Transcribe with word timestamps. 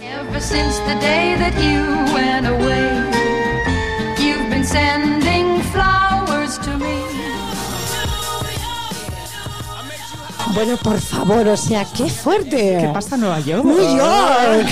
Ever 0.00 0.40
since 0.40 0.78
the 0.88 0.94
day 1.00 1.36
that 1.36 1.52
you 1.60 1.84
went 2.14 2.46
away, 2.46 2.88
you've 4.18 4.48
been 4.48 4.64
sending 4.64 5.60
flowers 5.70 6.56
to 6.60 6.78
me. 6.78 7.02
Bueno, 10.54 10.78
por 10.78 10.98
favor, 10.98 11.46
o 11.46 11.56
sea, 11.58 11.84
qué 11.94 12.08
fuerte. 12.08 12.78
¿Qué 12.80 12.90
pasa 12.92 13.16
en 13.16 13.20
Nueva 13.20 13.40
York? 13.40 13.64
New 13.64 13.96
York. 13.96 14.68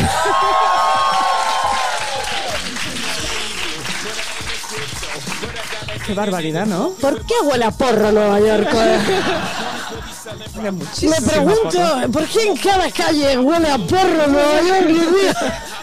Qué 6.06 6.14
barbaridad, 6.14 6.64
¿no? 6.64 6.92
¿Por 6.98 7.26
qué 7.26 7.34
huele 7.42 7.66
a 7.66 7.70
porro 7.70 8.10
Nueva 8.10 8.40
York? 8.40 8.68
Me 11.02 11.20
pregunto. 11.26 12.12
¿por 12.12 12.26
qué 12.26 12.46
en 12.46 12.56
cada 12.56 12.90
calle 12.90 13.38
huele 13.38 13.70
a 13.70 13.78
porro 13.78 14.26
Nueva 14.28 14.60
York? 14.62 14.88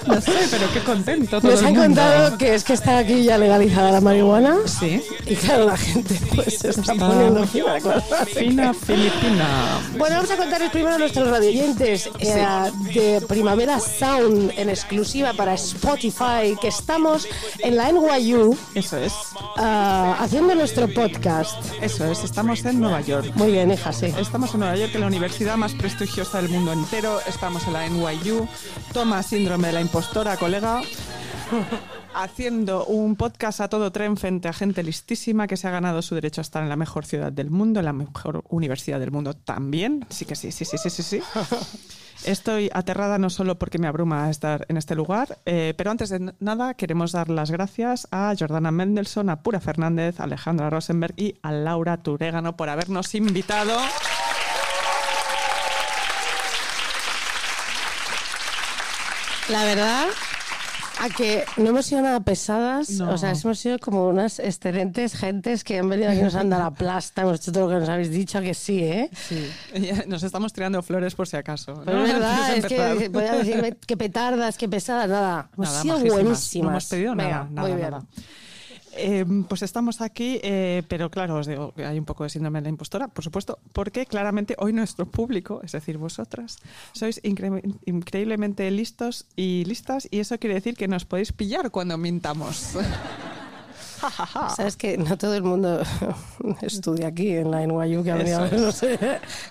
No 0.18 0.22
sé, 0.22 0.32
pero 0.50 0.72
qué 0.74 0.80
contento 0.82 1.42
todo 1.42 1.52
Nos 1.52 1.60
el 1.62 1.68
han 1.68 1.74
mundo. 1.74 1.88
contado 2.02 2.38
que 2.38 2.56
es 2.56 2.64
que 2.64 2.74
está 2.74 2.98
aquí 3.00 3.24
ya 3.24 3.38
legalizada 3.38 3.92
la 3.92 4.02
marihuana. 4.02 4.56
Sí. 4.66 5.02
Y 5.26 5.36
claro, 5.36 5.66
la 5.66 5.78
gente 5.78 6.16
pues 6.34 6.60
se 6.60 6.70
está 6.70 6.94
Está 6.94 7.08
poniendo 7.08 7.46
fina. 7.48 7.80
claro. 7.80 8.02
Fina 8.34 8.74
filipina. 8.74 9.80
Bueno, 9.98 10.16
vamos 10.16 10.32
a 10.32 10.38
contarles 10.38 10.72
primero 10.72 10.96
a 10.96 10.98
nuestros 10.98 11.28
radioyentes 11.30 12.10
eh, 12.20 12.46
de 12.94 13.22
Primavera 13.28 13.80
Sound 13.80 14.54
en 14.58 14.70
exclusiva 14.70 15.34
para 15.34 15.54
Spotify 15.56 16.56
que 16.62 16.68
estamos 16.70 17.28
en 17.60 17.76
la 17.78 17.92
NYU 17.92 18.58
Eso 18.76 18.98
es. 18.98 19.14
ah, 19.58 20.18
haciendo 20.20 20.56
nuestro 20.56 20.88
podcast. 20.94 21.54
Eso 21.82 22.06
es. 22.12 22.24
Estamos 22.24 22.64
en 22.66 22.80
Nueva 22.80 23.02
York. 23.02 23.32
Muy 23.36 23.52
bien, 23.52 23.72
hija, 23.72 23.92
sí. 23.94 24.14
Estamos 24.18 24.54
en 24.54 24.62
Nueva 24.62 24.76
York, 24.78 24.92
en 24.96 25.02
la 25.02 25.08
universidad 25.08 25.58
más 25.58 25.74
prestigiosa 25.74 26.42
del 26.42 26.50
mundo 26.50 26.72
entero. 26.74 27.20
Estamos 27.28 27.66
en 27.68 27.74
la 27.74 27.88
NYU. 27.88 28.48
Toma 28.94 29.22
síndrome 29.24 29.68
de 29.68 29.74
la 29.74 29.82
impostora, 29.98 30.38
colega. 30.38 30.80
Haciendo 32.14 32.86
un 32.86 33.16
podcast 33.16 33.62
a 33.62 33.68
todo 33.68 33.92
tren 33.92 34.16
frente 34.16 34.48
a 34.48 34.54
gente 34.54 34.84
listísima 34.84 35.48
que 35.48 35.58
se 35.58 35.68
ha 35.68 35.72
ganado 35.72 36.04
su 36.04 36.14
derecho 36.14 36.40
a 36.40 36.44
estar 36.44 36.62
en 36.62 36.70
la 36.70 36.76
mejor 36.76 37.04
ciudad 37.04 37.32
del 37.32 37.50
mundo, 37.50 37.80
en 37.80 37.86
la 37.86 37.94
mejor 37.94 38.44
universidad 38.50 39.00
del 39.00 39.10
mundo 39.10 39.34
también. 39.34 40.06
Sí 40.10 40.26
que 40.26 40.36
sí, 40.36 40.52
sí, 40.52 40.66
sí, 40.66 40.78
sí, 40.78 40.92
sí, 40.92 41.02
sí. 41.02 41.22
Estoy 42.26 42.70
aterrada 42.74 43.18
no 43.18 43.32
solo 43.32 43.58
porque 43.58 43.80
me 43.80 43.88
abruma 43.88 44.30
estar 44.30 44.68
en 44.70 44.78
este 44.78 44.94
lugar, 44.94 45.40
eh, 45.48 45.74
pero 45.76 45.90
antes 45.90 46.10
de 46.10 46.32
nada 46.40 46.76
queremos 46.76 47.12
dar 47.12 47.30
las 47.30 47.50
gracias 47.50 48.08
a 48.12 48.36
Jordana 48.38 48.70
Mendelssohn, 48.70 49.32
a 49.32 49.42
Pura 49.42 49.60
Fernández, 49.60 50.20
a 50.20 50.26
Alejandra 50.26 50.70
Rosenberg 50.70 51.16
y 51.18 51.40
a 51.42 51.52
Laura 51.52 51.98
Turégano 51.98 52.56
por 52.56 52.70
habernos 52.70 53.16
invitado. 53.16 53.76
La 59.50 59.64
verdad, 59.64 60.08
a 61.00 61.10
que 61.10 61.46
no 61.56 61.70
hemos 61.70 61.86
sido 61.86 62.02
nada 62.02 62.20
pesadas, 62.20 62.90
No. 62.92 63.12
o 63.12 63.18
sea, 63.18 63.32
hemos 63.32 63.58
sido 63.60 63.80
como 63.80 64.08
unas 64.10 64.40
excelentes 64.40 65.14
gentes 65.16 65.64
que 65.64 65.80
han 65.80 65.88
venido 65.88 66.10
aquí, 66.12 66.22
nos 66.22 66.36
han 66.36 66.50
dado 66.50 66.64
la 66.64 66.72
plasta, 66.72 67.22
hemos 67.22 67.40
hecho 67.40 67.52
todo 67.54 67.68
lo 67.68 67.74
que 67.74 67.80
nos 67.80 67.88
habéis 67.90 68.12
dicho, 68.12 68.42
que 68.42 68.54
sí, 68.54 68.84
¿eh? 68.84 69.10
Sí, 69.14 69.50
nos 70.08 70.24
estamos 70.24 70.52
tirando 70.52 70.82
flores 70.84 71.16
por 71.16 71.28
si 71.28 71.38
acaso. 71.38 71.82
Pero 71.86 72.00
¿no? 72.00 72.06
es 72.06 72.14
verdad, 72.14 72.58
es 72.58 72.66
que 72.66 73.10
podía 73.10 73.32
decirme 73.34 73.78
que 73.78 73.96
petardas, 73.96 74.58
que 74.58 74.68
pesadas, 74.68 75.08
nada. 75.08 75.50
Hemos 75.56 75.70
Nada, 75.70 75.82
sido 75.82 75.94
majísimas. 75.96 76.24
buenísimas. 76.24 76.64
No 76.66 76.70
hemos 76.72 76.86
pedido 76.86 77.16
Venga, 77.16 77.30
nada, 77.30 77.48
nada, 77.52 77.68
muy 77.68 77.78
bien. 77.78 77.92
nada. 77.92 78.04
Eh, 78.98 79.26
pues 79.48 79.62
estamos 79.62 80.02
aquí, 80.02 80.40
eh, 80.44 80.84
pero 80.88 81.10
claro, 81.12 81.36
os 81.36 81.48
digo 81.48 81.72
que 81.74 81.86
hay 81.86 82.00
un 82.00 82.06
poco 82.06 82.24
de 82.24 82.30
síndrome 82.30 82.60
de 82.60 82.64
la 82.64 82.70
impostora, 82.70 83.08
por 83.08 83.24
supuesto, 83.24 83.60
porque 83.74 84.06
claramente 84.06 84.56
hoy 84.58 84.74
nuestro 84.74 85.06
público, 85.06 85.62
es 85.64 85.72
decir, 85.72 85.98
vosotras, 85.98 86.58
sois 86.94 87.22
incre- 87.24 87.62
increíblemente 87.86 88.70
listos 88.72 89.26
y 89.36 89.64
listas, 89.66 90.08
y 90.10 90.20
eso 90.20 90.38
quiere 90.40 90.56
decir 90.56 90.76
que 90.76 90.88
nos 90.88 91.06
podéis 91.06 91.32
pillar 91.32 91.70
cuando 91.72 91.98
mintamos. 91.98 92.74
Sabes 94.56 94.78
que 94.78 94.98
no 94.98 95.18
todo 95.18 95.34
el 95.36 95.44
mundo 95.44 95.82
estudia 96.62 97.08
aquí 97.08 97.32
en 97.32 97.52
la 97.52 97.66
NYU 97.66 98.04
que 98.04 98.12
ha 98.12 98.16
venido, 98.16 98.46
es. 98.46 98.54
no 98.62 98.72
sé, 98.72 98.98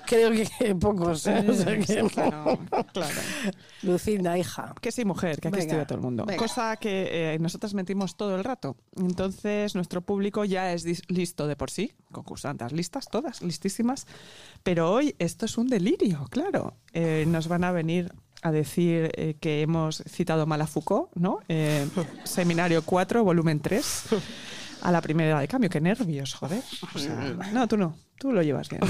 creo 0.06 0.30
que 0.30 0.74
pocos, 0.74 1.26
¿eh? 1.26 1.44
O 1.48 1.54
sea 1.54 1.78
que- 1.78 2.06
Claro, 2.08 2.58
claro. 2.92 3.20
Lucinda, 3.82 4.36
hija. 4.38 4.74
Que 4.80 4.92
sí, 4.92 5.04
mujer, 5.04 5.40
que 5.40 5.48
aquí 5.48 5.56
Venga, 5.58 5.66
estudia 5.66 5.86
todo 5.86 5.96
el 5.98 6.02
mundo. 6.02 6.24
venga. 6.24 6.38
Cosa 6.42 6.76
que 6.76 7.34
eh, 7.34 7.38
nosotras 7.38 7.74
mentimos 7.74 8.16
todo 8.16 8.36
el 8.36 8.44
rato. 8.44 8.76
Entonces, 8.96 9.74
nuestro 9.74 10.00
público 10.00 10.44
ya 10.44 10.72
es 10.72 10.84
listo 11.10 11.46
de 11.46 11.56
por 11.56 11.70
sí, 11.70 11.92
concursantes 12.12 12.72
listas, 12.72 13.06
todas 13.10 13.42
listísimas. 13.42 14.06
Pero 14.62 14.90
hoy 14.92 15.14
esto 15.18 15.46
es 15.46 15.58
un 15.58 15.68
delirio, 15.68 16.26
claro. 16.30 16.74
Eh, 16.92 17.24
nos 17.28 17.48
van 17.48 17.64
a 17.64 17.72
venir 17.72 18.12
a 18.42 18.52
decir 18.52 19.10
eh, 19.14 19.36
que 19.40 19.62
hemos 19.62 20.02
citado 20.08 20.46
mal 20.46 20.60
a 20.60 20.66
Foucault, 20.66 21.10
¿no? 21.14 21.40
Eh, 21.48 21.86
Seminario 22.24 22.82
4, 22.82 23.24
volumen 23.24 23.60
3. 23.60 24.04
A 24.82 24.92
la 24.92 25.00
primera 25.00 25.40
de 25.40 25.48
cambio, 25.48 25.70
qué 25.70 25.80
nervios, 25.80 26.34
joder. 26.34 26.62
O 26.94 26.98
sea, 26.98 27.34
no, 27.52 27.66
tú 27.66 27.76
no, 27.76 27.96
tú 28.18 28.32
lo 28.32 28.42
llevas 28.42 28.68
bien. 28.68 28.82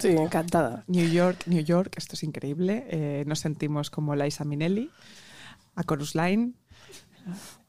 Sí, 0.00 0.08
encantada. 0.08 0.84
New 0.86 1.08
York, 1.08 1.44
New 1.46 1.62
York, 1.62 1.94
esto 1.96 2.14
es 2.14 2.22
increíble. 2.22 2.86
Eh, 2.88 3.24
nos 3.26 3.40
sentimos 3.40 3.90
como 3.90 4.16
Liza 4.16 4.44
Minnelli, 4.44 4.90
a 5.74 5.84
Chorus 5.84 6.14
Line. 6.14 6.54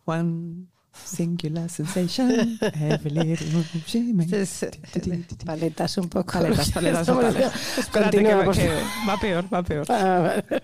One 0.05 0.67
singular 1.05 1.69
sensation, 1.69 2.57
every 2.61 3.11
little 3.11 3.63
she 3.85 4.13
makes. 4.13 4.33
Es, 4.33 4.65
paletas 5.45 5.97
un 5.97 6.09
poco. 6.09 6.33
Paletas, 6.33 6.71
paletas 6.73 7.07
que, 7.07 7.99
Continúa, 7.99 8.43
por 8.43 8.55
favor. 8.55 8.83
va 9.07 9.19
peor, 9.19 9.53
va 9.53 9.63
peor. 9.63 9.85
Ah, 9.89 10.43
vale. 10.49 10.61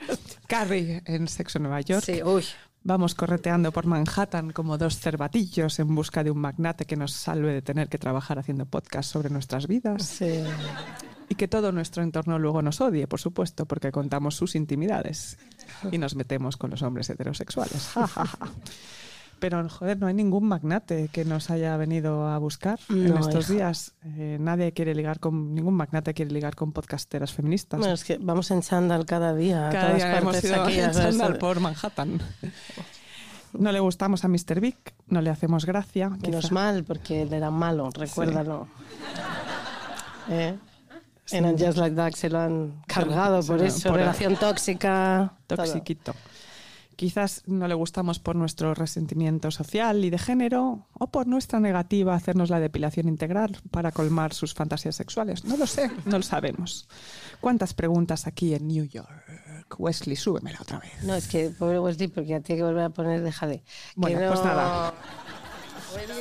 Carrie 0.47 1.01
en 1.05 1.27
Sexo 1.27 1.59
Nueva 1.59 1.81
York. 1.81 2.03
Sí, 2.05 2.21
uy. 2.23 2.43
Vamos 2.87 3.15
correteando 3.15 3.71
por 3.71 3.87
Manhattan 3.87 4.51
como 4.51 4.77
dos 4.77 4.99
cervatillos 4.99 5.79
en 5.79 5.95
busca 5.95 6.23
de 6.23 6.29
un 6.29 6.37
magnate 6.37 6.85
que 6.85 6.95
nos 6.95 7.13
salve 7.13 7.51
de 7.51 7.63
tener 7.63 7.89
que 7.89 7.97
trabajar 7.97 8.37
haciendo 8.37 8.67
podcast 8.67 9.11
sobre 9.11 9.31
nuestras 9.31 9.65
vidas. 9.65 10.03
Sí. 10.05 10.43
Y 11.27 11.33
que 11.33 11.47
todo 11.47 11.71
nuestro 11.71 12.03
entorno 12.03 12.37
luego 12.37 12.61
nos 12.61 12.81
odie, 12.81 13.07
por 13.07 13.19
supuesto, 13.19 13.65
porque 13.65 13.91
contamos 13.91 14.35
sus 14.35 14.53
intimidades 14.53 15.39
y 15.91 15.97
nos 15.97 16.15
metemos 16.15 16.57
con 16.57 16.69
los 16.69 16.83
hombres 16.83 17.09
heterosexuales. 17.09 17.89
Pero, 19.39 19.67
joder, 19.69 19.99
no 19.99 20.07
hay 20.07 20.13
ningún 20.13 20.47
magnate 20.47 21.09
que 21.11 21.25
nos 21.25 21.49
haya 21.49 21.75
venido 21.77 22.27
a 22.27 22.37
buscar 22.37 22.79
en 22.89 23.09
No, 23.09 23.19
estos 23.19 23.45
hija. 23.45 23.53
días. 23.53 23.93
Eh, 24.17 24.37
nadie 24.39 24.71
quiere 24.71 24.95
ligar 24.95 25.19
con, 25.19 25.53
ningún 25.53 25.73
magnate 25.75 26.13
quiere 26.13 26.31
ligar 26.31 26.55
con 26.55 26.71
podcasteras 26.71 27.33
feministas. 27.33 27.79
Bueno, 27.79 27.93
es 27.93 28.03
que 28.03 28.17
vamos 28.17 28.49
en 28.51 28.61
chándal 28.61 29.05
cada 29.05 29.35
día 29.35 29.69
Cada 29.71 29.87
todas 29.87 29.95
día 29.97 30.17
hemos 30.17 30.43
ido 30.43 30.63
aquí. 30.63 30.79
en 30.79 30.91
chándal 30.91 31.37
por 31.37 31.59
Manhattan. 31.59 32.21
No 33.53 33.71
le 33.71 33.79
gustamos 33.79 34.23
a 34.25 34.27
Mr. 34.27 34.59
Big, 34.59 34.77
no 35.07 35.21
le 35.21 35.29
hacemos 35.29 35.65
gracia. 35.65 36.09
Menos 36.09 36.45
quizá. 36.45 36.53
mal, 36.53 36.83
porque 36.83 37.21
él 37.21 37.33
era 37.33 37.51
malo, 37.51 37.89
recuérdalo. 37.93 38.67
¿Eh? 40.29 40.55
En 41.31 41.45
And 41.45 41.59
Just 41.63 41.77
Like 41.77 41.95
That 41.95 42.11
se 42.13 42.29
lo 42.29 42.39
han 42.39 42.81
cargado 42.87 43.41
se 43.41 43.51
por 43.51 43.61
eso, 43.63 43.89
por- 43.89 43.97
relación 43.97 44.35
tóxica. 44.35 45.33
todo. 45.47 45.63
Quizás 46.95 47.43
no 47.45 47.67
le 47.67 47.73
gustamos 47.73 48.19
por 48.19 48.35
nuestro 48.35 48.73
resentimiento 48.73 49.51
social 49.51 50.05
y 50.05 50.09
de 50.09 50.17
género 50.17 50.87
o 50.93 51.07
por 51.07 51.27
nuestra 51.27 51.59
negativa 51.59 52.13
a 52.13 52.15
hacernos 52.15 52.49
la 52.49 52.59
depilación 52.59 53.07
integral 53.09 53.57
para 53.71 53.91
colmar 53.91 54.33
sus 54.33 54.53
fantasías 54.53 54.95
sexuales. 54.95 55.43
No 55.43 55.57
lo 55.57 55.67
sé, 55.67 55.91
no 56.05 56.17
lo 56.17 56.23
sabemos. 56.23 56.87
¿Cuántas 57.41 57.73
preguntas 57.73 58.27
aquí 58.27 58.53
en 58.53 58.67
New 58.67 58.85
York? 58.85 59.09
Wesley, 59.77 60.15
súbemela 60.15 60.59
otra 60.61 60.79
vez. 60.79 60.91
No, 61.03 61.15
es 61.15 61.27
que 61.27 61.49
pobre 61.49 61.79
Wesley, 61.79 62.07
porque 62.07 62.29
ya 62.29 62.39
tiene 62.39 62.59
que 62.59 62.63
volver 62.65 62.83
a 62.83 62.89
poner, 62.91 63.21
deja 63.21 63.47
de. 63.47 63.63
Bueno, 63.95 64.19
pues 64.27 64.39
no- 64.43 64.93
nada. 65.95 66.15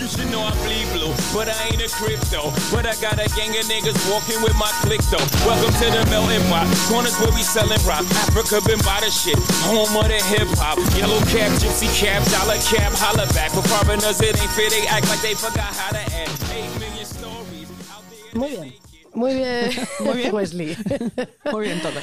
You 0.00 0.08
should 0.08 0.30
know 0.30 0.40
I 0.40 0.52
bleed 0.64 0.88
blue, 0.96 1.12
but 1.36 1.48
I 1.48 1.56
ain't 1.68 1.82
a 1.82 1.88
crypto. 1.92 2.48
But 2.72 2.86
I 2.86 2.96
got 3.00 3.20
a 3.20 3.28
gang 3.36 3.52
of 3.56 3.64
niggas 3.68 3.96
walking 4.10 4.40
with 4.42 4.56
my 4.56 4.70
click 4.80 5.00
though. 5.12 5.22
Welcome 5.44 5.72
to 5.80 5.86
the 5.92 6.02
melting 6.08 6.42
pot. 6.48 6.66
Corners 6.88 7.16
where 7.20 7.32
we 7.32 7.42
selling 7.42 7.80
rock. 7.84 8.04
Africa 8.24 8.60
been 8.64 8.80
by 8.80 9.00
the 9.04 9.10
shit. 9.10 9.38
Home 9.68 9.92
of 9.96 10.08
the 10.08 10.20
hip 10.32 10.48
hop. 10.56 10.78
Yellow 10.96 11.20
cap, 11.28 11.52
gypsy 11.60 11.88
cap, 11.92 12.24
dollar 12.32 12.58
cap, 12.72 12.92
holla 12.96 13.26
back. 13.36 13.50
For 13.52 13.62
foreigners, 13.68 14.20
it 14.20 14.40
ain't 14.40 14.52
fair. 14.56 14.70
They 14.70 14.86
act 14.88 15.08
like 15.08 15.20
they 15.20 15.34
forgot 15.34 15.70
how 15.76 15.90
to 15.92 16.00
act. 16.00 16.32
Eight 16.56 16.72
million 16.80 17.04
stories 17.04 17.68
out 17.92 18.04
there. 18.08 18.32
Muy 18.34 18.50
bien. 18.56 18.72
Muy 19.12 19.34
bien, 19.34 19.72
Muy 20.00 20.14
bien. 20.16 20.32
Wesley. 20.32 20.76
Muy 21.52 21.64
bien 21.66 21.80
todo. 21.80 22.00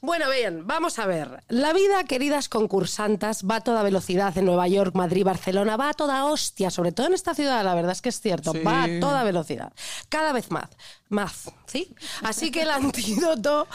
Bueno, 0.00 0.26
bien, 0.30 0.64
vamos 0.64 1.00
a 1.00 1.06
ver. 1.06 1.42
La 1.48 1.72
vida, 1.72 2.04
queridas 2.04 2.48
concursantas, 2.48 3.44
va 3.44 3.56
a 3.56 3.60
toda 3.62 3.82
velocidad 3.82 4.36
en 4.38 4.44
Nueva 4.44 4.68
York, 4.68 4.94
Madrid, 4.94 5.24
Barcelona, 5.24 5.76
va 5.76 5.88
a 5.90 5.94
toda 5.94 6.24
hostia, 6.26 6.70
sobre 6.70 6.92
todo 6.92 7.08
en 7.08 7.14
esta 7.14 7.34
ciudad, 7.34 7.64
la 7.64 7.74
verdad 7.74 7.92
es 7.92 8.00
que 8.02 8.10
es 8.10 8.20
cierto, 8.20 8.52
Sí. 8.52 8.60
va 8.60 8.84
a 8.84 9.00
toda 9.00 9.24
velocidad. 9.24 9.72
Cada 10.08 10.32
vez 10.32 10.52
más. 10.52 10.68
Math, 11.10 11.48
¿sí? 11.66 11.94
Así 12.22 12.50
que 12.50 12.62
el 12.62 12.70
antídoto. 12.82 13.66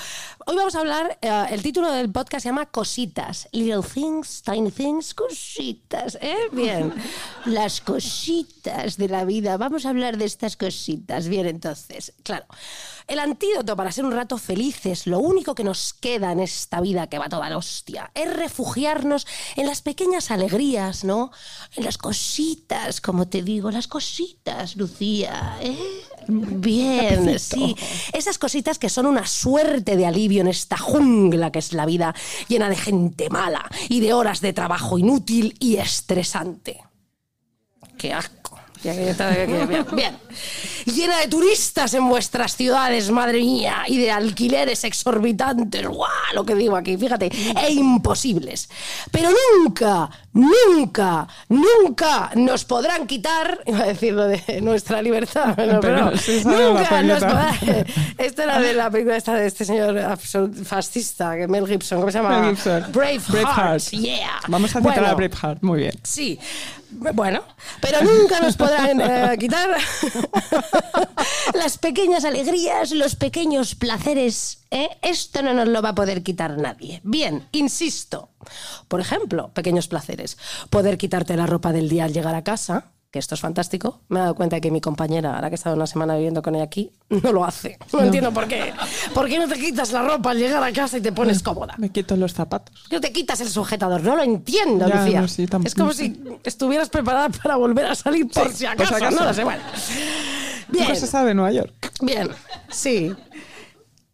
Hoy 0.45 0.55
vamos 0.55 0.75
a 0.75 0.79
hablar. 0.81 1.17
eh, 1.21 1.45
el 1.49 1.61
título 1.63 1.91
del 1.91 2.11
podcast 2.11 2.43
se 2.43 2.49
llama 2.49 2.67
Cositas. 2.67 3.47
Little 3.51 3.81
things, 3.81 4.43
tiny 4.43 4.71
things, 4.71 5.13
cositas. 5.13 6.17
¿eh? 6.21 6.35
Bien. 6.51 6.93
Las 7.45 7.81
cositas 7.81 8.97
de 8.97 9.09
la 9.09 9.25
vida. 9.25 9.57
Vamos 9.57 9.85
a 9.85 9.89
hablar 9.89 10.17
de 10.17 10.25
estas 10.25 10.55
cositas. 10.57 11.27
Bien, 11.27 11.47
entonces, 11.47 12.13
claro. 12.23 12.45
El 13.07 13.19
antídoto 13.19 13.75
para 13.75 13.91
ser 13.91 14.05
un 14.05 14.13
rato 14.13 14.37
felices, 14.37 15.07
lo 15.07 15.19
único 15.19 15.55
que 15.55 15.63
nos 15.65 15.93
queda 15.93 16.31
en 16.31 16.39
esta 16.39 16.79
vida 16.79 17.07
que 17.07 17.19
va 17.19 17.27
toda 17.27 17.49
la 17.49 17.57
hostia, 17.57 18.11
es 18.13 18.31
refugiarnos 18.33 19.27
en 19.57 19.67
las 19.67 19.81
pequeñas 19.81 20.31
alegrías, 20.31 21.03
¿no? 21.03 21.31
En 21.75 21.83
las 21.83 21.97
cositas, 21.97 23.01
como 23.01 23.27
te 23.27 23.41
digo, 23.41 23.71
las 23.71 23.87
cositas, 23.89 24.77
Lucía. 24.77 25.57
¿eh? 25.61 25.77
Bien, 26.27 27.39
sí. 27.39 27.75
Esas 28.13 28.37
cositas 28.37 28.79
que 28.79 28.89
son 28.89 29.05
una 29.05 29.25
suerte 29.25 29.95
de 29.97 30.05
alivio 30.05 30.41
en 30.41 30.47
esta 30.47 30.77
jungla 30.77 31.51
que 31.51 31.59
es 31.59 31.73
la 31.73 31.85
vida, 31.85 32.13
llena 32.47 32.69
de 32.69 32.75
gente 32.75 33.29
mala 33.29 33.69
y 33.89 33.99
de 33.99 34.13
horas 34.13 34.41
de 34.41 34.53
trabajo 34.53 34.97
inútil 34.97 35.55
y 35.59 35.77
estresante. 35.77 36.83
¡Qué 37.97 38.13
asco! 38.13 38.42
Ya 38.83 38.93
que 38.93 39.09
está- 39.09 39.33
que- 39.33 39.45
Bien, 39.45 39.85
bien. 39.93 40.17
Llena 40.85 41.19
de 41.19 41.27
turistas 41.29 41.93
en 41.93 42.07
vuestras 42.09 42.55
ciudades, 42.57 43.09
madre 43.11 43.39
mía, 43.39 43.83
y 43.87 43.97
de 43.97 44.11
alquileres 44.11 44.83
exorbitantes, 44.83 45.87
¡guau! 45.87 46.09
Lo 46.33 46.43
que 46.43 46.55
digo 46.55 46.75
aquí, 46.75 46.97
fíjate, 46.97 47.31
e 47.61 47.71
imposibles. 47.71 48.69
Pero 49.11 49.29
nunca, 49.63 50.09
nunca, 50.33 51.27
nunca 51.49 52.31
nos 52.35 52.65
podrán 52.65 53.07
quitar, 53.07 53.61
iba 53.65 53.79
a 53.79 53.85
decir 53.85 54.13
lo 54.13 54.27
de 54.27 54.59
nuestra 54.61 55.01
libertad, 55.01 55.53
pero, 55.55 55.79
Pero 55.79 56.17
sí 56.17 56.41
la 56.43 56.51
nunca 56.51 57.01
nos 57.03 57.19
podrán. 57.23 57.85
Esto 58.17 58.41
era 58.41 58.59
de 58.59 58.73
la 58.73 58.89
película 58.91 59.15
esta 59.15 59.35
de 59.35 59.47
este 59.47 59.63
señor 59.63 59.95
absolut- 59.97 60.63
fascista, 60.65 61.35
que 61.37 61.47
Mel 61.47 61.65
Gibson, 61.67 61.99
¿cómo 61.99 62.11
se 62.11 62.17
llama? 62.17 62.39
Mel 62.41 62.49
Gibson. 62.55 62.85
Braveheart. 62.91 63.27
Braveheart. 63.29 63.83
Yeah. 63.91 64.39
Vamos 64.49 64.71
a 64.75 64.79
citar 64.79 64.83
Bueno, 64.83 65.07
a 65.07 65.13
Braveheart, 65.13 65.61
muy 65.61 65.79
bien. 65.79 65.93
Sí, 66.03 66.37
bueno, 67.13 67.41
pero 67.81 68.01
nunca 68.01 68.39
nos 68.39 68.55
podrán 68.55 69.01
eh, 69.01 69.37
quitar 69.37 69.69
las 71.53 71.77
pequeñas 71.77 72.25
alegrías, 72.25 72.91
los 72.91 73.15
pequeños 73.15 73.75
placeres. 73.75 74.63
¿eh? 74.71 74.89
Esto 75.01 75.41
no 75.41 75.53
nos 75.53 75.67
lo 75.67 75.81
va 75.81 75.89
a 75.89 75.95
poder 75.95 76.23
quitar 76.23 76.57
nadie. 76.57 77.01
Bien, 77.03 77.47
insisto. 77.51 78.29
Por 78.87 79.01
ejemplo, 79.01 79.49
pequeños 79.53 79.87
placeres. 79.87 80.37
Poder 80.69 80.97
quitarte 80.97 81.35
la 81.35 81.47
ropa 81.47 81.71
del 81.71 81.89
día 81.89 82.05
al 82.05 82.13
llegar 82.13 82.35
a 82.35 82.43
casa. 82.43 82.92
Que 83.13 83.19
esto 83.19 83.35
es 83.35 83.41
fantástico. 83.41 84.01
Me 84.09 84.17
he 84.17 84.21
dado 84.23 84.33
cuenta 84.33 84.59
que 84.59 84.71
mi 84.71 84.81
compañera, 84.81 85.35
ahora 85.35 85.47
que 85.51 85.53
he 85.53 85.57
estado 85.57 85.75
una 85.75 85.85
semana 85.85 86.15
viviendo 86.15 86.41
con 86.41 86.55
ella 86.55 86.63
aquí, 86.63 86.89
no 87.09 87.31
lo 87.31 87.45
hace. 87.45 87.77
No, 87.93 88.01
entiendo 88.01 88.33
por 88.33 88.47
qué. 88.47 88.73
¿Por 89.13 89.27
qué 89.29 89.37
no 89.37 89.47
te 89.47 89.53
quitas 89.59 89.91
la 89.91 90.01
ropa 90.01 90.31
al 90.31 90.39
llegar 90.39 90.63
a 90.63 90.73
casa 90.73 90.97
y 90.97 91.01
te 91.01 91.11
pones 91.11 91.43
cómoda? 91.43 91.75
Me 91.77 91.89
quito 91.91 92.15
los 92.17 92.33
zapatos. 92.33 92.75
No 92.91 92.99
te 92.99 93.11
quitas 93.11 93.39
el 93.41 93.49
sujetador, 93.49 94.01
no 94.01 94.15
lo 94.15 94.23
entiendo, 94.23 94.87
Ya, 94.87 95.03
Lucía. 95.03 95.21
no, 95.21 95.27
sí, 95.27 95.45
es 95.63 95.75
como 95.75 95.93
si 95.93 96.19
estuvieras 96.43 96.89
preparada 96.89 97.29
para 97.29 97.55
volver 97.55 97.85
a 97.85 97.93
salir 97.93 98.27
por 98.27 98.49
Sí, 98.49 98.55
si 98.57 98.65
acaso. 98.65 98.95
acaso. 98.95 99.15
No 99.19 99.25
lo 99.25 99.33
sé, 99.35 99.43
bueno. 99.43 99.61
Bien, 100.69 100.85
Nunca 100.87 100.99
se 100.99 101.05
sabe 101.05 101.35
Nueva 101.35 101.51
York. 101.51 101.91
bien, 102.01 102.29
sí. 102.71 103.13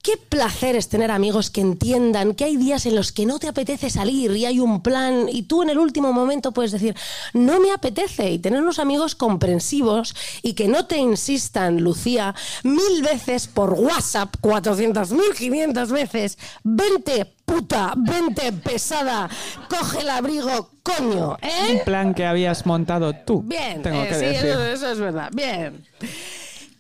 Qué 0.02 0.14
placer 0.16 0.78
es 0.78 0.88
tener 0.88 1.12
amigos 1.12 1.50
que 1.50 1.60
entiendan 1.60 2.34
que 2.34 2.46
hay 2.46 2.56
días 2.56 2.86
en 2.86 2.96
los 2.96 3.12
que 3.12 3.26
no 3.26 3.38
te 3.38 3.50
apetece 3.50 3.90
salir 3.90 4.32
y 4.32 4.46
hay 4.46 4.62
un 4.62 4.82
plan 4.82 5.28
y 5.30 5.44
tú 5.44 5.62
en 5.62 5.70
el 5.70 5.78
último 5.78 6.14
momento 6.14 6.54
puedes 6.54 6.72
decir, 6.72 6.96
no 7.34 7.60
me 7.60 7.74
apetece 7.74 8.32
y 8.32 8.40
tener 8.40 8.62
unos 8.62 8.80
amigos 8.80 9.16
comprensivos 9.16 10.16
y 10.42 10.54
que 10.54 10.70
no 10.70 10.86
te 10.86 10.98
insistan, 10.98 11.82
Lucía, 11.82 12.34
mil 12.64 13.02
veces 13.04 13.48
por 13.48 13.74
WhatsApp, 13.74 14.36
400, 14.40 15.12
1500 15.12 15.92
veces, 15.92 16.38
vente 16.64 17.34
puta, 17.44 17.94
vente 17.98 18.54
pesada, 18.54 19.30
coge 19.70 20.00
el 20.00 20.10
abrigo, 20.12 20.70
coño, 20.82 21.38
¿eh? 21.42 21.74
Un 21.74 21.84
plan 21.84 22.14
que 22.14 22.26
habías 22.26 22.66
montado 22.66 23.14
tú. 23.14 23.42
Bien, 23.42 23.82
tengo 23.82 24.02
eh, 24.04 24.08
que 24.08 24.16
sí, 24.16 24.26
decir. 24.26 24.46
Eso, 24.46 24.64
eso 24.64 24.92
es 24.92 25.00
verdad. 25.00 25.30
Bien. 25.34 25.86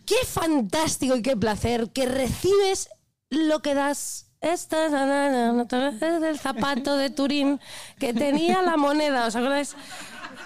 Qué 0.06 0.26
fantástico 0.26 1.18
y 1.18 1.22
qué 1.22 1.36
placer 1.36 1.90
que 1.92 2.06
recibes 2.06 2.90
lo 3.30 3.62
que 3.62 3.74
das. 3.74 4.26
Esta 4.42 4.90
acuerdas 4.90 6.20
del 6.22 6.40
zapato 6.40 6.96
de 6.96 7.10
Turín 7.10 7.60
que 8.00 8.14
tenía 8.14 8.62
la 8.62 8.78
moneda, 8.78 9.28
¿os 9.28 9.36
acordáis? 9.36 9.76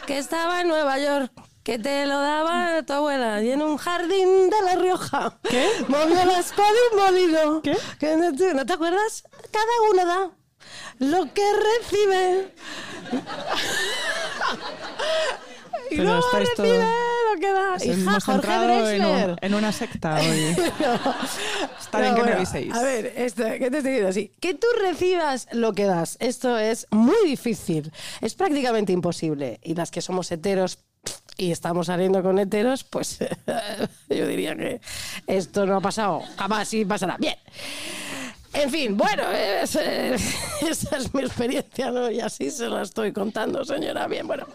Que 0.07 0.18
estaba 0.18 0.62
en 0.62 0.68
Nueva 0.68 0.97
York, 0.97 1.31
que 1.62 1.77
te 1.77 2.07
lo 2.07 2.19
daba 2.19 2.81
tu 2.81 2.94
abuela 2.94 3.44
y 3.44 3.51
en 3.51 3.62
un 3.62 3.77
jardín 3.77 4.50
de 4.50 4.62
La 4.65 4.75
Rioja. 4.77 5.38
¿Qué? 5.44 5.69
Movió 5.88 6.25
la 6.25 6.39
espada 6.39 6.69
y 6.71 6.95
un 6.95 7.03
molino. 7.03 7.62
¿Qué? 7.62 7.77
Que 8.00 8.18
no, 8.18 8.35
te, 8.35 8.56
¿no 8.56 8.65
te 8.65 8.74
acuerdas? 8.74 9.24
Cada 9.51 9.91
uno 9.91 10.06
da 10.07 10.31
lo 10.97 11.31
que 11.33 11.44
recibe. 11.53 12.53
Y 15.93 15.97
Pero 15.97 16.09
luego 16.11 16.25
estáis 16.25 16.49
todo- 16.55 16.65
recibe 16.65 16.87
lo 17.33 17.39
que 17.39 17.51
da. 17.51 17.75
Hija, 17.77 17.93
hemos 17.93 18.89
en, 18.91 19.05
un- 19.05 19.37
en 19.41 19.53
una 19.55 19.71
secta 19.71 20.15
hoy. 20.21 20.55
Está 21.79 21.99
bien 21.99 22.11
No, 22.11 22.15
que 22.15 22.21
bueno, 22.21 22.33
reviséis. 22.35 22.73
A 22.73 22.81
ver, 22.83 23.13
esto, 23.15 23.43
¿qué 23.43 23.59
te 23.71 23.77
estoy 23.77 23.81
diciendo? 23.91 24.09
así? 24.09 24.31
Que 24.39 24.53
tú 24.53 24.67
recibas 24.81 25.47
lo 25.51 25.73
que 25.73 25.85
das. 25.85 26.17
Esto 26.19 26.57
es 26.57 26.87
muy 26.91 27.15
difícil. 27.25 27.91
Es 28.21 28.35
prácticamente 28.35 28.91
imposible. 28.93 29.59
Y 29.63 29.75
las 29.75 29.91
que 29.91 30.01
somos 30.01 30.31
heteros 30.31 30.79
y 31.37 31.51
estamos 31.51 31.87
saliendo 31.87 32.21
con 32.23 32.37
heteros, 32.39 32.83
pues 32.83 33.17
yo 34.09 34.27
diría 34.27 34.55
que 34.55 34.79
esto 35.27 35.65
no 35.65 35.77
ha 35.77 35.81
pasado. 35.81 36.21
Jamás 36.37 36.73
y 36.73 36.85
pasará. 36.85 37.17
Bien. 37.17 37.35
En 38.53 38.69
fin, 38.69 38.95
bueno, 38.95 39.23
es, 39.31 39.75
eh, 39.75 40.15
esa 40.69 40.97
es 40.97 41.13
mi 41.13 41.21
experiencia, 41.21 41.89
¿no? 41.91 42.09
Y 42.11 42.19
así 42.19 42.51
se 42.51 42.69
la 42.69 42.83
estoy 42.83 43.11
contando, 43.11 43.65
señora. 43.65 44.07
Bien, 44.07 44.27
bueno. 44.27 44.45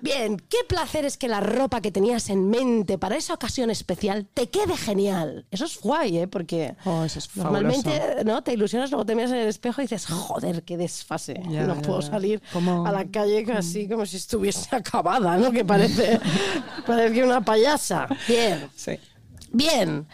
Bien, 0.00 0.36
qué 0.48 0.58
placer 0.66 1.04
es 1.04 1.16
que 1.16 1.28
la 1.28 1.40
ropa 1.40 1.80
que 1.80 1.92
tenías 1.92 2.30
en 2.30 2.48
mente 2.48 2.98
para 2.98 3.16
esa 3.16 3.34
ocasión 3.34 3.70
especial 3.70 4.26
te 4.32 4.48
quede 4.48 4.76
genial. 4.76 5.46
Eso 5.50 5.66
es 5.66 5.78
guay, 5.80 6.18
¿eh? 6.18 6.26
Porque 6.28 6.74
Oh, 6.84 7.04
eso 7.04 7.18
es 7.18 7.36
normalmente 7.36 7.90
fabuloso. 7.90 8.24
¿no? 8.24 8.42
te 8.42 8.52
ilusionas, 8.54 8.90
luego 8.90 9.04
te 9.06 9.14
miras 9.14 9.30
en 9.30 9.38
el 9.38 9.48
espejo 9.48 9.82
y 9.82 9.84
dices, 9.84 10.06
joder, 10.06 10.62
qué 10.64 10.76
desfase. 10.76 11.40
Ya, 11.48 11.64
no 11.66 11.76
ya, 11.76 11.82
puedo 11.82 12.00
ya. 12.00 12.08
salir 12.10 12.42
a 12.54 12.92
la 12.92 13.04
calle 13.10 13.46
así 13.52 13.88
como 13.88 14.04
si 14.06 14.16
estuviese 14.16 14.74
acabada, 14.74 15.36
¿no? 15.36 15.52
Que 15.52 15.64
parece, 15.64 16.18
parece 16.86 17.22
una 17.22 17.40
payasa. 17.44 18.08
Bien. 18.26 18.68
Sí. 18.74 18.98
Bien. 19.52 20.06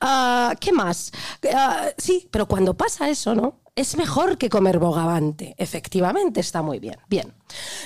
Ah, 0.00 0.54
¿Qué 0.60 0.72
más? 0.72 1.12
Ah, 1.54 1.86
sí, 1.98 2.28
pero 2.30 2.46
cuando 2.46 2.74
pasa 2.74 3.08
eso, 3.08 3.34
¿no? 3.34 3.60
Es 3.74 3.96
mejor 3.98 4.38
que 4.38 4.48
comer 4.48 4.78
bogavante. 4.78 5.54
Efectivamente, 5.58 6.40
está 6.40 6.62
muy 6.62 6.78
bien. 6.78 6.96
Bien. 7.10 7.34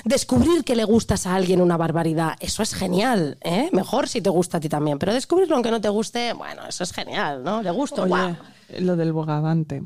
Descubrir 0.05 0.63
que 0.63 0.75
le 0.75 0.85
gustas 0.85 1.27
a 1.27 1.35
alguien 1.35 1.59
una 1.61 1.75
barbaridad, 1.75 2.35
eso 2.39 2.63
es 2.63 2.73
genial, 2.73 3.37
¿eh? 3.41 3.69
Mejor 3.73 4.07
si 4.07 4.21
te 4.21 4.29
gusta 4.29 4.57
a 4.57 4.59
ti 4.61 4.69
también. 4.69 4.99
Pero 4.99 5.13
descubrirlo 5.13 5.55
aunque 5.55 5.69
no 5.71 5.81
te 5.81 5.89
guste, 5.89 6.31
bueno, 6.33 6.65
eso 6.65 6.83
es 6.85 6.93
genial, 6.93 7.43
¿no? 7.43 7.61
Le 7.61 7.71
gusto, 7.71 8.03
Oye, 8.03 8.37
lo 8.79 8.95
del 8.95 9.11
bogavante. 9.11 9.83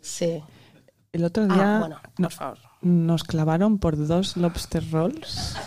Sí. 0.00 0.40
El 1.12 1.24
otro 1.24 1.44
Ah, 1.50 1.54
día 1.54 1.78
bueno, 1.80 2.00
por 2.16 2.30
favor. 2.32 2.58
nos 2.82 3.24
clavaron 3.24 3.78
por 3.78 3.96
dos 4.06 4.36
lobster 4.36 4.88
rolls. 4.92 5.56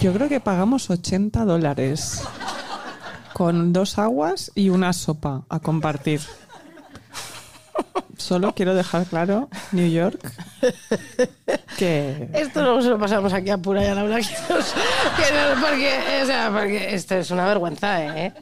Yo 0.00 0.12
creo 0.12 0.28
que 0.28 0.40
pagamos 0.40 0.90
80 0.90 1.44
dólares 1.44 2.22
con 3.32 3.72
dos 3.72 3.98
aguas 3.98 4.50
y 4.54 4.68
una 4.70 4.92
sopa 4.92 5.42
a 5.48 5.58
compartir. 5.60 6.20
Solo 8.16 8.54
quiero 8.54 8.74
dejar 8.74 9.04
claro, 9.04 9.50
New 9.72 9.88
York, 9.90 10.18
que 11.76 12.28
Esto 12.32 12.62
no 12.62 12.80
se 12.80 12.88
lo 12.88 12.98
pasamos 12.98 13.32
aquí 13.34 13.50
a 13.50 13.58
pura 13.58 13.84
y 13.84 13.86
a 13.88 13.94
Laura, 13.94 14.16
que 14.16 14.24
nos- 14.54 14.72
que 14.72 15.32
no- 15.34 15.60
porque, 15.60 15.92
o 16.22 16.26
sea, 16.26 16.50
porque 16.50 16.94
esto 16.94 17.14
es 17.16 17.30
una 17.30 17.44
vergüenza, 17.44 18.02
¿eh? 18.18 18.32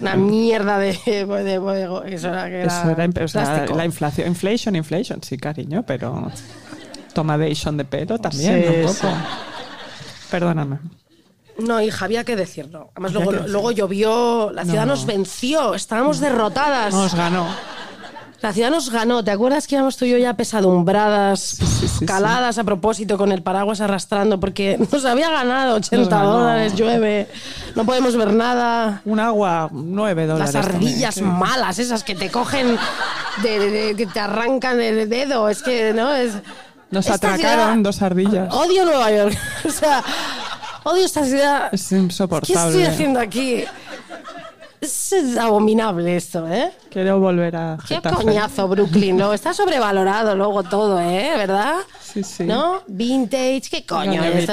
Una 0.00 0.16
mierda 0.16 0.78
de, 0.78 0.92
de 1.06 1.58
bodego. 1.58 2.02
Eso 2.02 2.28
era, 2.28 2.46
que 2.48 2.62
era 2.62 2.80
eso 2.80 2.90
era 2.90 3.06
imp- 3.06 3.24
o 3.24 3.28
sea, 3.28 3.42
plástico. 3.44 3.78
la 3.78 3.84
inflación. 3.84 4.28
Inflation, 4.28 4.74
inflation, 4.76 5.22
sí, 5.22 5.38
cariño, 5.38 5.84
pero 5.86 6.30
tomadation 7.14 7.76
de 7.76 7.84
pelo 7.84 8.18
también, 8.18 8.62
Sí, 8.62 8.68
un 8.68 8.82
poco. 8.82 8.94
sí. 8.94 9.06
Perdóname. 10.30 10.78
No, 11.58 11.80
hija, 11.82 12.04
había 12.06 12.24
que 12.24 12.36
decirlo. 12.36 12.90
Además, 12.94 13.12
luego, 13.12 13.32
luego 13.32 13.70
llovió, 13.72 14.50
la 14.52 14.64
ciudad 14.64 14.86
No. 14.86 14.92
nos 14.92 15.04
venció, 15.04 15.74
estábamos 15.74 16.18
derrotadas. 16.20 16.94
Nos 16.94 17.14
ganó. 17.14 17.46
La 18.40 18.54
ciudad 18.54 18.70
nos 18.70 18.88
ganó. 18.88 19.22
¿Te 19.22 19.30
acuerdas 19.30 19.66
que 19.66 19.74
íbamos 19.74 19.98
tú 19.98 20.06
y 20.06 20.12
yo 20.12 20.16
ya 20.16 20.32
pesadumbradas, 20.32 21.40
sí, 21.40 21.88
sí. 21.88 22.06
caladas 22.06 22.56
a 22.56 22.64
propósito, 22.64 23.18
con 23.18 23.32
el 23.32 23.42
paraguas 23.42 23.82
arrastrando? 23.82 24.40
Porque 24.40 24.78
nos 24.92 25.04
había 25.04 25.28
ganado 25.28 25.74
80 25.76 26.08
ganó. 26.16 26.32
dólares, 26.38 26.74
llueve, 26.74 27.28
no 27.74 27.84
podemos 27.84 28.16
ver 28.16 28.32
nada. 28.32 29.02
Un 29.04 29.20
agua, 29.20 29.68
9 29.70 30.26
dólares. 30.26 30.54
Las 30.54 30.64
ardillas 30.64 31.16
también, 31.16 31.38
malas, 31.38 31.78
esas 31.78 32.02
que 32.02 32.14
te 32.14 32.30
cogen, 32.30 32.78
de, 33.42 33.58
de- 33.58 33.70
de- 33.70 33.96
que 33.96 34.06
te 34.06 34.20
arrancan 34.20 34.80
el 34.80 35.10
dedo. 35.10 35.50
Es 35.50 35.62
que, 35.62 35.92
¿no? 35.92 36.10
Es, 36.14 36.32
Nos 36.90 37.06
esta 37.06 37.14
atracaron 37.34 37.64
ciudad- 37.66 37.76
dos 37.84 38.02
ardillas. 38.02 38.54
Odio 38.54 38.84
Nueva 38.84 39.10
York. 39.12 39.38
o 39.66 39.70
sea, 39.70 40.02
Odio 40.84 41.04
esta 41.04 41.24
ciudad. 41.24 41.68
Es 41.72 41.88
¿Qué 41.88 41.96
insoportable. 41.96 42.68
estoy 42.70 42.84
haciendo 42.84 43.20
aquí? 43.20 43.64
Es 44.80 45.12
abominable 45.38 46.16
esto, 46.16 46.48
¿eh? 46.48 46.72
Quiero 46.90 47.20
volver 47.20 47.54
a 47.54 47.76
Qué 47.86 47.96
Getafe. 47.96 48.16
coñazo, 48.24 48.66
Brooklyn. 48.66 49.14
No, 49.14 49.34
está 49.34 49.52
sobrevalorado 49.52 50.34
luego 50.34 50.62
todo, 50.62 50.98
¿eh? 50.98 51.32
¿Verdad? 51.36 51.74
Sí, 52.00 52.22
sí. 52.24 52.44
¿No? 52.44 52.80
Vintage, 52.86 53.62
¿qué 53.70 53.84
coño? 53.84 54.22
Es 54.24 54.48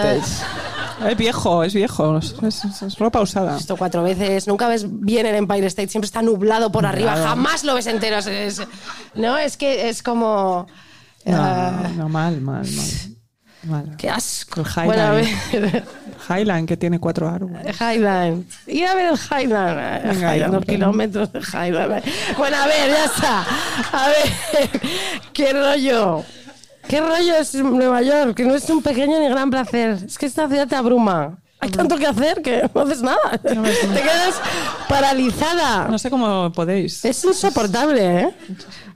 viejo, 1.15 1.63
es 1.63 1.73
viejo. 1.73 2.17
Es, 2.17 2.35
es- 2.43 2.81
es 2.81 2.97
ropa 2.99 3.21
usada. 3.21 3.55
Esto 3.57 3.77
cuatro 3.77 4.03
veces. 4.03 4.47
Nunca 4.47 4.67
ves 4.67 4.85
bien 4.87 5.25
el 5.25 5.35
Empire 5.35 5.65
State. 5.67 5.87
Siempre 5.87 6.07
está 6.07 6.21
nublado 6.21 6.71
por 6.73 6.85
arriba. 6.85 7.15
Jamás 7.15 7.63
lo 7.63 7.75
ves 7.75 7.87
entero. 7.87 8.17
Es- 8.17 8.27
es- 8.27 8.61
no, 9.15 9.37
es 9.37 9.55
que 9.55 9.87
es 9.87 10.03
como... 10.03 10.67
ah, 11.33 11.89
No, 11.89 12.03
no, 12.03 12.09
mal, 12.09 12.39
mal, 12.41 12.65
mal. 12.65 12.87
mal. 13.63 13.95
qué 13.97 14.09
asco. 14.09 14.61
El 14.61 14.85
Bueno, 14.85 15.01
a 15.03 15.19
Highline. 15.21 15.37
ver... 15.71 15.83
Highline, 16.29 16.65
que 16.65 16.75
tiene 16.77 16.99
cuatro 16.99 17.29
árboles. 17.29 17.75
Highline. 17.79 18.45
Ir 18.67 18.85
a 18.87 18.95
ver 18.95 19.05
el 19.13 19.17
Highline. 19.17 20.13
Venga, 20.13 20.35
Highline, 20.35 20.61
kilómetros 20.63 21.31
de 21.31 21.39
Highline. 21.39 22.03
Bueno, 22.37 22.57
a 22.57 22.67
ver, 22.67 22.89
ya 22.89 23.05
está. 23.05 23.45
A 23.93 24.07
ver, 24.07 24.69
qué 25.33 25.53
rollo. 25.53 26.23
¿Qué 26.87 27.01
rollo 27.01 27.35
es 27.35 27.53
Nueva 27.55 28.01
York? 28.01 28.35
Que 28.35 28.45
no 28.45 28.55
es 28.55 28.69
un 28.69 28.81
pequeño 28.81 29.19
ni 29.19 29.27
gran 29.29 29.49
placer. 29.49 29.97
Es 30.05 30.17
que 30.17 30.25
esta 30.25 30.47
ciudad 30.47 30.67
te 30.67 30.75
abruma. 30.75 31.37
Hay 31.59 31.69
tanto 31.71 31.97
que 31.97 32.05
hacer 32.07 32.41
que 32.41 32.69
no 32.73 32.81
haces 32.81 33.01
nada. 33.01 33.37
Te 33.41 33.49
quedas 33.49 34.39
paralizada. 34.87 35.87
No 35.89 35.97
sé 35.97 36.09
cómo 36.09 36.51
podéis. 36.51 37.03
Es 37.03 37.23
insoportable, 37.25 38.21
¿eh? 38.21 38.29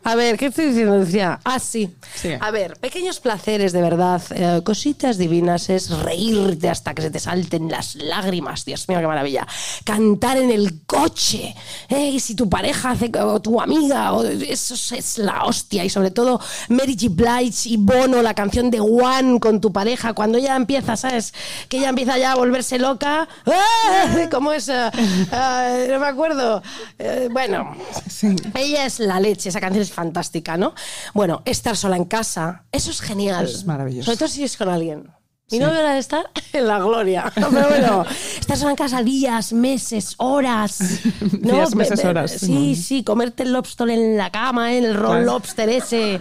A 0.03 0.15
ver, 0.15 0.37
¿qué 0.37 0.47
estoy 0.47 0.65
diciendo? 0.67 0.99
Decía, 0.99 1.39
ah, 1.43 1.59
sí. 1.59 1.95
Sí. 2.15 2.29
A 2.39 2.49
ver, 2.51 2.77
pequeños 2.79 3.19
placeres 3.19 3.71
de 3.71 3.81
verdad, 3.81 4.21
eh, 4.31 4.61
cositas 4.63 5.17
divinas, 5.17 5.69
es 5.69 5.89
reírte 5.91 6.69
hasta 6.69 6.93
que 6.95 7.03
se 7.03 7.11
te 7.11 7.19
salten 7.19 7.69
las 7.69 7.95
lágrimas. 7.95 8.65
Dios 8.65 8.87
mío, 8.89 8.99
qué 8.99 9.07
maravilla. 9.07 9.47
Cantar 9.85 10.37
en 10.37 10.49
el 10.49 10.81
coche. 10.85 11.55
¿eh? 11.89 12.09
Y 12.09 12.19
si 12.19 12.33
tu 12.35 12.49
pareja 12.49 12.91
hace, 12.91 13.11
o 13.21 13.39
tu 13.41 13.61
amiga, 13.61 14.13
o- 14.13 14.23
eso 14.23 14.73
es- 14.95 15.17
la 15.19 15.43
hostia. 15.45 15.85
Y 15.85 15.89
sobre 15.89 16.09
todo, 16.11 16.39
Mary 16.69 16.97
J. 16.99 17.07
Blige 17.13 17.69
y 17.69 17.77
Bono, 17.77 18.21
la 18.23 18.33
canción 18.33 18.71
de 18.71 18.79
One 18.79 19.39
con 19.39 19.61
tu 19.61 19.71
pareja, 19.71 20.13
cuando 20.13 20.37
ella 20.39 20.55
empieza, 20.55 20.95
¿sabes? 20.97 21.33
Que 21.69 21.77
ella 21.77 21.89
empieza 21.89 22.17
ya 22.17 22.31
a 22.31 22.35
volverse 22.35 22.79
loca. 22.79 23.27
¡Ah! 23.45 24.27
¿Cómo 24.31 24.51
es? 24.51 24.67
Ah, 24.69 25.77
no 25.89 25.99
me 25.99 26.07
acuerdo. 26.07 26.63
Eh, 26.97 27.29
bueno, 27.31 27.75
Sí. 28.09 28.35
ella 28.55 28.85
es 28.85 28.99
la 28.99 29.19
leche, 29.19 29.49
esa 29.49 29.59
canción 29.61 29.83
es 29.83 29.90
fantástica, 29.91 30.57
¿no? 30.57 30.73
Bueno, 31.13 31.41
estar 31.45 31.77
sola 31.77 31.97
en 31.97 32.05
casa, 32.05 32.63
eso 32.71 32.91
es 32.91 33.01
genial. 33.01 33.45
Es 33.45 33.65
maravilloso. 33.65 34.05
Sobre 34.05 34.17
todo 34.17 34.29
si 34.29 34.43
es 34.43 34.57
con 34.57 34.69
alguien. 34.69 35.11
Mi 35.51 35.59
novio 35.59 35.79
era 35.79 35.93
de 35.93 35.99
estar 35.99 36.29
en 36.53 36.67
la 36.67 36.79
gloria. 36.79 37.31
Pero 37.35 37.49
bueno, 37.69 38.05
estar 38.39 38.57
sola 38.57 38.71
en 38.71 38.77
casa 38.77 39.03
días, 39.03 39.53
meses, 39.53 40.15
horas. 40.17 40.79
¿no? 41.41 41.53
Días, 41.53 41.75
meses, 41.75 42.03
horas. 42.05 42.31
Sí, 42.31 42.75
sí, 42.75 43.03
comerte 43.03 43.43
el 43.43 43.53
lobster 43.53 43.89
en 43.89 44.17
la 44.17 44.29
cama, 44.31 44.73
¿eh? 44.73 44.79
el 44.79 44.95
roll 44.95 45.17
Claro. 45.17 45.25
lobster 45.25 45.69
ese. 45.69 46.19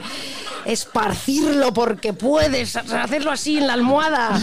Esparcirlo 0.67 1.73
porque 1.73 2.13
puedes, 2.13 2.77
hacerlo 2.77 3.31
así 3.31 3.57
en 3.57 3.67
la 3.67 3.73
almohada. 3.73 4.39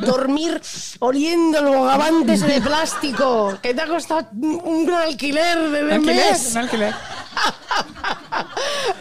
Dormir 0.00 0.60
oliendo 1.00 1.58
el 1.58 1.64
bogavante 1.76 2.34
ese 2.34 2.46
de 2.46 2.60
plástico 2.60 3.58
que 3.60 3.74
te 3.74 3.82
ha 3.82 3.86
costado 3.88 4.28
un 4.32 4.60
un 4.64 4.90
alquiler 4.94 5.58
de 5.70 5.84
de 5.84 5.94
Alquiler, 5.94 6.30
mes. 6.30 6.50
un 6.52 6.58
alquiler. 6.58 6.94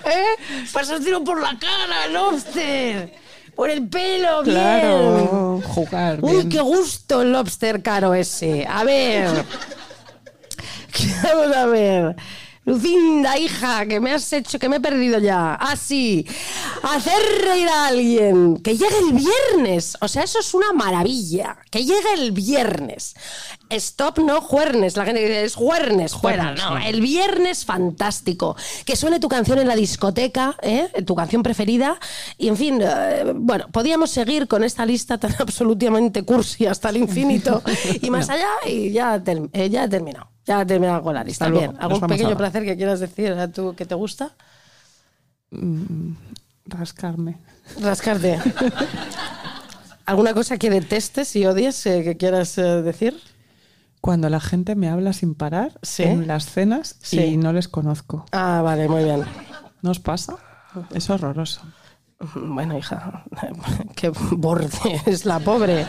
¿Eh? 0.06 0.66
Pasártelo 0.74 1.24
por 1.24 1.40
la 1.40 1.58
cara, 1.60 2.08
lobster. 2.12 3.14
Por 3.60 3.70
el 3.70 3.90
pelo, 3.90 4.42
bien. 4.44 4.56
Claro, 4.56 5.62
jugar. 5.66 6.20
Uy, 6.22 6.32
bien. 6.32 6.50
qué 6.50 6.62
gusto 6.62 7.24
el 7.24 7.34
lobster 7.34 7.84
caro 7.84 8.14
ese. 8.14 8.66
A 8.66 8.86
ver. 8.86 9.28
Vamos 11.24 11.58
a 11.58 11.66
ver. 11.66 12.16
Lucinda, 12.70 13.36
hija, 13.36 13.88
que 13.88 14.00
me 14.00 14.14
has 14.14 14.32
hecho, 14.32 14.60
que 14.60 14.70
me 14.70 14.76
he 14.76 14.80
perdido 14.80 15.18
ya. 15.18 15.56
Ah, 15.56 15.76
sí. 15.76 16.24
Hacer 16.84 17.20
reír 17.44 17.68
a 17.68 17.88
alguien. 17.88 18.58
Que 18.58 18.78
llegue 18.78 19.00
el 19.10 19.14
viernes. 19.14 19.98
O 20.02 20.08
sea, 20.08 20.22
eso 20.22 20.38
es 20.40 20.54
una 20.54 20.72
maravilla. 20.72 21.58
Que 21.72 21.84
llegue 21.84 22.14
el 22.14 22.32
viernes. 22.32 23.16
Stop, 23.72 24.20
no 24.20 24.42
juernes. 24.42 24.98
La 24.98 25.06
gente 25.06 25.22
dice, 25.22 25.46
es 25.46 25.56
juernes. 25.56 26.14
Juernes, 26.14 26.62
No, 26.64 26.78
el 26.78 27.02
viernes 27.02 27.66
fantástico. 27.66 28.56
Que 28.86 28.96
suene 28.96 29.20
tu 29.20 29.30
canción 29.30 29.58
en 29.58 29.68
la 29.68 29.76
discoteca, 29.76 30.56
¿eh? 30.62 30.90
tu 31.08 31.16
canción 31.16 31.42
preferida. 31.42 32.00
Y 32.38 32.50
en 32.50 32.58
fin, 32.58 32.80
eh, 32.84 33.34
bueno, 33.36 33.66
podíamos 33.72 34.12
seguir 34.12 34.48
con 34.48 34.64
esta 34.64 34.86
lista 34.86 35.18
tan 35.18 35.34
absolutamente 35.40 36.22
cursi 36.22 36.68
hasta 36.68 36.90
el 36.90 36.98
infinito 36.98 37.64
y 38.02 38.12
más 38.12 38.30
allá 38.30 38.50
y 38.68 38.92
ya, 38.92 39.20
eh, 39.54 39.70
ya 39.72 39.86
he 39.86 39.90
terminado. 39.90 40.30
Ya 40.50 40.62
he 40.62 40.66
terminado 40.66 41.04
con 41.04 41.14
la 41.14 41.24
lista. 41.24 41.46
Hasta 41.46 41.50
luego. 41.52 41.68
Bien, 41.68 41.74
Nos 41.76 41.84
¿algún 41.84 42.00
vamos 42.02 42.12
pequeño 42.12 42.30
ahora. 42.30 42.38
placer 42.40 42.64
que 42.66 42.76
quieras 42.76 43.00
decir 43.00 43.32
a 43.34 43.48
tú 43.50 43.76
que 43.76 43.86
te 43.86 43.94
gusta? 43.96 44.32
Rascarme. 46.66 47.38
Rascarte. 47.82 48.40
¿Alguna 50.06 50.34
cosa 50.34 50.58
que 50.58 50.70
detestes 50.70 51.36
y 51.36 51.46
odies 51.46 51.86
eh, 51.86 52.04
que 52.04 52.18
quieras 52.18 52.58
eh, 52.58 52.82
decir? 52.82 53.20
Cuando 54.02 54.30
la 54.30 54.40
gente 54.40 54.76
me 54.76 54.90
habla 54.90 55.14
sin 55.14 55.36
parar 55.36 55.78
Sí. 55.84 56.04
en 56.04 56.26
las 56.28 56.46
cenas 56.46 56.96
Sí. 57.02 57.20
y 57.22 57.38
no 57.38 57.54
les 57.54 57.68
conozco. 57.68 58.26
Ah, 58.32 58.62
vale, 58.64 58.88
muy 58.90 59.04
bien. 59.04 59.24
¿No 59.82 59.92
os 59.92 60.00
pasa? 60.00 60.36
Es 60.94 61.10
horroroso. 61.10 61.62
Bueno, 62.36 62.78
hija, 62.78 63.24
qué 63.96 64.10
borde 64.32 64.70
es 65.06 65.26
la 65.26 65.40
pobre. 65.40 65.86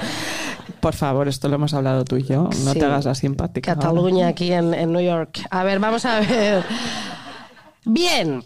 Por 0.81 0.95
favor, 0.95 1.29
esto 1.29 1.49
lo 1.49 1.57
hemos 1.57 1.75
hablado 1.75 2.05
tú 2.05 2.17
y 2.17 2.25
yo. 2.25 2.49
No 2.65 2.73
Sí. 2.73 2.79
te 2.79 2.85
hagas 2.85 3.05
la 3.05 3.15
simpática. 3.15 3.73
ahora. 3.73 3.81
Cataluña 3.83 4.29
aquí 4.29 4.53
en, 4.53 4.75
en 4.75 4.93
New 4.93 5.03
York. 5.03 5.41
A 5.51 5.65
ver, 5.65 5.79
vamos 5.81 6.05
a 6.05 6.21
ver. 6.21 6.65
Bien. 7.85 8.45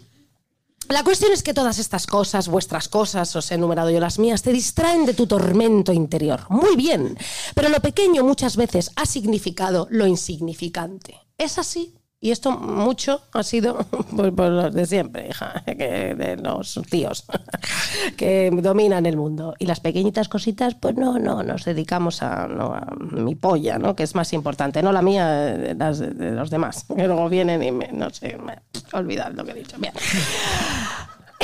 La 0.89 1.03
cuestión 1.03 1.31
es 1.31 1.41
que 1.41 1.53
todas 1.55 1.79
estas 1.79 2.05
cosas, 2.05 2.47
vuestras 2.47 2.87
cosas, 2.89 3.35
os 3.35 3.51
he 3.51 3.55
enumerado 3.55 3.89
yo 3.89 3.99
las 3.99 4.19
mías, 4.19 4.43
te 4.43 4.51
distraen 4.51 5.05
de 5.07 5.15
tu 5.15 5.25
tormento 5.25 5.91
interior. 5.91 6.41
Muy 6.49 6.75
bien. 6.75 7.17
Pero 7.55 7.69
lo 7.69 7.79
pequeño 7.79 8.23
muchas 8.23 8.55
veces 8.55 8.91
ha 8.95 9.05
significado 9.07 9.87
lo 9.89 10.05
insignificante. 10.05 11.15
¿Es 11.39 11.57
así? 11.57 11.95
Y 12.21 12.31
esto 12.31 12.51
mucho 12.51 13.21
ha 13.33 13.43
sido 13.43 13.77
por, 14.35 14.49
los 14.49 14.73
de 14.73 14.85
siempre, 14.85 15.27
hija, 15.29 15.63
que 15.65 16.15
de 16.15 16.37
los 16.37 16.81
tíos 16.89 17.25
que 18.17 18.49
dominan 18.51 19.05
el 19.05 19.17
mundo. 19.17 19.53
Y 19.59 19.65
las 19.65 19.79
pequeñitas 19.79 20.27
cositas, 20.29 20.75
pues 20.75 20.95
no, 20.95 21.19
no, 21.19 21.43
nos 21.43 21.65
dedicamos 21.65 22.23
a, 22.23 22.47
no, 22.47 22.73
a 22.73 22.87
mi 22.99 23.35
polla, 23.35 23.77
¿no? 23.77 23.95
Que 23.95 24.03
es 24.03 24.15
más 24.15 24.33
importante, 24.33 24.81
no 24.81 24.91
la 24.91 25.01
mía, 25.01 25.55
eh, 25.55 25.75
las 25.77 25.99
de, 25.99 26.11
de 26.11 26.31
los 26.31 26.49
demás. 26.49 26.85
Que 26.95 27.05
luego 27.05 27.29
vienen 27.29 27.61
y 27.61 27.71
me, 27.71 27.91
no 27.91 28.09
sé, 28.09 28.37
me 28.37 28.59
olvidad 28.93 29.31
lo 29.33 29.43
que 29.45 29.51
he 29.51 29.55
dicho. 29.55 29.77
Bien. 29.77 29.93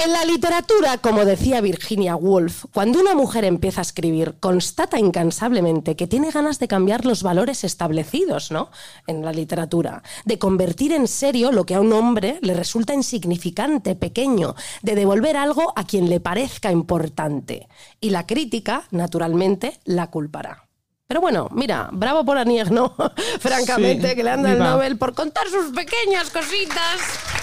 En 0.04 0.14
la 0.14 0.26
literatura, 0.26 0.98
como 0.98 1.26
decía 1.26 1.62
Virginia 1.62 2.16
Woolf, 2.16 2.66
cuando 2.74 3.00
una 3.00 3.14
mujer 3.14 3.46
empieza 3.46 3.82
a 3.82 3.84
escribir, 3.84 4.34
constata 4.40 4.98
incansablemente 4.98 5.96
que 5.96 6.08
tiene 6.08 6.32
ganas 6.32 6.58
de 6.58 6.68
cambiar 6.68 7.06
los 7.06 7.22
valores 7.22 7.64
establecidos, 7.64 8.50
¿no? 8.50 8.72
En 9.06 9.24
la 9.24 9.32
literatura, 9.32 10.02
de 10.26 10.40
convertir 10.40 10.92
en 10.92 11.08
serio 11.08 11.52
lo 11.52 11.68
que 11.68 11.76
a 11.76 11.82
un 11.82 11.94
hombre 11.94 12.40
le 12.42 12.56
resulta 12.56 12.96
insignificante, 12.96 13.96
pequeño, 13.96 14.56
de 14.82 14.96
devolver 14.96 15.38
algo 15.38 15.72
a 15.76 15.84
quien 15.84 16.10
le 16.10 16.20
parezca 16.20 16.72
importante. 16.72 17.68
Y 18.00 18.10
la 18.10 18.26
crítica, 18.26 18.86
naturalmente, 18.90 19.80
la 19.86 20.10
culpará. 20.10 20.68
Pero 21.06 21.22
bueno, 21.22 21.48
mira, 21.52 21.90
bravo 21.92 22.26
por 22.26 22.40
Anier, 22.40 22.72
¿no? 22.72 22.96
Francamente, 23.40 24.10
Sí, 24.10 24.16
que 24.16 24.24
le 24.24 24.32
han 24.32 24.42
dado 24.42 24.56
el. 24.56 24.64
Nobel 24.64 24.98
por 24.98 25.14
contar 25.14 25.48
sus 25.48 25.72
pequeñas 25.76 26.32
cositas. 26.32 27.41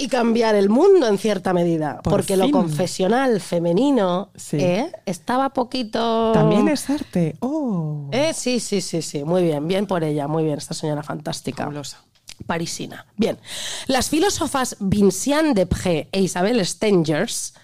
Y 0.00 0.08
cambiar 0.08 0.54
el 0.54 0.68
mundo 0.70 1.06
en 1.06 1.18
cierta 1.18 1.52
medida. 1.52 2.00
Por 2.02 2.12
porque 2.14 2.36
lo 2.36 2.50
confesional 2.50 3.40
femenino 3.40 4.30
Sí. 4.34 4.56
¿eh? 4.58 4.92
estaba 5.06 5.50
poquito. 5.50 6.32
También 6.32 6.68
es 6.68 6.88
arte. 6.88 7.36
Oh. 7.40 8.08
Eh, 8.10 8.32
sí, 8.34 8.60
sí, 8.60 8.80
sí, 8.80 9.02
sí. 9.02 9.24
Muy 9.24 9.42
bien, 9.42 9.68
bien 9.68 9.86
por 9.86 10.02
ella, 10.02 10.26
muy 10.26 10.44
bien, 10.44 10.58
esta 10.58 10.74
señora 10.74 11.02
fantástica. 11.02 11.64
Fabulosa. 11.64 12.02
Parisina. 12.46 13.06
Bien. 13.16 13.38
Las 13.86 14.08
filósofas 14.08 14.76
Vinciane 14.80 15.52
Depré 15.52 16.08
e 16.12 16.20
Isabel 16.22 16.64
Stengers. 16.64 17.54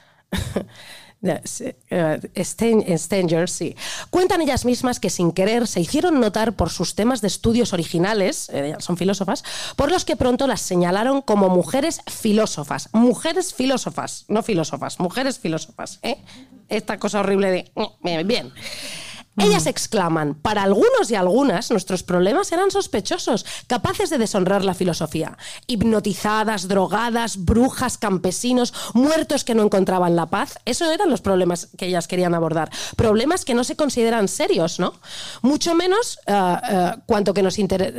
Eh, 1.31 2.21
Sten- 2.37 2.99
Stengers, 2.99 3.53
sí. 3.53 3.77
Cuentan 4.11 4.41
ellas 4.41 4.65
mismas 4.65 5.01
que 5.01 5.11
sin 5.11 5.33
querer 5.33 5.67
se 5.67 5.81
hicieron 5.81 6.21
notar 6.21 6.55
por 6.55 6.71
sus 6.71 6.95
temas 6.95 7.21
de 7.21 7.29
estudios 7.29 7.73
originales, 7.73 8.49
eh, 8.53 8.75
son 8.79 8.97
filósofas, 8.97 9.45
por 9.77 9.91
los 9.91 10.05
que 10.05 10.17
pronto 10.17 10.47
las 10.47 10.61
señalaron 10.61 11.23
como 11.23 11.49
mujeres 11.49 12.01
filósofas. 12.07 12.89
Mujeres 12.93 13.55
filósofas, 13.55 14.25
no 14.29 14.43
filósofas, 14.43 15.01
mujeres 15.01 15.39
filósofas. 15.39 15.99
¿eh? 16.03 16.17
Esta 16.69 16.99
cosa 16.99 17.21
horrible 17.21 17.51
de. 17.51 17.71
Bien. 18.03 18.27
bien. 18.27 18.53
Ellas 19.39 19.67
exclaman, 19.67 20.35
para 20.35 20.63
algunos 20.63 21.11
y 21.11 21.15
algunas 21.15 21.71
nuestros 21.71 22.03
problemas 22.03 22.51
eran 22.53 22.71
sospechosos, 22.71 23.45
capaces 23.67 24.09
de 24.09 24.17
deshonrar 24.17 24.65
la 24.65 24.73
filosofía. 24.73 25.37
Hipnotizadas, 25.67 26.69
drogadas, 26.69 27.45
brujas, 27.45 27.99
campesinos, 27.99 28.73
muertos 28.95 29.45
que 29.45 29.55
no 29.55 29.63
encontraban 29.63 30.17
la 30.17 30.27
paz. 30.27 30.59
Eso 30.65 30.91
eran 30.91 31.11
los 31.11 31.21
problemas 31.21 31.69
que 31.77 31.87
ellas 31.87 32.09
querían 32.09 32.35
abordar. 32.35 32.71
Problemas 32.97 33.45
que 33.45 33.55
no 33.55 33.63
se 33.65 33.77
consideran 33.77 34.29
serios, 34.29 34.81
¿no? 34.81 34.95
Mucho 35.43 35.75
menos 35.75 36.19
eh, 36.27 36.57
eh, 36.71 36.93
cuanto 37.05 37.35
que 37.35 37.43
nos 37.43 37.59
interesa... 37.59 37.93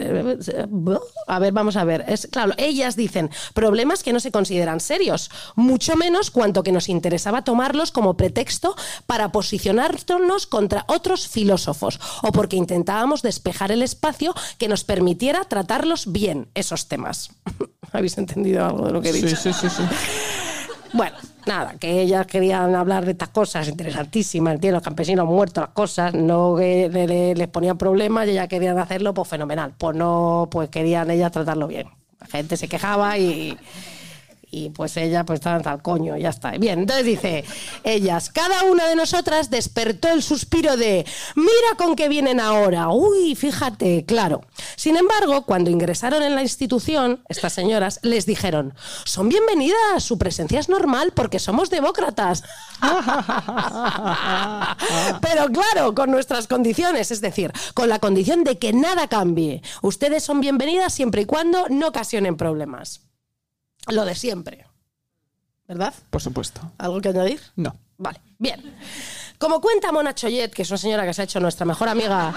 A 1.28 1.40
ver, 1.40 1.54
vamos 1.54 1.76
a 1.76 1.84
ver. 1.84 2.04
Es, 2.08 2.28
claro, 2.32 2.54
ellas 2.58 2.96
dicen 2.96 3.30
problemas 3.54 4.02
que 4.02 4.14
no 4.14 4.20
se 4.20 4.32
consideran 4.32 4.80
serios, 4.80 5.30
mucho 5.56 5.96
menos 5.96 6.32
cuanto 6.32 6.64
que 6.64 6.72
nos 6.72 6.90
interesaba 6.90 7.44
tomarlos 7.44 7.92
como 7.92 8.18
pretexto 8.18 8.76
para 9.06 9.32
posicionarnos 9.32 10.48
contra 10.48 10.86
otros 10.88 11.27
filósofos 11.28 12.00
o 12.24 12.32
porque 12.32 12.56
intentábamos 12.56 13.22
despejar 13.22 13.72
el 13.72 13.82
espacio 13.82 14.34
que 14.58 14.68
nos 14.68 14.84
permitiera 14.84 15.44
tratarlos 15.46 16.12
bien, 16.12 16.48
esos 16.56 16.88
temas. 16.88 17.30
¿Habéis 17.92 18.18
entendido 18.18 18.66
algo 18.66 18.86
de 18.88 18.92
lo 18.94 19.02
que 19.02 19.10
he 19.10 19.14
dicho? 19.14 19.28
Sí, 19.30 19.36
sí, 19.36 19.54
sí, 19.54 19.70
sí. 19.70 19.84
Bueno, 20.94 21.18
nada, 21.46 21.76
que 21.78 22.02
ellas 22.02 22.26
querían 22.26 22.74
hablar 22.74 23.04
de 23.04 23.12
estas 23.12 23.28
cosas 23.30 23.68
interesantísimas, 23.68 24.54
¿entiendes? 24.56 24.78
Los 24.78 24.84
campesinos 24.84 25.28
muertos, 25.28 25.62
las 25.66 25.74
cosas, 25.74 26.14
no 26.14 26.56
que 26.56 26.88
le- 26.90 27.06
le- 27.06 27.36
les 27.36 27.48
ponían 27.50 27.78
problemas 27.78 28.26
y 28.26 28.32
ellas 28.32 28.48
querían 28.48 28.80
hacerlo, 28.80 29.14
pues 29.14 29.28
fenomenal. 29.28 29.74
Pues 29.78 29.98
no, 29.98 30.48
pues 30.50 30.70
querían 30.70 31.12
ellas 31.12 31.34
tratarlo 31.34 31.68
bien. 31.68 31.90
La 32.22 32.28
gente 32.28 32.56
se 32.56 32.70
quejaba 32.70 33.18
y, 33.18 33.58
y 34.50 34.70
pues 34.70 34.96
ellas 34.98 35.24
pues 35.26 35.40
estaban 35.40 35.62
tal 35.62 35.82
coño, 35.82 36.16
ya 36.16 36.30
está. 36.30 36.52
Bien, 36.52 36.80
entonces 36.80 37.06
dice, 37.06 37.44
ellas, 37.84 38.30
cada 38.30 38.64
una 38.64 38.88
de 38.88 38.96
nosotras 38.96 39.50
despertó 39.50 40.10
el 40.10 40.24
suspiro 40.24 40.78
de, 40.78 41.06
mira 41.36 41.76
con 41.78 41.96
qué 41.96 42.08
vienen 42.08 42.40
ahora, 42.40 42.90
uy, 42.90 43.36
fíjate, 43.36 44.06
claro. 44.06 44.42
Sin 44.76 44.96
embargo, 44.96 45.46
cuando 45.46 45.70
ingresaron 45.70 46.24
en 46.24 46.36
la 46.36 46.44
institución, 46.44 47.24
estas 47.28 47.54
señoras 47.54 48.00
les 48.04 48.26
dijeron, 48.26 48.74
son 49.04 49.28
bienvenidas, 49.28 50.04
su 50.04 50.18
presencia 50.18 50.60
es 50.60 50.70
normal 50.70 51.12
porque 51.14 51.40
somos 51.40 51.70
demócratas. 51.70 52.44
Pero 55.22 55.52
claro, 55.52 55.94
con 55.94 56.12
nuestras 56.12 56.48
condiciones, 56.48 57.12
es 57.12 57.20
decir, 57.20 57.52
con 57.74 57.90
la 57.90 58.00
condición 58.00 58.46
de 58.46 58.58
que 58.58 58.72
nada 58.72 59.08
cambie. 59.08 59.62
Ustedes 59.82 60.24
son 60.24 60.40
bienvenidas 60.40 60.94
siempre 60.94 61.24
y 61.24 61.26
cuando 61.26 61.68
no 61.70 61.88
ocasionen 61.88 62.38
problemas. 62.38 63.07
Lo 63.88 64.06
de 64.06 64.16
siempre. 64.16 64.66
¿Verdad? 65.68 65.94
Por 66.10 66.22
supuesto. 66.22 66.62
¿Algo 66.78 67.02
que 67.02 67.10
añadir? 67.10 67.42
No. 67.56 67.76
Vale, 67.98 68.22
bien. 68.38 68.76
Como 69.38 69.60
cuenta 69.60 69.92
Mona 69.92 70.16
Choyet, 70.16 70.54
que 70.54 70.62
es 70.62 70.70
una 70.70 70.78
señora 70.78 71.06
que 71.06 71.14
se 71.14 71.22
ha 71.22 71.26
hecho 71.26 71.40
nuestra 71.40 71.66
mejor 71.66 71.90
amiga, 71.90 72.34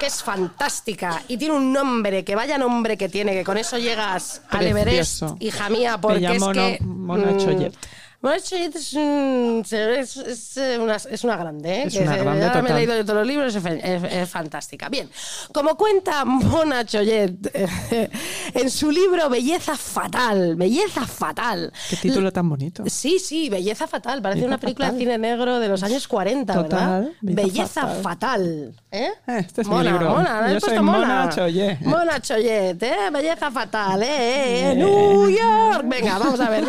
que 0.00 0.06
es 0.06 0.22
fantástica 0.22 1.22
y 1.28 1.36
tiene 1.36 1.54
un 1.54 1.72
nombre, 1.72 2.24
que 2.24 2.34
vaya 2.34 2.58
nombre 2.58 2.96
que 2.96 3.08
tiene, 3.08 3.32
que 3.32 3.44
con 3.44 3.58
eso 3.58 3.76
llegas 3.78 4.42
al 4.50 4.66
Everest, 4.66 5.20
Precioso. 5.20 5.36
hija 5.40 5.68
mía, 5.68 5.98
porque 6.00 6.18
Ella 6.18 6.32
es 6.32 6.44
que... 6.44 6.78
Mona 6.84 7.32
mm, 7.32 7.38
Choyet. 7.38 7.74
Choyet 8.22 8.74
es, 8.74 8.92
un- 8.94 9.62
es- 9.70 10.16
es, 10.16 10.56
eh, 10.56 10.78
una, 10.80 10.96
es 10.96 11.22
una 11.24 11.36
grande, 11.36 11.70
¿eh? 11.74 11.82
Es 11.86 11.94
Que 11.94 12.00
una 12.02 12.16
grande 12.16 12.62
me 12.62 12.70
he 12.70 12.74
leído 12.74 12.94
de 12.94 13.04
todos 13.04 13.18
los 13.18 13.26
libros, 13.26 13.54
es, 13.54 14.28
fantástica. 14.28 14.88
Bien, 14.88 15.08
como 15.52 15.76
cuenta 15.76 16.24
Mona 16.24 16.84
Choyet 16.84 17.34
eh, 17.54 18.10
en 18.54 18.70
su 18.70 18.90
libro 18.90 19.28
Belleza 19.28 19.76
Fatal, 19.76 20.56
Belleza 20.56 21.06
Fatal, 21.06 21.72
Qué 21.90 21.96
título 21.96 22.32
tan 22.32 22.48
bonito. 22.48 22.82
Sí, 22.86 23.18
sí, 23.18 23.48
Belleza 23.48 23.86
Fatal. 23.86 24.20
Parece 24.22 24.40
Belleza 24.40 24.48
una 24.48 24.58
película 24.58 24.86
Fatal. 24.86 24.98
de 24.98 25.04
cine 25.04 25.18
negro 25.18 25.58
de 25.60 25.68
los 25.68 25.82
años 25.82 26.08
40, 26.08 26.52
Total, 26.54 27.02
¿verdad? 27.02 27.12
Belleza 27.20 27.80
Fatal. 27.82 28.02
Fatal. 28.02 28.74
¿Eh? 28.90 29.08
Eh, 29.26 29.36
este 29.38 29.60
es 29.62 29.68
mi 29.68 29.74
mona, 29.74 29.90
libro. 29.92 30.10
Mona, 30.10 30.42
Yo 30.52 30.60
soy 30.60 30.60
puesto 30.60 30.82
Mona 30.82 31.28
Choyet. 31.28 31.80
Mona 31.82 32.20
Choyet, 32.20 32.82
¿eh? 32.82 32.96
Belleza 33.12 33.50
Fatal, 33.50 34.02
¿eh? 34.02 34.06
eh, 34.08 34.72
eh, 34.72 34.74
New 34.74 35.28
York. 35.28 35.82
Venga, 35.84 36.18
vamos 36.18 36.40
a 36.40 36.50
ver. 36.50 36.64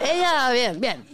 Ella, 0.00 0.50
bien, 0.52 0.80
bien. 0.80 1.04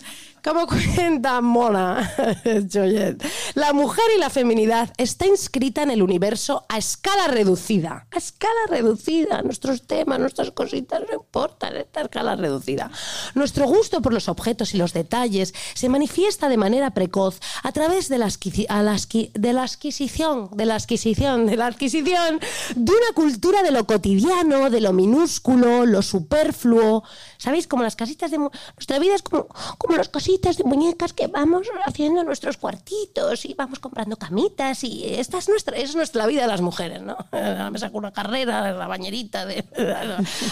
Como 0.43 0.67
cuenta 0.97 1.41
Mona 1.41 2.13
Choyet, 2.69 3.25
la 3.55 3.73
mujer 3.73 4.05
y 4.17 4.19
la 4.19 4.29
feminidad 4.29 4.93
está 4.97 5.25
inscrita 5.25 5.85
en 5.85 5.91
el 5.93 6.03
universo 6.03 6.67
a 6.69 6.79
escala 6.79 7.29
reducida. 7.29 8.09
A 8.11 8.19
escala 8.19 8.53
reducida. 8.69 9.43
Nuestros 9.43 9.83
temas, 9.87 10.19
nuestras 10.19 10.51
cositas 10.51 11.01
no 11.09 11.15
importan, 11.15 11.77
esta 11.77 12.03
escala 12.03 12.35
reducida. 12.35 12.91
Nuestro 13.35 13.67
gusto 13.67 14.03
por 14.03 14.13
los 14.13 14.29
objetos 14.29 14.75
y 14.75 14.79
los 14.79 14.93
detalles 14.93 15.55
se 15.75 15.89
manifiesta 15.89 16.49
de 16.49 16.57
manera 16.57 16.91
precoz 16.91 17.39
a 17.63 17.71
través 17.71 18.09
de 18.09 18.19
la, 18.19 18.29
a 18.69 18.83
la 18.83 18.97
de 19.35 19.53
la 19.53 19.63
adquisición, 19.63 20.51
de 20.53 20.67
la 20.67 20.75
adquisición, 20.75 21.47
de 21.47 21.57
la 21.57 21.67
adquisición 21.67 22.41
de 22.75 22.93
una 22.93 23.13
cultura 23.15 23.63
de 23.63 23.71
lo 23.71 23.87
cotidiano, 23.87 24.71
de 24.71 24.81
lo 24.81 24.93
minúsculo, 24.93 25.87
lo 25.87 26.03
superfluo. 26.03 27.05
¿Sabéis? 27.39 27.69
Como 27.69 27.85
las 27.85 27.95
casitas 27.95 28.31
de... 28.33 28.39
Nuestra 28.39 28.99
vida 28.99 29.15
es 29.15 29.23
como, 29.23 29.47
como 29.79 29.97
las 29.97 30.09
casitas 30.09 30.32
de 30.41 30.65
muñecas 30.65 31.13
que 31.13 31.27
vamos 31.27 31.67
haciendo 31.85 32.21
en 32.21 32.27
nuestros 32.27 32.57
cuartitos 32.57 33.45
y 33.45 33.55
vamos 33.55 33.79
comprando 33.79 34.17
camitas 34.17 34.83
y 34.85 35.05
esta 35.15 35.39
es 35.39 35.49
nuestra, 35.49 35.77
es 35.77 35.95
nuestra 35.95 36.27
vida 36.27 36.43
de 36.43 36.47
las 36.49 36.61
mujeres, 36.61 37.03
¿no? 37.03 37.17
Me 37.71 37.79
saco 37.79 37.99
una 37.99 38.13
carrera, 38.13 38.73
la 38.73 38.87
bañerita 38.87 39.45
de... 39.45 39.65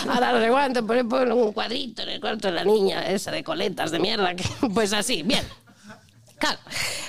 Ahora 0.08 0.32
no 0.32 0.40
sé 0.40 0.48
cuánto, 0.50 0.86
por 0.86 0.96
ejemplo, 0.96 1.34
un 1.36 1.52
cuadrito 1.52 2.02
en 2.02 2.10
el 2.10 2.20
cuarto 2.20 2.48
de 2.48 2.54
la 2.54 2.64
niña, 2.64 3.06
esa 3.06 3.30
de 3.30 3.42
coletas 3.42 3.90
de 3.90 3.98
mierda, 3.98 4.34
que- 4.34 4.44
pues 4.74 4.92
así, 4.92 5.22
bien. 5.22 5.46
Claro. 6.38 6.58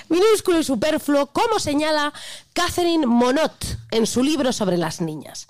Minúsculo 0.08 0.58
y 0.60 0.64
superfluo, 0.64 1.26
como 1.28 1.58
señala 1.58 2.12
Catherine 2.52 3.06
Monod 3.06 3.50
en 3.90 4.06
su 4.06 4.22
libro 4.22 4.52
sobre 4.52 4.76
las 4.76 5.00
niñas. 5.00 5.48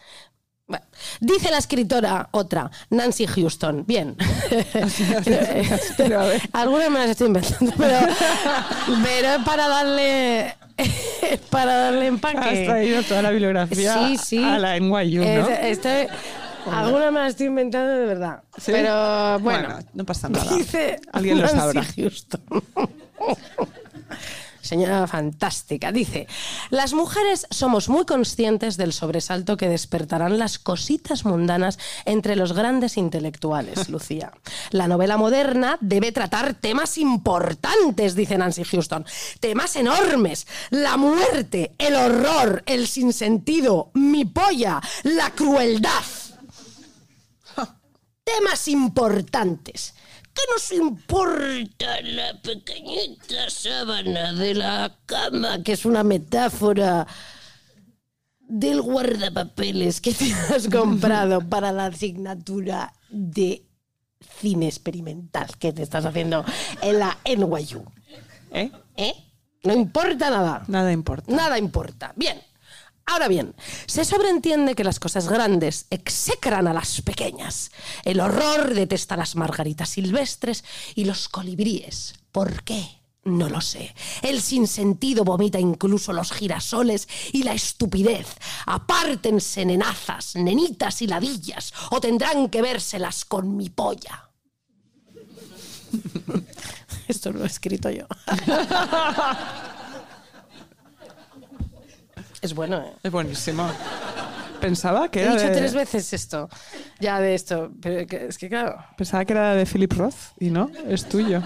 Bueno, 0.67 0.85
dice 1.21 1.51
la 1.51 1.59
escritora 1.59 2.29
otra, 2.31 2.71
Nancy 2.91 3.27
Houston. 3.27 3.85
Bien. 3.87 4.17
Algunas 6.53 6.91
me 6.91 6.99
las 7.01 7.11
estoy 7.11 7.27
inventando, 7.29 7.73
pero, 7.77 7.99
pero 9.03 9.29
es 9.35 9.45
para 9.45 9.69
darle. 9.69 10.55
para 11.51 11.77
darle 11.77 12.07
empaque. 12.07 12.39
Has 12.39 12.65
traído 12.67 13.03
toda 13.03 13.23
la 13.23 13.31
bibliografía 13.31 14.09
Sí, 14.09 14.17
sí. 14.17 14.45
a 14.45 14.59
la 14.59 14.77
NYU, 14.79 15.25
¿no? 15.25 15.49
Es- 15.49 15.79
estoy- 15.79 16.07
algunas 16.71 17.13
me 17.13 17.19
las 17.21 17.31
estoy 17.31 17.47
inventando 17.49 17.93
de 17.93 18.07
verdad. 18.07 18.43
¿Sí? 18.57 18.71
Pero 18.73 19.39
bueno. 19.41 19.69
Bueno, 19.69 19.79
no 19.95 20.05
pasa 20.05 20.29
nada. 20.29 20.55
Dice 20.55 21.01
Alguien 21.13 21.41
lo 21.41 21.49
sabrá. 21.49 21.83
Houston. 21.85 22.41
Señora 24.63 25.07
fantástica, 25.09 25.91
dice, 25.91 26.29
las 26.71 26.95
mujeres 26.95 27.47
somos 27.51 27.89
muy 27.89 28.07
conscientes 28.07 28.77
del 28.77 28.93
sobresalto 28.93 29.57
que 29.57 29.69
despertarán 29.69 30.39
las 30.39 30.59
cositas 30.59 31.25
mundanas 31.25 31.79
entre 32.05 32.37
los 32.37 32.53
grandes 32.53 32.97
intelectuales, 32.97 33.89
Lucía. 33.91 34.33
La 34.71 34.87
novela 34.87 35.17
moderna 35.17 35.79
debe 35.81 36.13
tratar 36.13 36.55
temas 36.55 36.97
importantes, 36.97 38.15
dice 38.15 38.39
Nancy 38.39 38.63
Houston, 38.65 39.05
temas 39.41 39.75
enormes, 39.75 40.47
la 40.71 40.97
muerte, 40.97 41.75
el 41.79 41.97
horror, 41.97 42.63
el 42.67 42.87
sinsentido, 42.87 43.91
mi 43.95 44.25
polla, 44.25 44.81
la 45.03 45.31
crueldad 45.31 46.05
temas 48.25 48.69
importantes. 48.69 49.95
¿Qué 50.35 50.43
nos 50.53 50.73
importa 50.73 52.01
la 52.03 52.41
pequeñita 52.41 53.51
sábana 53.51 54.33
de 54.33 54.55
la 54.55 54.99
cama, 55.07 55.63
que 55.63 55.73
es 55.73 55.85
una 55.85 56.03
metáfora 56.03 57.07
del 58.41 58.81
guardapapeles 58.83 60.01
que 60.01 60.13
te 60.13 60.33
has 60.33 60.69
comprado 60.69 61.41
para 61.49 61.73
la 61.73 61.87
asignatura 61.87 62.93
de 63.11 63.67
cine 64.41 64.67
experimental 64.67 65.49
que 65.59 65.73
te 65.73 65.83
estás 65.83 66.07
haciendo 66.07 66.45
en 66.81 66.99
la 66.99 67.19
NYU? 67.25 67.85
¿Eh? 68.53 68.71
¿Eh? 68.97 69.15
No 69.65 69.75
importa 69.75 70.31
nada. 70.31 70.65
Nada 70.69 70.93
importa. 70.93 71.33
Nada 71.33 71.59
importa. 71.59 72.13
Bien. 72.17 72.41
Ahora 73.07 73.29
bien, 73.29 73.55
se 73.87 74.05
sobreentiende 74.05 74.75
que 74.75 74.85
las 74.85 75.01
cosas 75.01 75.29
grandes 75.29 75.87
execran 75.91 76.69
a 76.69 76.73
las 76.73 77.03
pequeñas. 77.03 77.71
El 78.05 78.21
horror 78.21 78.75
detesta 78.75 79.17
las 79.17 79.37
margaritas 79.37 79.89
silvestres 79.91 80.65
y 80.95 81.05
los 81.05 81.29
colibríes. 81.29 82.15
¿Por 82.31 82.63
qué? 82.63 83.03
No 83.25 83.49
lo 83.49 83.61
sé. 83.61 83.95
El 84.23 84.41
sinsentido 84.41 85.25
vomita 85.25 85.61
incluso 85.61 86.13
los 86.13 86.33
girasoles 86.33 87.09
y 87.33 87.45
la 87.45 87.53
estupidez. 87.53 88.27
Apártense, 88.67 89.65
nenazas, 89.65 90.35
nenitas 90.35 91.03
y 91.03 91.07
ladillas, 91.07 91.73
o 91.91 92.01
tendrán 92.01 92.49
que 92.49 92.63
vérselas 92.63 93.25
con 93.25 93.57
mi 93.57 93.71
polla. 93.71 94.31
Esto 97.09 97.33
lo 97.33 97.45
he 97.45 97.47
escrito 97.47 97.91
yo. 97.91 98.07
Es 102.43 102.55
bueno, 102.55 102.79
¿eh? 102.83 102.93
Es 103.03 103.11
buenísimo. 103.13 103.71
Pensaba 104.61 105.11
que 105.11 105.21
He 105.21 105.23
era 105.23 105.33
dicho 105.35 105.47
de, 105.49 105.57
tres 105.57 105.75
veces 105.75 106.13
esto, 106.13 106.49
ya 107.01 107.19
de 107.21 107.35
esto, 107.35 107.73
pero 107.81 108.07
que- 108.07 108.27
es 108.27 108.39
que 108.39 108.49
claro, 108.49 108.77
Pensaba 108.97 109.25
que 109.25 109.33
era 109.33 109.55
de 109.55 109.65
Philip 109.67 109.93
Roth 109.93 110.15
y 110.39 110.51
no, 110.51 110.71
es 110.87 111.09
tuyo. 111.09 111.43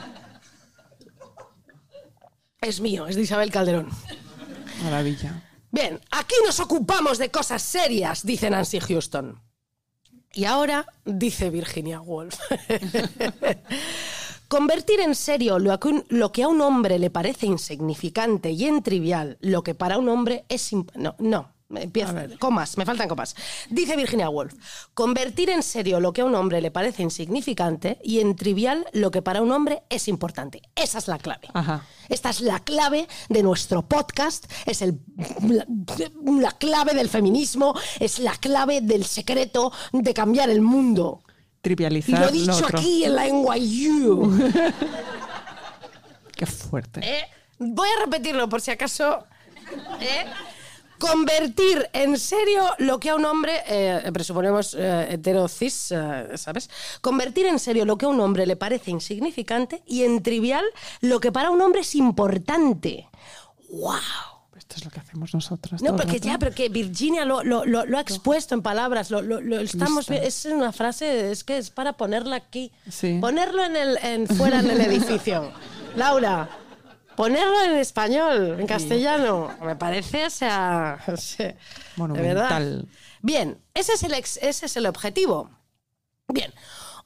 es 2.61 2.81
mío, 2.81 3.07
es 3.07 3.17
de 3.17 3.23
Isabel 3.23 3.51
Calderón. 3.51 3.89
Maravilla. 4.83 5.43
Bien, 5.71 6.01
aquí 6.11 6.35
nos 6.45 6.59
ocupamos 6.61 7.19
de 7.19 7.31
cosas 7.31 7.63
serias, 7.63 8.25
dice 8.25 8.51
Nancy 8.51 8.81
Houston. 8.81 9.41
Y 10.33 10.45
ahora 10.45 10.87
dice 11.05 11.49
Virginia 11.51 12.01
Woolf. 12.01 12.39
Convertir 14.49 15.01
en 15.01 15.15
serio 15.15 15.59
lo 15.59 15.79
que, 15.81 15.89
un- 15.89 16.05
lo 16.09 16.31
que 16.33 16.43
a 16.45 16.49
un 16.49 16.61
hombre 16.61 16.99
le 16.99 17.11
parece 17.11 17.47
insignificante 17.47 18.51
y 18.53 18.65
en 18.67 18.83
trivial, 18.83 19.39
lo 19.41 19.63
que 19.63 19.75
para 19.75 19.99
un 19.99 20.09
hombre 20.09 20.45
es... 20.49 20.73
No, 20.95 21.15
no. 21.19 21.55
Empieza, 21.69 22.29
comas, 22.39 22.79
me 22.79 22.87
faltan 22.87 23.09
comas. 23.09 23.35
Dice 23.71 23.97
Virginia 23.97 24.31
Woolf, 24.31 24.55
convertir 24.95 25.51
en 25.51 25.65
serio 25.65 25.99
lo 25.99 26.13
que 26.13 26.21
a 26.21 26.25
un 26.25 26.37
hombre 26.37 26.61
le 26.61 26.71
parece 26.71 27.03
insignificante 27.03 27.99
y 28.05 28.21
en 28.21 28.37
trivial 28.37 28.87
lo 28.93 29.11
que 29.11 29.21
para 29.21 29.43
un 29.43 29.51
hombre 29.51 29.83
es 29.89 30.07
importante. 30.07 30.63
Esa 30.77 30.99
es 30.99 31.09
la 31.09 31.19
clave. 31.19 31.49
Ajá. 31.55 31.85
Esta 32.09 32.31
es 32.31 32.41
la 32.41 32.61
clave 32.61 33.09
de 33.29 33.43
nuestro 33.43 33.83
podcast, 33.83 34.45
es 34.65 34.81
el, 34.81 35.01
la, 35.43 35.67
la 36.41 36.53
clave 36.53 36.95
del 36.95 37.09
feminismo, 37.09 37.75
es 37.99 38.21
la 38.21 38.37
clave 38.37 38.81
del 38.81 39.05
secreto 39.05 39.73
de 39.93 40.15
cambiar 40.15 40.51
el 40.51 40.61
mundo. 40.61 41.25
Y 42.13 42.21
lo 42.21 42.29
he 42.29 42.33
dicho 42.33 42.67
aquí 42.67 43.05
en 43.05 43.15
la 43.15 43.27
NYU. 43.27 44.39
Qué 46.37 46.47
fuerte. 46.47 47.01
¿eh? 47.03 47.25
Voy 47.59 47.89
a 47.97 48.05
repetirlo 48.05 48.49
por 48.49 48.61
si 48.61 48.71
acaso. 48.71 49.25
¿eh? 50.01 50.27
Convertir 50.99 51.91
en 51.93 52.19
serio 52.19 52.65
lo 52.79 52.99
que 52.99 53.11
a 53.11 53.17
un 53.17 53.25
hombre, 53.27 53.63
eh, 53.67 54.11
presuponemos 54.15 54.75
eh, 54.79 55.09
hetero 55.11 55.47
cis, 55.47 55.93
eh, 55.93 56.29
¿sabes? 56.37 56.71
Convertir 57.03 57.47
en 57.47 57.59
serio 57.59 57.85
lo 57.85 57.99
que 57.99 58.07
a 58.07 58.09
un 58.09 58.21
hombre 58.21 58.47
le 58.47 58.57
parece 58.57 58.91
insignificante 58.91 59.83
y 59.87 60.05
en 60.05 60.23
trivial 60.23 60.65
lo 61.03 61.21
que 61.21 61.33
para 61.33 61.51
un 61.51 61.61
hombre 61.61 61.83
es 61.83 61.95
importante. 61.95 63.09
¡Wow! 63.69 64.36
Esto 64.69 64.79
es 64.79 64.85
lo 64.85 64.91
que 64.91 64.99
hacemos 64.99 65.33
nosotras. 65.33 65.81
No, 65.81 65.95
porque 65.95 66.19
ya, 66.19 66.39
pero 66.41 66.53
que 66.53 66.69
Virginia 66.69 67.25
lo, 67.25 67.45
lo- 67.45 67.65
lo- 67.65 67.87
lo 67.87 67.99
ha 67.99 68.01
expuesto 68.01 68.53
en 68.57 68.63
palabras, 68.63 69.13
lo, 69.13 69.21
estamos 69.61 70.11
es 70.11 70.45
una 70.47 70.73
frase, 70.73 71.31
es 71.31 71.45
que 71.45 71.57
es 71.59 71.71
para 71.71 71.93
ponerla 71.93 72.35
aquí, 72.35 72.73
Sí. 72.91 73.19
ponerlo 73.21 73.63
en 73.65 73.77
el, 73.77 73.97
en, 74.03 74.27
fuera 74.27 74.59
en 74.59 74.69
el 74.69 74.81
edificio. 74.81 75.53
Laura, 75.97 76.49
ponerlo 77.15 77.63
en 77.63 77.77
español, 77.77 78.57
en 78.59 78.67
castellano, 78.67 79.57
me 79.63 79.77
parece, 79.77 80.27
o 80.27 80.31
sea. 80.31 80.99
Monumental. 81.97 82.89
Bien, 83.23 83.59
ese 83.73 83.93
es 83.93 84.03
el 84.03 84.15
ex- 84.15 84.39
ese 84.43 84.67
es 84.67 84.77
el 84.77 84.87
objetivo. 84.87 85.49
Bien, 86.27 86.53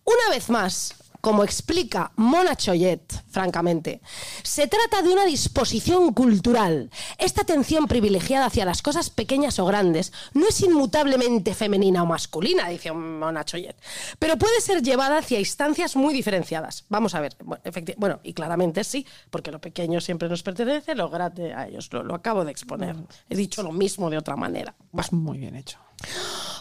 una 0.05 0.31
vez 0.35 0.49
más, 0.49 0.94
como 1.20 1.44
explica 1.44 2.12
Mona 2.16 2.56
Choyet, 2.56 3.12
francamente, 3.30 4.00
se 4.42 4.66
trata 4.66 5.02
de 5.02 5.12
una 5.12 5.24
disposición 5.24 6.12
cultural. 6.12 6.90
Esta 7.18 7.42
atención 7.42 7.87
privilegiada 7.87 8.46
hacia 8.46 8.64
las 8.64 8.83
cosas 8.83 9.11
pequeñas 9.11 9.59
o 9.59 9.66
grandes 9.66 10.12
no 10.35 10.48
es 10.48 10.61
inmutablemente 10.61 11.54
femenina 11.54 12.02
o 12.02 12.06
masculina, 12.06 12.68
dice 12.68 12.92
Mona 12.92 13.44
Choyet, 13.44 13.76
pero 14.18 14.37
puede 14.37 14.61
ser 14.61 14.83
llevada 14.83 15.18
hacia 15.18 15.38
instancias 15.38 15.96
muy 15.96 16.14
diferenciadas. 16.14 16.85
Vamos 16.88 17.14
a 17.14 17.20
ver, 17.20 17.37
bueno, 17.44 17.62
bueno, 17.96 18.20
y 18.22 18.33
claramente 18.33 18.85
sí, 18.85 19.06
porque 19.30 19.50
lo 19.50 19.61
pequeño 19.61 20.00
siempre 20.00 20.28
nos 20.28 20.42
pertenece, 20.42 20.94
lo 20.94 21.11
grande 21.11 21.52
a 21.54 21.68
ellos, 21.68 21.92
lo, 21.92 22.02
lo 22.02 22.14
acabo 22.14 22.44
de 22.44 22.50
exponer. 22.50 22.96
He 23.28 23.37
dicho 23.37 23.62
lo 23.62 23.72
mismo 23.72 24.11
de 24.11 24.18
otra 24.18 24.37
manera. 24.37 24.74
Pues 24.90 25.12
muy 25.12 25.38
bien 25.38 25.56
hecho. 25.56 25.78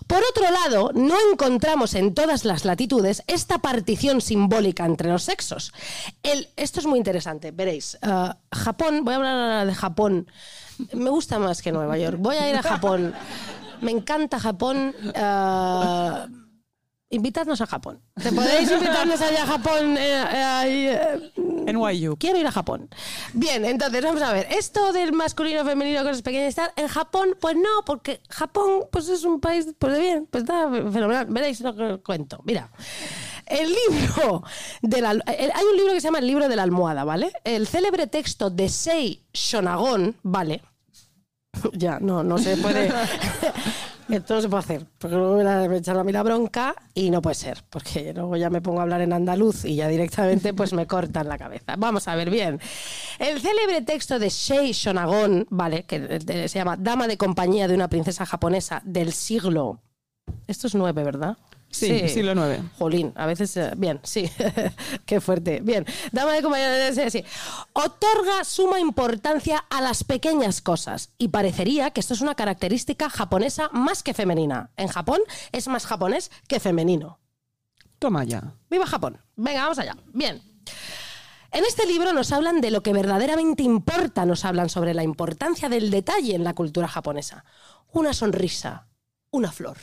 Por 0.07 0.21
otro 0.23 0.49
lado, 0.49 0.91
no 0.95 1.15
encontramos 1.31 1.93
en 1.93 2.13
todas 2.15 2.43
las 2.43 2.65
latitudes 2.65 3.21
esta 3.27 3.59
partición 3.59 4.21
simbólica 4.21 4.85
entre 4.85 5.09
los 5.09 5.21
sexos. 5.23 5.71
Esto 6.55 6.79
es 6.79 6.85
muy 6.87 6.97
interesante, 6.97 7.51
veréis. 7.51 7.97
eh, 8.01 8.29
Japón, 8.51 9.05
voy 9.05 9.13
a 9.13 9.17
hablar 9.17 9.67
de 9.67 9.75
Japón. 9.75 10.27
Me 10.93 11.09
gusta 11.09 11.37
más 11.39 11.61
que 11.61 11.71
Nueva 11.71 11.97
York. 11.97 12.17
Voy 12.19 12.37
a 12.37 12.49
ir 12.49 12.55
a 12.55 12.63
Japón. 12.63 13.13
Me 13.81 13.91
encanta 13.91 14.39
Japón. 14.39 14.95
eh, 15.13 16.25
invitadnos 17.09 17.59
a 17.61 17.65
Japón. 17.65 18.01
¿Te 18.21 18.31
podéis 18.31 18.69
invitarnos 18.71 19.19
allá 19.21 19.43
a 19.43 19.47
Japón? 19.47 19.97
eh, 19.97 20.23
eh, 20.33 21.31
eh, 21.35 21.73
NYU. 21.73 22.17
Quiero 22.17 22.37
ir 22.39 22.45
a 22.47 22.51
Japón. 22.51 22.89
Bien, 23.33 23.65
entonces 23.65 24.03
vamos 24.03 24.21
a 24.21 24.31
ver. 24.33 24.47
Esto 24.51 24.93
del 24.93 25.11
masculino, 25.13 25.65
femenino, 25.65 26.01
cosas 26.03 26.21
pequeñas 26.21 26.53
y 26.53 26.55
tal, 26.55 26.71
en 26.75 26.87
Japón, 26.87 27.35
pues 27.39 27.55
no, 27.55 27.83
porque 27.85 28.21
Japón 28.29 28.85
pues 28.91 29.09
es 29.09 29.23
un 29.23 29.39
país, 29.39 29.67
pues 29.77 29.93
de 29.93 29.99
bien, 29.99 30.27
pues 30.29 30.43
está 30.43 30.69
fenomenal. 30.69 31.25
Veréis 31.29 31.61
lo 31.61 31.75
que 31.75 31.83
os 31.83 31.99
cuento. 32.01 32.39
Mira. 32.43 32.69
El 33.45 33.67
libro 33.73 34.43
de 34.83 35.01
la, 35.01 35.11
el- 35.11 35.51
hay 35.55 35.65
un 35.71 35.75
libro 35.77 35.93
que 35.93 36.01
se 36.01 36.05
llama 36.07 36.19
El 36.19 36.27
libro 36.27 36.47
de 36.47 36.55
la 36.55 36.61
almohada, 36.61 37.03
¿vale? 37.03 37.31
El 37.43 37.65
célebre 37.67 38.05
texto 38.05 38.51
de 38.51 38.69
Sei 38.69 39.25
Shonagon, 39.33 40.15
¿vale? 40.21 40.61
Ya, 41.73 41.97
no, 41.99 42.23
no 42.23 42.37
se 42.37 42.55
puede. 42.57 42.93
Esto 44.09 44.33
no 44.35 44.41
se 44.41 44.49
puede 44.49 44.59
hacer, 44.63 44.85
porque 44.97 45.15
luego 45.15 45.37
me, 45.37 45.43
la- 45.43 45.67
me 45.67 45.77
echan 45.77 45.95
a 45.97 46.03
mí 46.03 46.11
la 46.11 46.23
bronca 46.23 46.73
y 46.95 47.11
no 47.11 47.21
puede 47.21 47.35
ser, 47.35 47.63
porque 47.69 48.11
luego 48.13 48.35
ya 48.37 48.49
me 48.49 48.59
pongo 48.59 48.79
a 48.79 48.83
hablar 48.83 49.01
en 49.01 49.13
andaluz 49.13 49.65
y 49.65 49.75
ya 49.75 49.87
directamente 49.87 50.53
pues 50.53 50.73
me 50.73 50.87
cortan 50.87 51.27
la 51.29 51.37
cabeza. 51.37 51.75
Vamos 51.77 52.07
a 52.07 52.15
ver 52.15 52.29
bien. 52.31 52.59
El 53.19 53.39
célebre 53.39 53.81
texto 53.83 54.17
de 54.17 54.29
Shei 54.29 54.71
Shonagon, 54.71 55.45
¿vale? 55.51 55.83
Que 55.83 56.19
se 56.47 56.57
llama 56.59 56.75
Dama 56.75 57.07
de 57.07 57.17
compañía 57.17 57.67
de 57.67 57.75
una 57.75 57.87
princesa 57.87 58.25
japonesa 58.25 58.81
del 58.83 59.13
siglo. 59.13 59.79
Esto 60.47 60.65
es 60.67 60.73
nueve, 60.75 61.03
¿verdad? 61.03 61.37
Sí, 61.71 62.09
siglo 62.09 62.33
IX. 62.33 62.63
Jolín, 62.77 63.13
a 63.15 63.25
veces, 63.27 63.55
eh, 63.57 63.73
bien, 63.77 63.99
sí, 64.03 64.29
qué 65.05 65.21
fuerte. 65.21 65.59
Bien, 65.61 65.85
dama 66.11 66.33
de 66.33 66.41
compañía, 66.41 66.93
sí, 66.93 67.09
sí. 67.11 67.23
Otorga 67.73 68.43
suma 68.43 68.79
importancia 68.79 69.65
a 69.69 69.79
las 69.81 70.03
pequeñas 70.03 70.61
cosas 70.61 71.11
y 71.17 71.27
parecería 71.27 71.91
que 71.91 71.99
esto 71.99 72.13
es 72.15 72.21
una 72.21 72.35
característica 72.35 73.09
japonesa 73.09 73.69
más 73.71 74.01
que 74.01 74.13
femenina. 74.13 74.71
En 74.77 74.87
Japón 74.87 75.21
es 75.51 75.67
más 75.67 75.85
japonés 75.85 76.31
que 76.47 76.59
femenino. 76.59 77.19
Toma 77.99 78.23
ya. 78.23 78.55
¡Viva 78.69 78.87
Japón! 78.87 79.21
Venga, 79.35 79.63
vamos 79.63 79.77
allá. 79.79 79.95
Bien. 80.13 80.41
En 81.51 81.65
este 81.65 81.85
libro 81.85 82.13
nos 82.13 82.31
hablan 82.31 82.61
de 82.61 82.71
lo 82.71 82.81
que 82.81 82.93
verdaderamente 82.93 83.63
importa, 83.63 84.25
nos 84.25 84.45
hablan 84.45 84.69
sobre 84.69 84.93
la 84.93 85.03
importancia 85.03 85.67
del 85.67 85.91
detalle 85.91 86.35
en 86.35 86.43
la 86.43 86.53
cultura 86.53 86.87
japonesa. 86.87 87.43
Una 87.91 88.13
sonrisa, 88.13 88.87
una 89.31 89.51
flor, 89.51 89.77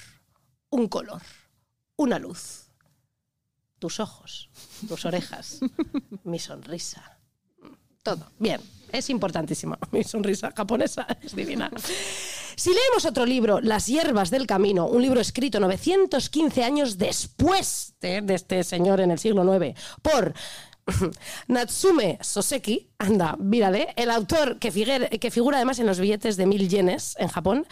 un 0.70 0.88
color, 0.88 1.22
una 1.96 2.18
luz, 2.18 2.70
tus 3.78 4.00
ojos, 4.00 4.50
tus 4.88 5.04
orejas, 5.04 5.60
mi 6.24 6.38
sonrisa. 6.38 7.18
Todo. 8.02 8.30
Bien, 8.38 8.60
es 8.92 9.10
importantísimo. 9.10 9.76
Mi 9.90 10.04
sonrisa 10.04 10.52
japonesa 10.56 11.06
es 11.20 11.34
divina. 11.34 11.70
Si 12.56 12.70
leemos 12.70 13.04
otro 13.04 13.26
libro, 13.26 13.60
Las 13.60 13.86
hierbas 13.86 14.30
del 14.30 14.46
camino, 14.46 14.86
un 14.86 15.02
libro 15.02 15.20
escrito 15.20 15.58
915 15.58 16.62
años 16.62 16.98
después 16.98 17.94
de, 18.00 18.22
de 18.22 18.34
este 18.34 18.62
señor 18.62 19.00
en 19.00 19.10
el 19.10 19.18
siglo 19.18 19.42
IX, 19.44 19.78
por 20.02 20.34
Natsume 21.48 22.18
Soseki, 22.20 22.90
anda, 22.98 23.36
mírale, 23.38 23.92
el 23.96 24.10
autor 24.10 24.58
que, 24.58 24.70
que 25.20 25.30
figura 25.30 25.58
además 25.58 25.78
en 25.78 25.86
los 25.86 25.98
billetes 25.98 26.36
de 26.36 26.46
mil 26.46 26.68
yenes 26.68 27.16
en 27.18 27.28
Japón. 27.28 27.66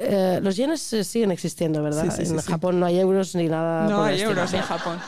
Eh, 0.00 0.38
los 0.40 0.54
yenes 0.54 0.92
eh, 0.92 1.02
siguen 1.02 1.32
existiendo, 1.32 1.82
¿verdad? 1.82 2.04
Sí, 2.04 2.10
sí, 2.10 2.26
sí, 2.26 2.32
en 2.32 2.40
sí. 2.40 2.50
Japón 2.52 2.78
no 2.78 2.86
hay 2.86 3.00
euros 3.00 3.34
ni 3.34 3.48
nada. 3.48 3.88
No 3.88 3.96
por 3.98 4.08
hay 4.08 4.20
euros 4.20 4.52
en. 4.54 4.62
Japón. 4.62 4.98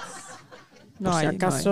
No 0.99 1.11
Por 1.13 1.21
si 1.21 1.27
hay, 1.27 1.39
no 1.39 1.47
hay. 1.55 1.65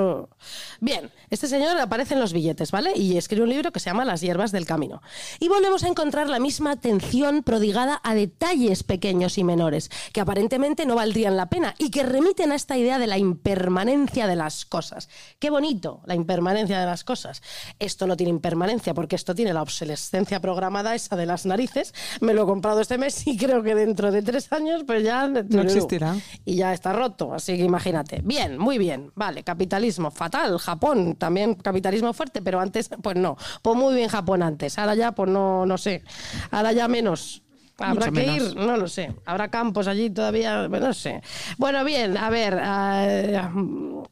Bien, 0.80 1.10
este 1.30 1.48
señor 1.48 1.76
aparece 1.78 2.14
en 2.14 2.20
los 2.20 2.32
billetes, 2.32 2.70
¿vale? 2.70 2.92
Y 2.96 3.16
escribe 3.16 3.42
un 3.42 3.48
libro 3.50 3.72
que 3.72 3.80
se 3.80 3.90
llama 3.90 4.04
Las 4.04 4.20
hierbas 4.20 4.52
del 4.52 4.64
camino. 4.66 5.02
Y 5.40 5.48
volvemos 5.48 5.82
a 5.82 5.88
encontrar 5.88 6.28
la 6.28 6.38
misma 6.38 6.70
atención 6.72 7.42
prodigada 7.42 8.00
a 8.04 8.14
detalles 8.14 8.84
pequeños 8.84 9.38
y 9.38 9.44
menores, 9.44 9.90
que 10.12 10.20
aparentemente 10.20 10.86
no 10.86 10.94
valdrían 10.94 11.36
la 11.36 11.48
pena 11.48 11.74
y 11.78 11.90
que 11.90 12.04
remiten 12.04 12.52
a 12.52 12.54
esta 12.54 12.76
idea 12.78 12.98
de 12.98 13.08
la 13.08 13.18
impermanencia 13.18 14.26
de 14.26 14.36
las 14.36 14.64
cosas. 14.64 15.08
Qué 15.38 15.50
bonito, 15.50 16.00
la 16.06 16.14
impermanencia 16.14 16.78
de 16.78 16.86
las 16.86 17.02
cosas. 17.02 17.42
Esto 17.78 18.06
no 18.06 18.16
tiene 18.16 18.30
impermanencia 18.30 18.94
porque 18.94 19.16
esto 19.16 19.34
tiene 19.34 19.52
la 19.52 19.62
obsolescencia 19.62 20.40
programada 20.40 20.94
esa 20.94 21.16
de 21.16 21.26
las 21.26 21.44
narices. 21.44 21.92
Me 22.20 22.34
lo 22.34 22.44
he 22.44 22.46
comprado 22.46 22.80
este 22.80 22.98
mes 22.98 23.26
y 23.26 23.36
creo 23.36 23.62
que 23.62 23.74
dentro 23.74 24.12
de 24.12 24.22
tres 24.22 24.52
años 24.52 24.82
pues 24.86 25.02
ya 25.02 25.26
No 25.26 25.62
existirá. 25.62 26.14
y 26.44 26.54
ya 26.56 26.72
está 26.72 26.92
roto. 26.92 27.34
Así 27.34 27.56
que 27.56 27.64
imagínate. 27.64 28.20
Bien, 28.22 28.58
muy 28.58 28.78
bien. 28.78 29.10
Vale, 29.16 29.42
capitalismo 29.42 30.10
fatal. 30.10 30.58
Japón 30.68 31.16
también 31.16 31.54
capitalismo 31.54 32.12
fuerte, 32.12 32.42
pero 32.42 32.60
antes, 32.60 32.90
pues 33.02 33.16
no. 33.16 33.38
Pues 33.62 33.74
muy 33.74 33.94
bien 33.94 34.10
Japón 34.10 34.42
antes. 34.42 34.78
Ahora 34.78 34.94
ya, 34.94 35.12
pues 35.12 35.30
no, 35.30 35.64
no 35.64 35.78
sé. 35.78 36.02
Ahora 36.50 36.72
ya 36.72 36.88
menos. 36.88 37.42
Habrá 37.78 38.06
Mucho 38.06 38.12
que 38.12 38.26
menos. 38.26 38.52
ir, 38.52 38.56
no 38.56 38.76
lo 38.76 38.88
sé. 38.88 39.14
Habrá 39.24 39.48
campos 39.50 39.86
allí 39.86 40.10
todavía, 40.10 40.66
bueno, 40.66 40.88
no 40.88 40.92
sé. 40.92 41.22
Bueno, 41.56 41.84
bien, 41.84 42.18
a 42.18 42.28
ver. 42.28 42.58
ah, 42.60 43.50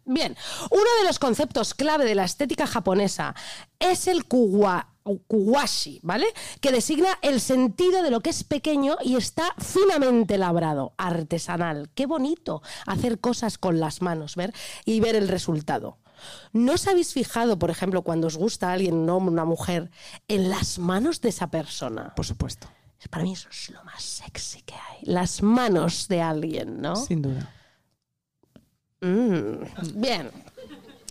bien, 0.05 0.37
uno 0.71 0.90
de 1.01 1.07
los 1.07 1.19
conceptos 1.19 1.75
clave 1.75 2.05
de 2.05 2.14
la 2.14 2.25
estética 2.25 2.66
japonesa 2.66 3.35
es 3.81 4.07
el 4.07 4.25
kuwa, 4.25 4.95
kuwashi, 5.27 6.01
¿vale? 6.03 6.27
Que 6.61 6.73
designa 6.73 7.19
el 7.23 7.40
sentido 7.40 8.03
de 8.03 8.11
lo 8.11 8.21
que 8.21 8.31
es 8.31 8.45
pequeño 8.45 8.97
y 9.03 9.16
está 9.16 9.53
finamente 9.59 10.38
labrado, 10.38 10.95
artesanal. 10.97 11.90
Qué 11.95 12.07
bonito 12.07 12.62
hacer 12.87 13.19
cosas 13.19 13.59
con 13.59 13.79
las 13.81 14.01
manos, 14.01 14.37
ver 14.37 14.55
y 14.85 15.01
ver 15.01 15.16
el 15.16 15.29
resultado. 15.29 15.99
¿No 16.52 16.72
os 16.72 16.87
habéis 16.87 17.12
fijado, 17.12 17.59
por 17.59 17.70
ejemplo, 17.70 18.02
cuando 18.02 18.26
os 18.26 18.37
gusta 18.37 18.72
alguien, 18.72 18.94
un 18.94 19.11
hombre, 19.11 19.33
una 19.33 19.44
mujer, 19.44 19.90
en 20.29 20.48
las 20.50 20.79
manos 20.79 21.20
de 21.20 21.29
esa 21.29 21.50
persona? 21.50 22.14
Por 22.14 22.26
supuesto. 22.26 22.68
Para 23.11 23.24
mí 23.24 23.33
eso 23.33 23.48
es 23.50 23.70
lo 23.70 23.85
más 23.85 24.02
sexy 24.02 24.62
que 24.62 24.74
hay. 24.74 24.98
Las 25.02 25.42
manos 25.42 26.09
de 26.09 26.22
alguien, 26.22 26.81
¿no? 26.81 26.96
Sin 26.96 27.22
duda. 27.22 27.52
Mm, 29.00 30.00
bien. 30.00 30.31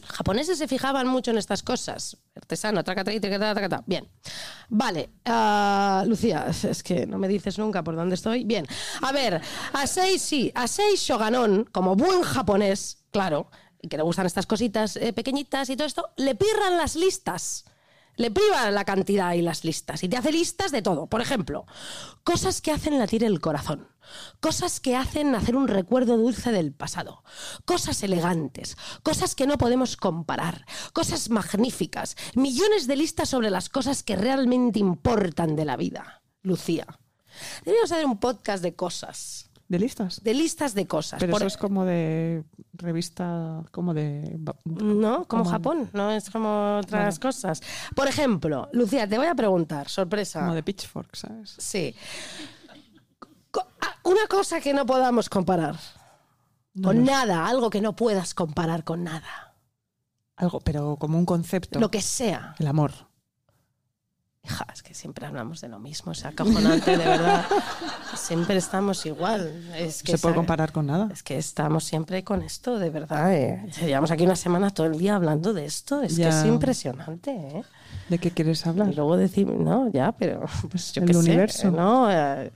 Japoneses 0.07 0.57
se 0.57 0.67
fijaban 0.67 1.07
mucho 1.07 1.31
en 1.31 1.37
estas 1.37 1.63
cosas. 1.63 2.17
Artesano, 2.35 2.83
tracata, 2.83 3.11
tracata, 3.19 3.53
tracata. 3.53 3.83
Bien. 3.85 4.07
Vale. 4.69 5.09
ah, 5.25 6.03
Lucía, 6.07 6.47
es 6.47 6.83
que 6.83 7.05
no 7.07 7.17
me 7.17 7.27
dices 7.27 7.57
nunca 7.57 7.83
por 7.83 7.95
dónde 7.95 8.15
estoy. 8.15 8.43
Bien. 8.43 8.65
A 9.01 9.11
ver, 9.11 9.41
a 9.73 9.87
seis 9.87 10.21
sí. 10.21 10.51
A 10.55 10.67
seis 10.67 11.01
Shoganon, 11.01 11.65
como 11.71 11.95
buen 11.95 12.21
japonés, 12.21 13.03
claro, 13.11 13.49
que 13.87 13.97
le 13.97 14.03
gustan 14.03 14.25
estas 14.25 14.45
cositas 14.45 14.95
eh, 14.97 15.13
pequeñitas 15.13 15.69
y 15.69 15.75
todo 15.75 15.87
esto, 15.87 16.09
le 16.17 16.35
pirran 16.35 16.77
las 16.77 16.95
listas. 16.95 17.65
Le 18.17 18.31
priva 18.31 18.71
la 18.71 18.85
cantidad 18.85 19.33
y 19.33 19.41
las 19.41 19.65
listas. 19.65 20.03
Y 20.03 20.07
te 20.07 20.15
hace 20.15 20.31
listas 20.31 20.71
de 20.71 20.81
todo. 20.81 21.07
Por 21.07 21.21
ejemplo, 21.21 21.65
cosas 22.23 22.61
que 22.61 22.71
hacen 22.71 22.97
latir 22.97 23.23
el 23.25 23.41
corazón. 23.41 23.89
Cosas 24.39 24.79
que 24.79 24.95
hacen 24.95 25.35
hacer 25.35 25.55
un 25.55 25.67
recuerdo 25.67 26.15
dulce 26.15 26.51
del 26.51 26.71
pasado. 26.71 27.23
Cosas 27.65 28.01
elegantes. 28.03 28.77
Cosas 29.03 29.35
que 29.35 29.47
no 29.47 29.57
podemos 29.57 29.97
comparar. 29.97 30.65
Cosas 30.93 31.29
magníficas. 31.29 32.15
Millones 32.35 32.87
de 32.87 32.95
listas 32.95 33.29
sobre 33.29 33.49
las 33.49 33.67
cosas 33.67 34.01
que 34.01 34.15
realmente 34.15 34.79
importan 34.79 35.55
de 35.57 35.65
la 35.65 35.75
vida. 35.75 36.21
Lucía. 36.41 36.85
Deberíamos 37.65 37.91
hacer 37.91 38.05
un 38.05 38.19
podcast 38.19 38.63
de 38.63 38.75
cosas. 38.75 39.44
¿De 39.67 39.79
listas? 39.79 40.21
De 40.23 40.33
listas 40.35 40.75
de 40.75 40.85
cosas. 40.85 41.19
Pero 41.19 41.31
Por- 41.31 41.41
eso 41.41 41.47
es 41.47 41.57
como 41.57 41.85
de 41.85 42.43
revista, 42.73 43.63
como 43.71 43.93
de... 43.95 44.37
No, 44.65 45.25
como 45.25 45.25
como- 45.25 45.45
Japón, 45.45 45.89
no 45.93 46.11
es 46.11 46.29
como 46.29 46.77
otras 46.77 47.15
Vale. 47.17 47.19
cosas. 47.19 47.61
Por 47.95 48.07
ejemplo, 48.07 48.69
Lucía, 48.73 49.07
te 49.07 49.17
voy 49.17 49.25
a 49.27 49.33
preguntar, 49.33 49.89
sorpresa. 49.89 50.41
Como 50.41 50.53
de 50.53 50.61
pitchfork, 50.63 51.15
¿sabes? 51.15 51.55
Sí. 51.57 51.95
Ah, 53.81 53.95
Una 54.03 54.27
cosa 54.29 54.61
que 54.61 54.73
no 54.73 54.85
podamos 54.85 55.29
comparar. 55.29 55.75
Con 56.83 57.03
nada, 57.05 57.47
algo 57.47 57.69
que 57.69 57.81
no 57.81 57.95
puedas 57.95 58.33
comparar 58.33 58.83
con 58.83 59.03
nada. 59.03 59.55
Algo, 60.35 60.59
pero 60.59 60.97
como 60.97 61.17
un 61.17 61.25
concepto. 61.25 61.79
Lo 61.79 61.89
que 61.89 62.01
sea. 62.01 62.53
El 62.59 62.67
amor. 62.67 62.91
Hija, 64.45 64.67
es 64.73 64.83
que 64.83 64.93
siempre 64.93 65.25
hablamos 65.25 65.59
de 65.61 65.69
lo 65.69 65.79
mismo, 65.79 66.11
es 66.11 66.23
acojonante, 66.23 66.91
de 66.97 67.03
verdad. 67.05 67.45
Siempre 68.15 68.57
estamos 68.57 69.05
igual. 69.05 69.51
Es 69.75 70.03
que 70.03 70.11
¿Se 70.13 70.17
puede 70.19 70.35
comparar 70.35 70.71
con 70.71 70.85
nada? 70.85 71.09
Es 71.11 71.23
que 71.23 71.37
estamos 71.37 71.83
siempre 71.83 72.23
con 72.23 72.41
esto, 72.43 72.77
de 72.77 72.89
verdad. 72.91 73.33
eh. 73.33 73.65
Llevamos 73.81 74.11
aquí 74.11 74.23
una 74.23 74.35
semana 74.35 74.69
todo 74.69 74.85
el 74.87 74.97
día 74.97 75.15
hablando 75.15 75.53
de 75.53 75.65
esto. 75.65 76.01
Es 76.01 76.15
que 76.15 76.27
es 76.27 76.45
impresionante, 76.45 77.31
¿eh? 77.31 77.63
¿De 78.09 78.19
qué 78.19 78.29
quieres 78.29 78.65
hablar? 78.67 78.89
Y 78.91 78.93
luego 78.95 79.17
decimos, 79.17 79.57
no, 79.59 79.89
ya, 79.91 80.11
pero 80.11 80.45
pues 80.69 80.93
yo 80.93 81.01
El 81.01 81.07
qué 81.07 81.13
sé, 81.13 81.19
universo. 81.19 81.71
¿no? 81.71 82.11
Eh, 82.11 82.51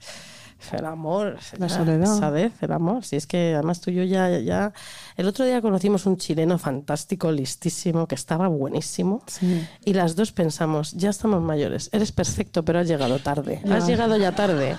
el 0.72 0.84
amor. 0.84 1.38
La 1.58 1.68
soledad. 1.68 2.18
¿Sabes? 2.18 2.52
El 2.60 2.72
amor. 2.72 3.04
Si 3.04 3.16
es 3.16 3.26
que 3.26 3.54
además 3.54 3.80
tú 3.80 3.90
y 3.90 3.94
yo 3.94 4.02
ya, 4.04 4.38
ya... 4.38 4.72
El 5.16 5.26
otro 5.26 5.44
día 5.44 5.60
conocimos 5.60 6.06
un 6.06 6.16
chileno 6.16 6.58
fantástico, 6.58 7.30
listísimo, 7.32 8.06
que 8.06 8.14
estaba 8.14 8.48
buenísimo. 8.48 9.22
Sí. 9.26 9.66
Y 9.84 9.94
las 9.94 10.16
dos 10.16 10.32
pensamos, 10.32 10.92
ya 10.92 11.10
estamos 11.10 11.42
mayores, 11.42 11.90
eres 11.92 12.12
perfecto, 12.12 12.64
pero 12.64 12.78
has 12.78 12.88
llegado 12.88 13.18
tarde. 13.18 13.60
Ya. 13.64 13.76
Has 13.76 13.86
llegado 13.86 14.16
ya 14.16 14.32
tarde. 14.32 14.76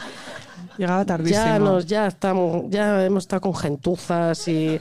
Llegaba 0.77 1.05
tardísimo. 1.05 1.45
Ya 1.45 1.59
nos, 1.59 1.85
ya 1.85 2.07
estamos, 2.07 2.65
ya 2.69 3.05
hemos 3.05 3.23
estado 3.23 3.41
con 3.41 3.55
gentuzas 3.55 4.47
y, 4.47 4.79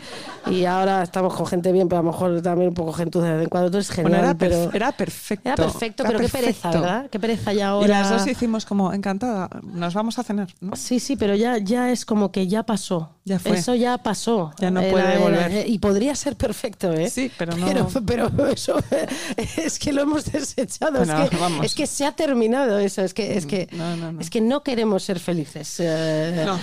y 0.50 0.64
ahora 0.64 1.02
estamos 1.02 1.34
con 1.34 1.46
gente 1.46 1.72
bien, 1.72 1.88
pero 1.88 2.00
a 2.00 2.02
lo 2.04 2.10
mejor 2.12 2.40
también 2.42 2.68
un 2.68 2.74
poco 2.74 2.92
gentuza 2.92 3.26
de 3.26 3.34
vez 3.34 3.42
en 3.44 3.48
cuando. 3.48 3.70
Tú 3.70 3.76
eres 3.78 3.88
Bueno, 3.96 4.08
genial, 4.10 4.24
era, 4.24 4.32
perf- 4.34 4.38
pero 4.38 4.70
era 4.76 4.92
perfecto. 4.92 5.48
era 5.48 5.56
perfecto, 5.56 6.02
Era 6.02 6.10
pero 6.12 6.20
qué 6.24 6.28
pereza. 6.28 6.70
¿verdad? 6.70 7.06
Qué 7.10 7.18
pereza 7.20 7.52
ya 7.52 7.68
ahora. 7.68 7.86
Y 7.86 7.88
las 7.90 8.10
dos 8.10 8.26
hicimos 8.26 8.64
como, 8.64 8.92
encantada, 8.92 9.48
nos 9.62 9.94
vamos 9.94 10.18
a 10.18 10.22
cenar, 10.22 10.48
¿no? 10.60 10.76
Sí, 10.76 11.00
sí, 11.00 11.16
pero 11.16 11.34
ya, 11.34 11.58
ya 11.58 11.90
es 11.90 12.04
como 12.04 12.30
que 12.32 12.46
ya 12.46 12.62
pasó. 12.64 13.16
Ya 13.24 13.38
fue. 13.38 13.56
Eso 13.58 13.74
ya 13.74 13.98
pasó. 13.98 14.52
Ya 14.58 14.70
no 14.70 14.80
Era- 14.80 14.90
puede 14.90 15.18
volver. 15.18 15.68
y 15.68 15.78
podría 15.78 16.14
ser 16.14 16.36
perfecto, 16.36 16.92
¿eh? 16.92 17.08
Sí, 17.10 17.30
pero 17.38 17.56
no- 17.56 17.66
Pero, 18.06 18.30
pero 18.30 18.46
eso 18.46 18.76
es 19.56 19.78
que 19.78 19.92
lo 19.92 20.02
hemos 20.02 20.24
desechado. 20.30 20.98
Bueno, 20.98 21.22
es, 21.24 21.30
que, 21.30 21.66
es 21.66 21.74
que 21.74 21.86
se 21.86 22.06
ha 22.06 22.12
terminado 22.12 22.78
eso. 22.78 23.02
Es 23.02 23.14
que, 23.14 23.36
es 23.36 23.46
que, 23.46 23.68
No, 23.72 23.96
no, 23.96 24.12
no. 24.12 24.20
Es 24.20 24.30
que 24.30 24.40
no 24.40 24.62
queremos 24.62 25.02
ser 25.02 25.18
felices. 25.20 25.79
Eh, 25.80 26.42
No. 26.46 26.58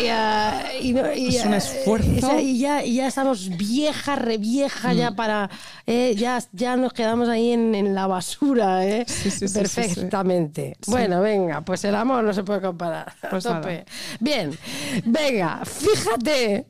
y, 0.00 0.06
ah, 0.08 0.62
y 0.80 0.92
no- 0.92 1.12
y, 1.12 1.36
Es 1.36 1.44
un 1.44 1.54
ah, 1.54 1.58
esfuerzo. 1.58 2.32
Mm. 2.34 2.38
y 2.40 2.58
ya- 2.58 2.84
y 2.84 2.94
ya, 2.94 3.06
estamos 3.08 3.48
vieja, 3.56 4.16
revieja, 4.16 4.92
ya 4.92 5.10
para. 5.12 5.50
eh, 5.86 6.14
ya, 6.16 6.42
ya 6.52 6.76
nos 6.76 6.92
quedamos 6.92 7.28
ahí 7.28 7.52
en, 7.52 7.74
en 7.74 7.94
la 7.94 8.06
basura, 8.06 8.86
¿eh? 8.86 9.04
Sí, 9.06 9.30
sí, 9.30 9.30
sí, 9.30 9.38
sí, 9.38 9.48
sí. 9.48 9.54
Perfectamente. 9.58 10.76
Bueno, 10.86 11.20
venga, 11.20 11.60
pues 11.62 11.84
el 11.84 11.94
amor 11.94 12.24
no 12.24 12.32
se 12.32 12.42
puede 12.44 12.60
comparar. 12.60 13.12
Pues 13.30 13.44
tope. 13.44 13.84
Bien, 14.20 14.56
venga, 15.04 15.62
fíjate 15.64 16.66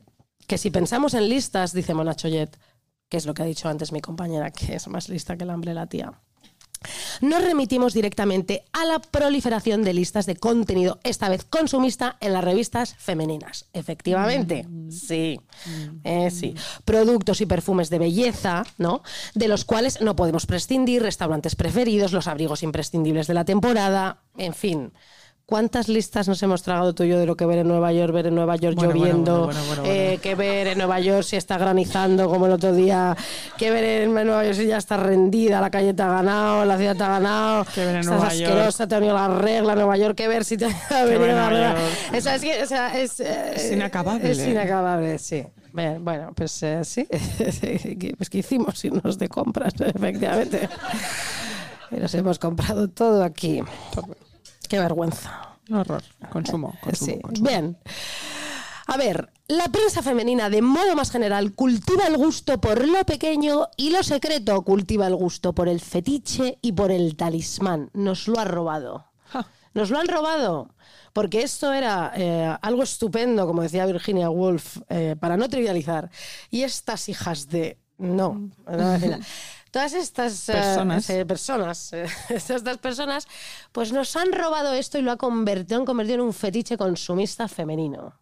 que 0.47 0.57
si 0.57 0.69
pensamos 0.71 1.13
en 1.13 1.29
listas, 1.29 1.73
dice 1.73 1.93
Mona 1.93 2.15
Chollet, 2.15 2.49
que 3.09 3.17
es 3.17 3.25
lo 3.25 3.33
que 3.33 3.43
ha 3.43 3.45
dicho 3.45 3.69
antes 3.69 3.91
mi 3.91 4.01
compañera, 4.01 4.51
que 4.51 4.75
es 4.75 4.87
más 4.87 5.07
lista 5.09 5.37
que 5.37 5.43
el 5.43 5.49
hambre 5.51 5.73
la 5.73 5.85
tía. 5.87 6.11
Nos 7.21 7.43
remitimos 7.43 7.93
directamente 7.93 8.65
a 8.73 8.85
la 8.85 8.99
proliferación 8.99 9.83
de 9.83 9.93
listas 9.93 10.25
de 10.25 10.35
contenido, 10.35 10.99
esta 11.03 11.29
vez 11.29 11.43
consumista, 11.43 12.17
en 12.19 12.33
las 12.33 12.43
revistas 12.43 12.95
femeninas. 12.97 13.65
Efectivamente, 13.73 14.67
sí, 14.89 15.39
eh, 16.03 16.31
sí. 16.31 16.55
Productos 16.85 17.41
y 17.41 17.45
perfumes 17.45 17.89
de 17.89 17.99
belleza, 17.99 18.63
¿no? 18.77 19.01
De 19.33 19.47
los 19.47 19.65
cuales 19.65 20.01
no 20.01 20.15
podemos 20.15 20.45
prescindir, 20.45 21.01
restaurantes 21.01 21.55
preferidos, 21.55 22.13
los 22.13 22.27
abrigos 22.27 22.63
imprescindibles 22.63 23.27
de 23.27 23.33
la 23.33 23.45
temporada, 23.45 24.23
en 24.37 24.53
fin. 24.53 24.93
¿Cuántas 25.45 25.89
listas 25.89 26.27
nos 26.29 26.41
hemos 26.41 26.63
tragado 26.63 26.93
tú 26.95 27.03
y 27.03 27.09
yo 27.09 27.19
de 27.19 27.25
lo 27.25 27.35
que 27.35 27.45
ver 27.45 27.59
en 27.59 27.67
Nueva 27.67 27.91
York, 27.91 28.13
ver 28.13 28.27
en 28.27 28.35
Nueva 28.35 28.55
York 28.55 28.75
Bueno, 28.77 28.93
lloviendo, 28.93 29.45
bueno, 29.45 29.59
bueno, 29.67 29.81
bueno, 29.81 29.93
eh, 29.93 30.17
que 30.23 30.35
ver 30.35 30.67
en 30.67 30.77
Nueva 30.77 31.01
York 31.01 31.23
si 31.23 31.35
está 31.35 31.57
granizando 31.57 32.29
como 32.29 32.45
el 32.45 32.53
otro 32.53 32.73
día, 32.73 33.15
que 33.57 33.69
ver 33.69 33.83
en 33.83 34.13
Nueva 34.13 34.45
York 34.45 34.55
si 34.55 34.67
ya 34.67 34.77
está 34.77 34.95
rendida, 34.95 35.59
la 35.59 35.69
calle 35.69 35.93
te 35.93 36.01
ha 36.01 36.07
ganado, 36.07 36.63
la 36.63 36.77
ciudad 36.77 36.95
te 36.95 37.03
ha 37.03 37.09
ganado, 37.09 37.65
Que 37.75 37.81
ver 37.81 37.95
en 37.95 37.99
estás 38.01 38.15
Nueva 38.15 38.33
York. 38.33 38.49
asquerosa, 38.51 38.87
te 38.87 38.95
ha 38.95 38.99
venido 38.99 39.15
la 39.15 39.27
regla, 39.27 39.75
Nueva 39.75 39.97
York, 39.97 40.15
que 40.15 40.27
ver 40.29 40.45
si 40.45 40.55
te 40.57 40.65
ha 40.65 41.03
venido 41.03 41.27
la 41.27 41.49
regla. 41.49 41.73
York. 41.73 42.17
O 42.17 42.21
sea, 42.21 42.35
es, 42.35 42.41
que, 42.41 42.63
o 42.63 42.65
sea, 42.65 42.99
es, 42.99 43.19
eh, 43.19 43.51
Es 43.55 43.71
inacabable. 43.71 44.31
Es 44.31 44.47
inacabable, 44.47 45.19
sí. 45.19 45.43
Bueno, 45.73 46.31
pues 46.35 46.63
eh, 46.63 46.85
sí, 46.85 47.05
pues 48.17 48.29
que 48.29 48.37
hicimos 48.37 48.83
irnos 48.85 49.17
de 49.17 49.27
compras, 49.27 49.73
efectivamente. 49.79 50.69
Y 51.91 51.95
nos 51.97 52.13
hemos 52.15 52.39
comprado 52.39 52.87
todo 52.87 53.23
aquí. 53.23 53.61
Qué 54.73 54.79
vergüenza. 54.79 55.59
Horror. 55.71 56.01
Consumo, 56.31 56.73
consumo, 56.81 57.11
Sí. 57.13 57.21
consumo. 57.21 57.47
Bien. 57.47 57.77
A 58.87 58.97
ver, 58.97 59.31
la 59.47 59.65
prensa 59.67 60.01
femenina, 60.01 60.49
de 60.49 60.63
modo 60.63 60.95
más 60.95 61.11
general, 61.11 61.53
cultiva 61.53 62.07
el 62.07 62.17
gusto 62.17 62.59
por 62.59 62.83
lo 62.87 63.05
pequeño 63.05 63.67
y 63.77 63.91
lo 63.91 64.01
secreto 64.01 64.59
cultiva 64.63 65.05
el 65.05 65.15
gusto 65.15 65.53
por 65.53 65.69
el 65.69 65.79
fetiche 65.79 66.57
y 66.63 66.71
por 66.71 66.89
el 66.89 67.15
talismán. 67.15 67.91
Nos 67.93 68.27
lo 68.27 68.39
ha 68.39 68.45
robado. 68.45 69.05
Nos 69.75 69.91
lo 69.91 69.99
han 69.99 70.07
robado. 70.07 70.69
Porque 71.13 71.43
esto 71.43 71.71
era 71.71 72.11
eh, 72.15 72.57
algo 72.63 72.81
estupendo, 72.81 73.45
como 73.45 73.61
decía 73.61 73.85
Virginia 73.85 74.31
Woolf, 74.31 74.77
eh, 74.89 75.15
para 75.19 75.37
no 75.37 75.47
trivializar. 75.49 76.09
Y 76.49 76.63
estas 76.63 77.09
hijas 77.09 77.47
de. 77.47 77.77
No, 77.99 78.49
no. 78.65 78.97
Todas 79.73 79.93
estas 79.95 80.49
eh, 80.49 80.53
Personas. 80.53 81.09
eh, 81.09 81.25
personas, 81.25 81.93
eh, 81.93 82.05
estas 82.29 82.77
personas, 82.77 83.27
pues 83.71 83.91
nos 83.91 84.15
han 84.15 84.31
robado 84.31 84.71
esto 84.73 84.99
y 84.99 85.01
lo 85.01 85.11
ha 85.11 85.17
convertido, 85.17 85.79
han 85.79 85.85
convertido 85.85 86.15
en 86.19 86.21
un 86.21 86.33
fetiche 86.33 86.77
consumista 86.77 87.47
femenino. 87.47 88.13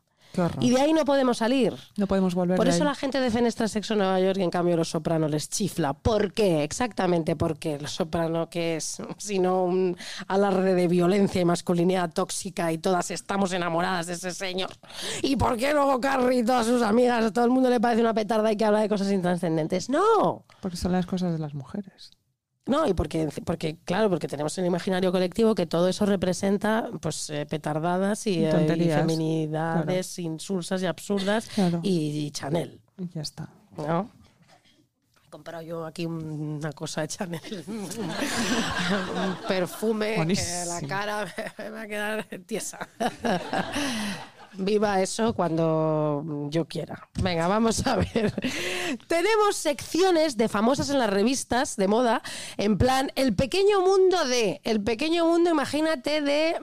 Y 0.60 0.70
de 0.72 0.82
ahí 0.82 0.94
no 0.94 1.06
podemos 1.06 1.38
salir. 1.38 1.74
No 1.98 2.08
podemos 2.08 2.36
volver 2.36 2.58
Por 2.58 2.66
de 2.66 2.72
eso 2.72 2.84
ahí. 2.84 2.90
la 2.90 2.96
gente 2.96 3.20
defenestra 3.20 3.68
sexo 3.68 3.94
en 3.94 4.00
Nueva 4.00 4.20
York 4.20 4.38
y 4.40 4.44
en 4.44 4.50
cambio 4.50 4.78
los 4.78 4.90
sopranos 4.90 5.30
les 5.32 5.50
chifla. 5.50 5.94
¿Por 5.94 6.34
qué? 6.34 6.64
Exactamente 6.64 7.36
porque 7.36 7.80
los 7.80 7.92
soprano 7.92 8.50
que 8.50 8.78
es 8.78 9.02
sino 9.18 9.64
un 9.66 9.98
alarde 10.28 10.74
de 10.74 10.88
violencia 10.88 11.42
y 11.42 11.46
masculinidad 11.46 12.12
tóxica 12.12 12.72
y 12.72 12.78
todas 12.78 13.12
estamos 13.12 13.54
enamoradas 13.54 14.08
de 14.08 14.14
ese 14.14 14.32
señor. 14.32 14.72
¿Y 15.22 15.36
por 15.36 15.58
qué 15.58 15.74
luego 15.74 16.00
Carrie 16.00 16.40
y 16.40 16.44
todas 16.44 16.66
sus 16.66 16.82
amigas, 16.82 17.26
a 17.26 17.34
todo 17.34 17.46
el 17.46 17.52
mundo 17.52 17.70
le 17.70 17.80
parece 17.80 18.02
una 18.02 18.14
petarda 18.14 18.52
y 18.52 18.58
que 18.58 18.66
habla 18.66 18.80
de 18.80 18.90
cosas 18.90 19.12
intranscendentes? 19.12 19.90
No. 19.90 20.46
Porque 20.62 20.78
son 20.78 20.92
las 20.92 21.06
cosas 21.06 21.34
de 21.34 21.40
las 21.40 21.54
mujeres. 21.54 22.12
No, 22.68 22.88
y 22.88 22.94
porque, 22.94 23.28
porque, 23.44 23.78
claro, 23.84 24.10
porque 24.10 24.28
tenemos 24.28 24.56
el 24.60 24.66
imaginario 24.68 25.12
colectivo 25.12 25.56
que 25.56 25.66
todo 25.66 25.88
eso 25.90 26.06
representa 26.06 26.90
pues 27.02 27.30
eh, 27.32 27.46
petardadas 27.50 28.28
y, 28.28 28.40
Y 28.42 28.46
eh, 28.46 28.52
feminidades 28.96 30.20
insulsas 30.20 30.82
y 30.84 30.86
absurdas 30.86 31.48
Claro. 31.48 31.80
y, 31.84 32.26
y 32.26 32.32
Chanel. 32.32 32.80
Y 33.00 33.10
ya 33.16 33.22
está. 33.22 33.50
¿no? 33.76 34.12
He 35.26 35.30
comprado 35.32 35.64
yo 35.64 35.86
aquí 35.86 36.06
un- 36.06 36.58
una 36.60 36.72
cosa 36.74 37.02
de 37.02 37.08
Chanel, 37.08 37.64
un 37.68 39.48
perfume 39.48 40.16
que 40.28 40.66
la 40.68 40.82
cara 40.88 41.26
me 41.58 41.70
va 41.72 41.82
a 41.82 41.88
quedar 41.88 42.28
tiesa. 42.46 42.78
Viva 44.54 45.02
eso 45.02 45.34
cuando 45.34 46.48
yo 46.50 46.66
quiera. 46.66 47.08
Venga, 47.22 47.48
vamos 47.48 47.86
a 47.88 47.96
ver. 47.98 48.34
Tenemos 49.08 49.56
secciones 49.56 50.38
de 50.38 50.50
famosas 50.50 50.90
en 50.90 51.00
las 51.00 51.10
revistas 51.10 51.76
de 51.76 51.88
moda, 51.88 52.22
en 52.58 52.78
plan, 52.78 53.12
el 53.16 53.34
pequeño 53.36 53.82
mundo 53.82 54.26
de, 54.26 54.62
el 54.64 54.82
pequeño 54.84 55.26
mundo, 55.26 55.50
imagínate, 55.52 56.22
de... 56.22 56.56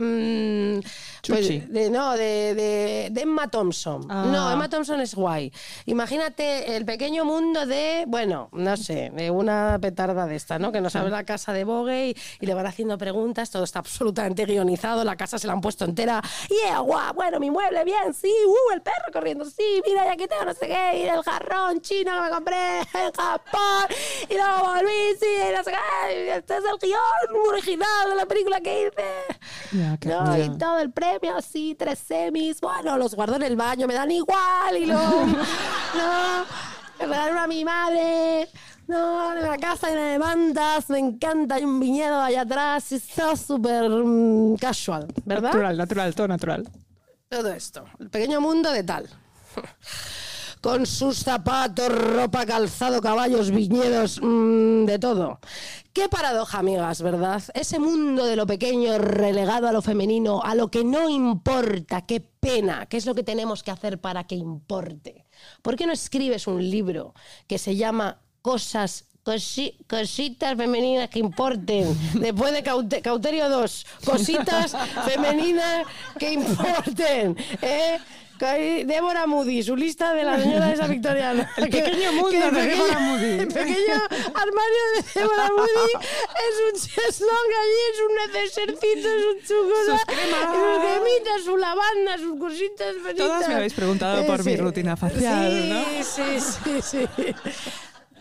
mm, 0.82 1.28
pues, 1.28 1.48
de- 1.72 1.90
no, 1.90 2.12
de, 2.12 2.54
de- 2.54 3.08
de 3.10 3.20
Emma 3.22 3.48
Thompson. 3.48 4.06
Ah. 4.10 4.26
No, 4.30 4.50
Emma 4.52 4.68
Thompson 4.68 5.00
es 5.00 5.14
guay. 5.14 5.52
Imagínate 5.86 6.76
el 6.76 6.84
pequeño 6.84 7.24
mundo 7.24 7.66
de, 7.66 8.04
bueno, 8.06 8.48
no 8.52 8.76
sé, 8.76 9.10
de 9.14 9.30
una 9.30 9.78
petarda 9.80 10.26
de 10.26 10.36
esta, 10.36 10.58
¿no? 10.58 10.72
Que 10.72 10.80
nos 10.80 10.94
abre 10.96 11.10
la 11.10 11.24
casa 11.24 11.52
de 11.52 11.64
Vogue 11.64 12.08
y, 12.10 12.16
y 12.40 12.46
le 12.46 12.54
van 12.54 12.66
haciendo 12.66 12.98
preguntas, 12.98 13.50
todo 13.50 13.64
está 13.64 13.78
absolutamente 13.78 14.44
guionizado, 14.44 15.04
la 15.04 15.16
casa 15.16 15.38
se 15.38 15.46
la 15.46 15.52
han 15.54 15.60
puesto 15.60 15.84
entera. 15.84 16.22
Yeah, 16.48 16.78
guau, 16.80 17.14
bueno, 17.14 17.40
mi 17.40 17.50
mueble, 17.50 17.77
bien, 17.84 18.14
sí, 18.14 18.32
uh, 18.46 18.74
el 18.74 18.82
perro 18.82 19.12
corriendo, 19.12 19.44
sí, 19.44 19.82
mira, 19.86 20.06
y 20.06 20.08
aquí 20.08 20.26
tengo 20.28 20.44
no 20.44 20.54
sé 20.54 20.66
qué, 20.66 20.98
y 20.98 21.02
el 21.04 21.22
jarrón 21.22 21.80
chino 21.80 22.12
que 22.14 22.20
me 22.20 22.30
compré 22.30 22.78
en 22.80 23.12
Japón, 23.12 23.86
y 24.28 24.34
luego 24.34 24.58
volví, 24.72 25.16
sí, 25.20 25.26
y 25.50 25.56
no 25.56 25.64
sé 25.64 25.72
qué, 25.72 26.24
y 26.24 26.28
este 26.30 26.56
es 26.56 26.64
el 26.64 26.78
guion 26.78 27.46
original 27.48 28.10
de 28.10 28.14
la 28.16 28.26
película 28.26 28.60
que 28.60 28.86
hice. 28.86 29.36
Ya, 29.72 29.96
qué 29.98 30.08
No, 30.08 30.36
y 30.36 30.40
miedo. 30.40 30.58
todo 30.58 30.78
el 30.78 30.90
premio, 30.92 31.40
sí, 31.42 31.74
tres 31.78 31.98
semis. 31.98 32.60
Bueno, 32.60 32.96
los 32.96 33.14
guardo 33.14 33.36
en 33.36 33.42
el 33.42 33.56
baño, 33.56 33.86
me 33.86 33.94
dan 33.94 34.10
igual. 34.10 34.76
Y 34.76 34.86
luego, 34.86 35.02
no, 35.94 36.44
me 36.98 37.06
regalaron 37.06 37.38
a 37.38 37.46
mi 37.46 37.64
madre. 37.64 38.48
No, 38.86 39.34
en 39.36 39.42
la 39.42 39.58
casa 39.58 39.90
llena 39.90 40.12
de 40.12 40.18
mantas, 40.18 40.88
me 40.88 40.98
encanta, 40.98 41.56
hay 41.56 41.64
un 41.64 41.78
viñedo 41.78 42.18
allá 42.22 42.40
atrás, 42.40 42.90
está 42.92 43.36
súper 43.36 43.86
mm, 43.90 44.56
casual, 44.56 45.06
¿verdad? 45.26 45.50
Natural, 45.50 45.76
natural, 45.76 46.14
todo 46.14 46.28
natural. 46.28 46.68
Todo 47.28 47.52
esto, 47.52 47.84
el 47.98 48.08
pequeño 48.08 48.40
mundo 48.40 48.72
de 48.72 48.84
tal. 48.84 49.06
Con 50.62 50.86
sus 50.86 51.18
zapatos, 51.18 51.88
ropa, 51.88 52.46
calzado, 52.46 53.02
caballos, 53.02 53.50
viñedos, 53.50 54.18
mm, 54.22 54.86
de 54.86 54.98
todo. 54.98 55.38
Qué 55.92 56.08
paradoja, 56.08 56.60
amigas, 56.60 57.02
¿verdad? 57.02 57.42
Ese 57.52 57.78
mundo 57.78 58.24
de 58.24 58.34
lo 58.34 58.46
pequeño 58.46 58.96
relegado 58.96 59.68
a 59.68 59.72
lo 59.72 59.82
femenino, 59.82 60.40
a 60.42 60.54
lo 60.54 60.70
que 60.70 60.84
no 60.84 61.10
importa, 61.10 62.06
qué 62.06 62.20
pena, 62.20 62.86
qué 62.86 62.96
es 62.96 63.04
lo 63.04 63.14
que 63.14 63.22
tenemos 63.22 63.62
que 63.62 63.72
hacer 63.72 64.00
para 64.00 64.24
que 64.26 64.34
importe. 64.34 65.26
¿Por 65.60 65.76
qué 65.76 65.86
no 65.86 65.92
escribes 65.92 66.46
un 66.46 66.68
libro 66.70 67.12
que 67.46 67.58
se 67.58 67.76
llama 67.76 68.22
Cosas 68.40 69.07
cosi- 69.28 69.74
cositas 69.86 70.56
femeninas 70.56 71.10
que 71.10 71.18
importen. 71.18 71.84
Después 72.14 72.52
de 72.52 72.62
Caute- 72.64 73.02
Cauterio 73.02 73.48
2, 73.50 73.86
cositas 74.04 74.74
femeninas 75.06 75.86
que 76.18 76.32
importen. 76.32 77.36
¿eh? 77.62 77.98
Débora 78.86 79.26
Moody, 79.26 79.64
su 79.64 79.74
lista 79.74 80.14
de 80.14 80.22
la 80.22 80.40
señora 80.40 80.72
esa 80.72 80.86
victoriana. 80.86 81.50
El 81.56 81.70
Que- 81.70 81.82
pequeño 81.82 82.12
mundo 82.12 82.30
de 82.30 82.50
pequeño- 82.52 82.62
Débora 82.84 82.98
Moody. 83.00 83.24
El 83.40 83.48
pequeño 83.48 83.94
armario 84.44 84.82
de 84.94 85.20
Débora 85.20 85.48
Moody 85.56 85.92
es 86.46 86.54
un 86.66 86.80
cheslong 86.88 87.50
allí, 87.62 87.80
es 87.90 87.98
un 88.06 88.14
necesercito, 88.32 89.08
es 89.08 89.24
un 89.26 89.38
chocolate, 89.44 89.90
Sus 89.90 90.04
cremas. 90.04 90.54
sus 90.54 90.78
cremitas, 90.78 91.44
su 91.44 91.56
lavanda, 91.56 92.18
sus 92.18 92.38
cositas 92.38 92.94
bonitas. 93.02 93.16
Todas 93.26 93.48
me 93.48 93.54
habéis 93.56 93.72
preguntado 93.74 94.24
por 94.24 94.44
mi 94.44 94.56
rutina 94.56 94.96
facial, 94.96 95.50
sí, 95.50 95.68
¿no? 95.68 96.04
Sí, 96.04 96.80
sí, 96.80 96.80
sí. 96.82 97.34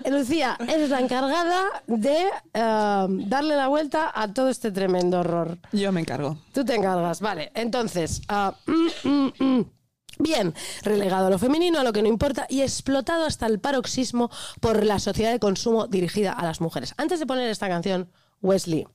Lucía, 0.10 0.58
eres 0.68 0.90
la 0.90 1.00
encargada 1.00 1.64
de 1.88 2.28
eh, 2.54 3.08
darle 3.10 3.56
la 3.56 3.68
vuelta 3.68 4.12
a 4.14 4.34
todo 4.34 4.50
este 4.50 4.72
tremendo 4.72 5.20
horror. 5.20 5.58
Yo 5.72 5.92
me 5.92 6.02
encargo. 6.02 6.38
Tú 6.54 6.64
te 6.64 6.76
encargas, 6.76 7.22
vale. 7.22 7.52
Entonces, 7.56 8.22
ah, 8.30 8.56
mm, 8.66 9.10
mm, 9.10 9.34
mm. 9.40 9.66
Bien, 10.20 10.54
relegado 10.82 11.28
a 11.28 11.30
lo 11.30 11.38
femenino, 11.38 11.80
a 11.80 11.84
lo 11.84 11.94
que 11.94 12.02
no 12.02 12.08
importa 12.08 12.48
y 12.50 12.62
explotado 12.62 13.26
hasta 13.26 13.46
el 13.46 13.60
paroxismo 13.60 14.32
por 14.60 14.84
la 14.84 15.00
sociedad 15.00 15.32
de 15.32 15.40
consumo 15.40 15.86
dirigida 15.88 16.34
a 16.34 16.44
las 16.44 16.60
mujeres. 16.60 16.96
Antes 16.98 17.20
de 17.20 17.28
poner 17.28 17.48
esta 17.50 17.68
canción, 17.68 18.10
Wesley, 18.42 18.88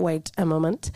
wait 0.00 0.30
a 0.36 0.44
moment, 0.44 0.88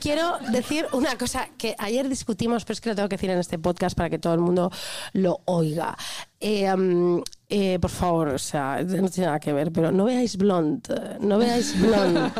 quiero 0.00 0.38
decir 0.52 0.86
una 0.92 1.16
cosa 1.16 1.48
que 1.56 1.74
ayer 1.78 2.08
discutimos, 2.08 2.64
pero 2.64 2.74
es 2.74 2.80
que 2.80 2.88
lo 2.90 2.96
tengo 2.96 3.08
que 3.08 3.16
decir 3.16 3.30
en 3.30 3.38
este 3.38 3.58
podcast 3.58 3.96
para 3.96 4.10
que 4.10 4.18
todo 4.18 4.34
el 4.34 4.40
mundo 4.40 4.70
lo 5.12 5.40
oiga. 5.46 5.96
Eh, 6.40 6.72
um, 6.72 7.22
eh, 7.48 7.78
por 7.80 7.90
favor, 7.90 8.28
o 8.28 8.38
sea, 8.38 8.82
no 8.84 9.08
tiene 9.08 9.26
nada 9.26 9.40
que 9.40 9.52
ver, 9.52 9.72
pero 9.72 9.90
no 9.90 10.04
veáis 10.04 10.36
Blonde, 10.36 11.16
no 11.20 11.38
veáis 11.38 11.80
Blonde. 11.80 12.30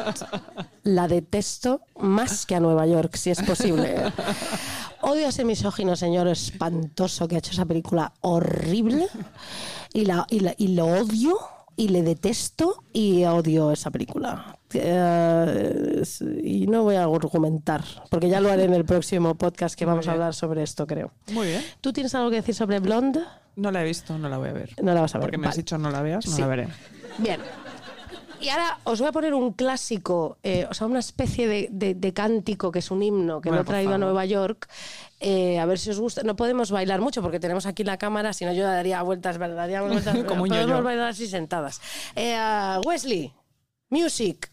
La 0.84 1.08
detesto 1.08 1.80
más 1.98 2.46
que 2.46 2.54
a 2.54 2.60
Nueva 2.60 2.86
York, 2.86 3.16
si 3.16 3.30
es 3.30 3.42
posible. 3.42 3.96
Odio 5.00 5.26
a 5.26 5.28
ese 5.30 5.44
misógino 5.44 5.96
señor 5.96 6.28
espantoso 6.28 7.26
que 7.28 7.36
ha 7.36 7.38
hecho 7.38 7.52
esa 7.52 7.64
película 7.66 8.12
horrible 8.20 9.06
y, 9.92 10.04
la, 10.04 10.26
y, 10.30 10.40
la- 10.40 10.54
y 10.56 10.68
lo 10.68 10.86
odio 10.86 11.36
y 11.76 11.88
le 11.88 12.02
detesto 12.02 12.84
y 12.92 13.24
odio 13.24 13.70
esa 13.72 13.90
película. 13.90 14.57
Eh, 14.74 16.02
y 16.42 16.66
no 16.66 16.82
voy 16.82 16.96
a 16.96 17.04
argumentar, 17.04 17.82
porque 18.10 18.28
ya 18.28 18.40
lo 18.40 18.50
haré 18.50 18.64
en 18.64 18.74
el 18.74 18.84
próximo 18.84 19.34
podcast 19.36 19.74
que 19.78 19.84
vamos 19.84 20.08
a 20.08 20.12
hablar 20.12 20.34
sobre 20.34 20.62
esto, 20.62 20.86
creo. 20.86 21.12
Muy 21.32 21.46
bien. 21.48 21.62
¿Tú 21.80 21.92
tienes 21.92 22.14
algo 22.14 22.30
que 22.30 22.36
decir 22.36 22.54
sobre 22.54 22.78
Blonde? 22.80 23.20
No 23.56 23.70
la 23.70 23.82
he 23.82 23.84
visto, 23.84 24.16
no 24.18 24.28
la 24.28 24.38
voy 24.38 24.50
a 24.50 24.52
ver. 24.52 24.70
No 24.82 24.92
la 24.94 25.00
vas 25.00 25.14
a 25.14 25.18
ver. 25.18 25.26
Porque 25.26 25.38
me 25.38 25.48
has 25.48 25.56
dicho 25.56 25.78
no 25.78 25.90
la 25.90 26.02
veas, 26.02 26.26
no 26.26 26.32
Sí. 26.34 26.40
la 26.40 26.46
veré. 26.46 26.68
Bien. 27.18 27.40
Y 28.40 28.50
ahora 28.50 28.78
os 28.84 29.00
voy 29.00 29.08
a 29.08 29.12
poner 29.12 29.34
un 29.34 29.52
clásico, 29.52 30.38
eh, 30.44 30.64
o 30.70 30.74
sea, 30.74 30.86
una 30.86 31.00
especie 31.00 31.48
de, 31.48 31.68
de- 31.72 31.94
de 31.94 32.12
cántico 32.12 32.70
que 32.70 32.78
es 32.78 32.90
un 32.92 33.02
himno 33.02 33.40
que 33.40 33.48
Bueno, 33.48 33.64
lo 33.64 33.68
he 33.68 33.72
traído 33.72 33.94
a. 33.94 33.98
Nueva 33.98 34.24
York. 34.26 34.68
Eh, 35.18 35.58
a 35.58 35.66
ver 35.66 35.76
si 35.80 35.90
os 35.90 35.98
gusta. 35.98 36.22
No 36.22 36.36
podemos 36.36 36.70
bailar 36.70 37.00
mucho 37.00 37.20
porque 37.20 37.40
tenemos 37.40 37.66
aquí 37.66 37.82
la 37.82 37.96
cámara, 37.96 38.32
si 38.32 38.44
no 38.44 38.52
yo 38.52 38.62
daría 38.62 39.02
vueltas, 39.02 39.38
¿verdad? 39.38 39.56
Daría 39.56 39.82
vueltas. 39.82 40.14
Como 40.28 40.46
podemos 40.46 40.68
yo-yo. 40.70 40.82
bailar 40.84 41.08
así 41.08 41.26
sentadas. 41.26 41.80
Eh, 42.14 42.38
Wesley, 42.86 43.32
music. 43.90 44.52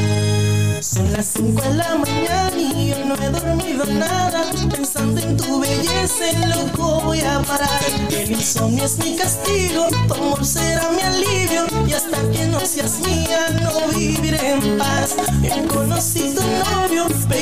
Son 0.81 1.13
las 1.13 1.27
5 1.37 1.61
de 1.61 1.73
la 1.75 1.95
mañana 1.95 2.51
y 2.57 2.89
yo 2.89 3.05
no 3.05 3.13
he 3.13 3.29
dormido 3.29 3.85
nada. 3.85 4.43
Pensando 4.67 5.21
en 5.21 5.37
tu 5.37 5.59
belleza, 5.59 6.25
loco 6.47 7.01
voy 7.01 7.21
a 7.21 7.39
parar. 7.41 7.69
El 8.09 8.31
insomnio 8.31 8.85
es 8.85 8.97
mi 8.97 9.15
castigo, 9.15 9.85
tu 10.07 10.13
amor 10.15 10.43
será 10.43 10.89
mi 10.89 11.01
alivio. 11.01 11.67
Y 11.87 11.93
hasta 11.93 12.17
que 12.31 12.47
no 12.47 12.59
seas 12.61 12.99
mía, 13.05 13.59
no 13.61 13.95
viviré 13.95 14.53
en 14.53 14.79
paz. 14.79 15.17
Yo 15.43 15.67
conocí 15.67 16.33
tu 16.33 16.41
novio, 16.41 17.05
pequeño 17.29 17.40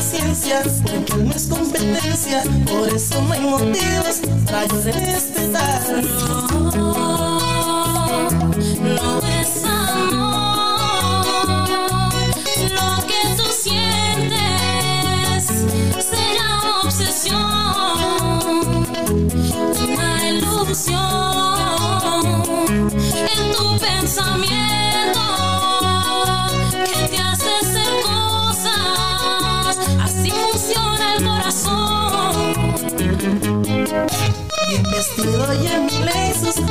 paciencia 0.00 0.62
porque 0.82 1.14
no 1.14 1.30
es 1.30 1.46
competencia. 1.46 2.42
Por 2.64 2.88
eso 2.88 3.20
no 3.20 3.32
hay 3.32 3.40
motivos 3.40 4.22
para 4.46 4.66
yo 4.66 4.80
respetarlo. 4.82 6.99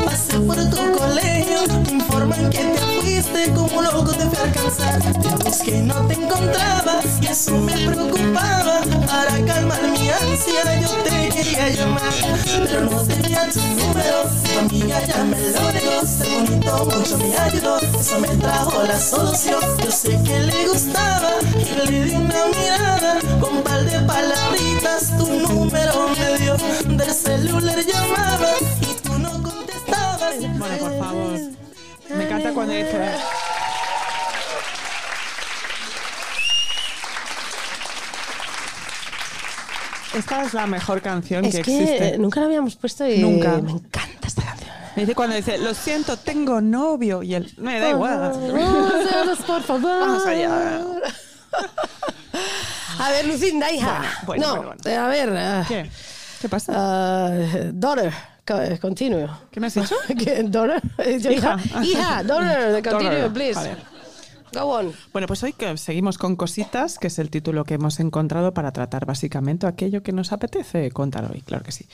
Pasé 0.06 0.40
por 0.40 0.58
tu 0.70 0.98
colegio 0.98 1.60
Me 1.86 1.92
informan 1.94 2.50
que 2.50 2.60
te 2.60 2.80
fuiste 3.02 3.52
Como 3.54 3.82
loco 3.82 4.12
te 4.12 4.26
fui 4.26 4.38
a 4.38 4.44
alcanzar 4.44 5.00
Te 5.02 5.72
y 5.72 5.82
no 5.82 5.96
te 6.08 6.14
encontraba 6.14 7.00
Y 7.22 7.26
eso 7.28 7.58
me 7.58 7.74
preocupaba 7.74 8.82
Para 9.08 9.46
calmar 9.46 9.82
mi 9.92 10.10
ansia 10.10 10.82
Yo 10.82 10.90
te 11.04 11.20
quería 11.40 11.70
llamar, 11.70 12.14
pero 12.46 12.82
no 12.82 13.02
tenía 13.04 13.50
tu 13.50 13.60
número. 13.60 14.24
Tu 14.44 14.60
amiga 14.60 15.06
ya 15.06 15.24
me 15.24 15.40
lo 15.40 15.72
negó, 15.72 16.06
ser 16.06 16.28
bonito 16.28 16.86
mucho 16.86 17.18
me 17.18 17.38
ayudó, 17.38 17.78
eso 17.80 18.20
me 18.20 18.28
trajo 18.28 18.84
la 18.84 19.00
solución. 19.00 19.60
Yo 19.84 19.92
sé 19.92 20.20
que 20.24 20.40
le 20.40 20.68
gustaba 20.68 21.32
y 21.58 21.90
le 21.90 22.04
di 22.06 22.16
una 22.16 22.46
mirada 22.48 23.20
con 23.40 23.58
un 23.58 23.64
par 23.64 23.84
de 23.84 24.00
palabritas. 24.00 25.18
Tu 25.18 25.26
número 25.48 26.10
me 26.18 26.38
dio, 26.40 26.58
del 26.98 27.14
celular 27.14 27.80
llamaba 27.86 28.59
encanta 32.50 32.54
cuando 32.54 32.74
dice. 32.74 32.98
Esta 40.16 40.44
es 40.44 40.54
la 40.54 40.66
mejor 40.66 41.02
canción 41.02 41.46
Es 41.46 41.56
que, 41.58 41.62
que 41.62 41.84
existe. 41.84 42.18
nunca 42.18 42.40
la 42.40 42.48
habíamos 42.48 42.76
puesto 42.76 43.08
y 43.08 43.20
Nunca. 43.20 43.58
me 43.60 43.72
encanta 43.72 44.28
esta 44.28 44.42
canción. 44.44 44.70
Me 44.96 45.04
dice 45.04 45.16
cuando 45.16 45.36
dice, 45.36 45.58
lo 45.60 45.74
siento, 45.74 46.18
tengo 46.18 46.62
novio. 46.62 47.22
Y 47.22 47.36
él, 47.36 47.54
me 47.58 47.80
da 47.80 47.90
igual. 47.90 48.20
Vamos, 48.52 49.38
por 49.46 49.62
favor. 49.64 50.00
Vamos 50.00 50.26
allá. 50.26 50.82
A 53.00 53.10
ver, 53.12 53.28
Lucinda, 53.28 53.72
hija. 53.72 54.02
Bueno, 54.26 54.48
no, 54.56 54.64
bueno, 54.84 55.02
a 55.04 55.08
ver. 55.08 55.30
ah, 55.38 55.64
¿Qué? 55.68 55.90
¿Qué 56.42 56.50
pasa? 56.50 56.74
ah, 56.76 57.30
daughter, 57.72 58.12
continue. 58.80 59.28
¿Qué 59.52 59.60
me 59.60 59.68
has 59.68 59.76
dicho? 59.76 59.96
He 60.10 61.18
dicho, 61.18 61.32
hija, 61.32 61.58
Hija. 61.64 61.84
hija, 61.84 62.24
daughter, 62.24 62.84
continue, 62.84 63.30
please. 63.30 63.54
vale. 63.56 63.76
Go 64.52 64.62
on. 64.64 64.92
Bueno, 65.14 65.28
pues 65.28 65.44
hoy 65.44 65.54
que 65.54 65.78
seguimos 65.78 66.18
con 66.18 66.36
Cositas, 66.36 66.98
que 66.98 67.08
es 67.08 67.20
el 67.20 67.30
título 67.30 67.66
que 67.66 67.76
hemos 67.76 68.00
encontrado 68.00 68.52
para 68.54 68.72
tratar 68.72 69.06
básicamente 69.06 69.68
aquello 69.68 70.02
que 70.02 70.12
nos 70.12 70.32
apetece 70.32 70.90
contar 70.90 71.30
hoy, 71.32 71.42
claro 71.42 71.64
que 71.64 71.72
sí. 71.72 71.86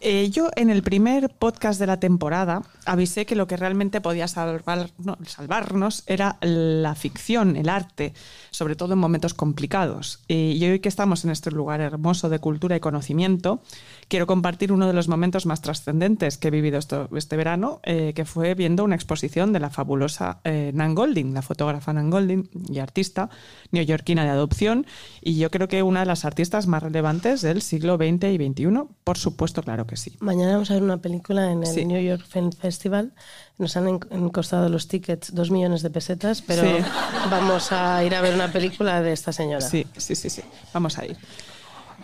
Eh, 0.00 0.28
yo 0.30 0.50
en 0.54 0.70
el 0.70 0.82
primer 0.82 1.28
podcast 1.30 1.80
de 1.80 1.86
la 1.86 1.98
temporada 1.98 2.62
avisé 2.84 3.26
que 3.26 3.34
lo 3.34 3.46
que 3.46 3.56
realmente 3.56 4.00
podía 4.00 4.26
salvar- 4.28 4.90
no, 4.98 5.16
salvarnos 5.26 6.02
era 6.06 6.36
la 6.40 6.94
ficción, 6.94 7.56
el 7.56 7.68
arte, 7.68 8.12
sobre 8.50 8.76
todo 8.76 8.92
en 8.92 8.98
momentos 8.98 9.34
complicados. 9.34 10.20
Eh, 10.28 10.54
y 10.56 10.64
hoy 10.66 10.80
que 10.80 10.88
estamos 10.88 11.24
en 11.24 11.30
este 11.30 11.50
lugar 11.52 11.80
hermoso 11.80 12.28
de 12.28 12.38
cultura 12.38 12.76
y 12.76 12.80
conocimiento, 12.80 13.62
quiero 14.08 14.26
compartir 14.26 14.72
uno 14.72 14.86
de 14.86 14.92
los 14.94 15.06
momentos 15.08 15.44
más 15.46 15.60
trascendentes 15.60 16.38
que 16.38 16.48
he 16.48 16.50
vivido 16.50 16.78
esto- 16.78 17.08
este 17.14 17.36
verano, 17.36 17.80
eh, 17.82 18.12
que 18.14 18.24
fue 18.24 18.54
viendo 18.54 18.82
una 18.84 18.94
exposición 18.94 19.52
de 19.52 19.60
la 19.60 19.70
fabulosa 19.70 20.40
eh, 20.44 20.70
Nan 20.74 20.94
Golding, 20.94 21.34
la 21.34 21.42
fotógrafa 21.42 21.92
Nan 21.92 22.08
Golding 22.10 22.48
y 22.70 22.78
artista 22.78 23.28
neoyorquina 23.70 24.24
de 24.24 24.30
adopción, 24.30 24.86
y 25.20 25.36
yo 25.36 25.50
creo 25.50 25.68
que 25.68 25.82
una 25.82 26.00
de 26.00 26.06
las 26.06 26.24
artistas 26.24 26.66
más 26.66 26.82
relevantes 26.82 27.42
del 27.42 27.60
siglo 27.62 27.96
XX 27.96 28.24
y 28.32 28.36
XXI, 28.36 28.84
por 29.04 29.18
supuesto, 29.18 29.62
claro 29.62 29.86
que 29.86 29.96
sí. 29.96 30.16
Mañana 30.20 30.52
vamos 30.52 30.70
a 30.70 30.74
ver 30.74 30.82
una 30.82 30.98
película 30.98 31.52
en 31.52 31.60
el 31.62 31.66
Sí. 31.66 31.84
New 31.84 32.00
York 32.02 32.24
Film 32.26 32.50
Festival. 32.52 33.12
Nos 33.58 33.76
han 33.76 33.98
costado 34.30 34.68
los 34.68 34.88
tickets 34.88 35.34
dos 35.34 35.50
millones 35.50 35.82
de 35.82 35.90
pesetas, 35.90 36.42
pero 36.42 36.62
Sí. 36.62 36.84
vamos 37.30 37.72
a 37.72 38.02
ir 38.04 38.14
a 38.14 38.20
ver 38.20 38.34
una 38.34 38.50
película 38.52 39.02
de 39.02 39.12
esta 39.12 39.32
señora. 39.32 39.60
Sí, 39.60 39.86
sí, 39.96 40.14
sí, 40.14 40.30
sí. 40.30 40.42
Vamos 40.72 40.96
a 40.98 41.04
ir. 41.04 41.16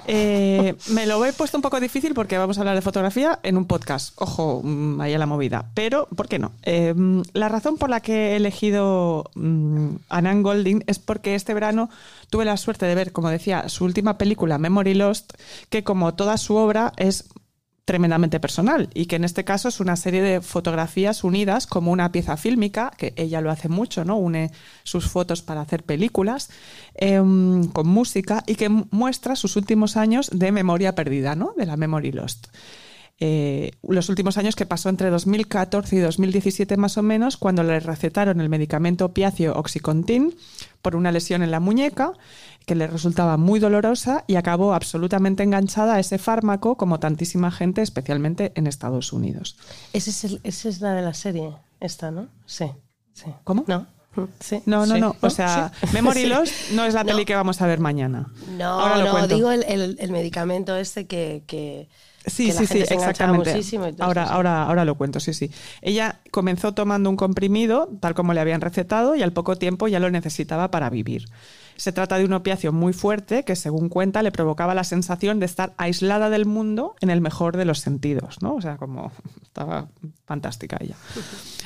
Eh, 0.07 0.75
me 0.91 1.07
lo 1.07 1.25
he 1.25 1.33
puesto 1.33 1.57
un 1.59 1.63
poco 1.63 1.81
difícil 1.81 2.15
porque 2.15 2.39
vamos 2.39 2.59
a 2.59 2.61
hablar 2.61 2.75
de 2.75 2.83
fotografía 2.83 3.39
en 3.43 3.57
un 3.57 3.67
podcast. 3.67 4.15
Ojo, 4.17 4.61
mm, 4.63 5.01
ahí 5.01 5.15
a 5.15 5.19
la 5.19 5.27
movida. 5.27 5.71
Pero, 5.75 6.09
¿por 6.15 6.29
qué 6.29 6.39
no? 6.39 6.53
Eh, 6.63 6.95
la 7.33 7.49
razón 7.49 7.77
por 7.77 7.91
la 7.91 8.01
que 8.01 8.33
he 8.33 8.37
elegido 8.37 9.31
mm, 9.35 9.97
a 10.09 10.21
Nan 10.23 10.43
Golding 10.43 10.85
es 10.87 10.99
porque 10.99 11.35
este 11.35 11.55
verano 11.55 11.91
tuve 12.31 12.45
la 12.45 12.57
suerte 12.57 12.87
de 12.87 12.95
ver, 12.95 13.13
como 13.13 13.31
decía, 13.31 13.69
su 13.69 13.85
última 13.85 14.19
película, 14.19 14.59
Memory 14.59 14.95
Lost, 14.95 15.35
que 15.71 15.85
como 15.85 16.15
toda 16.15 16.37
su 16.37 16.57
obra 16.57 16.93
es 16.97 17.25
tremendamente 17.85 18.41
personal 18.41 18.89
y 18.95 19.07
que 19.07 19.17
en 19.17 19.25
este 19.25 19.45
caso 19.45 19.69
es 19.69 19.79
una 19.79 19.97
serie 19.97 20.23
de 20.23 20.41
fotografías 20.41 21.23
unidas 21.23 21.67
como 21.67 21.93
una 21.93 22.11
pieza 22.13 22.37
fílmica, 22.37 22.91
que 22.97 23.13
ella 23.17 23.41
lo 23.43 23.51
hace 23.51 23.69
mucho, 23.69 24.05
¿no? 24.05 24.17
Une 24.17 24.51
sus 24.85 25.07
fotos 25.09 25.43
para 25.43 25.61
hacer 25.61 25.83
películas 25.83 26.49
em, 26.95 27.65
con 27.69 27.87
música 27.87 28.43
y 28.47 28.55
que 28.55 28.69
mu- 28.71 28.87
muestra 28.91 29.37
sus 29.37 29.57
últimos 29.57 29.97
años 29.97 30.31
de 30.33 30.51
memoria 30.51 30.95
perdida, 30.95 31.35
¿no? 31.35 31.53
De 31.59 31.67
la 31.67 31.77
Memory 31.77 32.13
Lost. 32.13 32.47
Eh, 33.21 33.71
los 33.87 34.09
últimos 34.09 34.39
años 34.39 34.57
que 34.57 34.67
pasó 34.67 34.89
entre 34.89 35.09
2014 35.09 35.95
y 35.95 35.99
2017 36.01 36.77
más 36.77 36.99
o 36.99 37.03
menos, 37.03 37.37
cuando 37.37 37.63
le 37.63 37.79
recetaron 37.79 38.41
el 38.41 38.49
medicamento 38.49 39.05
opiáceo 39.05 39.53
Oxycontin 39.55 40.35
por 40.83 40.97
una 40.97 41.13
lesión 41.13 41.43
en 41.43 41.53
la 41.53 41.61
muñeca 41.61 42.13
que 42.67 42.75
le 42.75 42.87
resultaba 42.87 43.37
muy 43.37 43.61
dolorosa 43.61 44.25
y 44.27 44.37
acabó 44.37 44.75
absolutamente 44.75 45.43
enganchada 45.43 45.95
a 45.95 46.01
ese 46.01 46.19
fármaco 46.19 46.77
como 46.77 46.99
tantísima 47.01 47.51
gente, 47.51 47.83
especialmente 47.83 48.53
en 48.55 48.67
Estados 48.67 49.13
Unidos. 49.13 49.57
Ese 49.93 50.11
es 50.11 50.25
el- 50.25 50.41
esa 50.45 50.69
es 50.69 50.81
la 50.81 50.93
de 50.95 51.03
la 51.03 51.15
serie, 51.15 51.53
esta, 51.81 52.11
¿no? 52.11 52.29
Sí. 52.47 52.67
sí. 53.13 53.27
¿Cómo? 53.45 53.65
No. 53.67 53.87
Sí. 54.39 54.63
No, 54.65 54.87
no, 54.87 54.95
Sí. 54.95 55.01
no. 55.01 55.17
O 55.23 55.29
sea, 55.31 55.73
Sí. 55.81 55.89
Memory. 55.93 56.27
Lost 56.27 56.53
no 56.73 56.85
es 56.85 56.95
la 56.95 57.03
No. 57.03 57.09
peli 57.09 57.25
que 57.25 57.35
vamos 57.35 57.61
a 57.61 57.67
ver 57.67 57.81
mañana. 57.81 58.29
No, 58.57 58.81
Ahora 58.81 58.99
lo 58.99 59.05
no, 59.07 59.11
cuento. 59.11 59.35
digo 59.35 59.51
el, 59.51 59.65
el- 59.65 59.97
el 59.99 60.13
medicamento 60.13 60.77
este 60.77 61.07
que, 61.07 61.43
que, 61.49 61.89
Sí, 62.25 62.47
que 62.47 62.55
la 62.55 62.61
sí, 62.61 62.67
gente 62.69 62.83
sí, 62.85 62.89
se 62.89 62.95
exactamente. 62.95 63.51
muchísimo 63.53 63.87
Ahora, 63.99 64.23
ahora, 64.25 64.63
ahora 64.63 64.85
lo 64.85 64.95
cuento, 64.95 65.19
sí, 65.21 65.35
sí. 65.35 65.51
Ella 65.83 66.21
comenzó 66.31 66.73
tomando 66.73 67.11
un 67.11 67.17
comprimido, 67.17 67.91
tal 68.01 68.15
como 68.15 68.33
le 68.35 68.41
habían 68.41 68.61
recetado, 68.61 69.17
y 69.17 69.23
al 69.23 69.33
poco 69.33 69.57
tiempo 69.57 69.89
ya 69.89 69.99
lo 69.99 70.09
necesitaba 70.11 70.71
para 70.71 70.89
vivir. 70.91 71.27
Se 71.77 71.93
trata 71.93 72.19
de 72.19 72.25
un 72.25 72.33
opiáceo 72.33 72.73
muy 72.73 72.93
fuerte 72.93 73.45
que, 73.45 73.57
según 73.57 73.89
cuenta, 73.89 74.23
le 74.23 74.33
provocaba 74.33 74.75
la 74.75 74.85
sensación 74.85 75.41
de 75.41 75.47
estar 75.47 75.75
aislada 75.77 76.31
del 76.31 76.47
mundo 76.47 76.95
en 77.01 77.11
el 77.11 77.21
mejor 77.21 77.57
de 77.57 77.65
los 77.65 77.81
sentidos, 77.81 78.43
¿no? 78.43 78.55
O 78.55 78.61
sea, 78.61 78.77
como 78.77 79.13
estaba 79.43 79.89
fantástica 80.27 80.79
ella. 80.81 80.97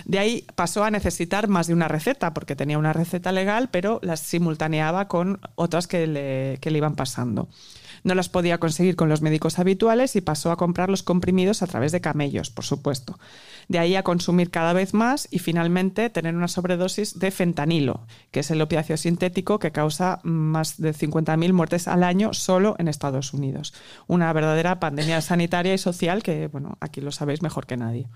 De 0.04 0.18
ahí 0.18 0.46
pasó 0.54 0.84
a 0.84 0.90
necesitar 0.90 1.48
más 1.48 1.66
de 1.66 1.74
una 1.74 1.88
receta, 1.88 2.34
porque 2.34 2.56
tenía 2.56 2.78
una 2.78 2.92
receta 2.92 3.32
legal, 3.32 3.68
pero 3.70 4.00
las 4.02 4.20
simultaneaba 4.20 5.08
con 5.08 5.40
otras 5.54 5.86
que 5.86 6.06
le, 6.06 6.58
que 6.60 6.70
le 6.70 6.78
iban 6.78 6.94
pasando. 6.94 7.48
No 8.04 8.14
las 8.14 8.28
podía 8.28 8.58
conseguir 8.58 8.96
con 8.96 9.08
los 9.08 9.22
médicos 9.22 9.58
habituales 9.58 10.16
y 10.16 10.20
pasó 10.20 10.50
a 10.50 10.56
comprar 10.56 10.90
los 10.90 11.02
comprimidos 11.02 11.62
a 11.62 11.66
través 11.66 11.92
de 11.92 12.00
camellos, 12.00 12.50
por 12.50 12.64
supuesto. 12.64 13.18
De 13.68 13.78
ahí 13.78 13.96
a 13.96 14.02
consumir 14.02 14.50
cada 14.50 14.72
vez 14.72 14.94
más 14.94 15.28
y 15.30 15.38
finalmente 15.38 16.10
tener 16.10 16.34
una 16.34 16.48
sobredosis 16.48 17.18
de 17.18 17.30
fentanilo, 17.30 18.06
que 18.30 18.40
es 18.40 18.50
el 18.50 18.62
opiáceo 18.62 18.96
sintético 18.96 19.58
que 19.58 19.72
causa 19.72 20.20
más 20.22 20.80
de 20.80 20.94
50.000 20.94 21.52
muertes 21.52 21.88
al 21.88 22.02
año 22.02 22.32
solo 22.32 22.76
en 22.78 22.88
Estados 22.88 23.34
Unidos. 23.34 23.74
Una 24.06 24.32
verdadera 24.32 24.80
pandemia 24.80 25.20
sanitaria 25.20 25.74
y 25.74 25.78
social 25.78 26.22
que, 26.22 26.48
bueno, 26.48 26.78
aquí 26.80 27.00
lo 27.00 27.12
sabéis 27.12 27.42
mejor 27.42 27.66
que 27.66 27.76
nadie. 27.76 28.08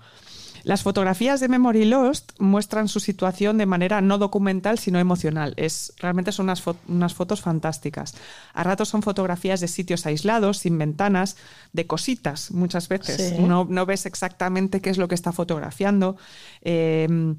Las 0.63 0.81
fotografías 0.81 1.39
de 1.39 1.49
Memory 1.49 1.85
Lost 1.85 2.31
muestran 2.39 2.87
su 2.87 2.99
situación 2.99 3.57
de 3.57 3.65
manera 3.65 3.99
no 4.01 4.17
documental, 4.17 4.79
sino 4.79 4.97
emocional. 4.97 5.53
Es, 5.57 5.93
realmente 5.97 6.31
son 6.31 6.45
unas, 6.45 6.63
fo- 6.65 6.77
unas 6.87 7.13
fotos 7.13 7.41
fantásticas. 7.41 8.15
A 8.53 8.63
ratos 8.63 8.87
son 8.89 9.01
fotografías 9.01 9.59
de 9.59 9.67
sitios 9.67 10.05
aislados, 10.05 10.59
sin 10.59 10.77
ventanas, 10.77 11.35
de 11.73 11.85
cositas 11.85 12.51
muchas 12.51 12.87
veces. 12.87 13.35
Sí. 13.35 13.41
No, 13.43 13.65
no 13.69 13.85
ves 13.85 14.05
exactamente 14.05 14.79
qué 14.81 14.89
es 14.89 14.97
lo 14.97 15.07
que 15.07 15.15
está 15.15 15.31
fotografiando. 15.33 16.15
Eh, 16.61 17.35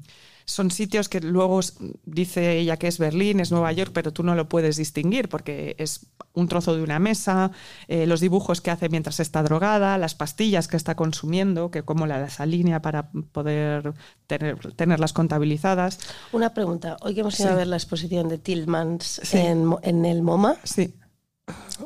son 0.47 0.69
sitios 0.69 1.09
que 1.09 1.21
luego 1.21 1.59
dice 2.05 2.57
ella 2.59 2.77
que 2.77 2.87
es 2.87 2.99
Berlín, 2.99 3.39
es 3.39 3.51
Nueva 3.51 3.71
York, 3.71 3.91
pero 3.93 4.13
tú 4.13 4.21
no 4.23 4.35
lo 4.35 4.47
puedes 4.47 4.77
distinguir 4.77 5.27
porque 5.27 5.75
es 5.79 6.05
un 6.33 6.47
trozo 6.47 6.75
de 6.75 6.83
una 6.83 6.99
mesa, 6.99 7.51
eh, 7.87 8.05
los 8.05 8.19
dibujos 8.21 8.61
que 8.61 8.69
hace 8.69 8.87
mientras 8.89 9.19
está 9.19 9.41
drogada, 9.41 9.97
las 9.97 10.13
pastillas 10.13 10.67
que 10.67 10.77
está 10.77 10.95
consumiendo, 10.95 11.71
que 11.71 11.81
cómo 11.83 12.05
las 12.05 12.39
alinea 12.39 12.81
para 12.81 13.09
poder 13.31 13.93
tener, 14.27 14.73
tenerlas 14.75 15.13
contabilizadas. 15.13 15.99
Una 16.31 16.53
pregunta. 16.53 16.97
Hoy 17.01 17.15
que 17.15 17.21
hemos 17.21 17.39
ido 17.39 17.49
Sí. 17.49 17.53
a 17.53 17.57
ver 17.57 17.67
la 17.67 17.77
exposición 17.77 18.29
de 18.29 18.37
Tillmans 18.37 19.21
Sí. 19.23 19.37
en, 19.37 19.73
en 19.81 20.05
el 20.05 20.21
MoMA, 20.21 20.57
Sí, 20.63 20.93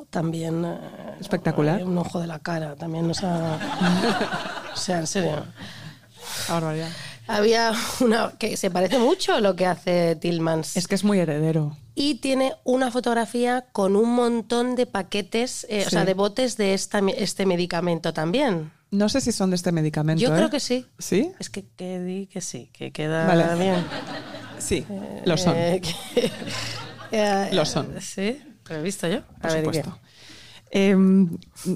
también... 0.10 0.66
eh, 0.66 0.78
Espectacular. 1.20 1.80
eh, 1.82 1.84
Un 1.84 1.98
ojo 1.98 2.20
de 2.20 2.28
la 2.28 2.40
cara, 2.40 2.76
también 2.76 3.08
nos 3.08 3.24
ha... 3.24 3.58
o 4.74 4.78
sea, 4.78 5.00
en 5.00 5.08
serio. 5.08 5.44
barbaridad. 6.48 6.90
Había 7.30 7.74
una 8.02 8.32
que 8.40 8.58
se 8.58 8.72
parece 8.72 8.98
mucho 8.98 9.34
a 9.36 9.40
lo 9.42 9.56
que 9.56 9.66
hace 9.66 10.16
Tillmans. 10.16 10.76
Es 10.76 10.88
que 10.88 10.96
es 10.96 11.04
muy 11.04 11.20
heredero. 11.20 11.78
Y 11.96 12.16
tiene 12.16 12.54
una 12.64 12.92
fotografía 12.92 13.66
con 13.72 13.96
un 13.96 14.10
montón 14.16 14.76
de 14.76 14.86
paquetes, 14.86 15.66
eh, 15.70 15.84
o 15.86 15.90
sea, 15.90 16.06
de 16.06 16.14
botes 16.14 16.58
de 16.58 16.74
esta, 16.74 17.00
este 17.16 17.46
medicamento 17.46 18.14
también. 18.14 18.72
No 18.92 19.08
sé 19.10 19.22
si 19.22 19.32
son 19.32 19.52
de 19.52 19.58
este 19.58 19.72
medicamento. 19.72 20.22
Yo 20.22 20.34
¿eh? 20.34 20.38
creo 20.38 20.50
que 20.50 20.60
sí. 20.60 20.88
¿Sí? 20.98 21.32
Es 21.40 21.50
que, 21.52 21.66
que 21.78 22.00
di 22.00 22.26
que 22.26 22.42
sí, 22.42 22.70
que 22.74 22.92
queda 22.92 23.28
Vale. 23.28 23.56
bien. 23.64 23.86
Sí, 24.58 24.86
lo 25.26 25.38
son. 25.38 25.54
Eh, 25.56 25.82
que- 26.16 26.32
eh, 27.12 27.50
Lo 27.54 27.66
son. 27.66 27.94
Sí, 28.02 28.42
lo 28.70 28.76
he 28.78 28.82
visto 28.82 29.08
yo. 29.08 29.22
por 29.42 29.52
supuesto. 29.52 30.00
Eh, 30.72 30.96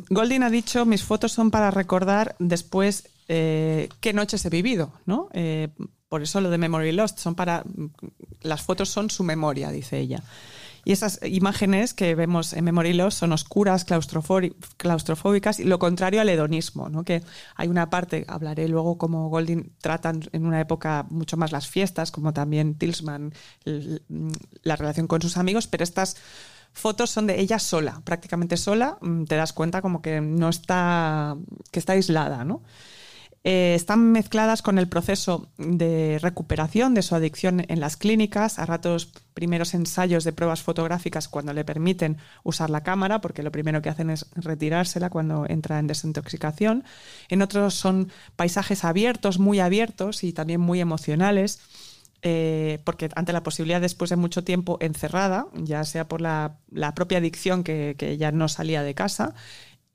Goldin 0.09 0.43
ha 0.43 0.49
dicho, 0.49 0.85
mis 0.85 1.03
fotos 1.03 1.31
son 1.31 1.51
para 1.51 1.69
recordar 1.71 2.35
después 2.39 3.09
eh, 3.27 3.89
qué 3.99 4.13
noches 4.13 4.45
he 4.45 4.49
vivido, 4.49 4.93
¿no? 5.05 5.29
Eh, 5.33 5.69
por 6.09 6.21
eso 6.21 6.41
lo 6.41 6.49
de 6.49 6.57
Memory 6.57 6.91
Lost, 6.91 7.19
son 7.19 7.35
para... 7.35 7.63
Las 8.41 8.61
fotos 8.61 8.89
son 8.89 9.09
su 9.09 9.23
memoria, 9.23 9.71
dice 9.71 9.97
ella. 9.97 10.23
Y 10.85 10.91
esas 10.91 11.19
imágenes 11.23 11.93
que 11.93 12.13
vemos 12.13 12.51
en 12.51 12.65
Memory 12.65 12.93
Loss 12.93 13.15
son 13.15 13.31
oscuras, 13.31 13.85
claustrofóbicas 13.85 15.59
y 15.59 15.63
lo 15.63 15.79
contrario 15.79 16.19
al 16.19 16.27
hedonismo, 16.27 16.89
¿no? 16.89 17.05
que 17.05 17.23
hay 17.55 17.69
una 17.69 17.89
parte, 17.89 18.25
hablaré 18.27 18.67
luego 18.67 18.97
cómo 18.97 19.29
Golding 19.29 19.71
tratan 19.79 20.21
en 20.33 20.45
una 20.45 20.59
época 20.59 21.05
mucho 21.09 21.37
más 21.37 21.53
las 21.53 21.67
fiestas, 21.67 22.11
como 22.11 22.33
también 22.33 22.75
Tilsman, 22.77 23.33
la 24.63 24.75
relación 24.75 25.07
con 25.07 25.21
sus 25.21 25.37
amigos, 25.37 25.67
pero 25.67 25.85
estas 25.85 26.17
fotos 26.73 27.11
son 27.11 27.27
de 27.27 27.39
ella 27.39 27.59
sola, 27.59 28.01
prácticamente 28.03 28.57
sola, 28.57 28.97
mm, 28.99 29.23
te 29.23 29.35
das 29.35 29.53
cuenta 29.53 29.81
como 29.81 30.01
que 30.01 30.19
no 30.19 30.49
está, 30.49 31.37
que 31.71 31.79
está 31.79 31.93
aislada, 31.93 32.43
¿no? 32.43 32.61
Eh, 33.45 33.75
están 33.75 34.13
mezcladas 34.13 34.61
con 34.61 34.77
el 34.77 34.87
proceso 34.87 35.49
de 35.57 36.17
recuperación 36.21 36.93
de 36.93 37.01
su 37.01 37.13
adicción 37.13 37.65
en 37.67 37.81
las 37.81 37.97
clínicas, 37.97 38.57
a 38.57 38.65
ratos 38.65 39.11
primeros 39.33 39.73
ensayos 39.73 40.23
de 40.23 40.31
pruebas 40.31 40.61
fotográficas 40.61 41.27
cuando 41.27 41.51
le 41.51 41.65
permiten 41.65 42.17
usar 42.43 42.69
la 42.69 42.83
cámara, 42.83 43.19
porque 43.19 43.43
lo 43.43 43.51
primero 43.51 43.81
que 43.81 43.89
hacen 43.89 44.09
es 44.09 44.27
retirársela 44.35 45.09
cuando 45.09 45.45
entra 45.49 45.79
en 45.79 45.87
desintoxicación. 45.87 46.85
En 47.27 47.41
otros 47.41 47.73
son 47.73 48.11
paisajes 48.37 48.85
abiertos, 48.85 49.39
muy 49.39 49.59
abiertos 49.59 50.23
y 50.23 50.31
también 50.31 50.61
muy 50.61 50.79
emocionales. 50.79 51.59
eh, 52.25 52.79
porque 52.85 53.09
ante 53.15 53.33
la 53.33 53.43
posibilidad 53.43 53.81
después 53.81 54.09
de 54.09 54.15
mucho 54.15 54.45
tiempo 54.45 54.77
encerrada, 54.79 55.47
ya 55.55 55.83
sea 55.83 56.07
por 56.07 56.21
la, 56.21 56.55
propia 56.95 57.17
adicción 57.17 57.65
que, 57.65 57.95
que 57.97 58.11
ella 58.11 58.31
no 58.31 58.47
salía 58.47 58.81
de 58.81 58.95
casa, 58.95 59.35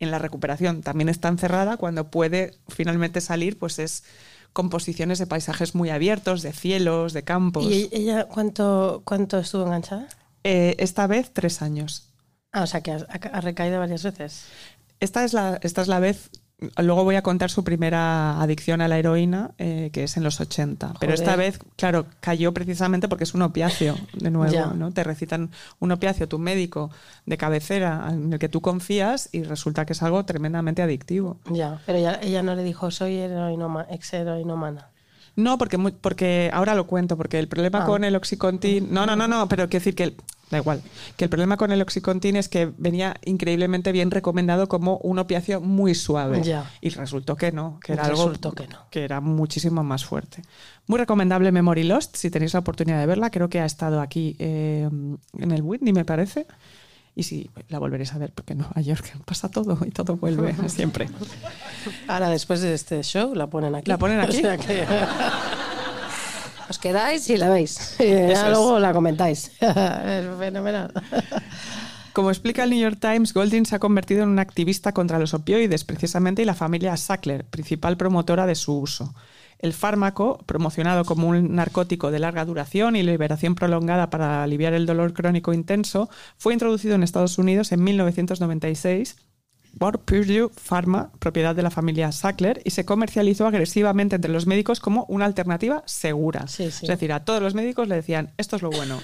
en 0.01 0.11
la 0.11 0.19
recuperación 0.19 0.83
también 0.83 1.09
está 1.09 1.29
encerrada, 1.29 1.77
cuando 1.77 2.11
puede 2.11 2.55
finalmente 2.69 3.21
salir, 3.21 3.59
pues 3.59 3.79
es 3.79 4.05
composiciones 4.53 5.19
de 5.19 5.27
paisajes 5.27 5.75
muy 5.75 5.91
abiertos, 5.91 6.43
de 6.43 6.53
cielos, 6.53 7.13
de 7.13 7.23
campos. 7.25 7.65
¿Y 7.65 7.89
ella 7.93 8.27
cuánto, 8.27 9.03
cuánto 9.05 9.39
estuvo 9.39 9.65
enganchada? 9.65 10.09
Eh, 10.45 10.77
esta 10.79 11.07
vez 11.07 11.33
tres 11.33 11.63
años. 11.63 12.13
Ah, 12.53 12.63
o 12.63 12.67
sea 12.67 12.81
que 12.81 12.93
ha, 12.93 13.07
ha 13.33 13.41
recaído 13.41 13.79
varias 13.79 14.03
veces. 14.03 14.45
Esta 15.01 15.25
es 15.25 15.33
la, 15.33 15.59
esta 15.63 15.83
es 15.83 15.89
la 15.89 16.01
vez. 16.01 16.31
Luego 16.77 17.05
voy 17.05 17.15
a 17.15 17.23
contar 17.23 17.51
su 17.51 17.63
primera 17.63 18.41
adicción 18.41 18.81
a 18.81 18.89
la 18.89 18.99
heroína, 18.99 19.53
eh, 19.59 19.91
que 19.93 20.03
es 20.03 20.17
en 20.17 20.25
los 20.25 20.41
80. 20.41 20.95
Pero 20.99 21.15
esta 21.15 21.37
vez, 21.37 21.61
claro, 21.77 22.07
cayó 22.19 22.53
precisamente 22.53 23.09
porque 23.09 23.23
es 23.25 23.35
un 23.35 23.43
opiáceo, 23.43 23.97
de 24.15 24.31
nuevo. 24.31 24.53
Ya. 24.53 24.67
¿no? 24.67 24.91
Te 24.91 25.05
recitan 25.05 25.51
un 25.79 25.93
opiáceo, 25.93 26.27
tu 26.27 26.41
médico 26.41 26.91
de 27.27 27.37
cabecera, 27.37 28.09
en 28.11 28.33
el 28.33 28.39
que 28.41 28.49
tú 28.49 28.61
confías, 28.61 29.29
y 29.31 29.45
resulta 29.45 29.87
que 29.87 29.93
es 29.93 30.03
algo 30.03 30.25
tremendamente 30.25 30.83
adictivo. 30.83 31.39
Ya, 31.49 31.81
pero 31.87 31.99
ella, 31.99 32.19
ella 32.23 32.43
no 32.43 32.57
le 32.57 32.65
dijo, 32.65 32.91
soy 32.91 33.17
heroinoma, 33.19 33.87
ex 33.89 34.13
heroinomana. 34.15 34.91
No, 35.39 35.57
porque, 35.57 35.79
porque 35.79 36.51
ahora 36.53 36.75
lo 36.75 36.87
cuento, 36.89 37.17
porque 37.17 37.39
el 37.39 37.47
problema 37.49 37.83
Ah. 37.83 37.87
con 37.87 38.03
el 38.03 38.17
Oxycontin. 38.17 38.93
No, 38.93 39.07
no, 39.07 39.15
no, 39.15 39.29
no, 39.29 39.49
pero 39.49 39.69
quiero 39.69 39.81
decir 39.81 39.95
que. 39.95 40.03
el- 40.05 40.17
da 40.51 40.57
igual. 40.59 40.83
Que 41.19 41.25
el 41.25 41.31
problema 41.31 41.57
con 41.59 41.71
el 41.73 41.81
Oxycontin 41.83 42.35
es 42.37 42.49
que 42.49 42.73
venía 42.79 43.15
increíblemente 43.25 43.93
bien 43.93 44.11
recomendado 44.11 44.67
como 44.67 44.97
un 44.99 45.19
opiáceo 45.19 45.61
muy 45.61 45.95
suave. 45.95 46.43
Ya. 46.43 46.71
Y 46.81 46.89
resultó 46.89 47.37
que 47.37 47.53
no, 47.53 47.79
que 47.85 47.93
era 47.93 48.05
Resultó 48.09 48.49
algo. 48.49 48.57
que 48.63 48.67
no. 48.67 48.79
que 48.91 49.05
era 49.05 49.21
muchísimo 49.21 49.85
más 49.85 50.05
fuerte. 50.07 50.43
Muy 50.87 50.99
recomendable 50.99 51.53
Memory 51.53 51.85
Lost, 51.85 52.17
si 52.17 52.31
tenéis 52.31 52.55
la 52.55 52.61
oportunidad 52.61 52.99
de 52.99 53.05
verla. 53.07 53.31
Creo 53.31 53.49
que 53.51 53.61
ha 53.61 53.67
estado 53.67 54.01
aquí 54.01 54.37
eh, 54.39 54.89
en 55.39 55.51
el 55.53 55.63
Whitney, 55.63 55.93
me 55.93 56.05
parece. 56.07 56.47
Y 57.19 57.25
sí, 57.25 57.51
la 57.69 57.81
volveréis 57.81 58.13
a 58.13 58.19
ver, 58.19 58.31
porque 58.33 58.53
en 58.53 58.61
Nueva 58.61 58.81
York 58.81 59.05
pasa 59.25 59.49
todo 59.49 59.77
y 59.85 59.91
todo 59.91 60.17
vuelve 60.17 60.55
siempre. 60.69 61.09
Ahora, 62.07 62.29
después 62.31 62.61
de 62.61 62.73
este 62.75 63.03
show, 63.03 63.35
la 63.35 63.49
ponen 63.49 63.75
aquí. 63.75 63.91
¿La 63.91 63.99
ponen 63.99 64.21
aquí? 64.21 64.37
O 64.39 64.41
sea 64.41 64.57
que- 64.57 64.87
Os 66.71 66.79
quedáis 66.79 67.29
y 67.31 67.37
la 67.37 67.49
veis. 67.49 67.97
Y 67.99 68.05
ya 68.05 68.47
es. 68.47 68.49
luego 68.51 68.79
la 68.79 68.93
comentáis. 68.93 69.51
es 69.61 70.27
fenomenal. 70.39 70.93
Como 72.13 72.31
explica 72.31 72.63
el 72.65 72.71
New 72.71 72.79
York 72.81 72.99
Times, 73.01 73.33
Golding 73.35 73.65
se 73.67 73.75
ha 73.75 73.79
convertido 73.79 74.23
en 74.23 74.29
un 74.29 74.39
activista 74.39 74.93
contra 74.93 75.19
los 75.19 75.35
opioides, 75.35 75.85
precisamente, 75.85 76.43
y 76.43 76.45
la 76.45 76.55
familia 76.55 76.97
Sackler, 76.97 77.45
principal 77.47 77.97
promotora 77.97 78.47
de 78.47 78.55
su 78.55 78.79
uso. 78.79 79.13
El 79.59 79.73
fármaco, 79.73 80.39
promocionado 80.47 81.05
como 81.05 81.29
un 81.29 81.55
narcótico 81.55 82.11
de 82.11 82.21
larga 82.21 82.45
duración 82.45 82.97
y 82.97 83.03
liberación 83.03 83.55
prolongada 83.55 84.11
para 84.11 84.43
aliviar 84.43 84.73
el 84.73 84.87
dolor 84.87 85.13
crónico 85.13 85.53
intenso, 85.53 86.09
fue 86.37 86.53
introducido 86.53 86.95
en 86.95 87.03
Estados 87.03 87.39
Unidos 87.39 87.73
en 87.73 87.83
1996 87.83 89.17
por 89.79 90.01
Purdue 90.01 90.51
Pharma, 90.51 91.13
propiedad 91.19 91.55
de 91.55 91.63
la 91.63 91.71
familia 91.71 92.11
Sackler, 92.13 92.63
y 92.65 92.71
se 92.71 92.85
comercializó 92.85 93.47
agresivamente 93.47 94.17
entre 94.17 94.33
los 94.33 94.47
médicos 94.47 94.81
como 94.81 95.05
una 95.09 95.25
alternativa 95.25 95.83
segura. 95.87 96.47
Sí, 96.49 96.71
sí. 96.71 96.87
Es 96.87 96.89
decir, 96.89 97.13
a 97.13 97.25
todos 97.25 97.43
los 97.43 97.55
médicos 97.55 97.89
le 97.89 97.97
decían, 97.97 98.33
esto 98.39 98.57
es 98.57 98.63
lo 98.63 98.71
bueno 98.71 98.99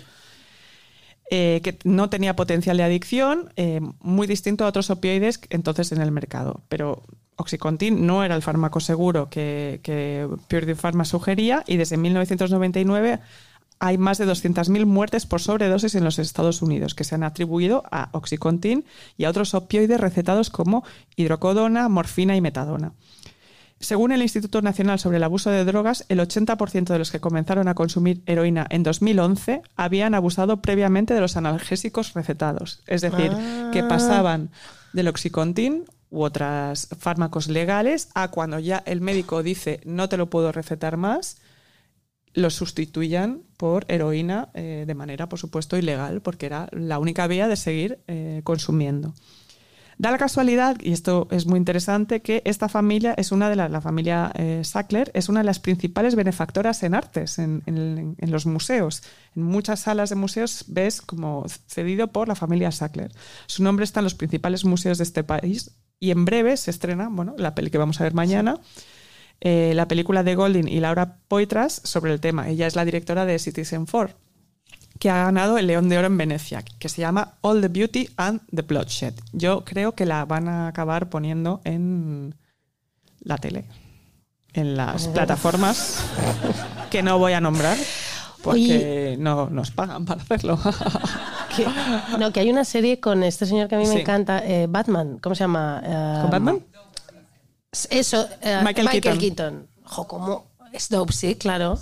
eh, 1.31 1.63
que 1.65 1.79
no 1.85 2.11
tenía 2.11 2.37
potencial 2.37 2.77
de 2.77 2.83
adicción, 2.83 3.51
eh, 3.57 3.81
muy 4.01 4.27
distinto 4.27 4.65
a 4.65 4.69
otros 4.69 4.91
opioides 4.91 5.41
entonces 5.49 5.91
en 5.91 6.03
el 6.03 6.11
mercado. 6.11 6.63
Pero 6.69 7.03
Oxycontin 7.37 8.07
no 8.07 8.25
era 8.25 8.35
el 8.37 8.43
fármaco 8.43 8.81
seguro 8.81 9.29
que, 9.29 9.81
que 9.83 10.29
Purdue 10.49 10.75
Pharma 10.75 11.05
sugería 11.05 11.65
y 11.67 11.77
desde 11.77 11.97
1999 11.97 13.21
hay 13.81 13.99
más 13.99 14.19
de 14.19 14.27
200.000 14.27 14.87
muertes 14.87 15.27
por 15.27 15.41
sobredosis 15.41 15.95
en 15.95 16.05
los 16.05 16.19
Estados 16.19 16.63
Unidos 16.63 16.95
que 16.95 17.05
se 17.05 17.15
han 17.15 17.23
atribuido 17.23 17.83
a 17.91 18.09
Oxycontin 18.13 18.85
y 19.17 19.25
a 19.25 19.31
otros 19.31 19.55
opioides 19.55 20.01
recetados 20.01 20.51
como 20.51 20.85
hidrocodona, 21.17 21.89
morfina 21.89 22.37
y 22.37 22.41
metadona. 22.41 22.93
Según 23.81 24.13
el 24.13 24.23
Instituto 24.23 24.63
Nacional 24.63 24.99
sobre 24.99 25.19
el 25.19 25.25
Abuso 25.25 25.51
de 25.51 25.65
Drogas, 25.65 26.07
el 26.09 26.21
80% 26.21 26.85
de 26.87 26.99
los 26.99 27.11
que 27.11 27.21
comenzaron 27.21 27.69
a 27.69 27.75
consumir 27.75 28.23
heroína 28.25 28.67
en 28.71 28.83
2011 28.83 29.61
habían 29.77 30.15
abusado 30.15 30.63
previamente 30.63 31.13
de 31.13 31.21
los 31.21 31.37
analgésicos 31.37 32.15
recetados. 32.15 32.81
Es 32.87 33.03
decir, 33.03 33.33
que 33.73 33.83
pasaban 33.83 34.51
del 34.95 35.09
Oxycontin 35.09 35.85
u 36.15 36.23
otros 36.23 36.89
fármacos 36.99 37.49
legales 37.49 38.09
a 38.15 38.29
cuando 38.29 38.59
ya 38.59 38.83
el 38.87 39.01
médico 39.01 39.43
dice 39.43 39.81
no 39.85 40.09
te 40.09 40.17
lo 40.17 40.31
puedo 40.31 40.53
recetar 40.53 40.97
más, 40.97 41.39
los 42.33 42.55
sustituían 42.55 43.43
por 43.57 43.85
heroína 43.89 44.49
eh, 44.55 44.85
de 44.87 44.95
manera, 44.95 45.29
por 45.29 45.39
supuesto, 45.39 45.77
ilegal, 45.77 46.21
porque 46.21 46.47
era 46.47 46.69
la 46.73 46.99
única 46.99 47.27
vía 47.27 47.47
de 47.49 47.57
seguir 47.57 47.99
eh, 48.09 48.41
consumiendo. 48.45 49.15
Da 49.97 50.11
la 50.11 50.19
casualidad, 50.19 50.77
y 50.81 50.91
esto 50.93 51.29
es 51.31 51.47
muy 51.47 51.57
interesante, 51.59 52.21
que 52.21 52.43
esta 52.45 52.69
familia 52.69 53.15
es 53.17 53.31
una 53.31 53.49
de 53.49 53.55
las, 53.55 53.71
la 53.71 53.81
familia 53.81 54.33
eh, 54.35 54.63
Sackler 54.65 55.13
es 55.15 55.29
una 55.29 55.41
de 55.41 55.47
las 55.47 55.61
principales 55.61 56.17
benefactoras 56.17 56.83
en 56.83 56.95
artes, 56.95 57.39
en- 57.39 57.63
en 57.67 58.31
los 58.33 58.45
museos. 58.47 59.03
En 59.37 59.43
muchas 59.45 59.79
salas 59.81 60.11
de 60.11 60.17
museos 60.17 60.65
ves 60.67 61.01
como 61.01 61.45
cedido 61.69 62.09
por 62.09 62.27
la 62.27 62.35
familia 62.35 62.73
Sackler. 62.73 63.13
Su 63.47 63.63
nombre 63.63 63.85
está 63.85 64.01
en 64.01 64.05
los 64.05 64.17
principales 64.17 64.65
museos 64.65 64.99
de 64.99 65.05
este 65.05 65.23
país 65.23 65.71
y 66.01 66.11
en 66.11 66.25
breve 66.25 66.57
se 66.57 66.71
estrena, 66.71 67.09
bueno, 67.11 67.35
la 67.39 67.55
peli 67.55 67.71
que 67.71 67.79
vamos 67.79 68.01
a 68.01 68.05
ver 68.05 68.15
mañana, 68.15 68.59
eh, 69.41 69.73
la 69.75 69.89
película 69.89 70.23
de 70.23 70.35
Golding 70.35 70.69
y 70.69 70.81
Laura 70.81 71.19
Poitras 71.29 71.81
sobre 71.85 72.13
el 72.13 72.21
tema. 72.21 72.49
Ella 72.49 72.67
es 72.67 72.77
la 72.77 72.85
directora 72.85 73.27
de 73.27 73.39
Citizen 73.39 73.87
Four 73.87 74.17
que 74.99 75.11
ha 75.11 75.25
ganado 75.25 75.59
el 75.59 75.67
León 75.67 75.89
de 75.89 75.99
Oro 75.99 76.07
en 76.07 76.17
Venecia, 76.17 76.63
que 76.79 76.89
se 76.89 77.01
llama 77.01 77.35
All 77.41 77.61
the 77.61 77.69
Beauty 77.69 78.09
and 78.17 78.41
the 78.55 78.63
Bloodshed. 78.63 79.15
Yo 79.33 79.65
creo 79.65 79.95
que 79.95 80.07
la 80.07 80.25
van 80.25 80.49
a 80.49 80.69
acabar 80.69 81.11
poniendo 81.11 81.61
en 81.65 82.37
la 83.21 83.39
tele, 83.39 83.65
en 84.53 84.77
las 84.77 85.09
plataformas 85.09 86.05
que 86.91 87.03
no 87.03 87.19
voy 87.19 87.33
a 87.33 87.41
nombrar 87.41 87.77
porque 88.43 89.17
no 89.19 89.49
nos 89.51 89.71
pagan 89.71 90.05
para 90.05 90.23
hacerlo. 90.23 90.59
Que- 91.57 91.67
no, 92.19 92.33
que 92.33 92.41
hay 92.41 92.51
una 92.51 92.65
serie 92.65 93.01
con 93.01 93.23
este 93.23 93.47
señor 93.47 93.69
que 93.69 93.75
a 93.77 93.79
mí 93.79 93.87
me 93.87 94.01
encanta, 94.01 94.45
eh, 94.45 94.67
Batman. 94.69 95.19
¿Cómo 95.23 95.35
se 95.35 95.41
llama? 95.45 95.83
Eh, 95.85 96.19
¿Con 96.23 96.31
Batman? 96.31 96.65
Eso, 97.91 98.29
eh, 98.41 98.61
Michael 98.65 98.87
Michael, 98.93 99.19
Keaton. 99.19 99.19
Keaton. 99.19 99.67
Jo, 99.85 100.07
¿cómo? 100.07 100.47
Es 100.73 100.89
dope, 100.89 101.13
sí, 101.13 101.35
claro. 101.35 101.79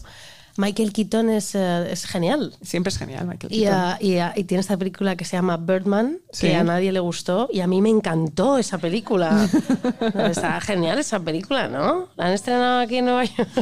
Michael 0.58 0.92
Keaton 0.92 1.30
es, 1.30 1.54
eh, 1.54 1.90
es 1.90 2.04
genial. 2.04 2.54
Siempre 2.60 2.90
es 2.90 2.98
genial, 2.98 3.26
Michael 3.26 3.52
Y, 3.52 3.62
Keaton. 3.62 3.96
y, 4.00 4.40
y 4.40 4.44
tiene 4.44 4.60
esta 4.60 4.76
película 4.76 5.16
que 5.16 5.24
se 5.24 5.36
llama 5.36 5.56
Birdman, 5.56 6.18
Sí. 6.30 6.48
que 6.48 6.56
a 6.56 6.62
nadie 6.64 6.92
le 6.92 7.00
gustó, 7.00 7.48
y 7.50 7.60
a 7.60 7.66
mí 7.66 7.80
me 7.80 7.88
encantó 7.88 8.58
esa 8.58 8.76
película. 8.78 9.48
Está 10.30 10.60
genial 10.60 10.98
esa 10.98 11.20
película, 11.20 11.68
¿no? 11.68 12.08
La 12.16 12.26
han 12.26 12.32
estrenado 12.32 12.80
aquí 12.80 12.96
en 12.98 13.06
Nueva 13.06 13.24
York. 13.24 13.48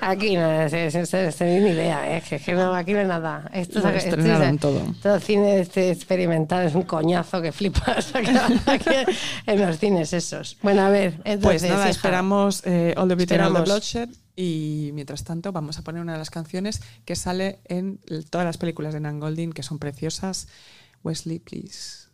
Aquí 0.00 0.36
no, 0.36 0.50
es, 0.62 0.72
es, 0.72 0.94
es- 0.94 1.14
es- 1.14 1.40
ni 1.40 1.70
idea, 1.70 2.16
¿eh? 2.16 2.22
que, 2.28 2.38
que 2.38 2.52
no, 2.54 2.74
aquí 2.74 2.92
no 2.92 3.00
hay 3.00 3.06
nada. 3.06 3.50
Esto, 3.52 3.80
Lo 3.80 3.88
es- 3.90 4.04
esto 4.04 4.16
es- 4.20 4.60
todo. 4.60 4.94
todo 5.02 5.20
cine 5.20 5.60
este 5.60 5.90
experimental 5.90 6.66
es 6.66 6.74
un 6.74 6.82
coñazo 6.82 7.40
que 7.42 7.52
flipas 7.52 8.14
aquí, 8.66 8.88
en 9.46 9.60
los 9.60 9.78
cines 9.78 10.12
esos. 10.12 10.56
Bueno, 10.62 10.82
a 10.82 10.88
ver, 10.90 11.20
entonces, 11.24 11.60
Pues 11.60 11.62
nada, 11.62 11.80
hija, 11.82 11.90
esperamos 11.90 12.62
eh, 12.66 12.94
All 12.96 13.08
the 13.08 13.14
and 13.14 13.56
All 13.56 13.64
the. 13.64 13.70
Bloodshed 13.70 14.08
y 14.36 14.90
mientras 14.94 15.24
tanto 15.24 15.52
vamos 15.52 15.78
a 15.78 15.82
poner 15.82 16.00
una 16.00 16.12
de 16.14 16.18
las 16.18 16.30
canciones 16.30 16.80
que 17.04 17.14
sale 17.16 17.60
en 17.64 18.00
todas 18.30 18.46
las 18.46 18.56
películas 18.58 18.94
de 18.94 19.00
Nan 19.00 19.20
Golding 19.20 19.52
que 19.52 19.62
son 19.62 19.78
preciosas. 19.78 20.48
Wesley, 21.02 21.38
please. 21.38 22.08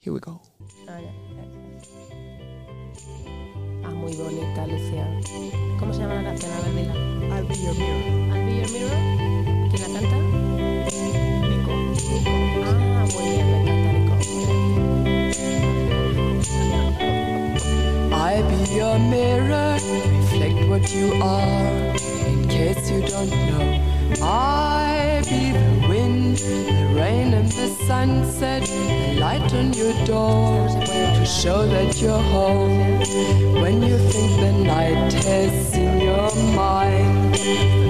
Here 0.00 0.12
we 0.12 0.20
go. 0.20 0.42
Ah, 0.88 0.98
muy 3.94 4.14
bonita, 4.16 4.66
Lucía. 4.66 5.06
¿Cómo 5.78 5.92
se 5.92 6.00
llama 6.00 6.14
la 6.16 6.24
canción? 6.24 6.52
A 6.52 6.60
ver, 6.60 6.74
dila. 6.74 6.94
I'll 7.34 7.46
be 7.46 7.54
your 7.56 7.74
mirror. 7.74 8.02
I'll 8.32 8.46
be 8.46 8.56
your 8.56 8.70
mirror. 8.72 8.98
¿Quién 9.70 9.82
la 9.82 9.88
canta? 10.00 10.16
Nico. 11.48 11.72
Ah, 12.66 13.06
muy 13.12 13.24
bien, 13.30 13.46
me 13.50 13.56
encanta, 13.60 13.92
Nico. 13.92 14.14
I 18.14 18.42
be 18.42 18.58
your 18.76 18.98
mirror, 18.98 19.74
reflect 19.74 20.68
what 20.68 20.92
you 20.94 21.12
are. 21.22 21.96
In 22.26 22.48
case 22.48 22.90
you 22.90 23.00
don't 23.02 23.30
know, 23.30 23.80
I 24.22 25.22
be 25.28 25.52
the 25.52 25.81
the 26.34 26.94
rain, 26.94 27.34
and 27.34 27.50
the 27.52 27.68
sunset, 27.86 28.62
the 28.62 29.18
light 29.20 29.52
on 29.54 29.72
your 29.72 29.92
door 30.04 30.68
to 30.68 31.24
show 31.24 31.66
that 31.66 32.00
you're 32.00 32.26
home. 32.36 33.00
When 33.60 33.82
you 33.82 33.98
think 33.98 34.40
the 34.40 34.52
night 34.64 35.12
has 35.12 35.68
seen 35.68 36.00
your 36.00 36.34
mind, 36.54 37.34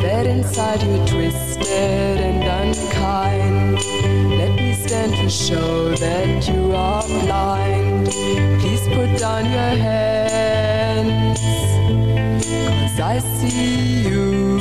that 0.02 0.26
inside 0.26 0.82
you're 0.82 1.06
twisted 1.06 2.20
and 2.28 2.42
unkind. 2.44 3.74
Let 4.38 4.54
me 4.54 4.74
stand 4.74 5.14
to 5.16 5.28
show 5.28 5.94
that 5.94 6.48
you 6.48 6.72
are 6.72 7.02
blind. 7.06 8.08
Please 8.60 8.86
put 8.88 9.18
down 9.18 9.44
your 9.44 9.74
hands, 9.86 11.40
cause 12.44 13.00
I 13.00 13.18
see 13.18 14.08
you. 14.08 14.51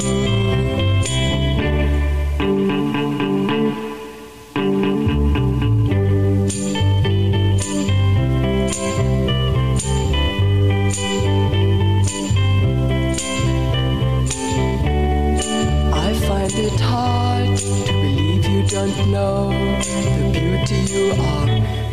Don't 18.72 19.12
know 19.12 19.50
the 19.50 20.32
beauty 20.32 20.80
you 20.94 21.12
are. 21.12 21.48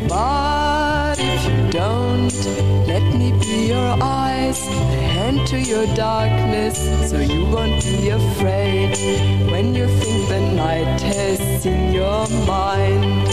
But 0.09 1.19
if 1.19 1.43
you 1.51 1.71
don't, 1.73 2.33
let 2.87 3.03
me 3.19 3.33
be 3.33 3.67
your 3.67 3.99
eyes, 4.01 4.63
a 4.69 5.03
hand 5.17 5.45
to 5.49 5.59
your 5.59 5.87
darkness, 5.97 6.79
so 7.11 7.19
you 7.19 7.47
won't 7.47 7.83
be 7.83 8.11
afraid 8.11 8.95
when 9.51 9.75
you 9.75 9.89
think 9.89 10.29
the 10.29 10.41
night 10.55 11.01
has 11.01 11.39
seen 11.63 11.93
your 11.93 12.29
mind. 12.47 13.27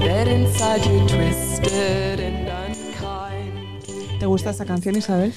That 0.00 0.26
inside 0.26 0.86
you're 0.86 1.06
twisted 1.06 2.20
and 2.20 2.48
unkind. 2.48 4.18
¿Te 4.18 4.24
gusta 4.24 4.50
esta 4.50 4.64
canción, 4.64 4.96
Isabel? 4.96 5.34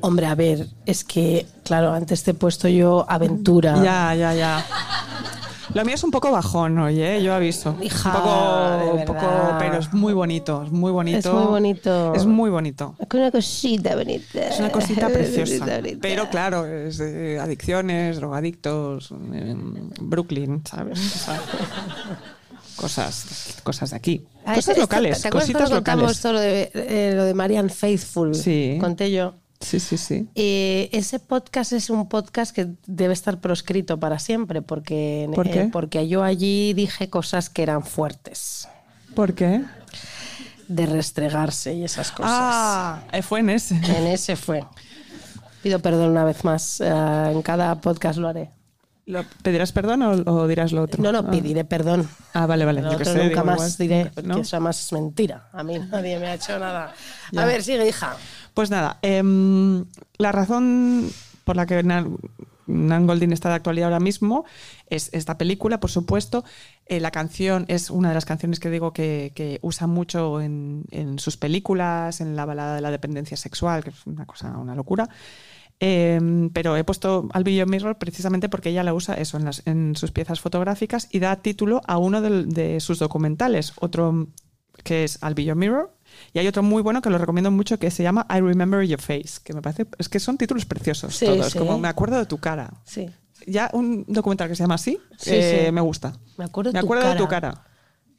Hombre, 0.00 0.24
a 0.24 0.34
ver, 0.34 0.68
es 0.86 1.04
que, 1.04 1.44
claro, 1.64 1.92
antes 1.92 2.22
te 2.22 2.30
he 2.30 2.34
puesto 2.34 2.66
yo 2.68 3.04
aventura. 3.06 3.82
Ya, 3.82 4.14
ya, 4.14 4.34
ya. 4.34 4.64
Lo 5.74 5.84
mío 5.84 5.96
es 5.96 6.04
un 6.04 6.10
poco 6.12 6.30
bajón, 6.30 6.78
oye, 6.78 7.20
yo 7.22 7.34
aviso. 7.34 7.76
Hija, 7.82 8.10
un 8.10 8.14
poco, 8.22 8.96
de 8.96 9.04
poco, 9.04 9.56
pero 9.58 9.78
es 9.78 9.92
muy 9.92 10.12
bonito, 10.12 10.62
es 10.64 10.70
muy 10.70 10.92
bonito. 10.92 11.18
Es 11.18 11.34
muy 11.34 11.44
bonito. 11.46 12.14
Es 12.14 12.26
muy 12.26 12.50
bonito. 12.50 12.94
Es 13.00 13.14
una 13.14 13.30
cosita 13.32 13.96
bonita. 13.96 14.40
Es 14.48 14.58
una 14.60 14.70
cosita 14.70 15.08
preciosa. 15.12 15.66
Bonita. 15.76 15.98
Pero 16.00 16.30
claro, 16.30 16.64
es 16.64 17.00
adicciones, 17.00 18.16
drogadictos, 18.18 19.10
en 19.10 19.90
Brooklyn, 20.00 20.62
¿sabes? 20.64 20.98
O 20.98 21.18
sea, 21.18 21.40
cosas, 22.76 23.56
cosas 23.64 23.90
de 23.90 23.96
aquí. 23.96 24.24
Ah, 24.46 24.54
cosas 24.54 24.78
locales, 24.78 25.22
¿Te 25.22 25.30
cositas 25.30 25.70
contamos 25.70 26.02
locales. 26.02 26.20
todo 26.20 26.32
lo 26.34 26.40
de, 26.40 26.70
eh, 26.74 27.12
lo 27.16 27.24
de 27.24 27.34
Marianne 27.34 27.68
Faithful? 27.70 28.34
Sí. 28.34 28.78
Conté 28.80 29.10
yo. 29.10 29.34
Sí, 29.64 29.80
sí, 29.80 29.96
sí. 29.96 30.28
Eh, 30.34 30.88
ese 30.92 31.18
podcast 31.18 31.72
es 31.72 31.88
un 31.90 32.08
podcast 32.08 32.54
que 32.54 32.68
debe 32.86 33.12
estar 33.14 33.40
proscrito 33.40 33.98
para 33.98 34.18
siempre 34.18 34.62
porque, 34.62 35.28
¿Por 35.34 35.48
qué? 35.50 35.62
eh, 35.62 35.68
porque 35.72 36.06
yo 36.08 36.22
allí 36.22 36.72
dije 36.74 37.08
cosas 37.10 37.48
que 37.50 37.62
eran 37.62 37.82
fuertes, 37.84 38.68
¿Por 39.14 39.34
qué? 39.34 39.62
de 40.68 40.86
restregarse 40.86 41.74
y 41.74 41.84
esas 41.84 42.10
cosas. 42.10 42.30
Ah, 42.32 43.02
eh, 43.12 43.22
fue 43.22 43.40
en 43.40 43.50
ese. 43.50 43.74
En 43.76 44.06
ese 44.06 44.36
fue. 44.36 44.64
Pido 45.62 45.78
perdón 45.80 46.10
una 46.10 46.24
vez 46.24 46.44
más. 46.44 46.80
eh, 46.80 46.86
en 47.32 47.42
cada 47.42 47.74
podcast 47.80 48.18
lo 48.18 48.28
haré. 48.28 48.50
¿Lo- 49.06 49.22
¿Pedirás 49.42 49.70
perdón 49.72 50.00
o, 50.02 50.10
o 50.12 50.48
dirás 50.48 50.72
lo 50.72 50.82
otro? 50.82 51.02
No, 51.02 51.12
no, 51.12 51.18
Ah. 51.18 51.30
pediré 51.30 51.64
perdón. 51.64 52.08
Ah, 52.32 52.46
vale, 52.46 52.64
vale. 52.64 52.80
Lo 52.80 52.88
yo 52.92 52.96
otro 52.96 53.12
sé, 53.12 53.18
nunca 53.24 53.42
digo, 53.42 53.44
más 53.44 53.76
diré, 53.76 54.10
¿no? 54.22 54.38
eso 54.38 54.56
además 54.56 54.80
es 54.82 54.92
mentira. 54.94 55.48
A 55.52 55.62
mí 55.62 55.78
nadie 55.78 56.18
me 56.18 56.28
ha 56.28 56.34
hecho 56.34 56.58
nada. 56.58 56.94
Ya. 57.30 57.42
A 57.42 57.44
ver, 57.44 57.62
sigue, 57.62 57.86
hija. 57.86 58.16
Pues 58.54 58.70
nada, 58.70 58.98
em, 59.02 59.84
la 60.16 60.30
razón 60.32 61.10
por 61.44 61.56
la 61.56 61.66
que 61.66 61.82
Nan, 61.82 63.06
Goldin 63.06 63.32
está 63.32 63.48
de 63.50 63.56
actualidad 63.56 63.88
ahora 63.88 64.00
mismo 64.00 64.44
es 64.88 65.10
esta 65.12 65.36
película, 65.36 65.80
por 65.80 65.90
supuesto. 65.90 66.44
Eh, 66.86 67.00
la 67.00 67.10
canción 67.10 67.64
es 67.68 67.90
una 67.90 68.08
de 68.08 68.14
las 68.14 68.24
canciones 68.24 68.60
que 68.60 68.70
digo 68.70 68.92
que, 68.92 69.58
usa 69.62 69.86
mucho 69.86 70.40
en, 70.40 70.84
sus 71.18 71.36
películas, 71.36 72.20
en 72.20 72.36
la 72.36 72.44
balada 72.46 72.76
de 72.76 72.80
la 72.80 72.90
dependencia 72.90 73.36
sexual, 73.36 73.82
que 73.84 73.90
es 73.90 74.06
una 74.06 74.24
cosa, 74.24 74.56
una 74.56 74.74
locura. 74.74 75.08
Em, 75.80 76.50
pero 76.50 76.76
he 76.76 76.84
puesto 76.84 77.28
al 77.32 77.42
Beyond 77.44 77.70
Mirror 77.70 77.98
precisamente 77.98 78.48
porque 78.48 78.70
ella 78.70 78.84
la 78.84 78.94
usa 78.94 79.14
eso 79.14 79.36
en, 79.36 79.44
las- 79.44 79.62
en 79.66 79.96
sus 79.96 80.12
piezas 80.12 80.40
fotográficas 80.40 81.08
y 81.10 81.18
da 81.18 81.36
título 81.42 81.80
a 81.86 81.98
uno 81.98 82.20
del- 82.20 82.48
de, 82.50 82.78
sus 82.80 83.00
documentales, 83.00 83.72
otro 83.80 84.28
que 84.84 85.02
es 85.04 85.18
Al 85.22 85.34
Beyond 85.34 85.60
Mirror. 85.60 85.92
Y 86.34 86.40
hay 86.40 86.48
otro 86.48 86.62
muy 86.64 86.82
bueno 86.82 87.00
que 87.00 87.08
lo 87.10 87.16
recomiendo 87.16 87.50
mucho 87.52 87.78
que 87.78 87.90
se 87.92 88.02
llama 88.02 88.26
I 88.28 88.40
Remember 88.40 88.82
Your 88.84 89.00
Face, 89.00 89.40
que 89.42 89.54
me 89.54 89.62
parece, 89.62 89.86
es 89.98 90.08
que 90.08 90.18
son 90.18 90.36
títulos 90.36 90.66
preciosos 90.66 91.14
Sí, 91.16 91.26
todos, 91.26 91.52
sí. 91.52 91.58
como 91.58 91.78
me 91.78 91.86
acuerdo 91.88 92.18
de 92.18 92.26
tu 92.26 92.38
cara. 92.38 92.70
Sí. 92.84 93.08
Ya 93.46 93.70
un 93.72 94.04
documental 94.08 94.48
que 94.48 94.56
se 94.56 94.64
llama 94.64 94.74
así, 94.74 94.98
Sí, 95.16 95.30
eh, 95.32 95.62
sí. 95.66 95.72
me 95.72 95.80
gusta. 95.80 96.12
Me 96.36 96.44
acuerdo, 96.44 96.72
Me 96.72 96.80
tu 96.80 96.86
acuerdo 96.86 97.08
de 97.08 97.16
tu 97.16 97.28
cara. 97.28 97.62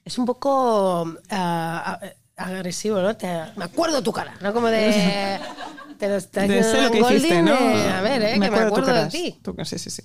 Es 0.05 0.17
un 0.17 0.25
poco 0.25 1.13
ah, 1.29 1.99
agresivo, 2.37 3.01
¿no? 3.01 3.17
Te- 3.17 3.27
me 3.57 3.65
acuerdo 3.65 4.01
tu 4.01 4.13
cara, 4.13 4.33
¿no? 4.41 4.53
Como 4.53 4.67
de... 4.67 5.39
Te 5.97 6.09
lo 6.09 6.15
está 6.15 6.41
De 6.41 6.61
sé 6.63 6.81
lo 6.83 6.91
que 6.91 6.99
Golding 6.99 7.17
hiciste, 7.17 7.41
¿no? 7.41 7.53
de, 7.53 7.89
a 7.89 8.01
ver, 8.01 8.21
¿eh? 8.21 8.33
que 8.33 8.39
me 8.39 8.49
de 8.49 8.55
tu 8.57 8.61
acuerdo 8.67 8.93
de 8.93 9.07
ti. 9.07 9.39
Sí, 9.63 9.79
sí, 9.79 9.89
sí. 9.89 10.03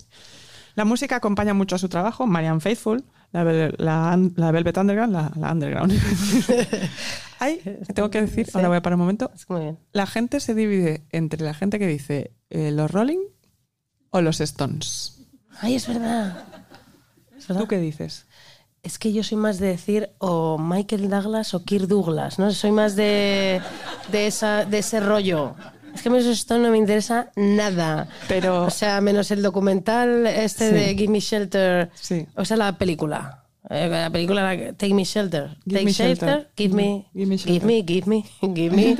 La 0.75 0.85
música 0.85 1.17
acompaña 1.17 1.53
mucho 1.53 1.75
a 1.75 1.79
su 1.79 1.89
trabajo. 1.89 2.25
Marianne 2.27 2.61
Faithful, 2.61 3.03
la, 3.31 3.43
la, 3.77 4.19
la 4.35 4.51
Velvet 4.51 4.77
Underground, 4.77 5.13
la, 5.13 5.31
la 5.35 5.51
Underground. 5.51 5.93
Hay, 7.39 7.59
tengo 7.95 8.09
que 8.11 8.21
decir, 8.21 8.49
ahora 8.53 8.67
voy 8.67 8.77
a 8.77 8.81
parar 8.81 8.95
un 8.95 9.01
momento. 9.01 9.31
Muy 9.47 9.61
bien. 9.61 9.79
La 9.93 10.05
gente 10.05 10.39
se 10.39 10.53
divide 10.53 11.05
entre 11.11 11.43
la 11.43 11.53
gente 11.53 11.79
que 11.79 11.87
dice 11.87 12.31
eh, 12.49 12.71
los 12.71 12.91
Rolling 12.91 13.19
o 14.11 14.21
los 14.21 14.41
Stones. 14.41 15.21
Ay, 15.59 15.75
es 15.75 15.87
verdad. 15.87 16.45
Es 17.35 17.47
verdad. 17.47 17.61
¿Tú 17.63 17.67
qué 17.67 17.79
dices? 17.79 18.27
Es 18.83 18.99
que 18.99 19.13
yo 19.13 19.23
soy 19.23 19.37
más 19.37 19.59
de 19.59 19.67
decir 19.67 20.11
o 20.17 20.57
Michael 20.57 21.09
Douglas 21.09 21.53
o 21.53 21.63
Kirk 21.63 21.87
Douglas, 21.87 22.37
¿no? 22.37 22.51
Soy 22.51 22.71
más 22.71 22.95
de, 22.95 23.61
de, 24.11 24.27
esa, 24.27 24.65
de 24.65 24.79
ese 24.79 24.99
rollo. 24.99 25.55
Es 25.93 26.01
que 26.01 26.09
a 26.09 26.11
mí 26.11 26.17
esto 26.19 26.57
no 26.57 26.69
me 26.69 26.77
interesa 26.77 27.31
nada. 27.35 28.07
Pero- 28.27 28.63
O 28.63 28.69
sea, 28.69 29.01
menos 29.01 29.31
el 29.31 29.41
documental 29.41 30.25
este 30.27 30.69
Sí. 30.69 30.73
de 30.75 30.85
Give 30.95 31.07
Me 31.11 31.19
Shelter. 31.19 31.89
Sí. 31.95 32.25
O 32.35 32.45
sea, 32.45 32.57
la 32.57 32.77
película. 32.77 33.37
Eh, 33.69 33.87
La 33.89 34.09
película 34.09 34.53
era 34.53 34.73
Take 34.73 34.93
Me 34.93 35.03
Shelter. 35.03 35.49
Give 35.65 35.73
Take 35.75 35.85
Me 35.85 35.91
Shelter. 35.91 36.27
Shelter. 36.29 36.51
Give 36.57 36.73
me. 36.75 37.05
Give 37.13 37.25
me 37.27 37.37
Give 37.37 37.65
me, 37.65 37.83
give 37.83 38.05
me, 38.07 38.25
give 38.55 38.75
me. 38.75 38.91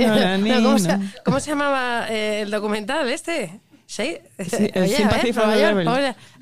Eh, 0.00 0.38
no, 0.38 0.62
¿cómo, 0.64 0.78
se, 0.78 0.98
cómo 1.24 1.38
se 1.40 1.50
llamaba 1.50 2.06
eh, 2.10 2.40
el 2.42 2.50
documental 2.50 3.08
este? 3.10 3.60
Sí, 3.86 4.18
Sí, 4.38 4.70
el 4.72 4.84
Oye, 4.84 4.96
Sympathy 4.96 5.32
for 5.32 5.50
the 5.52 5.58
Devil. 5.58 5.88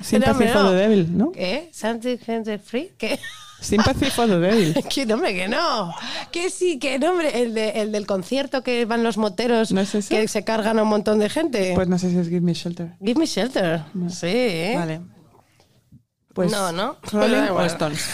Sympathy 0.03 0.49
for 0.49 0.63
no. 0.63 0.71
the 0.71 0.77
Devil, 0.77 1.17
¿no? 1.19 1.33
¿Qué? 1.33 1.71
¿Something 1.73 2.19
Free? 2.63 2.93
¿Qué? 2.99 3.19
Sympathy 3.61 4.07
for 4.07 4.27
the 4.29 4.39
Devil. 4.39 4.75
Que 4.89 5.05
no. 5.49 5.95
Que 6.31 6.49
sí, 6.51 6.79
que 6.79 6.99
nombre. 6.99 7.43
El, 7.43 7.55
de, 7.55 7.71
el 7.71 7.93
del 7.93 8.07
concierto 8.07 8.63
que 8.63 8.85
van 8.85 9.03
los 9.03 9.17
moteros 9.17 9.73
¿No 9.73 9.81
es 9.81 9.95
ese? 9.95 10.09
que 10.15 10.29
se 10.29 10.45
cargan 10.45 10.79
a 10.79 10.83
un 10.85 10.89
montón 10.89 11.19
de 11.19 11.29
gente. 11.29 11.73
Pues 11.75 11.89
no 11.89 11.99
sé 11.99 12.11
si 12.11 12.19
es 12.19 12.29
Give 12.29 12.41
Me 12.41 12.55
Shelter. 12.55 12.95
Give 13.01 13.19
me 13.19 13.27
shelter. 13.27 13.83
Sí. 14.11 14.27
¿eh? 14.29 14.75
Vale. 14.77 15.01
Pues 16.35 16.53
No, 16.53 16.71
no. 16.73 16.97
Rolling 17.13 17.51
o. 17.51 17.65
Stones. 17.65 18.05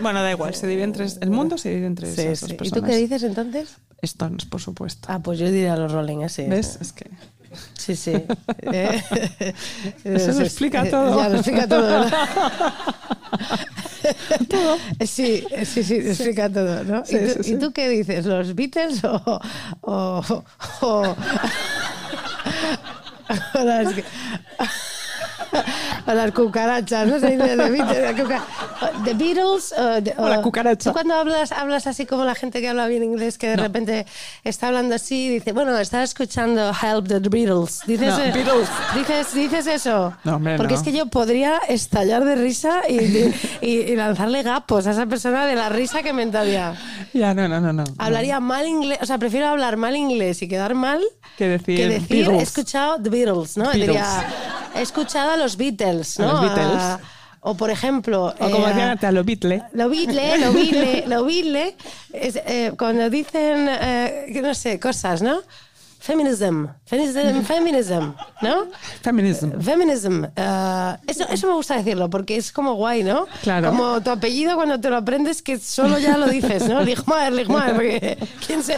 Bueno, 0.00 0.22
da 0.22 0.30
igual. 0.30 0.54
Se 0.54 0.66
divide 0.66 0.84
entre, 0.84 1.06
el 1.20 1.30
mundo 1.30 1.58
se 1.58 1.68
divide 1.70 1.86
entre 1.86 2.06
Sí, 2.14 2.20
esas 2.22 2.38
sí. 2.38 2.44
dos 2.46 2.52
¿Y 2.52 2.54
personas. 2.56 2.82
tú 2.82 2.86
qué 2.90 2.96
dices 2.96 3.22
entonces? 3.22 3.76
Stones, 4.02 4.44
por 4.46 4.60
supuesto. 4.60 5.08
Ah, 5.10 5.18
pues 5.20 5.38
yo 5.38 5.46
diría 5.50 5.76
los 5.76 5.92
Rolling, 5.92 6.18
¿eh? 6.22 6.28
Sí. 6.28 6.44
¿Ves? 6.48 6.78
Es 6.80 6.92
que... 6.92 7.10
Sí, 7.74 7.96
sí. 7.96 8.12
Eso 10.04 10.32
lo 10.32 10.40
explica 10.44 10.88
todo. 10.88 11.18
Ya, 11.22 11.28
lo 11.28 11.36
explica 11.36 11.66
todo, 11.68 12.06
¿verdad? 14.48 14.76
Sí, 15.06 15.44
sí, 15.64 15.82
sí, 15.82 15.94
explica 15.96 16.48
todo, 16.48 16.84
¿no? 16.84 17.04
Sí, 17.04 17.16
¿Y, 17.16 17.18
tú, 17.20 17.28
sí, 17.28 17.38
sí. 17.42 17.52
y 17.54 17.58
tú 17.58 17.72
qué 17.72 17.88
dices? 17.88 18.24
¿Los 18.26 18.54
Beatles 18.54 19.02
o...? 19.04 19.40
o, 19.82 20.22
o- 20.82 21.16
Ahora 23.54 23.82
es 23.82 23.94
que- 23.94 24.04
o 26.06 26.12
las 26.14 26.30
cucarachas, 26.32 27.06
no 27.08 27.18
se 27.20 27.30
dice 27.30 27.56
The 27.56 27.70
Beatles, 29.14 29.74
la 29.76 29.84
o, 29.96 30.00
de- 30.00 30.14
O 30.18 30.28
la 30.28 30.38
o- 30.38 30.42
cucaracha. 30.42 30.90
Tú 30.90 30.92
cuando 30.92 31.14
hablas, 31.14 31.52
hablas 31.52 31.86
así 31.86 32.06
como 32.06 32.24
la 32.24 32.34
gente 32.34 32.60
que 32.60 32.68
habla 32.68 32.86
bien 32.86 33.02
inglés, 33.02 33.38
que 33.38 33.48
de 33.48 33.56
repente 33.56 34.06
está 34.44 34.68
hablando 34.68 34.94
así 34.94 35.26
y 35.26 35.28
dice, 35.30 35.52
bueno, 35.52 35.76
está 35.78 36.02
escuchando 36.02 36.70
Help 36.70 37.08
the 37.08 37.18
Beatles. 37.20 37.80
Dices, 37.86 38.08
No, 38.08 38.20
eh, 38.24 38.32
Beatles. 38.32 38.68
dices, 38.94 39.34
dices 39.34 39.66
eso. 39.66 40.12
No, 40.24 40.36
hombre, 40.36 40.56
Porque 40.56 40.74
no. 40.74 40.78
es 40.80 40.84
que 40.84 40.92
yo 40.92 41.06
podría 41.06 41.58
estallar 41.68 42.24
de 42.24 42.36
risa 42.36 42.82
y, 42.88 43.00
y- 43.60 43.66
y 43.80 43.96
lanzarle 43.96 44.42
gapos 44.42 44.86
a 44.86 44.90
esa 44.92 45.06
persona 45.06 45.46
de 45.46 45.54
la 45.54 45.68
risa 45.68 46.02
que 46.02 46.12
me 46.12 46.22
entraría. 46.22 46.74
Ya, 47.12 47.34
no, 47.34 47.48
no, 47.48 47.60
no, 47.60 47.72
no. 47.72 47.84
Hablaría 47.98 48.40
mal 48.40 48.66
inglés, 48.66 48.98
o 49.02 49.06
sea, 49.06 49.18
prefiero 49.18 49.46
hablar 49.48 49.76
mal 49.76 49.96
inglés 49.96 50.42
y 50.42 50.48
quedar 50.48 50.74
mal 50.74 51.00
Que 51.38 51.48
decir 51.48 51.76
que 51.76 51.88
decir 51.88 52.28
he 52.30 52.42
escuchado 52.42 53.00
The 53.02 53.10
Beatles, 53.10 53.56
¿no? 53.56 53.64
Beatles. 53.64 53.86
Diría, 53.86 54.24
he 54.74 54.82
escuchado 54.82 55.30
a 55.32 55.36
los 55.36 55.45
Beatles, 55.56 56.18
A 56.18 56.22
¿no? 56.26 56.32
los 56.32 56.40
Beatles. 56.42 56.82
A- 56.82 57.00
o 57.48 57.54
por 57.56 57.70
ejemplo, 57.70 58.34
O 58.40 58.50
como 58.50 58.66
eh, 58.66 58.70
decían 58.70 58.88
antes 58.88 59.08
a 59.08 59.12
los 59.12 59.24
Beatles. 59.24 59.62
lo 59.72 59.88
Beatle, 59.88 60.38
lo 60.38 60.52
Beatle, 60.52 61.04
lo 61.06 61.24
Beatle, 61.24 61.76
es, 62.12 62.34
eh, 62.44 62.72
cuando 62.76 63.08
dicen, 63.08 63.68
eh, 63.70 64.40
no 64.42 64.52
sé, 64.52 64.80
cosas, 64.80 65.22
¿no? 65.22 65.38
Feminism, 66.00 66.66
feminism, 66.84 67.42
feminism, 67.46 68.12
¿no? 68.42 68.66
Feminism. 69.02 69.60
Feminism. 69.60 70.24
eh, 70.36 70.96
eso, 71.06 71.24
eso 71.28 71.46
me 71.48 71.54
gusta 71.54 71.76
decirlo 71.76 72.08
porque 72.10 72.36
es 72.36 72.50
como 72.52 72.74
guay, 72.74 73.02
¿no? 73.04 73.26
Claro. 73.42 73.70
Como 73.70 74.00
tu 74.02 74.10
apellido 74.10 74.56
cuando 74.56 74.80
te 74.80 74.88
lo 74.90 74.96
aprendes 74.96 75.40
que 75.42 75.58
solo 75.58 75.98
ya 75.98 76.16
lo 76.16 76.26
dices, 76.26 76.68
¿no? 76.68 76.80
Ligmaer, 76.84 77.32
Ligmaer. 77.32 77.74
Porque 77.74 78.18
¿quién, 78.46 78.62
se, 78.62 78.76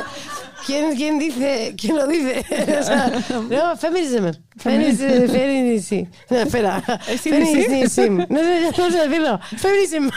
quién, 0.69 0.95
quién 0.97 1.19
dice? 1.19 1.75
¿Quién 1.77 1.97
lo 1.97 2.07
dice? 2.07 2.45
O 2.79 2.83
sea, 2.83 3.11
no, 3.51 3.77
feminism. 3.77 4.31
Feminism. 4.57 5.29
Feminism. 5.29 6.11
No, 6.31 6.37
espera. 6.37 6.81
Feminism. 7.23 8.27
No 8.29 8.39
sé, 8.39 8.61
ya 8.63 8.85
no 8.85 8.91
sé 8.91 9.09
decirlo. 9.09 9.41
Feminism. 9.57 10.11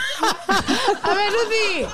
A 1.02 1.14
ver, 1.14 1.32
Lucy. 1.32 1.86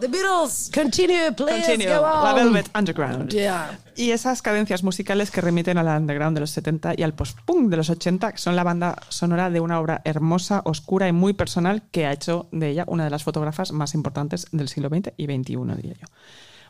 The 0.00 0.08
Beatles. 0.08 0.70
Continue, 0.74 1.32
please. 1.32 1.66
Continue. 1.66 1.86
Go 1.86 2.04
on. 2.04 2.24
La 2.24 2.34
Velvet 2.34 2.68
Underground. 2.76 3.30
Yeah. 3.30 3.78
Y 3.94 4.10
esas 4.10 4.42
cadencias 4.42 4.82
musicales 4.82 5.30
que 5.30 5.40
remiten 5.40 5.78
al 5.78 5.86
underground 5.86 6.36
de 6.36 6.40
los 6.40 6.50
70 6.50 6.94
y 6.96 7.02
al 7.02 7.14
post-punk 7.14 7.70
de 7.70 7.78
los 7.78 7.88
80, 7.88 8.32
que 8.32 8.38
son 8.38 8.56
la 8.56 8.62
banda 8.62 8.96
sonora 9.08 9.48
de 9.48 9.60
una 9.60 9.80
obra 9.80 10.02
hermosa, 10.04 10.60
oscura 10.64 11.08
y 11.08 11.12
muy 11.12 11.32
personal 11.32 11.82
que 11.92 12.04
ha 12.04 12.12
hecho 12.12 12.46
de 12.52 12.70
ella 12.70 12.84
una 12.88 13.04
de 13.04 13.10
las 13.10 13.24
fotógrafas 13.24 13.72
más 13.72 13.94
importantes 13.94 14.48
del 14.52 14.68
siglo 14.68 14.90
XX 14.90 15.12
y 15.16 15.24
XXI, 15.24 15.56
diría 15.76 15.94
yo. 15.94 16.06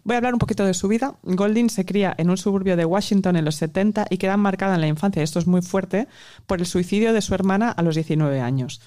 Voy 0.07 0.15
a 0.15 0.19
hablar 0.19 0.35
un 0.35 0.39
poquito 0.39 0.65
de 0.65 0.73
su 0.73 0.87
vida. 0.87 1.17
Golding 1.25 1.69
se 1.69 1.85
cría 1.85 2.15
en 2.17 2.31
un 2.31 2.37
suburbio 2.37 2.77
de 2.77 2.85
Washington 2.85 3.35
en 3.35 3.45
los 3.45 3.57
70 3.57 4.07
y 4.09 4.19
queda 4.19 4.37
marcada 4.37 4.77
en 4.77 4.81
la 4.81 4.87
infancia, 4.87 5.21
esto 5.21 5.41
es 5.41 5.49
muy 5.49 5.63
fuerte, 5.63 6.07
por 6.47 6.61
el 6.61 6.67
suicidio 6.67 7.13
de 7.13 7.21
su 7.21 7.35
hermana 7.35 7.73
a 7.73 7.83
los 7.83 7.97
19 7.97 8.41
años. 8.41 8.81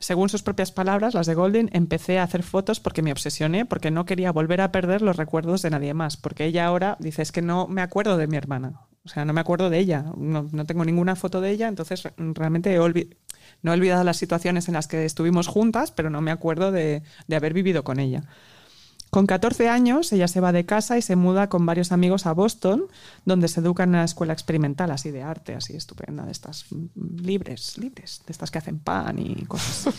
Según 0.00 0.28
sus 0.28 0.42
propias 0.42 0.70
palabras, 0.70 1.14
las 1.14 1.26
de 1.26 1.34
Golding, 1.34 1.70
empecé 1.72 2.18
a 2.18 2.24
hacer 2.24 2.42
fotos 2.42 2.78
porque 2.78 3.00
me 3.00 3.10
obsesioné, 3.10 3.64
porque 3.64 3.90
no 3.90 4.04
quería 4.04 4.32
volver 4.32 4.60
a 4.60 4.70
perder 4.70 5.00
los 5.00 5.16
recuerdos 5.16 5.62
de 5.62 5.70
nadie 5.70 5.94
más. 5.94 6.18
Porque 6.18 6.44
ella 6.44 6.66
ahora 6.66 6.98
dice, 7.00 7.22
es 7.22 7.32
que 7.32 7.40
no 7.40 7.66
me 7.66 7.80
acuerdo 7.80 8.18
de 8.18 8.26
mi 8.26 8.36
hermana. 8.36 8.82
O 9.04 9.08
sea, 9.08 9.24
no 9.24 9.32
me 9.32 9.40
acuerdo 9.40 9.70
de 9.70 9.78
ella. 9.78 10.04
No, 10.16 10.46
no 10.52 10.66
tengo 10.66 10.84
ninguna 10.84 11.16
foto 11.16 11.40
de 11.40 11.50
ella, 11.50 11.68
entonces 11.68 12.02
re- 12.02 12.12
realmente 12.16 12.74
he 12.74 12.78
no 13.62 13.72
he 13.72 13.74
olvidado 13.74 14.04
las 14.04 14.16
situaciones 14.18 14.68
en 14.68 14.74
las 14.74 14.88
que 14.88 15.04
estuvimos 15.04 15.48
juntas, 15.48 15.90
pero 15.90 16.10
no 16.10 16.20
me 16.20 16.30
acuerdo 16.30 16.70
de, 16.70 17.02
de 17.26 17.36
haber 17.36 17.52
vivido 17.54 17.84
con 17.84 17.98
ella. 17.98 18.24
Con 19.10 19.26
14 19.26 19.68
años, 19.68 20.12
ella 20.12 20.28
se 20.28 20.40
va 20.40 20.52
de 20.52 20.64
casa 20.66 20.96
y 20.96 21.02
se 21.02 21.16
muda 21.16 21.48
con 21.48 21.66
varios 21.66 21.90
amigos 21.90 22.26
a 22.26 22.32
Boston, 22.32 22.84
donde 23.24 23.48
se 23.48 23.58
educa 23.60 23.82
en 23.82 23.88
una 23.90 24.04
escuela 24.04 24.32
experimental, 24.32 24.90
así 24.92 25.10
de 25.10 25.22
arte, 25.22 25.54
así 25.56 25.74
estupenda, 25.76 26.24
de 26.24 26.30
estas 26.32 26.66
mm, 26.70 27.16
libres, 27.22 27.76
libres, 27.78 28.22
de 28.26 28.32
estas 28.32 28.50
que 28.52 28.58
hacen 28.58 28.78
pan 28.78 29.18
y 29.18 29.44
cosas. 29.46 29.94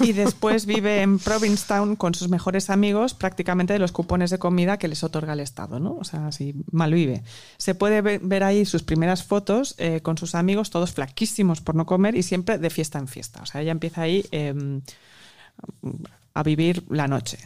Y 0.00 0.12
después 0.14 0.64
vive 0.64 1.02
en 1.02 1.18
Provincetown 1.18 1.94
con 1.94 2.14
sus 2.14 2.28
mejores 2.30 2.70
amigos, 2.70 3.12
prácticamente 3.14 3.74
de 3.74 3.78
los 3.78 3.92
cupones 3.92 4.30
de 4.30 4.38
comida 4.38 4.78
que 4.78 4.88
les 4.88 5.04
otorga 5.04 5.34
el 5.34 5.40
Estado, 5.40 5.78
¿no? 5.78 5.96
O 5.96 6.04
sea, 6.04 6.26
así 6.28 6.54
mal 6.72 6.92
vive. 6.94 7.22
Se 7.58 7.74
puede 7.74 8.00
ve- 8.00 8.20
ver 8.22 8.42
ahí 8.42 8.64
sus 8.64 8.82
primeras 8.82 9.22
fotos 9.24 9.74
eh, 9.78 10.00
con 10.02 10.16
sus 10.16 10.34
amigos, 10.34 10.70
todos 10.70 10.92
flaquísimos 10.92 11.60
por 11.60 11.74
no 11.74 11.84
comer 11.84 12.14
y 12.16 12.22
siempre 12.22 12.56
de 12.56 12.70
fiesta 12.70 12.98
en 12.98 13.08
fiesta. 13.08 13.42
O 13.42 13.46
sea, 13.46 13.60
ella 13.60 13.72
empieza 13.72 14.00
ahí 14.02 14.24
em, 14.30 14.80
a 16.40 16.42
vivir 16.42 16.84
la 16.88 17.08
noche. 17.08 17.38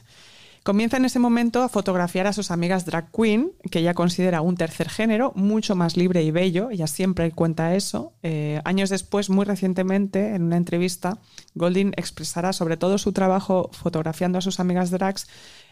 Comienza 0.64 0.96
en 0.96 1.04
ese 1.04 1.18
momento 1.18 1.62
a 1.62 1.68
fotografiar 1.68 2.26
a 2.26 2.32
sus 2.32 2.50
amigas 2.50 2.86
drag 2.86 3.10
queen, 3.12 3.52
que 3.70 3.80
ella 3.80 3.92
considera 3.92 4.40
un 4.40 4.56
tercer 4.56 4.88
género, 4.88 5.32
mucho 5.34 5.74
más 5.76 5.98
libre 5.98 6.22
y 6.22 6.30
bello, 6.30 6.70
ella 6.70 6.86
siempre 6.86 7.30
cuenta 7.32 7.74
eso. 7.74 8.14
Eh, 8.22 8.62
años 8.64 8.88
después, 8.88 9.28
muy 9.28 9.44
recientemente, 9.44 10.34
en 10.34 10.44
una 10.44 10.56
entrevista, 10.56 11.18
Golding 11.54 11.92
expresará 11.98 12.54
sobre 12.54 12.78
todo 12.78 12.96
su 12.96 13.12
trabajo 13.12 13.68
fotografiando 13.74 14.38
a 14.38 14.40
sus 14.40 14.58
amigas 14.58 14.90
drags 14.90 15.26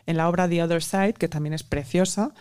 en 0.04 0.18
la 0.18 0.28
obra 0.28 0.46
The 0.46 0.62
Other 0.62 0.82
Side, 0.82 1.14
que 1.14 1.28
también 1.28 1.54
es 1.54 1.62
preciosa. 1.62 2.34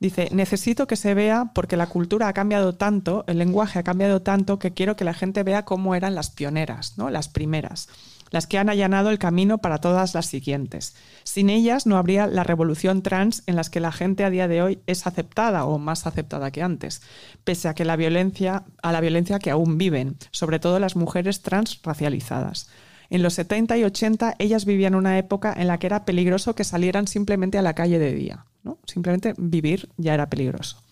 Dice, 0.00 0.28
necesito 0.30 0.86
que 0.86 0.94
se 0.94 1.14
vea 1.14 1.50
porque 1.52 1.76
la 1.76 1.88
cultura 1.88 2.28
ha 2.28 2.32
cambiado 2.32 2.76
tanto, 2.76 3.24
el 3.26 3.38
lenguaje 3.38 3.80
ha 3.80 3.82
cambiado 3.82 4.22
tanto, 4.22 4.60
que 4.60 4.72
quiero 4.72 4.94
que 4.94 5.04
la 5.04 5.14
gente 5.14 5.42
vea 5.42 5.64
cómo 5.64 5.96
eran 5.96 6.14
las 6.14 6.30
pioneras, 6.30 6.96
¿no? 6.96 7.10
las 7.10 7.28
primeras, 7.28 7.88
las 8.30 8.46
que 8.46 8.58
han 8.58 8.68
allanado 8.68 9.10
el 9.10 9.18
camino 9.18 9.58
para 9.58 9.78
todas 9.78 10.14
las 10.14 10.26
siguientes. 10.26 10.94
Sin 11.24 11.50
ellas 11.50 11.86
no 11.86 11.96
habría 11.96 12.26
la 12.26 12.44
revolución 12.44 13.02
trans 13.02 13.42
en 13.46 13.56
las 13.56 13.70
que 13.70 13.80
la 13.80 13.92
gente 13.92 14.24
a 14.24 14.30
día 14.30 14.48
de 14.48 14.62
hoy 14.62 14.80
es 14.86 15.06
aceptada 15.06 15.64
o 15.64 15.78
más 15.78 16.06
aceptada 16.06 16.50
que 16.50 16.62
antes, 16.62 17.02
pese 17.44 17.68
a 17.68 17.74
que 17.74 17.84
la 17.84 17.96
violencia, 17.96 18.64
a 18.82 18.92
la 18.92 19.00
violencia 19.00 19.38
que 19.38 19.50
aún 19.50 19.78
viven, 19.78 20.16
sobre 20.30 20.58
todo 20.58 20.78
las 20.78 20.96
mujeres 20.96 21.42
trans 21.42 21.80
racializadas. 21.82 22.68
En 23.10 23.22
los 23.22 23.34
70 23.34 23.78
y 23.78 23.84
80 23.84 24.36
ellas 24.38 24.64
vivían 24.64 24.94
una 24.94 25.18
época 25.18 25.54
en 25.56 25.66
la 25.66 25.78
que 25.78 25.86
era 25.86 26.04
peligroso 26.04 26.54
que 26.54 26.64
salieran 26.64 27.06
simplemente 27.06 27.56
a 27.56 27.62
la 27.62 27.74
calle 27.74 27.98
de 27.98 28.12
día. 28.12 28.44
¿no? 28.62 28.78
Simplemente 28.84 29.34
vivir 29.38 29.88
ya 29.96 30.14
era 30.14 30.28
peligroso. 30.28 30.82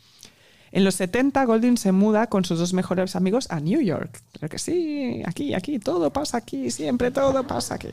En 0.73 0.85
los 0.85 0.95
70, 0.97 1.45
Golding 1.45 1.77
se 1.77 1.93
muda 1.93 2.27
con 2.27 2.45
sus 2.45 2.59
dos 2.59 2.73
mejores 2.73 3.17
amigos 3.17 3.47
a 3.51 3.61
New 3.61 3.81
York. 3.81 4.21
Creo 4.33 4.49
que 4.49 4.59
sí, 4.59 5.23
aquí, 5.27 5.55
aquí, 5.55 5.79
todo 5.79 6.13
pasa 6.13 6.39
aquí, 6.39 6.71
siempre 6.71 7.11
todo 7.11 7.47
pasa 7.47 7.75
aquí. 7.77 7.89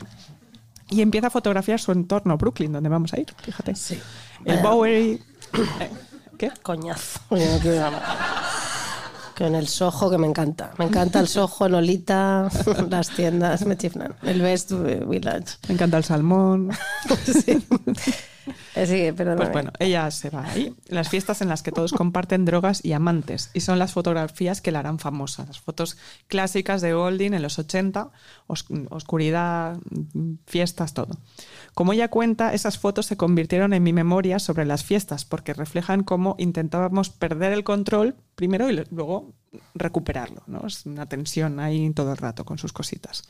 Y 0.90 1.00
empieza 1.00 1.28
a 1.28 1.30
fotografiar 1.30 1.80
su 1.80 1.92
entorno, 1.92 2.36
Brooklyn, 2.36 2.72
donde 2.72 2.88
vamos 2.88 3.12
a 3.14 3.20
ir, 3.20 3.26
fíjate. 3.42 3.74
Sí. 3.74 3.98
El 4.44 4.60
Bowery... 4.60 5.22
eh, 5.80 5.90
¿Qué? 6.36 6.50
Coñazo. 6.62 7.20
Con 9.36 9.54
el 9.56 9.66
Soho, 9.66 10.10
que 10.10 10.18
me 10.18 10.26
encanta. 10.28 10.72
Me 10.78 10.84
encanta 10.84 11.18
el 11.20 11.26
Soho, 11.26 11.68
Lolita, 11.68 12.48
las 12.90 13.10
tiendas, 13.10 13.64
me 13.66 13.76
chiflan. 13.76 14.14
El 14.22 14.40
Best 14.42 14.72
Village. 14.72 15.56
Me 15.68 15.74
encanta 15.74 15.96
el 15.96 16.04
salmón. 16.04 16.70
Sí. 17.24 17.64
Eh, 18.76 18.86
Sí, 18.86 19.12
Pues 19.16 19.52
bueno, 19.52 19.72
ella 19.78 20.10
se 20.10 20.30
va 20.30 20.44
ahí. 20.46 20.74
Las 20.88 21.08
fiestas 21.08 21.40
en 21.42 21.48
las 21.48 21.62
que 21.62 21.72
todos 21.72 21.92
comparten 21.92 22.44
drogas 22.44 22.84
y 22.84 22.92
amantes. 22.92 23.50
Y 23.54 23.60
son 23.60 23.78
las 23.78 23.92
fotografías 23.92 24.60
que 24.60 24.72
la 24.72 24.80
harán 24.80 24.98
famosa. 24.98 25.44
Las 25.46 25.60
fotos 25.60 25.96
clásicas 26.28 26.80
de 26.82 26.92
Golding 26.92 27.34
en 27.34 27.42
los 27.42 27.58
80, 27.58 28.10
os- 28.46 28.66
oscuridad, 28.90 29.78
fiestas, 30.46 30.94
todo. 30.94 31.16
Como 31.74 31.92
ella 31.92 32.08
cuenta, 32.08 32.52
esas 32.54 32.78
fotos 32.78 33.06
se 33.06 33.16
convirtieron 33.16 33.72
en 33.72 33.82
mi 33.82 33.92
memoria 33.92 34.38
sobre 34.38 34.64
las 34.64 34.84
fiestas 34.84 35.24
porque 35.24 35.54
reflejan 35.54 36.02
cómo 36.02 36.34
intentábamos 36.38 37.10
perder 37.10 37.52
el 37.52 37.64
control 37.64 38.16
primero 38.34 38.68
y 38.70 38.84
luego 38.90 39.32
recuperarlo. 39.74 40.42
¿no? 40.46 40.66
Es 40.66 40.86
una 40.86 41.06
tensión 41.06 41.60
ahí 41.60 41.90
todo 41.92 42.10
el 42.12 42.18
rato 42.18 42.44
con 42.44 42.58
sus 42.58 42.72
cositas. 42.72 43.24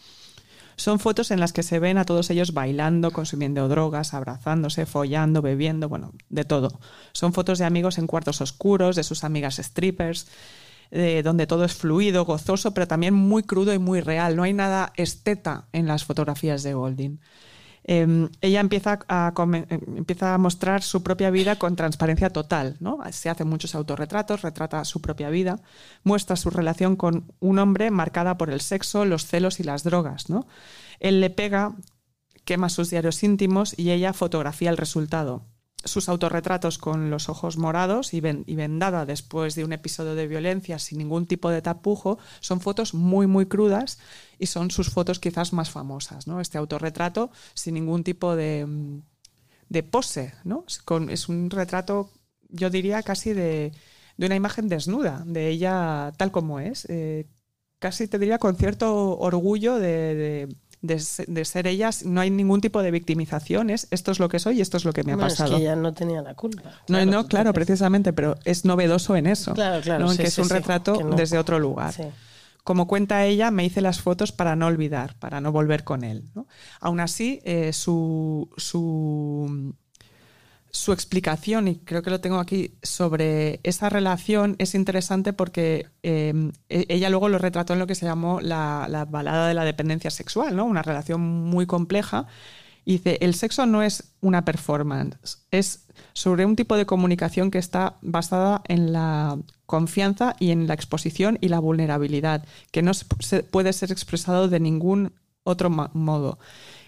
Son 0.76 0.98
fotos 0.98 1.30
en 1.30 1.40
las 1.40 1.52
que 1.52 1.62
se 1.62 1.78
ven 1.78 1.98
a 1.98 2.04
todos 2.04 2.30
ellos 2.30 2.52
bailando, 2.52 3.10
consumiendo 3.10 3.68
drogas, 3.68 4.14
abrazándose, 4.14 4.86
follando, 4.86 5.42
bebiendo, 5.42 5.88
bueno, 5.88 6.12
de 6.28 6.44
todo. 6.44 6.80
Son 7.12 7.32
fotos 7.32 7.58
de 7.58 7.64
amigos 7.64 7.98
en 7.98 8.06
cuartos 8.06 8.40
oscuros, 8.40 8.96
de 8.96 9.02
sus 9.04 9.24
amigas 9.24 9.56
strippers, 9.56 10.28
donde 11.24 11.46
todo 11.46 11.64
es 11.64 11.74
fluido, 11.74 12.24
gozoso, 12.24 12.72
pero 12.72 12.86
también 12.86 13.14
muy 13.14 13.42
crudo 13.42 13.72
y 13.74 13.78
muy 13.78 14.00
real. 14.00 14.36
No 14.36 14.44
hay 14.44 14.52
nada 14.52 14.92
esteta 14.96 15.66
en 15.72 15.86
las 15.86 16.04
fotografías 16.04 16.62
de 16.62 16.74
Golding. 16.74 17.18
Eh, 17.84 18.28
ella 18.40 18.60
empieza 18.60 18.98
a, 19.08 19.32
eh, 19.52 19.66
empieza 19.96 20.34
a 20.34 20.38
mostrar 20.38 20.82
su 20.82 21.02
propia 21.02 21.30
vida 21.30 21.56
con 21.56 21.76
transparencia 21.76 22.30
total. 22.30 22.76
¿no? 22.80 22.98
Se 23.10 23.28
hace 23.28 23.44
muchos 23.44 23.74
autorretratos, 23.74 24.42
retrata 24.42 24.84
su 24.84 25.00
propia 25.00 25.30
vida, 25.30 25.60
muestra 26.02 26.36
su 26.36 26.50
relación 26.50 26.96
con 26.96 27.32
un 27.40 27.58
hombre 27.58 27.90
marcada 27.90 28.36
por 28.36 28.50
el 28.50 28.60
sexo, 28.60 29.04
los 29.04 29.26
celos 29.26 29.60
y 29.60 29.64
las 29.64 29.84
drogas. 29.84 30.30
¿no? 30.30 30.46
Él 30.98 31.20
le 31.20 31.30
pega, 31.30 31.76
quema 32.44 32.68
sus 32.68 32.90
diarios 32.90 33.22
íntimos 33.22 33.78
y 33.78 33.90
ella 33.90 34.12
fotografía 34.12 34.70
el 34.70 34.76
resultado. 34.76 35.44
Sus 35.84 36.08
autorretratos 36.08 36.78
con 36.78 37.10
los 37.10 37.28
ojos 37.28 37.56
morados 37.58 38.14
y, 38.14 38.20
ven- 38.20 38.44
vendada 38.46 39.04
después 39.06 39.54
de 39.54 39.64
un 39.64 39.72
episodio 39.72 40.14
de 40.14 40.26
violencia 40.26 40.78
sin 40.78 40.98
ningún 40.98 41.26
tipo 41.26 41.50
de 41.50 41.60
tapujo 41.62 42.18
son 42.40 42.60
fotos 42.60 42.94
muy, 42.94 43.26
muy 43.26 43.46
crudas 43.46 43.98
y 44.38 44.46
son 44.46 44.70
sus 44.70 44.90
fotos 44.90 45.18
quizás 45.20 45.52
más 45.52 45.70
famosas. 45.70 46.26
¿no? 46.26 46.40
Este 46.40 46.58
autorretrato 46.58 47.30
sin 47.54 47.74
ningún 47.74 48.02
tipo 48.02 48.34
de, 48.34 48.66
de 49.68 49.82
pose. 49.82 50.34
¿no? 50.44 50.64
Es, 51.08 51.28
un 51.28 51.50
retrato, 51.50 52.10
yo 52.48 52.70
diría, 52.70 53.02
casi 53.02 53.32
de, 53.32 53.72
de 54.16 54.26
una 54.26 54.36
imagen 54.36 54.68
desnuda, 54.68 55.22
de 55.26 55.48
ella 55.48 56.12
tal 56.16 56.30
como 56.32 56.60
es. 56.60 56.86
eh, 56.88 57.26
casi 57.78 58.08
te 58.08 58.18
diría 58.18 58.38
con 58.38 58.56
cierto 58.56 59.18
orgullo 59.18 59.76
de- 59.76 60.48
de 60.86 60.98
se- 61.00 61.24
de 61.26 61.44
ser 61.44 61.66
ellas. 61.66 62.04
No 62.04 62.20
hay 62.20 62.30
ningún 62.30 62.60
tipo 62.60 62.82
de 62.82 62.90
victimización. 62.90 63.70
Es 63.70 63.88
esto 63.90 64.12
es 64.12 64.18
lo 64.18 64.28
que 64.28 64.38
soy 64.38 64.58
y 64.58 64.60
esto 64.60 64.76
es 64.76 64.84
lo 64.84 64.92
que 64.92 65.02
me 65.02 65.12
ha 65.12 65.16
Bueno, 65.16 65.28
es 65.28 65.34
pasado. 65.34 65.56
que 65.56 65.62
ella 65.62 65.76
no 65.76 65.92
tenía 65.94 66.20
la 66.22 66.34
culpa. 66.34 66.70
No, 66.88 67.04
no, 67.06 67.26
claro, 67.26 67.52
precisamente, 67.52 68.12
pero 68.12 68.36
es 68.44 68.64
novedoso 68.64 69.16
en 69.16 69.26
eso. 69.26 69.54
Claro, 69.54 69.80
claro, 69.82 70.04
¿no? 70.04 70.10
En 70.10 70.16
sí, 70.16 70.22
que 70.22 70.28
es 70.28 70.38
un 70.38 70.44
sí, 70.46 70.52
retrato 70.52 71.00
no. 71.02 71.16
desde 71.16 71.38
otro 71.38 71.58
lugar. 71.58 71.94
Como 72.64 72.86
cuenta 72.86 73.24
ella, 73.26 73.50
me 73.50 73.64
hice 73.64 73.80
las 73.82 74.00
fotos 74.00 74.32
para 74.32 74.56
no 74.56 74.66
olvidar, 74.66 75.14
para 75.18 75.40
no 75.40 75.52
volver 75.52 75.84
con 75.84 76.02
él. 76.04 76.30
¿no? 76.34 76.46
Aún 76.80 77.00
así, 77.00 77.40
eh, 77.44 77.72
su, 77.74 78.48
su, 78.56 79.74
su 80.74 80.92
explicación, 80.92 81.68
y 81.68 81.76
creo 81.76 82.02
que 82.02 82.10
lo 82.10 82.20
tengo 82.20 82.38
aquí, 82.40 82.74
sobre 82.82 83.60
esa 83.62 83.88
relación 83.90 84.56
es 84.58 84.74
interesante 84.74 85.32
porque 85.32 85.86
eh, 86.02 86.50
e- 86.68 86.86
ella 86.88 87.10
luego 87.10 87.28
lo 87.28 87.38
retrató 87.38 87.74
en 87.74 87.78
lo 87.78 87.86
que 87.86 87.94
se 87.94 88.06
llamó 88.06 88.40
la, 88.40 88.86
la 88.90 89.04
balada 89.04 89.46
de 89.46 89.54
la 89.54 89.64
dependencia 89.64 90.10
sexual, 90.10 90.56
¿no? 90.56 90.64
una 90.64 90.82
relación 90.82 91.20
muy 91.20 91.64
compleja. 91.66 92.26
Y 92.84 92.94
dice, 92.94 93.18
el 93.22 93.34
sexo 93.34 93.66
no 93.66 93.82
es 93.84 94.14
una 94.20 94.44
performance, 94.44 95.38
es 95.52 95.86
sobre 96.12 96.44
un 96.44 96.56
tipo 96.56 96.76
de 96.76 96.86
comunicación 96.86 97.50
que 97.52 97.58
está 97.58 97.96
basada 98.02 98.62
en 98.68 98.92
la 98.92 99.38
confianza 99.66 100.34
y 100.40 100.50
en 100.50 100.66
la 100.66 100.74
exposición 100.74 101.38
y 101.40 101.48
la 101.48 101.60
vulnerabilidad, 101.60 102.44
que 102.72 102.82
no 102.82 102.92
se- 102.94 103.42
puede 103.44 103.72
ser 103.72 103.92
expresado 103.92 104.48
de 104.48 104.58
ningún 104.60 105.12
otro 105.44 105.70
modo. 105.70 106.38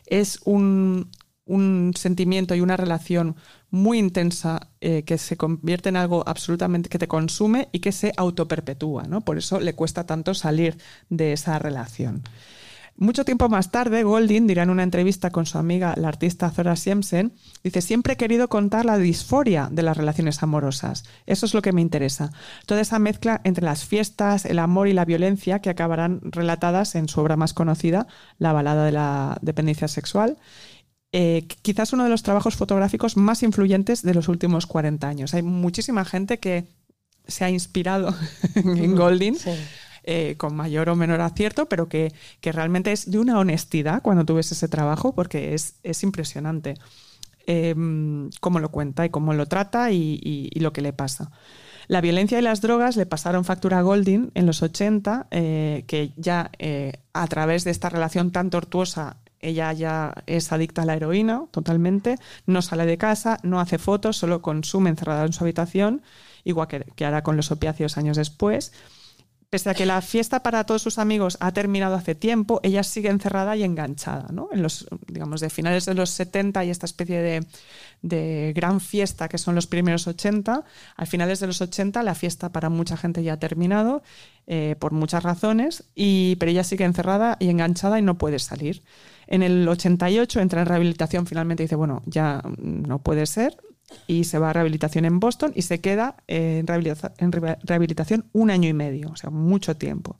Es 0.07 0.41
un, 0.45 1.11
un 1.47 1.93
sentimiento 1.97 2.55
y 2.55 2.61
una 2.61 2.77
relación 2.77 3.37
muy 3.71 3.99
intensa 3.99 4.69
eh, 4.81 5.05
que 5.05 5.17
se 5.17 5.37
convierte 5.37 5.89
en 5.89 5.97
algo 5.97 6.23
absolutamente 6.27 6.89
que 6.89 6.99
te 6.99 7.09
consume 7.09 7.69
y 7.73 7.81
que 7.81 7.93
se 7.93 8.13
autoperpetúa, 8.17 9.05
¿no? 9.05 9.23
Por 9.23 9.39
eso 9.39 9.61
le 9.61 9.75
cuesta 9.75 10.05
tanto 10.05 10.35
salir 10.35 10.77
de 11.09 11.33
esa 11.33 11.59
relación. 11.59 12.23
Mucho 12.99 13.27
tiempo 13.27 13.51
más 13.51 13.71
tarde, 13.71 14.05
Golding 14.05 14.47
dirá 14.47 14.63
en 14.63 14.71
una 14.71 14.83
entrevista 14.83 15.31
con 15.31 15.45
su 15.45 15.59
amiga, 15.59 15.93
la 15.99 16.09
artista 16.09 16.51
Zora 16.51 16.77
Siemsen, 16.77 17.35
dice, 17.63 17.83
siempre 17.83 18.15
he 18.15 18.17
querido 18.17 18.49
contar 18.49 18.87
la 18.87 18.97
disforia 18.97 19.69
de 19.71 19.83
las 19.83 19.99
relaciones 19.99 20.43
amorosas. 20.43 21.05
Eso 21.27 21.45
es 21.45 21.53
lo 21.53 21.61
que 21.61 21.75
me 21.75 21.83
interesa. 21.83 22.33
Toda 22.65 22.81
esa 22.81 22.99
mezcla 22.99 23.43
entre 23.45 23.67
las 23.67 23.85
fiestas, 23.85 24.47
el 24.47 24.59
amor 24.59 24.89
y 24.89 24.95
la 24.95 25.05
violencia 25.05 25.59
que 25.59 25.69
acabarán 25.69 26.21
relatadas 26.23 26.95
en 26.95 27.07
su 27.07 27.21
obra 27.21 27.37
más 27.37 27.53
conocida, 27.53 28.07
La 28.39 28.55
balada 28.55 28.87
de 28.87 28.93
la 28.93 29.37
dependencia 29.43 29.89
sexual. 29.89 30.39
Eh, 31.19 31.47
quizás 31.63 31.95
uno 31.95 32.05
de 32.05 32.11
los 32.11 32.23
trabajos 32.23 32.57
fotográficos 32.57 33.17
más 33.17 33.43
influyentes 33.43 34.03
de 34.03 34.13
los 34.13 34.29
últimos 34.29 34.67
40 34.67 35.09
años. 35.09 35.33
Hay 35.33 35.43
muchísima 35.43 36.05
gente 36.05 36.39
que 36.39 36.65
se 37.27 37.45
ha 37.45 37.49
inspirado 37.51 38.15
en 38.55 38.95
Golding 38.95 39.35
Sí. 39.37 39.51
eh, 40.05 40.35
con 40.37 40.55
mayor 40.55 40.91
o 40.91 40.95
menor 40.97 41.23
acierto, 41.23 41.69
pero 41.71 41.89
que, 41.89 42.13
que 42.41 42.53
realmente 42.53 42.93
es 42.93 43.11
de 43.11 43.19
una 43.19 43.39
honestidad 43.39 44.03
cuando 44.03 44.25
tú 44.27 44.35
ves 44.35 44.53
ese 44.53 44.69
trabajo, 44.69 45.15
porque 45.15 45.55
es, 45.55 45.77
es 45.83 46.03
impresionante 46.03 46.75
eh, 47.47 47.75
cómo 48.41 48.59
lo 48.61 48.71
cuenta 48.71 49.07
y 49.07 49.11
cómo 49.11 49.33
lo 49.33 49.47
trata 49.47 49.91
y, 49.93 50.21
y- 50.23 50.51
y 50.53 50.61
lo 50.61 50.73
que 50.75 50.83
le 50.83 50.93
pasa. 50.93 51.31
La 51.89 52.01
violencia 52.01 52.39
y 52.39 52.43
las 52.43 52.61
drogas 52.61 52.97
le 52.97 53.07
pasaron 53.07 53.45
factura 53.45 53.79
a 53.79 53.83
Golding 53.83 54.33
en 54.35 54.45
los 54.45 54.63
80, 54.63 55.29
eh, 55.31 55.85
que 55.87 56.13
ya 56.17 56.51
a 57.13 57.27
través 57.29 57.65
de 57.65 57.71
esta 57.71 57.89
relación 57.89 58.33
tan 58.33 58.51
tortuosa, 58.51 59.19
ella 59.41 59.73
ya 59.73 60.15
es 60.27 60.53
adicta 60.53 60.83
a 60.83 60.85
la 60.85 60.95
heroína 60.95 61.45
totalmente, 61.51 62.17
no 62.47 62.63
sale 62.63 62.87
de 62.87 62.99
casa, 62.99 63.39
no 63.43 63.61
hace 63.61 63.79
fotos, 63.79 64.17
solo 64.17 64.43
consume 64.43 64.91
encerrada 64.91 65.25
en 65.25 65.33
su 65.33 65.45
habitación, 65.45 66.03
igual 66.45 66.69
que, 66.69 66.85
que 66.95 67.05
hará 67.05 67.23
con 67.23 67.37
los 67.37 67.51
opiáceos 67.51 67.99
años 67.99 68.17
después. 68.17 68.73
Pese 69.49 69.71
a 69.71 69.75
que 69.75 69.87
la 69.87 70.03
fiesta 70.03 70.43
para 70.43 70.65
todos 70.65 70.83
sus 70.83 70.99
amigos 70.99 71.39
ha 71.39 71.53
terminado 71.53 71.95
hace 71.95 72.17
tiempo, 72.17 72.59
ella 72.65 72.83
sigue 72.83 73.11
encerrada 73.11 73.57
y 73.57 73.63
enganchada, 73.63 74.27
¿no? 74.33 74.49
En 74.51 74.61
los, 74.61 74.89
digamos, 75.07 75.41
de 75.41 75.51
finales 75.51 75.85
de 75.85 75.95
los 75.95 76.11
70 76.11 76.65
y 76.65 76.71
esta 76.71 76.85
especie 76.85 77.23
de, 77.23 77.47
de 78.03 78.53
gran 78.57 78.81
fiesta 78.81 79.29
que 79.29 79.39
son 79.39 79.55
los 79.55 79.69
primeros 79.69 80.09
80. 80.09 80.65
Al 80.97 81.07
finales 81.07 81.39
de 81.39 81.47
los 81.47 81.61
80 81.61 82.03
la 82.03 82.17
fiesta 82.17 82.51
para 82.51 82.71
mucha 82.71 82.97
gente 82.97 83.23
ya 83.23 83.35
ha 83.35 83.39
terminado 83.39 84.03
eh, 84.49 84.75
por 84.81 84.91
muchas 84.91 85.23
razones, 85.23 85.85
y, 85.95 86.35
pero 86.37 86.51
ella 86.51 86.65
sigue 86.65 86.85
encerrada 86.85 87.37
y 87.39 87.49
enganchada 87.49 88.01
y 88.01 88.03
no 88.03 88.19
puede 88.19 88.41
salir. 88.41 88.83
En 89.27 89.43
el 89.43 89.69
88 89.69 90.41
entra 90.41 90.61
en 90.61 90.67
rehabilitación 90.67 91.27
finalmente 91.27 91.63
dice, 91.65 91.77
bueno, 91.77 92.03
ya 92.07 92.43
no 92.59 93.01
puede 93.01 93.27
ser, 93.27 93.57
y 94.07 94.25
se 94.25 94.39
va 94.39 94.51
a 94.51 94.53
rehabilitación 94.53 95.05
en 95.05 95.21
Boston 95.21 95.53
y 95.55 95.63
se 95.63 95.81
queda 95.81 96.17
en, 96.27 96.67
rehabilita- 96.67 97.13
en 97.19 97.33
re- 97.33 97.59
rehabilitación 97.63 98.25
un 98.33 98.51
año 98.51 98.69
y 98.69 98.73
medio, 98.73 99.11
o 99.11 99.17
sea, 99.17 99.31
mucho 99.31 99.77
tiempo. 99.77 100.17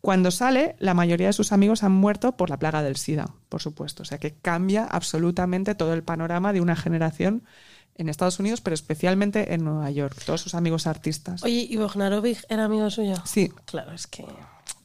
Cuando 0.00 0.30
sale, 0.30 0.76
la 0.78 0.94
mayoría 0.94 1.26
de 1.28 1.32
sus 1.32 1.50
amigos 1.52 1.82
han 1.82 1.92
muerto 1.92 2.36
por 2.36 2.48
la 2.48 2.58
plaga 2.58 2.82
del 2.82 2.96
SIDA, 2.96 3.26
por 3.48 3.60
supuesto. 3.60 4.02
O 4.02 4.06
sea 4.06 4.18
que 4.18 4.34
cambia 4.34 4.84
absolutamente 4.84 5.74
todo 5.74 5.94
el 5.94 6.04
panorama 6.04 6.52
de 6.52 6.60
una 6.60 6.76
generación 6.76 7.42
en 7.96 8.08
Estados 8.08 8.38
Unidos, 8.38 8.60
pero 8.60 8.74
especialmente 8.74 9.52
en 9.54 9.64
Nueva 9.64 9.90
York. 9.90 10.16
Todos 10.24 10.42
sus 10.42 10.54
amigos 10.54 10.86
artistas. 10.86 11.42
Oye, 11.42 11.66
¿y 11.68 11.76
Bognarovic 11.76 12.44
era 12.48 12.64
amigo 12.66 12.88
suyo? 12.90 13.14
Sí, 13.24 13.50
Claro, 13.64 13.92
es 13.92 14.06
que 14.06 14.24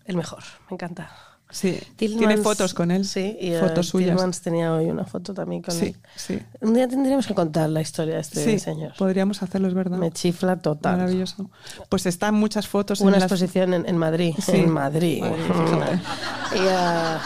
el 0.06 0.16
mejor, 0.18 0.44
me 0.70 0.76
encanta. 0.76 1.12
Sí. 1.52 1.80
Tillmans- 1.98 2.18
Tiene 2.18 2.38
fotos 2.38 2.74
con 2.74 2.90
él. 2.92 3.06
Sí, 3.06 3.38
y 3.40 3.52
eh, 3.54 3.60
fotos 3.60 3.88
suyas. 3.90 4.16
Tillmans 4.16 4.42
tenía 4.42 4.74
hoy 4.74 4.90
una 4.90 5.06
foto 5.06 5.34
también 5.34 5.62
con 5.62 5.76
Sí, 5.76 5.86
él. 5.88 5.96
sí. 6.16 6.40
Un 6.62 6.74
día 6.74 6.88
tendríamos 6.88 7.28
que 7.28 7.36
contar 7.36 7.70
la 7.70 7.82
historia 7.82 8.16
de 8.16 8.22
este 8.22 8.44
Sí, 8.44 8.58
señor. 8.60 8.94
podríamos 8.98 9.44
hacerlo, 9.44 9.68
es 9.68 9.74
verdad. 9.74 9.98
Me 9.98 10.12
chifla 10.12 10.58
total. 10.60 10.98
Maravilloso. 10.98 11.50
Pues 11.90 12.06
están 12.06 12.34
muchas 12.36 12.68
fotos 12.68 13.02
en 13.02 13.08
una 13.08 13.18
las- 13.18 13.24
exposición 13.32 13.74
en, 13.74 13.88
en 13.88 13.98
Madrid. 13.98 14.34
Sí. 14.42 14.52
En 14.58 14.70
Madrid. 14.72 15.24
Y 15.24 16.68
ah, 16.70 17.20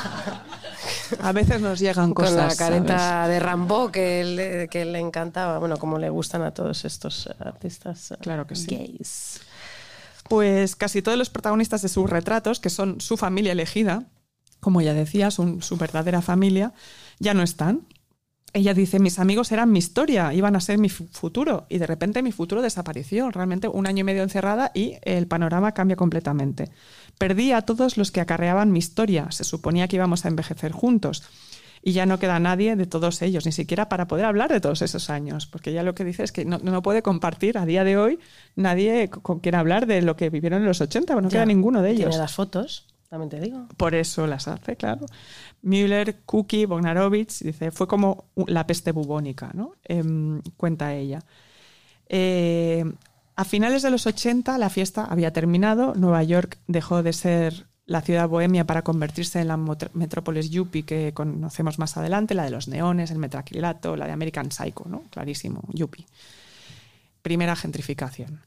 A 1.21 1.31
veces 1.31 1.61
nos 1.61 1.79
llegan 1.79 2.13
con 2.13 2.25
cosas. 2.25 2.51
la 2.51 2.55
careta 2.55 2.97
¿sabes? 2.97 3.29
de 3.29 3.39
Rambo 3.39 3.91
que 3.91 4.23
le, 4.23 4.67
que 4.67 4.85
le 4.85 4.99
encantaba. 4.99 5.59
Bueno, 5.59 5.77
como 5.77 5.97
le 5.99 6.09
gustan 6.09 6.41
a 6.41 6.51
todos 6.51 6.83
estos 6.85 7.27
eh, 7.27 7.31
artistas 7.39 8.11
eh, 8.11 8.17
Claro 8.21 8.45
que 8.47 8.55
sí. 8.55 8.67
gays. 8.75 9.39
Pues 10.27 10.75
casi 10.75 11.01
todos 11.03 11.17
los 11.17 11.29
protagonistas 11.29 11.81
de 11.83 11.89
sus 11.89 12.09
retratos, 12.09 12.59
que 12.59 12.71
son 12.71 12.99
su 12.99 13.15
familia 13.17 13.51
elegida, 13.51 14.03
como 14.65 14.81
ya 14.81 14.95
decía, 14.95 15.29
su 15.29 15.77
verdadera 15.79 16.23
familia, 16.23 16.73
ya 17.19 17.35
no 17.35 17.43
están. 17.43 17.81
Ella 18.51 18.73
dice, 18.73 18.97
mis 18.99 19.19
amigos 19.19 19.51
eran 19.51 19.71
mi 19.71 19.77
historia, 19.77 20.33
iban 20.33 20.55
a 20.55 20.59
ser 20.59 20.79
mi 20.79 20.89
fu- 20.89 21.07
futuro, 21.11 21.67
y 21.69 21.77
de 21.77 21.85
repente 21.85 22.23
mi 22.23 22.31
futuro 22.31 22.63
desapareció. 22.63 23.29
Realmente 23.29 23.67
un 23.67 23.85
año 23.85 24.01
y 24.01 24.03
medio 24.05 24.23
encerrada 24.23 24.71
y 24.73 24.95
el 25.03 25.27
panorama 25.27 25.73
cambia 25.73 25.95
completamente. 25.95 26.71
Perdí 27.19 27.51
a 27.51 27.61
todos 27.61 27.95
los 27.97 28.11
que 28.11 28.21
acarreaban 28.21 28.71
mi 28.71 28.79
historia, 28.79 29.27
se 29.29 29.43
suponía 29.43 29.87
que 29.87 29.97
íbamos 29.97 30.25
a 30.25 30.29
envejecer 30.29 30.71
juntos. 30.71 31.21
Y 31.87 31.91
ya 31.91 32.07
no 32.07 32.17
queda 32.17 32.39
nadie 32.39 32.75
de 32.75 32.87
todos 32.87 33.21
ellos, 33.21 33.45
ni 33.45 33.51
siquiera 33.51 33.87
para 33.89 34.07
poder 34.07 34.25
hablar 34.25 34.51
de 34.51 34.59
todos 34.59 34.81
esos 34.81 35.11
años, 35.11 35.45
porque 35.45 35.71
ya 35.71 35.83
lo 35.83 35.93
que 35.93 36.03
dice 36.03 36.23
es 36.23 36.31
que 36.31 36.43
no, 36.43 36.57
no 36.57 36.81
puede 36.81 37.03
compartir 37.03 37.59
a 37.59 37.65
día 37.67 37.83
de 37.83 37.95
hoy 37.97 38.17
nadie 38.55 39.07
con 39.09 39.39
quien 39.39 39.53
hablar 39.53 39.85
de 39.85 40.01
lo 40.01 40.15
que 40.15 40.31
vivieron 40.31 40.61
en 40.61 40.67
los 40.67 40.81
80, 40.81 41.13
no 41.21 41.29
queda 41.29 41.45
ninguno 41.45 41.83
de 41.83 41.91
ellos. 41.91 42.09
Tiene 42.09 42.17
las 42.23 42.33
fotos, 42.33 42.87
también 43.09 43.29
te 43.29 43.39
digo. 43.39 43.67
Por 43.77 43.95
eso 43.95 44.27
las 44.27 44.47
hace, 44.47 44.75
claro. 44.75 45.05
Müller, 45.61 46.21
Cookie, 46.25 46.65
Bognarovich, 46.65 47.39
dice, 47.39 47.71
fue 47.71 47.87
como 47.87 48.25
la 48.47 48.67
peste 48.67 48.91
bubónica, 48.91 49.51
¿no? 49.53 49.73
Em, 49.83 50.41
cuenta 50.57 50.93
ella. 50.93 51.19
Eh, 52.07 52.85
a 53.35 53.43
finales 53.43 53.81
de 53.81 53.91
los 53.91 54.07
80 54.07 54.57
la 54.57 54.69
fiesta 54.69 55.05
había 55.05 55.33
terminado, 55.33 55.93
Nueva 55.95 56.23
York 56.23 56.59
dejó 56.67 57.03
de 57.03 57.13
ser 57.13 57.67
la 57.85 58.01
ciudad 58.01 58.27
bohemia 58.27 58.65
para 58.65 58.83
convertirse 58.83 59.39
en 59.39 59.47
la 59.49 59.57
metrópolis 59.93 60.49
yuppie 60.49 60.83
que 60.83 61.13
conocemos 61.13 61.77
más 61.77 61.97
adelante, 61.97 62.33
la 62.33 62.45
de 62.45 62.49
los 62.49 62.67
neones, 62.67 63.11
el 63.11 63.19
metraquilato, 63.19 63.95
la 63.95 64.07
de 64.07 64.13
American 64.13 64.51
Psycho, 64.51 64.85
¿no? 64.87 65.03
Clarísimo, 65.11 65.61
yuppie. 65.73 66.05
Primera 67.21 67.55
gentrificación. 67.55 68.41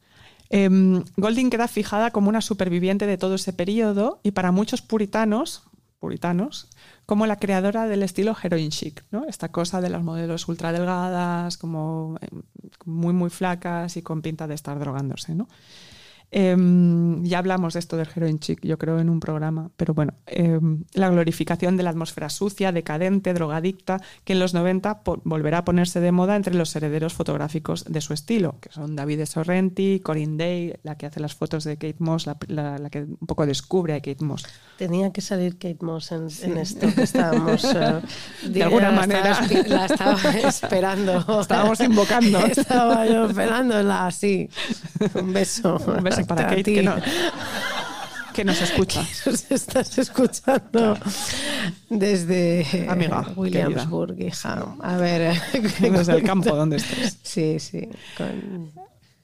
Em, 0.51 1.05
Golding 1.17 1.51
queda 1.51 1.69
fijada 1.69 2.11
como 2.11 2.29
una 2.29 2.41
superviviente 2.41 3.07
de 3.07 3.19
todo 3.19 3.35
ese 3.35 3.53
periodo 3.53 4.21
y 4.23 4.31
para 4.31 4.53
muchos 4.53 4.83
puritanos, 4.83 5.65
puritanos, 5.99 6.69
como 7.07 7.27
la 7.27 7.37
creadora 7.37 7.87
del 7.87 8.03
estilo 8.03 8.37
heroin 8.43 8.71
chic. 8.71 9.05
Esta 9.29 9.51
cosa 9.51 9.81
de 9.81 9.91
las 9.91 10.03
modelos 10.03 10.49
ultra 10.49 10.73
delgadas, 10.73 11.57
como 11.59 12.17
em, 12.21 12.43
muy 12.85 13.13
muy 13.13 13.31
flacas 13.31 13.97
y 13.97 14.03
con 14.03 14.23
pinta 14.23 14.47
de 14.47 14.55
estar 14.55 14.79
drogándose, 14.79 15.35
¿no? 15.35 15.49
Em, 16.31 17.24
ya 17.24 17.39
hablamos 17.39 17.72
de 17.72 17.79
esto 17.81 17.97
del 17.97 18.09
heroin 18.14 18.39
chic, 18.39 18.61
yo 18.62 18.76
creo, 18.79 18.99
en 19.01 19.09
un 19.09 19.18
programa, 19.18 19.70
pero 19.76 19.95
bueno, 19.95 20.12
em, 20.26 20.85
la 20.93 21.09
glorificación 21.09 21.76
de 21.79 21.83
la 21.83 21.91
atmósfera 21.91 22.29
sucia, 22.29 22.70
decadente, 22.70 23.33
drogadicta, 23.33 24.01
que 24.24 24.35
en 24.35 24.39
los 24.41 24.53
90 24.53 25.03
po- 25.05 25.20
volverá 25.24 25.59
a 25.59 25.64
ponerse 25.64 26.01
de 26.01 26.12
moda 26.12 26.37
entre 26.37 26.55
los 26.55 26.74
herederos 26.76 27.14
fotográficos 27.14 27.85
de 27.85 28.01
su 28.03 28.12
estilo, 28.12 28.57
que 28.61 28.70
son 28.70 28.95
David 28.95 29.24
Sorrenti, 29.24 30.01
Corinne 30.01 30.37
Day, 30.37 30.74
la 30.83 30.97
que 30.97 31.07
hace 31.07 31.18
las 31.20 31.35
fotos 31.35 31.64
de 31.64 31.76
Kate 31.79 31.97
Moss, 31.99 32.26
la, 32.26 32.37
la- 32.49 32.79
la 32.79 32.91
que 32.91 33.01
un 33.05 33.26
poco 33.26 33.47
descubre 33.47 33.95
a 33.95 34.01
Kate 34.01 34.22
Moss. 34.24 34.45
Tenía 34.76 35.12
que 35.12 35.22
salir 35.22 35.55
Kate 35.59 35.79
Moss 35.81 36.12
en, 36.12 36.29
en 36.43 36.59
esto 36.59 36.87
que 36.95 37.03
estábamos. 37.03 37.64
eh, 37.64 38.01
De 38.49 38.62
alguna 38.62 38.91
manera. 38.93 39.33
estaba 39.33 39.62
La 39.68 39.87
estaba 39.87 40.20
esperando. 40.49 41.41
Estábamos 41.41 41.81
invocando. 41.81 42.39
Estaba 42.47 43.07
yo 43.07 43.26
esperándola 43.26 44.07
así. 44.07 44.49
Un 45.14 45.33
beso. 45.33 45.79
Un 45.87 46.05
beso 46.05 46.18
para 46.25 46.43
A 46.47 46.49
Kate, 46.51 46.62
ti. 46.64 46.75
que 46.75 46.83
no, 46.83 46.95
que 48.35 48.45
nos 48.45 48.61
escucha. 48.62 49.05
Nos 49.27 49.51
estás 49.51 49.99
escuchando 49.99 50.97
desde 51.91 52.87
Amiga, 52.89 53.27
Williamsburg, 53.37 54.21
hija. 54.21 54.75
A 54.81 54.97
ver. 54.97 55.35
Desde 55.81 56.12
el 56.12 56.23
campo 56.23 56.55
donde 56.55 56.77
estés. 56.77 57.19
Sí, 57.23 57.59
sí, 57.59 57.89
con 58.16 58.73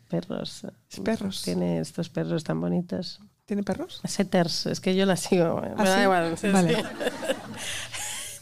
perros. 0.08 0.66
Perros. 1.04 1.42
Tiene 1.42 1.80
estos 1.80 2.08
perros 2.08 2.44
tan 2.44 2.60
bonitos. 2.60 3.20
¿Tiene 3.46 3.62
perros? 3.62 4.00
Setters, 4.04 4.66
es 4.66 4.80
que 4.80 4.94
yo 4.94 5.04
la 5.04 5.16
sigo. 5.16 5.60
Me 5.60 5.84
da 5.84 5.96
sí? 5.96 6.02
igual, 6.02 6.38
sí, 6.38 6.48
Vale. 6.48 6.76
sí. 6.76 6.82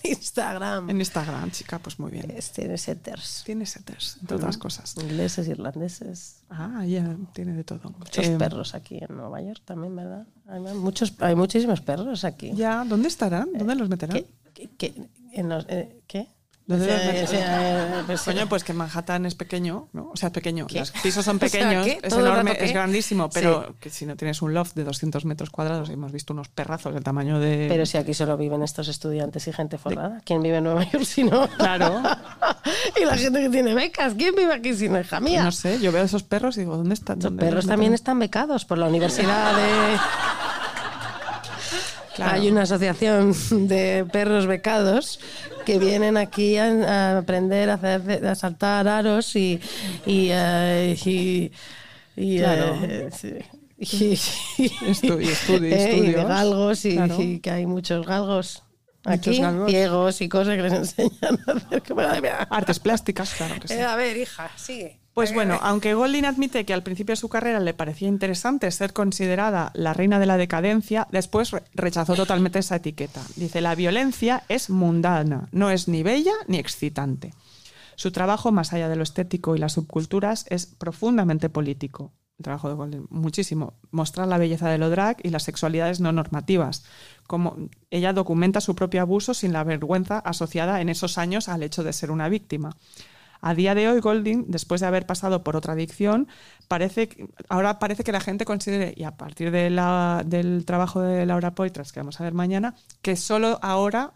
Instagram. 0.04 0.90
En 0.90 0.98
Instagram, 0.98 1.50
chica, 1.50 1.78
pues 1.78 1.98
muy 1.98 2.10
bien. 2.10 2.26
Tiene 2.54 2.76
setters. 2.78 3.42
Tiene 3.44 3.66
setters, 3.66 4.18
entre 4.20 4.36
otras 4.36 4.56
cosas. 4.58 4.94
Ingleses, 4.96 5.48
irlandeses. 5.48 6.42
Ah, 6.50 6.84
ya 6.86 7.16
tiene 7.32 7.52
de 7.54 7.64
todo. 7.64 7.90
Muchos 7.98 8.26
Eh, 8.26 8.36
perros 8.38 8.74
aquí 8.74 8.98
en 9.00 9.16
Nueva 9.16 9.40
York 9.42 9.62
también, 9.64 9.94
¿verdad? 9.96 10.26
Hay, 10.48 10.60
muchos, 10.60 11.14
hay 11.20 11.34
muchísimos 11.34 11.80
perros 11.80 12.24
aquí. 12.24 12.52
Ya, 12.54 12.84
¿dónde 12.84 13.08
estarán? 13.08 13.48
¿Dónde 13.52 13.74
los 13.74 13.88
meterán? 13.88 14.16
¿Qué? 14.16 14.26
¿Qué? 14.54 14.70
qué- 14.76 15.08
en 15.32 15.48
los- 15.48 15.66
eh, 15.68 16.02
¿qué? 16.06 16.28
O 16.68 16.76
sea, 16.78 17.22
eh, 17.22 18.02
pues, 18.06 18.22
Coño, 18.22 18.48
pues 18.48 18.62
que 18.62 18.72
Manhattan 18.72 19.26
es 19.26 19.34
pequeño, 19.34 19.88
¿no? 19.92 20.10
O 20.12 20.16
sea, 20.16 20.28
es 20.28 20.32
pequeño. 20.32 20.66
¿Qué? 20.68 20.78
Los 20.78 20.92
pisos 20.92 21.24
son 21.24 21.36
O 21.42 21.48
sea, 21.48 21.48
pequeños, 21.50 21.86
es 21.86 22.00
¿Todo 22.08 22.20
el 22.20 22.26
enorme, 22.26 22.56
es 22.58 22.72
grandísimo, 22.72 23.28
pero 23.30 23.66
Sí. 23.68 23.74
que 23.80 23.90
si 23.90 24.06
no 24.06 24.16
tienes 24.16 24.42
un 24.42 24.54
loft 24.54 24.74
de 24.74 24.84
200 24.84 25.24
metros 25.24 25.50
cuadrados, 25.50 25.90
hemos 25.90 26.12
visto 26.12 26.32
unos 26.32 26.48
perrazos 26.48 26.94
del 26.94 27.02
tamaño 27.02 27.40
de... 27.40 27.66
Pero 27.68 27.84
si 27.84 27.98
aquí 27.98 28.14
solo 28.14 28.36
viven 28.36 28.62
estos 28.62 28.88
estudiantes 28.88 29.46
y 29.48 29.52
gente 29.52 29.76
forrada. 29.76 30.20
¿Quién 30.24 30.42
vive 30.42 30.58
en 30.58 30.64
Nueva 30.64 30.84
York 30.90 31.04
si 31.04 31.24
no? 31.24 31.48
Claro. 31.48 32.00
y 33.00 33.04
la 33.04 33.16
gente 33.16 33.40
que 33.42 33.50
tiene 33.50 33.74
becas. 33.74 34.14
¿Quién 34.14 34.34
vive 34.34 34.54
aquí 34.54 34.74
si 34.74 34.88
no 34.88 35.00
hija 35.00 35.18
mía? 35.20 35.42
No 35.42 35.52
sé, 35.52 35.80
yo 35.80 35.90
veo 35.90 36.04
esos 36.04 36.22
perros 36.22 36.56
y 36.56 36.60
digo, 36.60 36.76
¿dónde 36.76 36.94
están? 36.94 37.16
Los 37.16 37.24
¿Dónde 37.24 37.44
perros 37.44 37.66
también 37.66 37.92
están 37.92 38.18
becados 38.18 38.64
por 38.64 38.78
la 38.78 38.86
Universidad 38.86 39.56
de... 39.56 39.98
Claro. 42.16 42.32
Hay 42.34 42.50
una 42.50 42.62
asociación 42.62 43.34
de 43.68 44.04
perros 44.12 44.46
becados 44.46 45.18
que 45.64 45.78
vienen 45.78 46.16
aquí 46.16 46.56
a, 46.58 46.66
a 47.14 47.18
aprender 47.18 47.70
a, 47.70 47.74
hacer, 47.74 48.26
a 48.26 48.34
saltar 48.34 48.86
aros 48.88 49.34
y... 49.36 49.60
y, 50.06 50.28
eh, 50.30 50.96
y- 51.04 51.52
y, 52.16 52.38
Claro. 52.38 52.76
sí. 53.12 53.34
Y, 53.78 54.14
Estu- 54.14 55.20
y 55.20 55.26
estudi- 55.26 55.72
eh, 55.72 55.96
y 55.96 56.00
de 56.00 56.10
estudios. 56.10 56.28
galgos 56.28 56.84
y, 56.84 56.94
Claro. 56.94 57.20
y 57.20 57.40
que 57.40 57.50
hay 57.50 57.66
muchos 57.66 58.06
galgos 58.06 58.62
Muchos 59.04 59.26
aquí, 59.34 59.40
galgos. 59.40 59.70
ciegos 59.70 60.20
y 60.20 60.28
cosas 60.28 60.54
que 60.56 60.62
les 60.62 60.72
enseñan 60.74 61.38
a 61.48 61.52
hacer. 61.52 62.46
Artes 62.50 62.78
plásticas, 62.78 63.34
claro 63.34 63.56
que 63.60 63.66
sí. 63.66 63.74
Eh, 63.74 63.82
a 63.82 63.96
ver, 63.96 64.16
hija, 64.18 64.50
sigue. 64.56 65.00
Pues 65.14 65.34
bueno, 65.34 65.58
aunque 65.60 65.92
Golding 65.92 66.24
admite 66.24 66.64
que 66.64 66.72
al 66.72 66.82
principio 66.82 67.12
de 67.12 67.16
su 67.20 67.28
carrera 67.28 67.60
le 67.60 67.74
parecía 67.74 68.08
interesante 68.08 68.70
ser 68.70 68.94
considerada 68.94 69.70
la 69.74 69.92
reina 69.92 70.18
de 70.18 70.24
la 70.24 70.38
decadencia, 70.38 71.06
después 71.12 71.50
re- 71.50 71.64
rechazó 71.74 72.14
totalmente 72.14 72.60
esa 72.60 72.76
etiqueta. 72.76 73.20
Dice, 73.36 73.60
la 73.60 73.74
violencia 73.74 74.44
es 74.48 74.70
mundana, 74.70 75.48
no 75.52 75.70
es 75.70 75.86
ni 75.86 76.02
bella 76.02 76.32
ni 76.46 76.56
excitante. 76.56 77.34
Su 77.94 78.10
trabajo, 78.10 78.52
más 78.52 78.72
allá 78.72 78.88
de 78.88 78.96
lo 78.96 79.02
estético 79.02 79.54
y 79.54 79.58
las 79.58 79.74
subculturas, 79.74 80.46
es 80.48 80.64
profundamente 80.64 81.50
político. 81.50 82.12
El 82.38 82.44
trabajo 82.44 82.70
de 82.70 82.74
Golding, 82.74 83.06
muchísimo. 83.10 83.74
Mostrar 83.90 84.26
la 84.26 84.38
belleza 84.38 84.70
de 84.70 84.78
lo 84.78 84.88
drag 84.88 85.18
y 85.22 85.28
las 85.28 85.42
sexualidades 85.42 86.00
no 86.00 86.10
normativas. 86.12 86.84
Como 87.26 87.68
ella 87.90 88.14
documenta 88.14 88.62
su 88.62 88.74
propio 88.74 89.02
abuso 89.02 89.34
sin 89.34 89.52
la 89.52 89.62
vergüenza 89.62 90.18
asociada 90.20 90.80
en 90.80 90.88
esos 90.88 91.18
años 91.18 91.50
al 91.50 91.62
hecho 91.62 91.84
de 91.84 91.92
ser 91.92 92.10
una 92.10 92.30
víctima. 92.30 92.78
A 93.44 93.54
día 93.54 93.74
de 93.74 93.88
hoy, 93.88 93.98
Golding, 93.98 94.44
después 94.46 94.80
de 94.80 94.86
haber 94.86 95.04
pasado 95.04 95.42
por 95.42 95.56
otra 95.56 95.72
adicción, 95.72 96.28
parece 96.68 97.08
ahora 97.48 97.80
parece 97.80 98.04
que 98.04 98.12
la 98.12 98.20
gente 98.20 98.44
considere, 98.44 98.94
y 98.96 99.02
a 99.02 99.16
partir 99.16 99.50
del 99.50 100.64
trabajo 100.64 101.00
de 101.00 101.26
Laura 101.26 101.56
Poitras, 101.56 101.90
que 101.90 101.98
vamos 101.98 102.20
a 102.20 102.24
ver 102.24 102.34
mañana, 102.34 102.76
que 103.02 103.16
solo 103.16 103.58
ahora 103.60 104.12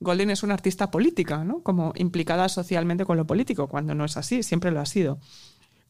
Golding 0.00 0.30
es 0.30 0.42
una 0.42 0.54
artista 0.54 0.90
política, 0.90 1.44
¿no? 1.44 1.62
Como 1.62 1.92
implicada 1.94 2.48
socialmente 2.48 3.04
con 3.04 3.16
lo 3.16 3.28
político, 3.28 3.68
cuando 3.68 3.94
no 3.94 4.04
es 4.04 4.16
así, 4.16 4.42
siempre 4.42 4.72
lo 4.72 4.80
ha 4.80 4.86
sido. 4.86 5.20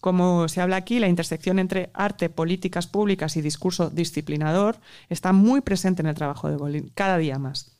Como 0.03 0.47
se 0.49 0.61
habla 0.61 0.77
aquí, 0.77 0.99
la 0.99 1.09
intersección 1.09 1.59
entre 1.59 1.91
arte, 1.95 2.29
políticas 2.29 2.87
públicas 2.87 3.39
y 3.39 3.41
discurso 3.41 3.89
disciplinador 3.89 4.79
está 5.09 5.33
muy 5.33 5.63
presente 5.63 6.03
en 6.03 6.09
el 6.09 6.15
trabajo 6.15 6.51
de 6.51 6.57
Golding, 6.57 6.91
cada 6.95 7.17
día 7.17 7.39
más. 7.39 7.79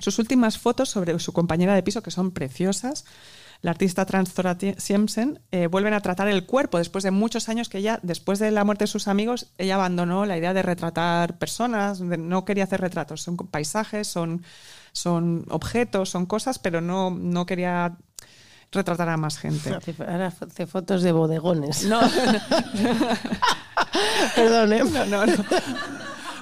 Sus 0.00 0.18
últimas 0.18 0.58
fotos 0.58 0.90
sobre 0.90 1.16
su 1.20 1.32
compañera 1.32 1.76
de 1.76 1.84
piso, 1.84 2.02
que 2.02 2.10
son 2.10 2.32
preciosas, 2.32 3.04
la 3.62 3.70
artista 3.70 4.04
trans 4.06 4.32
Zora 4.34 4.56
Siemsen, 4.76 5.40
eh, 5.52 5.68
vuelven 5.68 5.94
a 5.94 6.00
tratar 6.00 6.28
el 6.28 6.44
cuerpo 6.46 6.78
después 6.78 7.04
de 7.04 7.10
muchos 7.12 7.48
años 7.48 7.68
que 7.68 7.78
ella, 7.78 8.00
después 8.02 8.38
de 8.40 8.50
la 8.50 8.64
muerte 8.64 8.84
de 8.84 8.88
sus 8.88 9.06
amigos, 9.08 9.52
ella 9.56 9.76
abandonó 9.76 10.26
la 10.26 10.36
idea 10.36 10.52
de 10.52 10.62
retratar 10.62 11.38
personas, 11.38 12.00
de- 12.00 12.18
no 12.18 12.44
quería 12.44 12.64
hacer 12.64 12.80
retratos, 12.80 13.22
son 13.22 13.36
paisajes, 13.36 14.08
son, 14.08 14.42
son 14.92 15.46
objetos, 15.48 16.10
son 16.10 16.26
cosas, 16.26 16.58
pero 16.58 16.80
no, 16.80 17.10
no 17.10 17.46
quería 17.46 17.96
retratar 18.72 19.08
a 19.10 19.16
más 19.16 19.38
gente. 19.38 19.70
Ahora 20.08 20.26
hace 20.40 20.66
fotos 20.66 21.02
de 21.02 21.12
bodegones. 21.12 21.84
No, 21.84 22.00
Perdón, 24.34 24.72
¿eh? 24.72 24.82
no, 24.84 25.06
no, 25.06 25.26
no. 25.26 25.44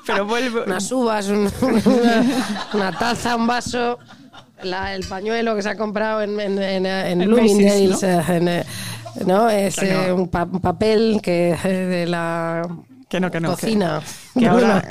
Pero 0.06 0.24
vuelve, 0.26 0.62
Unas 0.62 0.90
uvas, 0.92 1.28
un- 1.28 1.50
una, 1.60 2.24
una 2.72 2.92
taza, 2.98 3.36
un 3.36 3.46
vaso, 3.46 3.98
la- 4.64 4.94
el 4.94 5.04
pañuelo 5.06 5.54
que 5.56 5.62
se 5.62 5.68
ha 5.70 5.76
comprado 5.76 6.22
en, 6.22 6.38
en, 6.40 6.58
en, 6.58 6.86
en 6.86 7.18
Bloomingdale's, 7.28 8.02
eh, 8.02 8.22
eh, 8.28 8.64
¿no? 9.26 9.48
Es 9.50 9.78
eh, 9.78 10.12
un, 10.12 10.28
pa- 10.28 10.44
un 10.50 10.60
papel 10.60 11.20
que 11.22 11.56
de 11.64 12.06
la 12.06 12.62
Que 13.08 13.18
no, 13.20 13.30
que 13.30 13.40
no, 13.40 13.50
cocina. 13.50 14.00
que 14.38 14.46
ahora, 14.48 14.84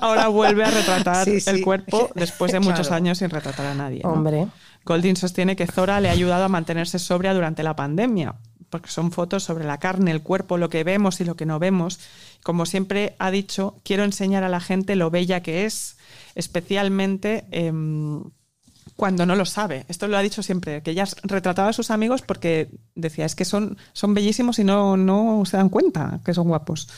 ahora 0.00 0.28
vuelve 0.28 0.64
a 0.64 0.70
retratar 0.70 1.24
Sí, 1.24 1.40
sí. 1.40 1.50
el 1.50 1.62
cuerpo 1.62 2.10
después 2.14 2.52
de 2.52 2.60
muchos 2.60 2.88
Claro. 2.88 2.94
años 2.96 3.18
sin 3.18 3.30
retratar 3.30 3.66
a 3.66 3.74
nadie. 3.74 4.00
¿no? 4.04 4.10
Hombre. 4.12 4.46
Golding 4.84 5.16
sostiene 5.16 5.56
que 5.56 5.66
Zora 5.66 6.00
le 6.00 6.08
ha 6.08 6.12
ayudado 6.12 6.44
a 6.44 6.48
mantenerse 6.48 6.98
sobria 7.00 7.34
durante 7.34 7.64
la 7.64 7.74
pandemia, 7.74 8.36
porque 8.70 8.88
son 8.88 9.10
fotos 9.10 9.42
sobre 9.42 9.64
la 9.64 9.78
carne, 9.78 10.12
el 10.12 10.22
cuerpo, 10.22 10.58
lo 10.58 10.68
que 10.68 10.84
vemos 10.84 11.20
y 11.20 11.24
lo 11.24 11.34
que 11.34 11.44
no 11.44 11.58
vemos. 11.58 11.98
Como 12.44 12.66
siempre 12.66 13.16
ha 13.18 13.32
dicho, 13.32 13.80
quiero 13.82 14.04
enseñar 14.04 14.44
a 14.44 14.48
la 14.48 14.60
gente 14.60 14.94
lo 14.94 15.10
bella 15.10 15.40
que 15.42 15.64
es, 15.64 15.96
especialmente 16.36 17.46
em, 17.50 18.22
cuando 18.96 19.26
no 19.26 19.36
lo 19.36 19.44
sabe. 19.44 19.84
Esto 19.88 20.08
lo 20.08 20.16
ha 20.16 20.22
dicho 20.22 20.42
siempre, 20.42 20.82
que 20.82 20.90
ella 20.90 21.04
retrataba 21.22 21.68
a 21.68 21.72
sus 21.74 21.90
amigos 21.90 22.22
porque 22.22 22.70
decía, 22.94 23.26
es 23.26 23.34
que 23.34 23.44
son, 23.44 23.76
son 23.92 24.14
bellísimos 24.14 24.58
y 24.58 24.64
no, 24.64 24.96
no 24.96 25.44
se 25.44 25.58
dan 25.58 25.68
cuenta 25.68 26.20
que 26.24 26.34
son 26.34 26.48
guapos. 26.48 26.88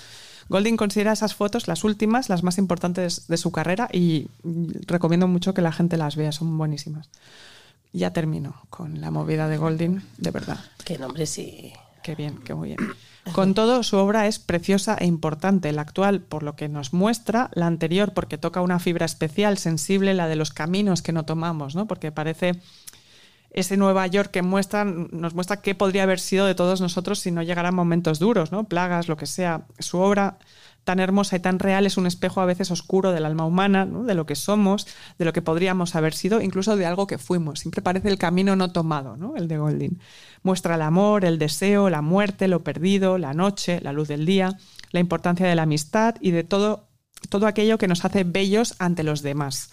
Golding 0.48 0.76
considera 0.76 1.12
esas 1.12 1.34
fotos 1.34 1.68
las 1.68 1.84
últimas, 1.84 2.28
las 2.28 2.42
más 2.42 2.56
importantes 2.56 3.26
de 3.28 3.36
su 3.36 3.52
carrera 3.52 3.88
y 3.92 4.28
recomiendo 4.86 5.28
mucho 5.28 5.52
que 5.52 5.60
la 5.60 5.72
gente 5.72 5.96
las 5.96 6.16
vea, 6.16 6.32
son 6.32 6.56
buenísimas. 6.56 7.10
Ya 7.92 8.12
termino 8.12 8.62
con 8.70 9.00
la 9.00 9.10
movida 9.10 9.48
de 9.48 9.58
Golding, 9.58 10.00
de 10.16 10.30
verdad. 10.30 10.58
Qué 10.84 10.98
nombre, 10.98 11.26
sí. 11.26 11.72
Qué 12.02 12.14
bien, 12.14 12.38
qué 12.44 12.54
muy 12.54 12.68
bien. 12.68 12.78
Con 13.32 13.54
todo, 13.54 13.82
su 13.82 13.96
obra 13.96 14.26
es 14.26 14.38
preciosa 14.38 14.96
e 14.98 15.06
importante. 15.06 15.72
La 15.72 15.82
actual, 15.82 16.20
por 16.20 16.42
lo 16.42 16.56
que 16.56 16.68
nos 16.68 16.92
muestra, 16.92 17.50
la 17.54 17.66
anterior, 17.66 18.12
porque 18.14 18.38
toca 18.38 18.60
una 18.60 18.78
fibra 18.78 19.06
especial, 19.06 19.58
sensible, 19.58 20.14
la 20.14 20.28
de 20.28 20.36
los 20.36 20.50
caminos 20.50 21.02
que 21.02 21.12
no 21.12 21.24
tomamos, 21.24 21.74
¿no? 21.74 21.86
Porque 21.86 22.12
parece 22.12 22.60
ese 23.50 23.76
Nueva 23.76 24.06
York 24.06 24.30
que 24.30 24.42
muestra, 24.42 24.84
nos 24.84 25.34
muestra 25.34 25.62
qué 25.62 25.74
podría 25.74 26.02
haber 26.02 26.20
sido 26.20 26.46
de 26.46 26.54
todos 26.54 26.80
nosotros 26.80 27.18
si 27.18 27.30
no 27.30 27.42
llegaran 27.42 27.74
momentos 27.74 28.18
duros, 28.18 28.52
¿no? 28.52 28.64
Plagas, 28.64 29.08
lo 29.08 29.16
que 29.16 29.26
sea. 29.26 29.62
Su 29.78 29.98
obra 29.98 30.38
tan 30.88 31.00
hermosa 31.00 31.36
y 31.36 31.40
tan 31.40 31.58
real 31.58 31.84
es 31.84 31.98
un 31.98 32.06
espejo 32.06 32.40
a 32.40 32.46
veces 32.46 32.70
oscuro 32.70 33.12
del 33.12 33.26
alma 33.26 33.44
humana, 33.44 33.84
de 33.84 34.14
lo 34.14 34.24
que 34.24 34.34
somos, 34.34 34.86
de 35.18 35.26
lo 35.26 35.34
que 35.34 35.42
podríamos 35.42 35.94
haber 35.94 36.14
sido, 36.14 36.40
incluso 36.40 36.78
de 36.78 36.86
algo 36.86 37.06
que 37.06 37.18
fuimos. 37.18 37.60
Siempre 37.60 37.82
parece 37.82 38.08
el 38.08 38.16
camino 38.16 38.56
no 38.56 38.72
tomado, 38.72 39.18
¿no? 39.18 39.36
el 39.36 39.48
de 39.48 39.58
Golding. 39.58 39.98
Muestra 40.42 40.76
el 40.76 40.80
amor, 40.80 41.26
el 41.26 41.38
deseo, 41.38 41.90
la 41.90 42.00
muerte, 42.00 42.48
lo 42.48 42.64
perdido, 42.64 43.18
la 43.18 43.34
noche, 43.34 43.82
la 43.82 43.92
luz 43.92 44.08
del 44.08 44.24
día, 44.24 44.56
la 44.90 45.00
importancia 45.00 45.46
de 45.46 45.54
la 45.54 45.64
amistad 45.64 46.14
y 46.22 46.30
de 46.30 46.42
todo, 46.42 46.88
todo 47.28 47.46
aquello 47.46 47.76
que 47.76 47.86
nos 47.86 48.06
hace 48.06 48.24
bellos 48.24 48.74
ante 48.78 49.02
los 49.02 49.20
demás. 49.20 49.70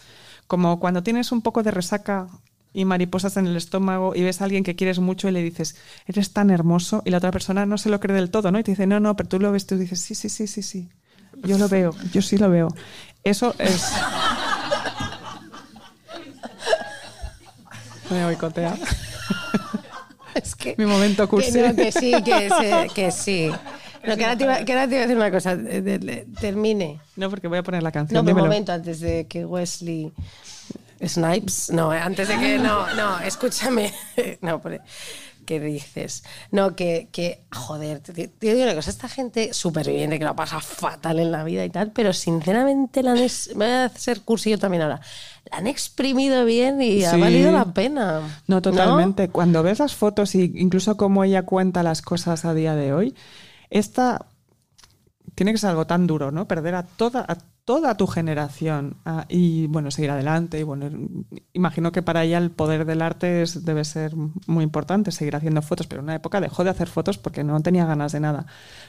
Como 0.47 0.81
cuando 0.81 1.01
tienes 1.01 1.31
un 1.31 1.41
poco 1.41 1.63
de 1.63 1.71
resaca 1.71 2.27
y 2.73 2.83
mariposas 2.83 3.37
en 3.37 3.47
el 3.47 3.55
estómago 3.55 4.15
y 4.15 4.23
ves 4.23 4.41
a 4.41 4.43
alguien 4.43 4.65
que 4.65 4.75
quieres 4.75 4.99
mucho 4.99 5.29
y 5.29 5.31
le 5.31 5.41
dices, 5.41 5.77
eres 6.07 6.33
tan 6.33 6.49
hermoso, 6.49 7.03
y 7.05 7.09
la 7.09 7.19
otra 7.19 7.31
persona 7.31 7.65
no 7.65 7.77
se 7.77 7.89
lo 7.89 8.01
cree 8.01 8.17
del 8.17 8.31
todo, 8.31 8.51
¿no? 8.51 8.59
Y 8.59 8.63
te 8.63 8.71
dice, 8.71 8.85
no, 8.85 8.99
no, 8.99 9.15
pero 9.15 9.29
tú 9.29 9.39
lo 9.39 9.53
ves, 9.53 9.65
tú 9.65 9.77
dices, 9.77 10.01
sí, 10.01 10.13
sí, 10.13 10.27
sí, 10.27 10.45
sí, 10.45 10.61
sí. 10.61 10.89
Yo 11.45 11.57
lo 11.57 11.67
veo, 11.69 11.93
yo 12.11 12.21
sí 12.21 12.37
lo 12.37 12.49
veo. 12.49 12.67
Eso 13.23 13.53
es. 13.59 13.91
Me 18.09 18.23
boicotea. 18.25 18.75
Es 20.35 20.55
que, 20.55 20.75
Mi 20.77 20.85
momento 20.85 21.23
que, 21.25 21.29
cursi. 21.29 21.59
no, 21.59 21.75
que 21.75 21.91
sí, 21.91 22.11
que, 22.23 22.49
se- 22.49 22.89
que 22.93 23.11
sí. 23.11 23.51
No, 24.05 24.15
que, 24.15 24.23
ahora 24.25 24.37
te 24.37 24.43
iba, 24.43 24.65
que 24.65 24.73
ahora 24.73 24.87
te 24.87 24.95
iba 24.95 25.03
a 25.03 25.07
decir 25.07 25.17
una 25.17 25.31
cosa. 25.31 25.55
de- 25.55 25.81
de- 25.81 25.97
de- 25.97 26.27
termine. 26.39 26.99
No, 27.15 27.29
porque 27.29 27.47
voy 27.47 27.57
a 27.57 27.63
poner 27.63 27.81
la 27.81 27.89
No, 27.89 27.93
canción. 27.93 28.27
un 28.29 28.35
momento 28.35 28.71
antes 28.71 28.99
de 28.99 29.25
que 29.27 29.45
Wesley 29.45 30.11
Snipes. 31.03 31.71
No, 31.71 31.93
eh, 31.93 31.99
antes 31.99 32.27
de 32.27 32.37
que. 32.37 32.59
No, 32.59 32.93
no, 32.95 33.19
escúchame. 33.21 33.91
No, 34.41 34.61
¿Qué 35.45 35.59
dices? 35.59 36.23
No, 36.51 36.75
que, 36.75 37.09
que 37.11 37.43
joder, 37.53 37.99
te, 37.99 38.31
digo 38.41 38.63
una 38.63 38.75
cosa, 38.75 38.89
esta 38.89 39.07
gente 39.07 39.53
superviviente 39.53 40.19
que 40.19 40.25
lo 40.25 40.35
pasa 40.35 40.59
fatal 40.59 41.19
en 41.19 41.31
la 41.31 41.43
vida 41.43 41.63
y 41.63 41.69
tal, 41.69 41.91
pero 41.91 42.11
sinceramente 42.13 43.03
la 43.03 43.11
han 43.11 43.17
ex- 43.19 43.51
voy 43.55 43.67
a 43.67 43.85
hacer 43.85 44.21
cursillo 44.21 44.57
también 44.57 44.83
ahora. 44.83 44.99
La 45.51 45.57
han 45.59 45.67
exprimido 45.67 46.43
bien 46.45 46.81
y 46.81 47.05
ha 47.05 47.15
valido 47.17 47.51
la 47.51 47.73
pena. 47.73 48.41
No, 48.47 48.61
totalmente. 48.61 49.29
Cuando 49.29 49.61
ves 49.63 49.79
las 49.79 49.95
fotos 49.95 50.35
y 50.35 50.51
incluso 50.55 50.97
cómo 50.97 51.23
ella 51.23 51.43
cuenta 51.43 51.83
las 51.83 52.01
cosas 52.01 52.45
a 52.45 52.53
día 52.53 52.75
de 52.75 52.93
hoy, 52.93 53.15
esta 53.69 54.25
tiene 55.35 55.51
que 55.51 55.57
ser 55.57 55.71
algo 55.71 55.85
tan 55.85 56.07
duro, 56.07 56.31
¿no? 56.31 56.47
Perder 56.47 56.75
a 56.75 56.83
toda, 56.83 57.21
a 57.27 57.37
toda 57.65 57.97
tu 57.97 58.05
generación 58.05 58.97
ah, 59.05 59.25
y, 59.27 59.65
bueno, 59.67 59.89
seguir 59.89 60.11
adelante. 60.11 60.59
Y, 60.59 60.63
bueno, 60.63 60.87
imagino 61.53 61.91
que 61.91 62.03
para 62.03 62.23
ella 62.23 62.37
el 62.37 62.51
poder 62.51 62.85
del 62.85 63.01
arte 63.01 63.41
es- 63.41 63.65
debe 63.65 63.83
ser 63.83 64.13
muy 64.45 64.63
importante, 64.63 65.11
seguir 65.11 65.35
haciendo 65.35 65.63
fotos, 65.63 65.87
pero 65.87 65.99
en 66.01 66.05
una 66.05 66.15
época 66.15 66.39
dejó 66.39 66.63
de 66.63 66.69
hacer 66.69 66.87
fotos 66.87 67.17
porque 67.17 67.43
no 67.43 67.59
tenía 67.61 67.85
ganas 67.85 68.11
de 68.11 68.19
nada. 68.19 68.45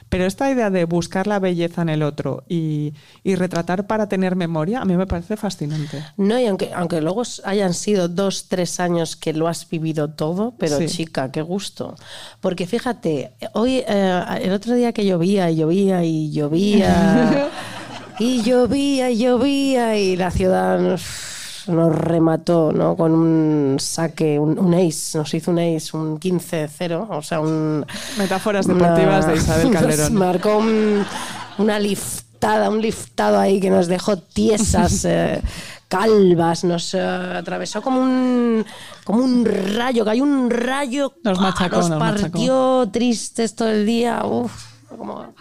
Pero 0.09 0.25
esta 0.25 0.51
idea 0.51 0.69
de 0.69 0.85
buscar 0.85 1.25
la 1.25 1.39
belleza 1.39 1.81
en 1.81 1.89
el 1.89 2.03
otro 2.03 2.43
y, 2.47 2.93
y 3.23 3.33
retratar 3.35 3.87
para 3.87 4.07
tener 4.07 4.35
memoria, 4.35 4.79
a 4.81 4.85
mí 4.85 4.95
me 4.95 5.07
parece 5.07 5.37
fascinante. 5.37 6.03
No, 6.15 6.39
y 6.39 6.45
aunque, 6.45 6.71
aunque 6.73 7.01
luego 7.01 7.23
hayan 7.45 7.73
sido 7.73 8.07
dos, 8.07 8.47
tres 8.47 8.79
años 8.79 9.15
que 9.15 9.33
lo 9.33 9.47
has 9.47 9.67
vivido 9.67 10.11
todo, 10.11 10.53
pero 10.59 10.77
Sí. 10.77 10.85
chica, 10.87 11.31
qué 11.31 11.41
gusto. 11.41 11.95
Porque 12.41 12.67
fíjate, 12.67 13.33
hoy, 13.53 13.83
eh, 13.87 14.23
el 14.41 14.51
otro 14.51 14.75
día 14.75 14.93
que 14.93 15.03
llovía 15.03 15.49
y 15.49 15.55
llovía 15.55 16.03
y 16.03 16.31
llovía, 16.31 17.49
y 18.19 18.41
llovía 18.43 19.09
y 19.11 19.17
llovía, 19.17 19.95
y 19.97 20.15
la 20.15 20.31
ciudad 20.31 20.79
nos, 20.79 21.65
nos 21.67 21.95
remató, 21.95 22.71
¿no? 22.71 22.95
Con 22.95 23.11
un 23.13 23.77
saque, 23.79 24.39
un, 24.39 24.57
un 24.57 24.73
ace, 24.73 25.17
nos 25.17 25.33
hizo 25.33 25.51
un 25.51 25.59
ace, 25.59 25.95
un 25.95 26.19
15-0, 26.19 27.07
o 27.09 27.21
sea, 27.21 27.39
un. 27.39 27.85
Metáforas 28.17 28.67
deportivas 28.67 29.27
de 29.27 29.35
Isabel 29.37 29.69
Calderón. 29.71 29.99
Nos 29.99 30.11
marcó 30.11 30.57
un- 30.57 31.05
una 31.59 31.79
liftada, 31.79 32.69
un 32.69 32.81
liftado 32.81 33.39
ahí 33.39 33.59
que 33.59 33.69
nos 33.69 33.87
dejó 33.87 34.17
tiesas, 34.17 35.05
eh, 35.05 35.41
calvas, 35.87 36.63
nos 36.63 36.93
eh, 36.93 36.99
atravesó 37.01 37.81
como 37.81 38.01
un, 38.01 38.65
como 39.03 39.23
un 39.23 39.45
rayo, 39.45 40.03
cayó 40.05 40.23
un 40.23 40.49
rayo, 40.49 41.13
Nos 41.23 41.39
machacó, 41.39 41.77
nos 41.77 41.89
nos 41.91 41.99
machacó. 41.99 42.31
partió 42.31 42.89
tristes 42.91 43.55
todo 43.55 43.69
el 43.69 43.85
día. 43.85 44.23
uf, 44.25 44.51
como- 44.89 45.33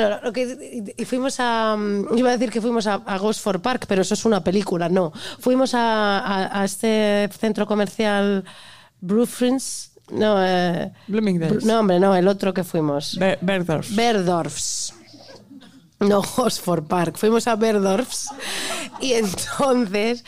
Bueno, 0.00 0.18
lo 0.22 0.32
que, 0.32 0.94
y 0.96 1.04
fuimos 1.04 1.36
a. 1.40 1.76
mm, 1.76 2.16
Iba 2.18 2.30
a 2.30 2.32
decir 2.32 2.50
que 2.50 2.60
fuimos 2.60 2.86
a, 2.86 2.94
a 2.94 3.18
Gosford 3.18 3.60
Park, 3.60 3.86
pero 3.88 4.02
eso 4.02 4.14
es 4.14 4.24
una 4.24 4.42
película, 4.44 4.88
no. 4.88 5.12
Fuimos 5.40 5.74
a, 5.74 6.18
a- 6.20 6.60
a 6.60 6.64
este 6.64 7.28
centro 7.38 7.66
comercial 7.66 8.44
Brufrins. 9.00 9.90
No, 10.10 10.36
eh, 10.44 10.92
Bloomingdale's. 11.06 11.64
no, 11.64 11.80
hombre, 11.80 11.98
no, 11.98 12.14
el 12.14 12.28
otro 12.28 12.52
que 12.52 12.62
fuimos. 12.62 13.16
Be- 13.18 13.38
Bergdorf. 13.40 13.94
Berdorfs. 13.94 14.94
No, 16.00 16.20
Gosford 16.36 16.84
Park. 16.84 17.16
Fuimos 17.16 17.46
a 17.48 17.56
Berdorfs 17.56 18.28
y 19.00 19.12
entonces 19.14 20.24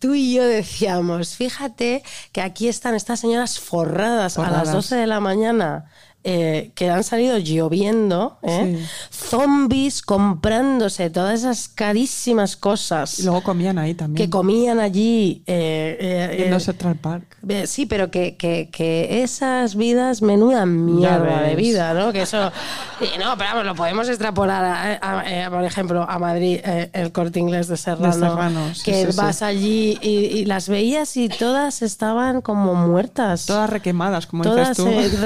tú 0.00 0.14
y 0.14 0.34
yo 0.34 0.44
decíamos, 0.44 1.36
fíjate 1.36 2.02
que 2.32 2.40
aquí 2.40 2.66
están 2.68 2.94
estas 2.96 3.20
señoras 3.20 3.60
forradas, 3.60 4.36
a 4.38 4.42
las 4.42 4.50
Forradas. 4.50 4.72
12 4.72 4.96
de 4.96 5.06
la 5.06 5.20
mañana. 5.20 5.84
Eh, 6.24 6.70
que 6.74 6.90
han 6.90 7.02
salido 7.04 7.38
lloviendo, 7.38 8.38
¿eh? 8.42 8.84
zombies 9.10 10.02
comprándose 10.02 11.08
todas 11.10 11.40
esas 11.40 11.68
carísimas 11.68 12.56
cosas 12.56 13.18
Y 13.18 13.22
luego 13.22 13.42
comían 13.42 13.78
ahí 13.78 13.94
también. 13.94 14.26
que 14.26 14.30
comían 14.30 14.80
allí. 14.80 15.42
eh, 15.46 15.96
eh, 16.00 16.36
en 16.40 16.48
eh, 16.48 16.50
los 16.50 16.64
Central 16.64 16.96
Park. 16.96 17.36
Sí, 17.66 17.86
pero 17.86 18.10
que, 18.10 18.36
que, 18.36 18.68
que 18.70 19.22
esas 19.22 19.74
vidas, 19.76 20.20
menuda 20.20 20.66
mierda 20.66 21.40
de 21.42 21.56
vida, 21.56 21.94
¿no? 21.94 22.12
Que 22.12 22.22
eso. 22.22 22.50
y 23.00 23.18
no, 23.18 23.36
pero 23.38 23.50
vamos, 23.50 23.64
lo 23.64 23.74
podemos 23.74 24.08
extrapolar, 24.08 24.64
a, 25.00 25.46
a- 25.46 25.50
por 25.50 25.64
ejemplo, 25.64 26.04
a 26.08 26.18
Madrid, 26.18 26.60
el 26.92 27.12
corte 27.12 27.38
inglés 27.40 27.68
de 27.68 27.76
Serrano. 27.76 28.12
Serrano, 28.12 28.74
sí, 28.74 28.82
que 28.84 29.10
sí, 29.10 29.16
vas 29.16 29.42
allí 29.42 29.98
y, 30.02 30.08
y 30.38 30.44
las 30.44 30.68
veías 30.68 31.16
y 31.16 31.28
todas 31.28 31.82
estaban 31.82 32.40
como 32.42 32.74
muertas. 32.74 33.46
Todas 33.46 33.70
requemadas, 33.70 34.26
como 34.26 34.42
Todas 34.44 34.76
dices 34.76 34.84
tú. 34.84 34.90
eh, 34.90 35.08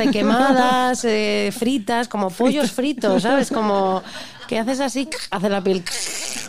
eh, 1.04 1.52
fritas, 1.56 2.08
como 2.08 2.30
pollos 2.38 2.72
fritos, 2.72 3.22
¿sabes? 3.22 3.50
Como 3.50 4.02
que 4.48 4.58
haces 4.58 4.80
así, 4.80 5.08
hace 5.30 5.48
la 5.48 5.62
piel. 5.62 5.82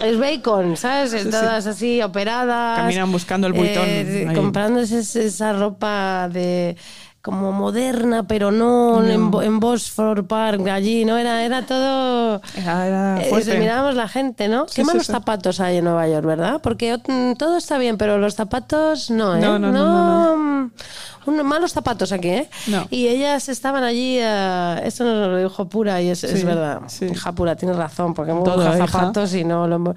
Es 0.02 0.20
bacon, 0.20 0.76
¿sabes? 0.78 1.12
Todas 1.30 1.66
así 1.68 2.02
operadas. 2.02 2.78
Caminan 2.80 3.12
buscando 3.12 3.48
el 3.48 3.54
buitón 3.54 3.86
eh, 3.88 4.32
comprándose 4.36 5.00
esa 5.00 5.54
ropa 5.54 6.28
de 6.32 6.76
como 7.22 7.52
moderna, 7.52 8.28
pero 8.28 8.52
no, 8.52 9.04
en, 9.04 9.32
Bo- 9.32 9.42
en 9.42 9.60
Bosford 9.60 10.26
Park, 10.28 10.68
allí, 10.68 11.06
¿no? 11.06 11.18
Era, 11.18 11.44
era 11.44 11.66
todo... 11.66 12.40
Era- 12.56 12.86
era 12.88 13.22
Eh, 13.26 13.58
mirábamos 13.60 13.96
la 13.96 14.08
gente, 14.08 14.48
¿no? 14.48 14.68
Sí, 14.68 14.76
Qué 14.76 14.84
malos 14.84 15.08
sí. 15.08 15.12
zapatos 15.12 15.60
hay 15.60 15.78
en 15.78 15.86
Nueva 15.86 16.08
York, 16.08 16.24
¿verdad? 16.24 16.60
Porque 16.62 16.96
mm, 17.08 17.34
todo 17.34 17.58
está 17.58 17.80
bien, 17.80 17.98
pero 17.98 18.20
los 18.20 18.36
zapatos 18.36 19.10
no, 19.10 19.36
¿eh? 19.36 19.40
No, 19.40 19.58
no, 19.58 19.72
no, 19.72 20.36
no, 20.36 20.38
mm, 20.38 20.72
un- 21.26 21.44
malos 21.46 21.72
zapatos 21.72 22.12
aquí, 22.12 22.30
¿eh? 22.30 22.50
No. 22.68 22.88
Y 22.90 23.08
ellas 23.08 23.50
estaban 23.50 23.84
allí, 23.84 24.18
eh, 24.20 24.82
esto 24.84 25.04
nos 25.04 25.28
lo 25.30 25.38
dijo 25.38 25.66
Pura 25.66 26.02
y 26.02 26.10
es, 26.10 26.24
es 26.24 26.44
verdad. 26.44 26.82
sí. 26.88 27.06
Hija 27.06 27.32
Pura, 27.34 27.56
tienes 27.56 27.78
razón, 27.78 28.14
porque 28.14 28.32
hemos 28.32 28.48
hija. 28.48 28.88
zapatos 28.88 29.34
y 29.34 29.44
no 29.44 29.68
lo 29.68 29.76
hemos... 29.76 29.96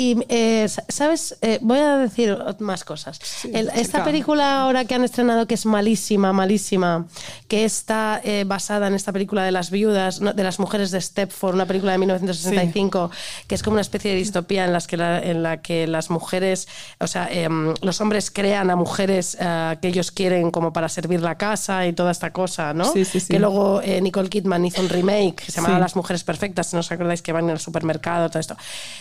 Y, 0.00 0.16
eh, 0.28 0.68
¿sabes? 0.88 1.36
Eh, 1.42 1.58
voy 1.60 1.80
a 1.80 1.96
decir 1.96 2.38
más 2.60 2.84
cosas. 2.84 3.18
El- 3.52 3.68
esta 3.74 4.04
película 4.04 4.62
ahora 4.62 4.84
que 4.84 4.94
han 4.94 5.02
estrenado, 5.02 5.48
que 5.48 5.54
es 5.54 5.66
malísima, 5.66 6.32
malísima, 6.32 7.06
que 7.48 7.64
está 7.64 8.20
eh, 8.22 8.44
basada 8.46 8.86
en 8.86 8.94
esta 8.94 9.10
película 9.12 9.42
de 9.42 9.50
las 9.50 9.72
viudas, 9.72 10.20
no, 10.20 10.32
de 10.34 10.44
las 10.44 10.60
mujeres 10.60 10.92
de 10.92 11.00
Stepford, 11.00 11.54
una 11.56 11.66
película 11.66 11.90
de 11.90 11.98
1965, 11.98 13.10
que 13.48 13.56
es 13.56 13.62
como 13.64 13.74
una 13.74 13.80
especie 13.80 14.12
de 14.12 14.18
distopía 14.18 14.64
en, 14.66 14.72
las 14.72 14.86
que 14.86 14.96
la, 14.96 15.18
en 15.20 15.42
la 15.42 15.56
que 15.62 15.88
las 15.88 16.10
mujeres, 16.10 16.68
o 17.00 17.08
sea, 17.08 17.28
em, 17.32 17.74
los 17.82 18.00
hombres 18.00 18.30
crean 18.30 18.70
a 18.70 18.76
mujeres 18.76 19.36
eh, 19.40 19.78
que 19.82 19.88
ellos 19.88 20.12
quieren 20.12 20.52
como 20.52 20.72
para 20.72 20.88
servir 20.88 21.20
la 21.22 21.36
casa 21.36 21.84
y 21.88 21.92
toda 21.92 22.12
esta 22.12 22.32
cosa, 22.32 22.72
¿no? 22.72 22.84
Sí, 22.92 23.04
sí, 23.04 23.18
sí. 23.18 23.26
Que 23.32 23.40
luego 23.40 23.80
eh, 23.82 24.00
Nicole 24.00 24.28
Kidman 24.28 24.64
hizo 24.64 24.80
un 24.80 24.88
remake 24.90 25.34
que 25.46 25.50
se 25.50 25.56
llamaba 25.56 25.74
Sí. 25.78 25.80
Las 25.80 25.96
mujeres 25.96 26.22
perfectas, 26.22 26.68
si 26.68 26.76
no 26.76 26.80
os 26.80 26.92
acordáis 26.92 27.20
que 27.20 27.32
van 27.32 27.44
en 27.46 27.50
el 27.50 27.58
supermercado, 27.58 28.28
todo 28.28 28.38
esto. 28.38 28.56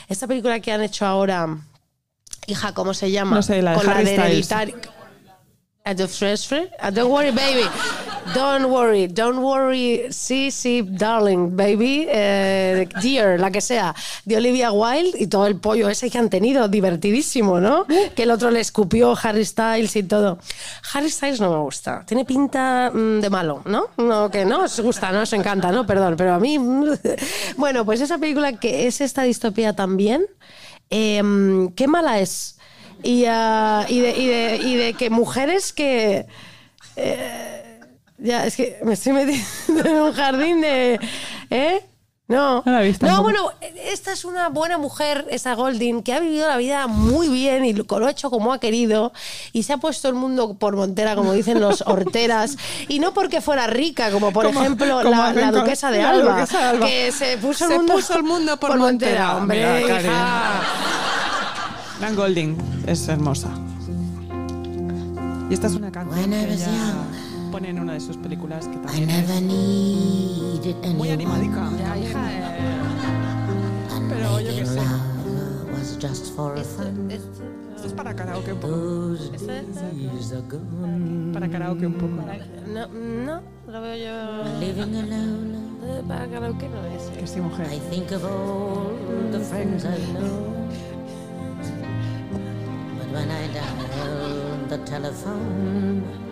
Esta 0.09 0.25
película 0.25 0.59
que 0.59 0.71
han 0.71 0.86
hecho 0.87 1.05
ahora, 1.05 1.57
hija, 2.47 2.73
¿cómo 2.73 2.93
se 2.93 3.11
llama? 3.11 3.35
No 3.35 3.41
sé, 3.43 3.61
la 3.61 3.71
de 3.71 3.77
Con 3.77 3.89
Harry. 3.89 4.09
Hereditary. 4.09 4.73
Free? 5.95 6.67
Uh, 6.83 6.91
don't 6.91 7.09
worry, 7.09 7.31
baby. 7.31 7.63
Don't 8.33 8.65
worry, 8.65 9.07
don't 9.07 9.39
worry. 9.39 10.07
Sí, 10.09 10.51
sí, 10.51 10.83
darling, 10.85 11.55
baby. 11.55 12.05
Eh, 12.09 12.89
dear, 13.01 13.39
la 13.39 13.51
que 13.51 13.61
sea. 13.61 13.95
De 14.25 14.35
Olivia 14.35 14.73
Wilde 14.73 15.17
y 15.17 15.27
todo 15.27 15.47
el 15.47 15.55
pollo 15.55 15.87
ese 15.87 16.09
que 16.09 16.17
han 16.17 16.29
tenido. 16.29 16.67
Divertidísimo, 16.67 17.61
¿no? 17.61 17.85
Que 18.15 18.23
el 18.23 18.31
otro 18.31 18.51
le 18.51 18.59
escupió 18.59 19.15
Harry 19.23 19.45
Styles 19.45 19.95
y 19.95 20.03
todo. 20.03 20.39
Harry 20.93 21.09
Styles 21.09 21.39
no 21.39 21.51
me 21.51 21.59
gusta. 21.59 22.03
Tiene 22.05 22.25
pinta 22.25 22.91
mm, 22.93 23.21
de 23.21 23.29
malo, 23.29 23.61
¿no? 23.63 23.87
No, 23.97 24.29
que 24.29 24.43
no 24.43 24.63
os 24.65 24.77
gusta, 24.81 25.13
no 25.13 25.21
os 25.21 25.31
encanta, 25.31 25.71
¿no? 25.71 25.85
Perdón, 25.85 26.15
pero 26.17 26.33
a 26.33 26.39
mí. 26.39 26.57
bueno, 27.57 27.85
pues 27.85 28.01
esa 28.01 28.17
película 28.17 28.51
que 28.51 28.87
es 28.87 28.99
esta 28.99 29.23
distopía 29.23 29.73
también. 29.73 30.25
Em, 30.89 31.69
qué 31.73 31.87
mala 31.87 32.19
es. 32.19 32.57
Y, 33.03 33.25
ah, 33.27 33.85
y, 33.87 33.99
de, 33.99 34.09
y, 34.17 34.27
de, 34.27 34.55
y 34.57 34.75
de 34.75 34.93
que 34.93 35.09
mujeres 35.09 35.73
que. 35.73 36.25
eh, 36.95 37.79
ya, 38.17 38.45
es 38.47 38.55
que 38.55 38.77
me 38.83 38.93
estoy 38.93 39.13
metiendo 39.13 39.85
en 39.85 39.95
un 40.01 40.13
jardín 40.13 40.61
de. 40.61 40.99
¿Eh? 41.49 41.81
No. 42.29 42.61
No 42.65 42.71
la 42.73 42.83
he 42.83 42.87
visto 42.87 43.05
No, 43.05 43.13
tampoco. 43.23 43.31
bueno, 43.31 43.51
esta 43.85 44.11
es 44.11 44.25
una 44.25 44.49
buena 44.49 44.77
mujer, 44.77 45.25
esa 45.29 45.53
Golding, 45.55 46.03
que 46.03 46.13
ha 46.13 46.19
vivido 46.19 46.45
la 46.47 46.57
vida 46.57 46.87
muy 46.87 47.29
bien 47.29 47.63
y 47.63 47.71
lo 47.73 47.85
lo 47.87 48.05
ha 48.05 48.11
hecho 48.11 48.29
como 48.29 48.51
ha 48.51 48.59
querido 48.59 49.13
y 49.53 49.63
se 49.63 49.71
ha 49.73 49.77
puesto 49.77 50.09
el 50.09 50.13
mundo 50.15 50.55
por 50.55 50.75
montera, 50.75 51.15
como 51.15 51.31
dicen 51.31 51.61
los 51.61 51.81
horteras, 51.87 52.57
y 52.89 52.99
no 52.99 53.13
porque 53.13 53.39
fuera 53.39 53.65
rica, 53.67 54.11
como 54.11 54.33
por 54.33 54.45
Como- 54.45 54.59
ejemplo 54.59 55.01
como 55.03 55.09
la, 55.11 55.51
duquesa 55.53 55.89
de 55.89 56.01
la 56.01 56.09
Alba, 56.09 56.33
duquesa 56.41 56.57
de 56.59 56.65
Alba. 56.65 56.85
que 56.87 57.11
se 57.13 57.37
puso 57.37 57.65
el 57.71 57.77
mundo, 57.77 57.93
puso 57.93 58.15
el 58.17 58.23
mundo 58.23 58.57
por 58.59 58.77
montera. 58.77 59.37
hombre, 59.37 59.83
Mira, 59.85 59.99
hija. 60.01 60.61
Golding 62.13 62.57
es 62.87 63.07
hermosa. 63.07 63.47
Y 65.49 65.53
esta 65.53 65.67
es 65.67 65.73
una 65.75 65.91
canción 65.91 66.29
When 67.57 67.65
I 67.65 67.69
que 67.69 67.69
was 67.69 67.69
ella 67.69 67.69
young, 67.69 67.69
pone 67.69 67.69
en 67.69 67.79
una 67.79 67.93
de 67.93 67.99
sus 67.99 68.17
películas 68.17 68.67
que 68.67 68.75
I 68.75 68.81
también 68.81 69.07
never 69.07 69.35
es 69.35 69.41
needed 69.41 70.75
muy 70.95 71.09
anyone. 71.09 71.35
animadica. 71.35 71.67
And 73.91 74.09
Pero 74.09 74.39
yo 74.41 74.55
qué 74.55 74.65
sé. 74.65 74.75
love 74.75 75.71
was 75.73 75.97
just 75.99 76.35
for 76.35 76.57
fun. 76.57 77.09
Esto 77.11 77.87
es 77.87 77.93
para 77.93 78.13
karaoke 78.15 78.53
un 78.53 78.59
poco. 78.59 78.75
Those 78.75 79.29
days 79.47 80.31
are 80.33 80.41
gone. 80.49 81.31
Para 81.33 81.47
karaoke 81.49 81.85
un 81.87 81.93
poco. 81.93 82.23
No, 82.67 82.87
no, 82.87 83.41
lo 83.67 83.81
veo 83.81 83.95
yo. 83.95 84.59
Living 84.59 84.95
alone, 84.95 85.57
Eh, 85.83 86.03
Para 86.07 86.27
karaoke 86.27 86.67
no 86.69 86.85
es. 86.95 87.03
Que 87.17 87.25
sí, 87.27 87.39
mujer. 87.39 87.67
I 87.73 87.79
think 87.89 88.11
of 88.11 88.23
all 88.25 88.93
the 89.31 89.39
friends 89.39 89.85
I 89.85 89.97
know. 90.13 90.53
But 92.97 93.07
when 93.13 93.29
I 93.31 93.47
dial 93.53 94.67
the 94.69 94.77
telephone, 94.85 96.01
no 96.01 96.26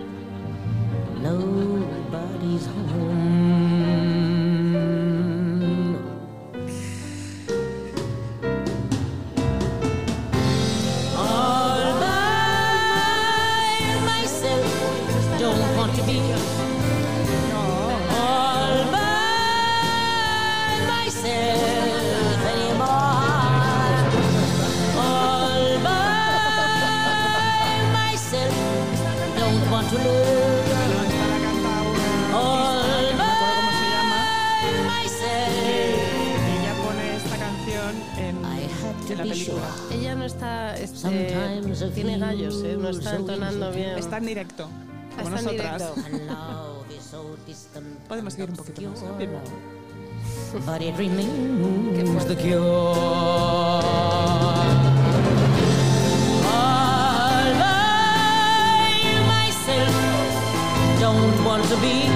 nobody's 1.26 2.68
home. 2.68 3.75
No 40.26 40.34
está. 40.34 40.76
este, 40.78 41.88
tiene 41.94 42.18
gallos, 42.18 42.64
¿eh? 42.64 42.76
No 42.80 42.90
está 42.90 43.16
entonando 43.16 43.72
bien. 43.72 43.98
Está 43.98 44.18
en 44.18 44.26
directo, 44.26 44.68
como 45.16 45.36
Está 45.36 45.40
en 45.40 45.46
nosotras. 45.46 45.96
directo. 46.06 46.36
Podemos 48.08 48.34
seguir 48.34 48.50
un 48.50 48.56
poquito 48.56 48.82
más. 48.82 49.02
¿eh? 49.02 49.30
But 50.66 50.82
it 50.82 50.96
remains 50.98 52.26
the 52.26 52.36
cure. 52.36 52.60
All 56.48 57.54
by 57.60 58.94
myself, 59.28 59.96
don't 61.00 61.46
want 61.46 61.64
to 61.70 61.78
be 61.78 62.10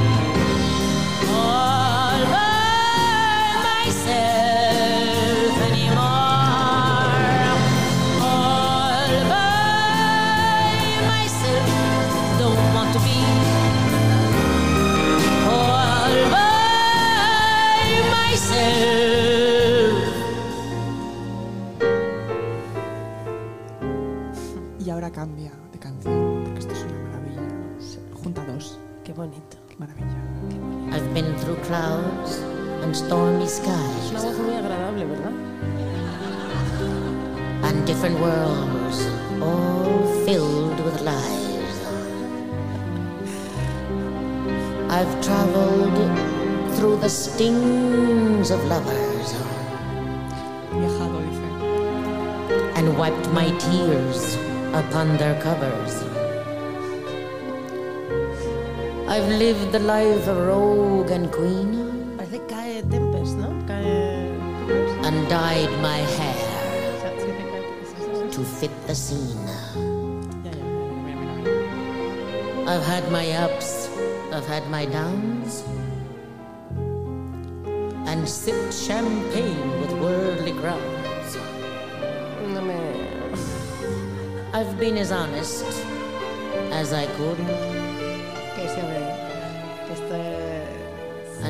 clouds 31.70 32.40
and 32.82 32.96
stormy 32.96 33.44
Es 33.44 33.58
skies 33.58 34.10
una 34.10 34.22
voz 34.22 34.40
muy 34.40 34.56
agradable, 34.56 35.06
¿verdad? 35.06 35.34
and 37.62 37.86
different 37.86 38.20
worlds, 38.20 39.06
all 39.40 40.26
filled 40.26 40.80
with 40.84 41.00
lies. 41.02 41.78
I've 44.90 45.14
traveled 45.22 46.00
through 46.76 46.98
the 46.98 47.10
stings 47.10 48.50
of 48.50 48.64
lovers 48.66 49.30
and 52.78 52.98
wiped 52.98 53.30
my 53.30 53.48
tears 53.60 54.36
upon 54.74 55.18
their 55.18 55.40
covers. 55.44 56.09
I've 59.10 59.28
lived 59.28 59.72
the 59.72 59.80
life 59.80 60.28
of 60.28 60.38
rogue 60.38 61.10
and 61.10 61.32
queen 61.32 62.16
Parece 62.18 62.40
cae 62.48 62.84
Tempest, 62.92 63.38
¿no? 63.38 63.50
Cae. 63.66 64.30
and 65.04 65.28
dyed 65.28 65.72
my 65.82 65.98
hair 66.16 66.36
Sí, 67.02 67.10
sí, 67.22 67.32
cae 67.40 67.48
Tempest. 67.52 68.36
to 68.36 68.42
fit 68.44 68.72
the 68.88 68.94
scene. 68.94 69.50
I've 72.68 72.86
had 72.86 73.12
my 73.12 73.26
ups, 73.32 73.90
I've 74.32 74.46
had 74.46 74.70
my 74.70 74.86
downs, 74.86 75.64
and 78.06 78.30
sipped 78.30 78.72
champagne 78.72 79.82
with 79.82 79.92
worldly. 79.94 80.54
No 82.54 82.62
me. 82.62 82.78
I've 84.54 84.78
been 84.80 84.98
as 84.98 85.12
honest 85.12 85.66
as 86.72 86.94
I 86.94 87.08
could, 87.18 87.40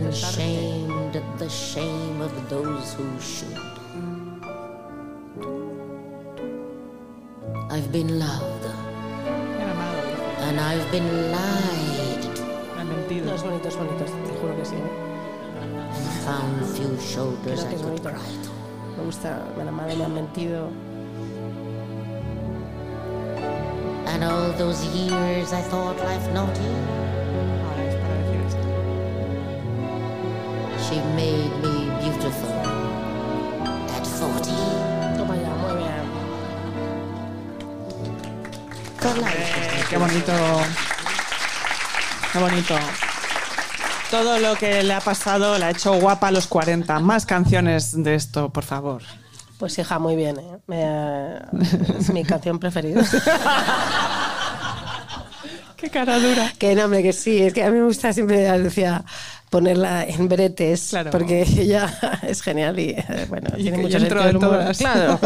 este. 0.10 0.26
and 0.26 0.36
shamed 0.36 1.16
at 1.16 1.38
the 1.40 1.50
shame 1.50 2.22
of 2.22 2.32
those 2.50 2.94
who 2.94 3.08
should. 3.20 3.58
I've 7.72 7.92
been 7.92 8.20
loved, 8.20 8.64
Me 8.66 9.62
han 9.62 9.70
amado, 9.70 10.02
dice. 10.02 10.44
and 10.48 10.60
I've 10.60 10.92
been 10.92 11.32
lied 11.32 12.22
to, 12.36 12.42
Me 12.44 12.78
han 12.78 12.88
mentido. 12.90 13.26
No, 13.26 13.36
es 13.36 13.44
bonito, 13.44 13.68
es 13.68 13.76
bonito, 13.78 14.04
te 14.06 14.34
juro 14.42 14.56
que 14.58 14.66
sí. 14.66 14.76
¿eh? 14.76 15.06
and 15.62 16.10
found 16.26 16.66
few 16.78 16.98
shoulders 17.00 17.64
I 17.64 17.74
could 17.76 18.02
cry 18.02 18.12
to. 18.12 18.52
Me 18.98 19.04
gusta, 19.06 19.46
me 19.56 19.62
han 19.62 19.68
amado, 19.70 19.96
me 19.96 20.04
han 20.06 20.14
mentido. 20.14 20.72
And 24.08 24.24
all 24.24 24.52
those 24.54 24.84
years 24.88 25.54
I 25.54 25.62
thought 25.62 25.98
life 25.98 26.28
not 26.34 26.48
naughty. 26.48 26.99
Qué 39.90 39.98
bonito. 39.98 40.32
Qué 42.32 42.40
bonito. 42.40 42.76
Todo 44.12 44.40
lo 44.40 44.56
que 44.56 44.84
le 44.84 44.94
ha 44.94 45.02
pasado 45.02 45.58
la 45.58 45.68
ha 45.68 45.72
hecho 45.72 45.94
guapa 46.00 46.28
a 46.30 46.32
los 46.32 46.48
40. 46.48 47.00
Más 47.00 47.26
canciones 47.26 47.92
de 48.04 48.16
esto, 48.16 48.50
por 48.50 48.64
favor. 48.64 49.02
Pues 49.58 49.78
hija, 49.78 50.00
muy 50.00 50.16
bien, 50.16 50.38
¿eh? 50.40 50.58
Me- 50.68 51.38
es 52.00 52.10
mi 52.12 52.24
canción 52.24 52.60
preferida. 52.60 53.04
Qué 55.76 55.90
cara 55.90 56.20
dura. 56.20 56.52
que 56.58 56.76
no, 56.76 56.86
hombre, 56.86 57.02
que 57.04 57.14
sí, 57.14 57.42
es 57.42 57.54
que 57.54 57.64
a 57.64 57.70
mí 57.70 57.78
me 57.78 57.86
gusta 57.86 58.12
siempre, 58.12 58.58
Lucía, 58.60 59.04
ponerla 59.50 60.04
en 60.06 60.28
bretes, 60.28 60.88
Claro. 60.90 61.10
porque 61.12 61.44
ella 61.44 62.20
es 62.24 62.42
genial 62.42 62.78
y, 62.80 62.90
eh, 62.92 63.26
bueno, 63.30 63.50
Y 63.58 63.64
tiene 63.64 63.78
que 63.78 63.84
mucho 63.84 63.98
yo 63.98 64.04
entro 64.06 64.22
sentido 64.24 64.24
del 64.24 64.36
en 64.36 64.44
humor. 64.44 64.60
todas. 64.60 64.78
Claro. 64.80 65.20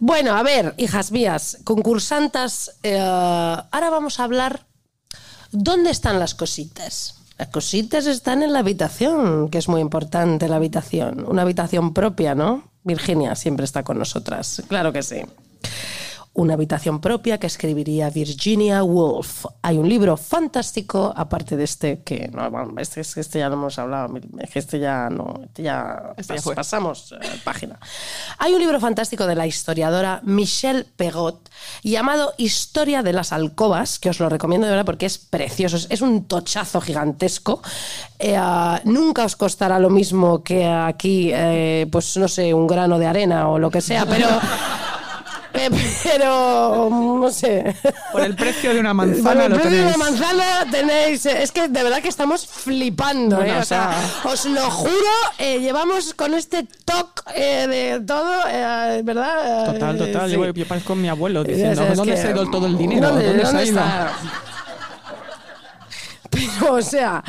Bueno, 0.00 0.36
a 0.36 0.42
ver, 0.42 0.74
hijas 0.76 1.12
mías, 1.12 1.58
concursantas, 1.64 2.78
eh, 2.82 2.98
ahora 2.98 3.90
vamos 3.90 4.20
a 4.20 4.24
hablar, 4.24 4.66
¿dónde 5.52 5.90
están 5.90 6.18
las 6.18 6.34
cositas? 6.34 7.16
Las 7.38 7.48
cositas 7.48 8.06
están 8.06 8.42
en 8.42 8.52
la 8.52 8.60
habitación, 8.60 9.48
que 9.50 9.58
es 9.58 9.68
muy 9.68 9.80
importante 9.80 10.48
la 10.48 10.56
habitación. 10.56 11.24
Una 11.28 11.42
habitación 11.42 11.92
propia, 11.92 12.34
¿no? 12.34 12.70
Virginia 12.84 13.34
siempre 13.34 13.64
está 13.64 13.82
con 13.82 13.98
nosotras, 13.98 14.62
claro 14.68 14.92
que 14.92 15.02
sí. 15.02 15.22
Una 16.36 16.54
habitación 16.54 17.00
propia 17.00 17.38
que 17.38 17.46
escribiría 17.46 18.10
Virginia 18.10 18.82
Woolf. 18.82 19.46
Hay 19.62 19.78
un 19.78 19.88
libro 19.88 20.16
fantástico, 20.16 21.12
aparte 21.16 21.56
de 21.56 21.62
este, 21.62 22.00
que 22.02 22.28
no, 22.32 22.50
bueno, 22.50 22.74
este, 22.78 23.02
este 23.02 23.38
ya 23.38 23.48
lo 23.48 23.54
hemos 23.54 23.78
hablado, 23.78 24.12
este 24.52 24.80
ya 24.80 25.08
no, 25.10 25.42
este 25.44 25.62
ya, 25.62 26.12
Este 26.16 26.34
pas- 26.34 26.54
pasamos 26.56 27.12
eh, 27.12 27.24
página. 27.44 27.78
Hay 28.38 28.52
un 28.52 28.58
libro 28.58 28.80
fantástico 28.80 29.28
de 29.28 29.36
la 29.36 29.46
historiadora 29.46 30.20
Michelle 30.24 30.84
Pegot 30.96 31.48
llamado 31.84 32.34
Historia 32.36 33.04
de 33.04 33.12
las 33.12 33.32
alcobas, 33.32 34.00
que 34.00 34.10
os 34.10 34.18
lo 34.18 34.28
recomiendo 34.28 34.66
de 34.66 34.72
verdad 34.72 34.86
porque 34.86 35.06
es 35.06 35.18
precioso, 35.18 35.76
es, 35.76 35.86
es 35.88 36.00
un 36.02 36.24
tochazo 36.24 36.80
gigantesco. 36.80 37.62
Eh, 38.18 38.34
ah, 38.36 38.80
nunca 38.84 39.24
os 39.24 39.36
costará 39.36 39.78
lo 39.78 39.88
mismo 39.88 40.42
que 40.42 40.66
aquí, 40.66 41.30
eh, 41.32 41.86
pues 41.92 42.16
no 42.16 42.26
sé, 42.26 42.52
un 42.52 42.66
grano 42.66 42.98
de 42.98 43.06
arena 43.06 43.48
o 43.50 43.58
lo 43.60 43.70
que 43.70 43.80
sea, 43.80 44.04
pero... 44.04 44.26
eh, 45.54 45.70
pero 46.02 46.88
no 46.90 47.30
sé. 47.30 47.74
Por 48.12 48.22
el 48.22 48.34
precio 48.36 48.74
de 48.74 48.80
una 48.80 48.90
Por 48.94 49.06
manzana 49.06 49.44
el 49.46 49.52
lo 49.52 49.56
precio 49.58 49.78
de 49.80 49.86
una 49.86 49.96
manzana 49.96 50.44
tenéis. 50.70 51.26
eh, 51.26 51.42
Es 51.42 51.52
que 51.52 51.68
de 51.68 51.82
verdad 51.82 52.00
que 52.02 52.08
estamos 52.08 52.46
flipando. 52.46 53.36
Bueno, 53.36 53.54
¿eh? 53.54 53.58
O 53.60 53.64
sea- 53.64 53.92
sea, 54.22 54.30
os 54.32 54.44
lo 54.46 54.70
juro, 54.70 54.92
eh, 55.38 55.58
llevamos 55.60 56.14
con 56.14 56.34
este 56.34 56.66
toque 56.84 57.22
eh, 57.34 57.66
de 57.66 58.00
todo, 58.06 58.32
eh, 58.48 59.00
¿verdad? 59.04 59.72
Total, 59.72 59.98
total. 59.98 60.30
sí. 60.30 60.36
Yo, 60.36 60.52
yo 60.52 60.66
parezco 60.66 60.94
mi 60.94 61.08
abuelo 61.08 61.42
diciendo, 61.44 61.76
sabes 61.82 61.96
¿dónde 61.96 62.14
que- 62.14 62.20
se 62.20 62.28
ha 62.28 62.30
ido 62.32 62.50
todo 62.50 62.66
el 62.66 62.76
dinero? 62.78 63.08
¿Dónde, 63.08 63.26
¿Dónde, 63.26 63.40
se 63.40 63.46
dónde 63.46 63.62
ha 63.62 63.66
ido? 63.66 63.80
está? 63.80 64.10
Pero, 66.34 66.74
o 66.74 66.82
sea, 66.82 67.22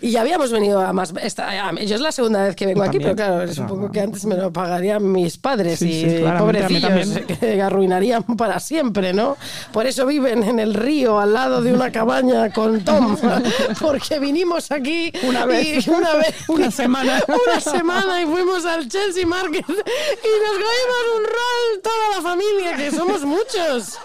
y 0.00 0.10
ya 0.10 0.20
habíamos 0.20 0.52
venido 0.52 0.80
a 0.80 0.92
más. 0.92 1.12
Esta, 1.22 1.72
yo 1.72 1.94
es 1.94 2.00
la 2.00 2.12
segunda 2.12 2.42
vez 2.44 2.56
que 2.56 2.66
vengo 2.66 2.82
aquí, 2.82 2.98
pero 2.98 3.14
también. 3.16 3.38
claro, 3.46 3.54
supongo 3.54 3.90
que 3.90 4.00
antes 4.00 4.24
me 4.26 4.36
lo 4.36 4.52
pagarían 4.52 5.10
mis 5.10 5.38
padres 5.38 5.78
Sí, 5.78 5.90
y 5.90 6.10
sí, 6.18 6.24
a 6.24 6.38
pobrecillos 6.38 7.08
que 7.40 7.62
arruinarían 7.62 8.22
para 8.22 8.60
siempre, 8.60 9.12
¿no? 9.12 9.36
Por 9.72 9.86
eso 9.86 10.06
viven 10.06 10.42
en 10.42 10.58
el 10.58 10.74
río 10.74 11.18
al 11.20 11.32
lado 11.32 11.62
de 11.62 11.72
una 11.72 11.90
cabaña 11.92 12.50
con 12.52 12.80
Tom, 12.84 13.16
porque 13.80 14.18
vinimos 14.18 14.70
aquí 14.70 15.12
Una 15.22 15.46
vez. 15.46 15.86
y 15.86 15.90
una 15.90 16.14
vez, 16.14 16.34
Una 16.48 16.70
semana. 16.70 17.20
una 17.28 17.60
semana 17.60 18.22
y 18.22 18.26
fuimos 18.26 18.64
al 18.66 18.88
Chelsea 18.88 19.26
Market 19.26 19.64
y 19.68 19.72
nos 19.72 20.52
comimos 20.52 21.04
un 21.16 21.24
rol 21.24 21.82
toda 21.82 22.16
la 22.16 22.22
familia, 22.22 22.76
que 22.76 22.90
somos 22.90 23.22
muchos. 23.24 23.98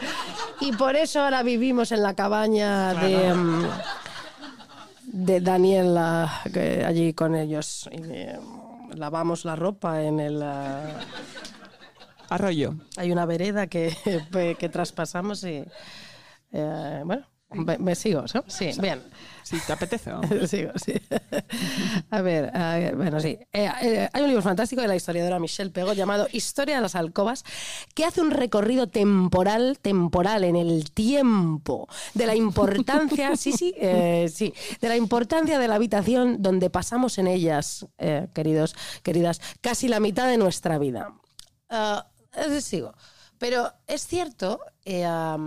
Y 0.61 0.71
por 0.73 0.95
eso 0.95 1.21
ahora 1.21 1.43
vivimos 1.43 1.91
en 1.91 2.01
la 2.01 2.13
cabaña 2.13 2.93
de, 2.93 3.33
mm, 3.33 3.65
de 5.15 5.39
Daniela, 5.39 6.41
que 6.53 6.83
allí 6.83 7.13
con 7.13 7.35
ellos. 7.35 7.89
Y, 7.91 8.01
eh, 8.03 8.37
lavamos 8.95 9.45
la 9.45 9.55
ropa 9.55 10.03
en 10.03 10.19
el... 10.19 10.43
ah, 10.43 10.99
Arroyo. 12.29 12.75
hay 12.97 13.11
una 13.11 13.25
vereda 13.25 13.67
que, 13.67 13.95
que 14.59 14.69
traspasamos 14.69 15.43
y... 15.43 15.63
eh, 16.51 17.01
bueno, 17.05 17.25
me, 17.51 17.77
me 17.77 17.95
sigo, 17.95 18.25
¿no? 18.33 18.43
Sí, 18.47 18.71
bien. 18.81 19.01
Si 19.45 19.59
te 19.59 19.73
apetece. 19.73 20.09
¿no? 20.09 20.21
Sigo, 20.47 20.71
sí. 20.83 20.93
A 22.09 22.21
ver, 22.21 22.51
eh, 22.51 22.93
bueno, 22.95 23.19
sí. 23.19 23.37
Eh, 23.53 23.69
eh, 23.83 24.09
hay 24.11 24.21
un 24.23 24.27
libro 24.27 24.41
fantástico 24.41 24.81
de 24.81 24.87
la 24.87 24.95
historiadora 24.95 25.37
Michelle 25.37 25.69
Pego 25.69 25.93
llamado 25.93 26.27
Historia 26.31 26.77
de 26.77 26.81
las 26.81 26.95
alcobas 26.95 27.43
que 27.93 28.05
hace 28.05 28.21
un 28.21 28.31
recorrido 28.31 28.87
temporal, 28.87 29.77
temporal 29.79 30.45
en 30.45 30.55
el 30.55 30.89
tiempo 30.89 31.87
de 32.15 32.25
la 32.25 32.33
importancia, 32.33 33.35
sí, 33.35 33.51
sí, 33.51 33.75
eh, 33.77 34.31
sí, 34.33 34.51
de 34.81 34.89
la 34.89 34.97
importancia 34.97 35.59
de 35.59 35.67
la 35.67 35.75
habitación 35.75 36.41
donde 36.41 36.71
pasamos 36.71 37.19
en 37.19 37.27
ellas, 37.27 37.85
queridos, 38.33 38.75
queridas, 39.03 39.41
casi 39.61 39.87
la 39.87 39.99
mitad 39.99 40.27
de 40.27 40.37
nuestra 40.37 40.79
vida. 40.79 41.13
Ah, 41.69 42.07
sigo. 42.61 42.95
Pero 43.37 43.71
es 43.87 44.07
cierto, 44.07 44.61
eh, 44.85 45.01
la 45.03 45.37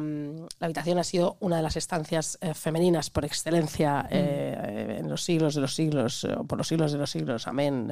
habitación 0.61 0.99
ha 0.99 1.05
sido 1.05 1.37
una 1.41 1.57
de 1.57 1.63
las 1.63 1.77
estancias 1.77 2.39
eh, 2.41 2.53
femeninas 2.55 3.09
por 3.09 3.25
excelencia 3.25 4.07
eh, 4.11 4.99
en 5.01 5.09
los 5.09 5.25
siglos 5.25 5.55
de 5.55 5.63
los 5.63 5.75
siglos, 5.75 6.25
eh, 6.25 6.35
o 6.37 6.45
por 6.45 6.59
los 6.59 6.69
siglos 6.69 6.93
de 6.93 6.99
los 6.99 7.11
siglos. 7.11 7.47
Amén, 7.47 7.91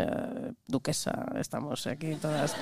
duquesa, 0.66 1.26
estamos 1.38 1.86
aquí 1.86 2.14
todas. 2.16 2.54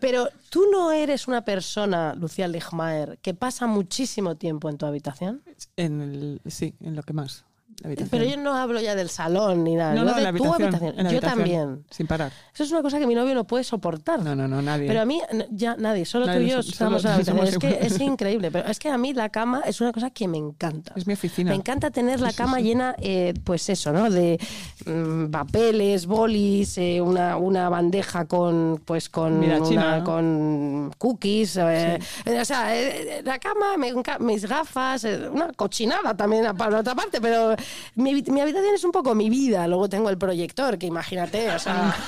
Pero 0.00 0.28
tú 0.50 0.64
no 0.72 0.90
eres 0.90 1.28
una 1.28 1.44
persona, 1.44 2.14
Lucía 2.14 2.48
Ligmaer, 2.48 3.18
que 3.18 3.34
pasa 3.34 3.66
muchísimo 3.66 4.36
tiempo 4.36 4.68
en 4.68 4.78
tu 4.78 4.86
habitación. 4.86 5.42
En 5.76 6.00
el, 6.00 6.40
sí, 6.50 6.74
en 6.80 6.96
lo 6.96 7.02
que 7.02 7.12
más. 7.12 7.44
Habitación. 7.84 8.08
Pero 8.10 8.24
yo 8.24 8.36
no 8.36 8.54
hablo 8.54 8.80
ya 8.80 8.94
del 8.94 9.08
salón 9.08 9.64
ni 9.64 9.74
nada, 9.74 9.94
no, 9.94 10.04
de 10.04 10.18
en 10.18 10.24
la 10.24 10.32
tu 10.32 10.44
habitación, 10.44 10.62
habitación. 10.62 10.90
en 10.90 10.96
la 10.96 11.02
yo 11.02 11.08
habitación, 11.18 11.38
también. 11.38 11.84
Sin 11.90 12.06
parar. 12.06 12.32
Eso 12.54 12.64
es 12.64 12.70
una 12.70 12.82
cosa 12.82 12.98
que 12.98 13.06
mi 13.06 13.14
novio 13.14 13.34
no 13.34 13.44
puede 13.44 13.64
soportar. 13.64 14.22
No, 14.22 14.34
no, 14.36 14.46
no, 14.48 14.62
nadie. 14.62 14.86
Pero 14.86 15.00
a 15.00 15.04
mí, 15.04 15.20
ya 15.50 15.76
nadie, 15.76 16.04
solo 16.04 16.26
Nadie, 16.26 16.40
tú 16.40 16.46
y 16.46 16.50
yo 16.50 16.58
estamos 16.60 17.04
en 17.04 17.10
la 17.10 17.14
habitación. 17.16 17.46
Es 17.46 17.58
que 17.58 17.78
es 17.80 18.00
increíble, 18.00 18.50
pero 18.50 18.68
es 18.68 18.78
que 18.78 18.88
a 18.88 18.98
mí 18.98 19.12
la 19.14 19.28
cama 19.28 19.62
es 19.66 19.80
una 19.80 19.92
cosa 19.92 20.10
que 20.10 20.28
me 20.28 20.38
encanta. 20.38 20.92
Es 20.96 21.06
mi 21.06 21.14
oficina. 21.14 21.50
Me 21.50 21.56
encanta 21.56 21.90
tener 21.90 22.20
la 22.20 22.32
cama 22.32 22.60
llena, 22.60 22.94
eh, 22.98 23.34
pues 23.44 23.68
eso, 23.68 23.92
¿no? 23.92 24.10
De 24.10 24.38
mm, 24.84 25.26
papeles, 25.30 26.06
bolis, 26.06 26.76
eh, 26.78 27.00
una, 27.00 27.36
una 27.36 27.68
bandeja 27.68 28.24
con, 28.26 28.80
pues 28.84 29.08
con, 29.08 29.40
Mira, 29.40 29.56
una- 29.58 29.68
China, 29.68 29.98
¿no? 29.98 30.04
con 30.04 30.92
cookies. 30.98 31.56
eh, 31.56 31.98
eh, 32.24 32.40
O 32.40 32.44
sea, 32.44 32.76
eh, 32.76 33.22
la 33.24 33.38
cama, 33.38 33.76
me 33.76 33.92
mis 34.20 34.46
gafas, 34.46 35.04
una 35.32 35.52
cochinada 35.52 36.16
también 36.16 36.56
para 36.56 36.80
otra 36.80 36.94
parte, 36.94 37.20
pero 37.20 37.54
mi, 37.94 38.22
mi 38.22 38.40
habitación 38.40 38.74
es 38.74 38.84
un 38.84 38.92
poco 38.92 39.14
mi 39.14 39.28
vida. 39.30 39.66
Luego 39.66 39.88
tengo 39.88 40.10
el 40.10 40.18
proyector, 40.18 40.78
que 40.78 40.86
imagínate, 40.86 41.50
o 41.50 41.58
sea. 41.58 41.94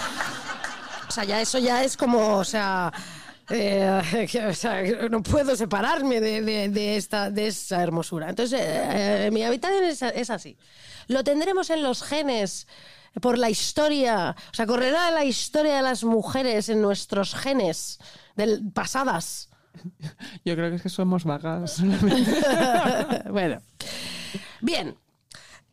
O 1.07 1.13
sea, 1.15 1.23
ya 1.25 1.41
eso 1.41 1.59
ya 1.59 1.85
es 1.85 1.97
como, 1.97 2.39
o 2.39 2.45
sea, 2.45 2.93
eh, 3.51 4.27
que, 4.31 4.47
o 4.47 4.55
sea, 4.55 4.83
no 5.11 5.23
puedo 5.23 5.57
separarme 5.57 6.21
de, 6.21 6.43
de- 6.43 6.69
de 6.69 6.97
esta, 6.97 7.31
de 7.31 7.47
esa 7.49 7.83
hermosura. 7.83 8.29
Entonces, 8.31 8.61
eh, 8.61 9.27
eh, 9.27 9.31
mi 9.33 9.43
habitación 9.43 9.85
es, 9.85 10.03
es 10.03 10.31
así. 10.31 10.57
Lo 11.09 11.23
tendremos 11.25 11.71
en 11.71 11.83
los 11.83 12.03
genes, 12.03 12.67
por 13.21 13.39
la 13.39 13.49
historia. 13.51 14.35
O 14.51 14.55
sea, 14.55 14.67
correrá 14.67 15.11
la 15.11 15.25
historia 15.25 15.77
de 15.77 15.83
las 15.83 16.03
mujeres 16.05 16.69
en 16.69 16.83
nuestros 16.83 17.35
genes 17.35 17.99
del, 18.37 18.71
pasadas. 18.73 19.51
Yo 20.45 20.55
creo 20.55 20.71
que 20.71 20.77
es 20.77 20.83
que 20.83 20.89
somos 20.89 21.25
vagas. 21.25 21.81
bueno. 23.31 23.61
Bien. 24.61 24.97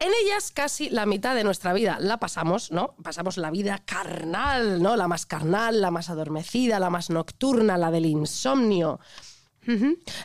En 0.02 0.12
ellas 0.24 0.50
casi 0.52 0.90
la 0.90 1.06
mitad 1.06 1.36
de 1.36 1.44
nuestra 1.44 1.74
vida 1.74 2.00
la 2.00 2.18
pasamos, 2.18 2.72
¿no? 2.72 2.96
Pasamos 3.04 3.38
la 3.38 3.52
vida 3.52 3.84
carnal, 3.86 4.82
¿no? 4.82 4.96
La 4.96 5.08
más 5.08 5.28
carnal, 5.28 5.80
la 5.80 5.92
más 5.92 6.10
adormecida, 6.10 6.80
la 6.80 6.90
más 6.90 7.12
nocturna, 7.12 7.78
la 7.78 7.92
del 7.92 8.08
insomnio. 8.08 9.00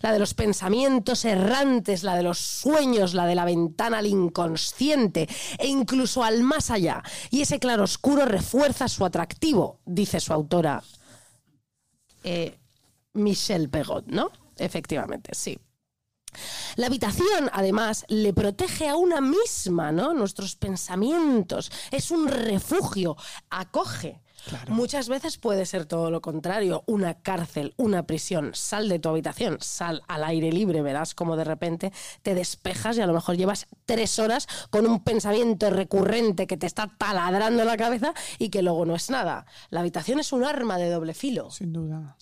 La 0.01 0.13
de 0.13 0.19
los 0.19 0.33
pensamientos 0.33 1.27
errantes, 1.27 2.05
la 2.05 2.17
de 2.17 2.23
los 2.23 2.39
sueños, 2.39 3.13
la 3.13 3.27
de 3.27 3.35
la 3.35 3.45
ventana 3.45 3.99
al 3.99 4.07
inconsciente 4.07 5.29
e 5.59 5.67
incluso 5.67 6.25
al 6.25 6.43
más 6.43 6.71
allá. 6.71 7.03
Y 7.31 7.43
ese 7.43 7.59
claroscuro 7.59 8.25
refuerza 8.25 8.89
su 8.89 9.05
atractivo, 9.05 9.81
dice 9.85 10.21
su 10.21 10.33
autora 10.33 10.83
eh, 12.25 12.59
Michelle 13.13 13.69
Pegot, 13.69 14.07
¿no? 14.07 14.31
Efectivamente, 14.57 15.35
sí. 15.35 15.59
La 16.77 16.87
habitación, 16.87 17.51
además, 17.53 18.05
le 18.09 18.33
protege 18.33 18.89
a 18.89 18.97
una 18.97 19.21
misma, 19.21 19.93
¿no? 19.93 20.15
Nuestros 20.15 20.57
pensamientos. 20.57 21.71
Es 21.91 22.11
un 22.11 22.29
refugio, 22.29 23.17
acoge. 23.51 24.21
Muchas 24.69 25.09
veces 25.09 25.39
puede 25.39 25.67
ser 25.67 25.87
todo 25.87 26.11
lo 26.11 26.21
contrario, 26.21 26.85
una 26.87 27.15
cárcel, 27.15 27.75
una 27.77 28.07
prisión. 28.07 28.53
Sal 28.55 28.89
de 28.89 28.99
tu 28.99 29.09
habitación, 29.09 29.59
sal 29.61 30.03
al 30.09 30.25
aire 30.25 30.53
libre, 30.53 30.83
verás 30.83 31.15
como 31.15 31.37
de 31.37 31.45
repente 31.45 31.93
te 32.23 32.35
despejas 32.35 32.97
y 32.97 33.01
a 33.01 33.07
lo 33.07 33.13
mejor 33.13 33.37
llevas 33.37 33.67
tres 33.85 34.19
horas 34.19 34.47
con 34.71 34.87
un 34.87 35.03
pensamiento 35.03 35.71
recurrente 35.71 36.47
que 36.47 36.57
te 36.57 36.67
está 36.67 36.95
taladrando 36.97 37.65
la 37.65 37.77
cabeza 37.77 38.15
y 38.39 38.51
que 38.51 38.63
luego 38.63 38.87
no 38.87 38.95
es 38.95 39.11
nada. 39.11 39.47
La 39.71 39.81
habitación 39.81 40.21
es 40.21 40.33
un 40.33 40.45
arma 40.45 40.79
de 40.79 40.91
doble 40.91 41.15
filo. 41.15 41.51
Sin 41.51 41.73
duda. 41.73 42.17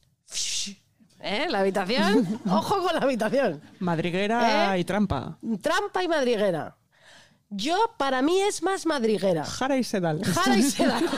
¿Eh? 1.27 1.47
La 1.49 1.61
habitación, 1.61 2.39
ojo 2.51 2.83
con 2.83 2.95
la 2.95 3.01
habitación. 3.01 3.63
Madriguera 3.79 4.77
¿Eh? 4.77 4.81
y 4.81 4.85
trampa. 4.85 5.39
Trampa 5.63 6.03
y 6.05 6.09
madriguera. 6.09 6.77
Yo, 7.49 7.95
para 7.97 8.21
mí, 8.21 8.41
es 8.43 8.63
más 8.63 8.85
madriguera. 8.85 9.45
Jara 9.47 9.79
y 9.79 9.85
sedal. 9.85 10.23
Jara 10.23 10.57
y 10.59 10.63
seda. 10.63 11.01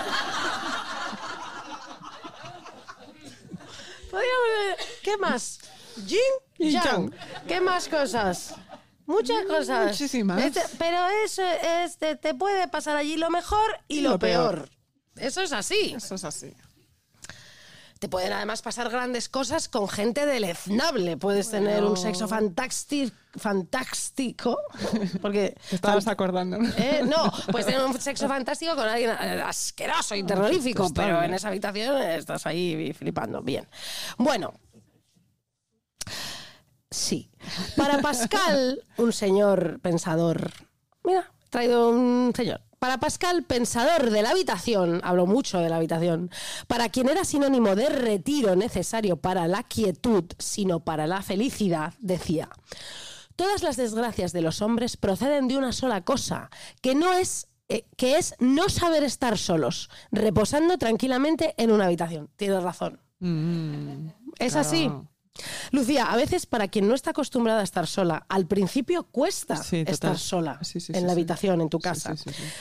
Podríamos- 4.10 4.78
¿Qué 5.02 5.16
más? 5.16 5.58
Yin 6.06 6.18
Y 6.58 6.70
yang. 6.70 7.12
¿Qué 7.48 7.60
más 7.60 7.88
cosas? 7.88 8.54
Muchas 9.06 9.44
cosas. 9.46 9.88
Muchísimas. 9.88 10.42
Este- 10.42 10.62
pero 10.78 10.98
eso 11.24 11.42
es, 11.42 11.96
te, 11.98 12.16
puede 12.34 12.68
pasar 12.68 12.96
allí 12.96 13.16
lo 13.16 13.30
mejor 13.30 13.78
y, 13.88 14.00
lo, 14.00 14.10
lo 14.10 14.18
peor. 14.18 14.54
peor. 14.54 14.70
Eso 15.16 15.40
es 15.42 15.52
así. 15.52 15.94
Eso 15.96 16.14
es 16.14 16.24
así. 16.24 16.52
Te 17.98 18.10
pueden 18.10 18.32
además 18.32 18.60
pasar 18.60 18.90
grandes 18.90 19.28
cosas 19.30 19.68
con 19.68 19.88
gente 19.88 20.26
deleznable. 20.26 21.16
Puedes 21.16 21.50
tener 21.50 21.82
un 21.82 21.96
sexo 21.96 22.28
fantástico, 22.28 23.16
fantástico, 23.36 24.58
porque 25.22 25.56
Te 25.70 25.76
estabas 25.76 26.06
acordando. 26.06 26.58
¿no? 26.58 26.68
¿Eh? 26.76 27.02
No, 27.06 27.32
pues 27.50 27.64
tener 27.64 27.82
un 27.82 27.98
sexo 28.00 28.28
fantástico 28.28 28.76
con 28.76 28.86
alguien 28.86 29.10
asqueroso 29.10 30.14
y 30.14 30.24
terrorífico, 30.24 30.82
Detestable. 30.82 31.12
pero 31.14 31.24
en 31.24 31.34
esa 31.34 31.48
habitación 31.48 31.96
estás 32.02 32.46
ahí 32.46 32.92
flipando. 32.92 33.40
Bien. 33.42 33.66
Bueno. 34.18 34.52
Sí. 36.90 37.30
Para 37.76 38.00
Pascal, 38.00 38.82
un 38.98 39.12
señor 39.12 39.80
pensador. 39.80 40.50
Mira, 41.02 41.30
he 41.46 41.48
traído 41.48 41.90
un 41.90 42.32
señor. 42.36 42.60
Para 42.78 42.98
Pascal, 42.98 43.42
pensador 43.44 44.10
de 44.10 44.22
la 44.22 44.30
habitación, 44.30 45.00
hablo 45.02 45.26
mucho 45.26 45.58
de 45.58 45.68
la 45.68 45.76
habitación, 45.76 46.30
para 46.66 46.88
quien 46.88 47.08
era 47.08 47.24
sinónimo 47.24 47.74
de 47.74 47.88
retiro 47.88 48.54
necesario 48.54 49.16
para 49.16 49.48
la 49.48 49.62
quietud, 49.62 50.24
sino 50.38 50.80
para 50.80 51.06
la 51.06 51.22
felicidad, 51.22 51.94
decía. 52.00 52.48
Todas 53.34 53.62
las 53.62 53.76
desgracias 53.76 54.32
de 54.32 54.42
los 54.42 54.62
hombres 54.62 54.96
proceden 54.96 55.48
de 55.48 55.56
una 55.56 55.72
sola 55.72 56.02
cosa, 56.02 56.50
que 56.80 56.94
no 56.94 57.12
es 57.12 57.48
eh, 57.68 57.84
que 57.96 58.16
es 58.16 58.34
no 58.38 58.68
saber 58.68 59.02
estar 59.02 59.36
solos, 59.38 59.90
reposando 60.12 60.78
tranquilamente 60.78 61.54
en 61.56 61.72
una 61.72 61.86
habitación. 61.86 62.30
Tienes 62.36 62.62
razón. 62.62 63.00
Mm, 63.18 64.08
Es 64.38 64.52
claro. 64.52 64.68
así. 64.68 64.90
Lucía, 65.70 66.06
a 66.12 66.16
veces 66.16 66.46
para 66.46 66.68
quien 66.68 66.88
no 66.88 66.94
está 66.94 67.10
acostumbrada 67.10 67.60
a 67.60 67.64
estar 67.64 67.86
sola, 67.86 68.24
al 68.28 68.46
principio 68.46 69.04
cuesta 69.04 69.56
Sí, 69.56 69.84
estar 69.86 70.18
sola 70.18 70.58
Sí, 70.62 70.80
sí, 70.80 70.92
en 70.94 71.06
la 71.06 71.12
habitación, 71.12 71.60
en 71.60 71.68
tu 71.68 71.78
casa. 71.78 72.14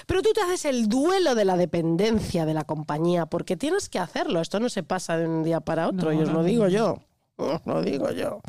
Pero 0.08 0.22
tú 0.22 0.30
te 0.34 0.42
haces 0.42 0.66
el 0.66 0.88
duelo 0.88 1.36
de 1.36 1.46
la 1.46 1.58
dependencia 1.58 2.46
de 2.46 2.54
la 2.54 2.64
compañía, 2.64 3.26
porque 3.26 3.56
tienes 3.58 3.90
que 3.90 4.00
hacerlo. 4.00 4.42
Esto 4.42 4.60
no 4.60 4.70
se 4.70 4.84
pasa 4.84 5.18
de 5.18 5.28
un 5.28 5.44
día 5.44 5.60
para 5.62 5.88
otro, 5.88 6.12
No, 6.12 6.20
y 6.20 6.24
os 6.24 6.30
no, 6.30 6.36
lo 6.40 6.44
digo 6.44 6.64
no. 6.64 6.70
yo. 6.70 7.00
Os 7.38 7.62
lo 7.66 7.82
digo 7.82 8.12
yo. 8.12 8.40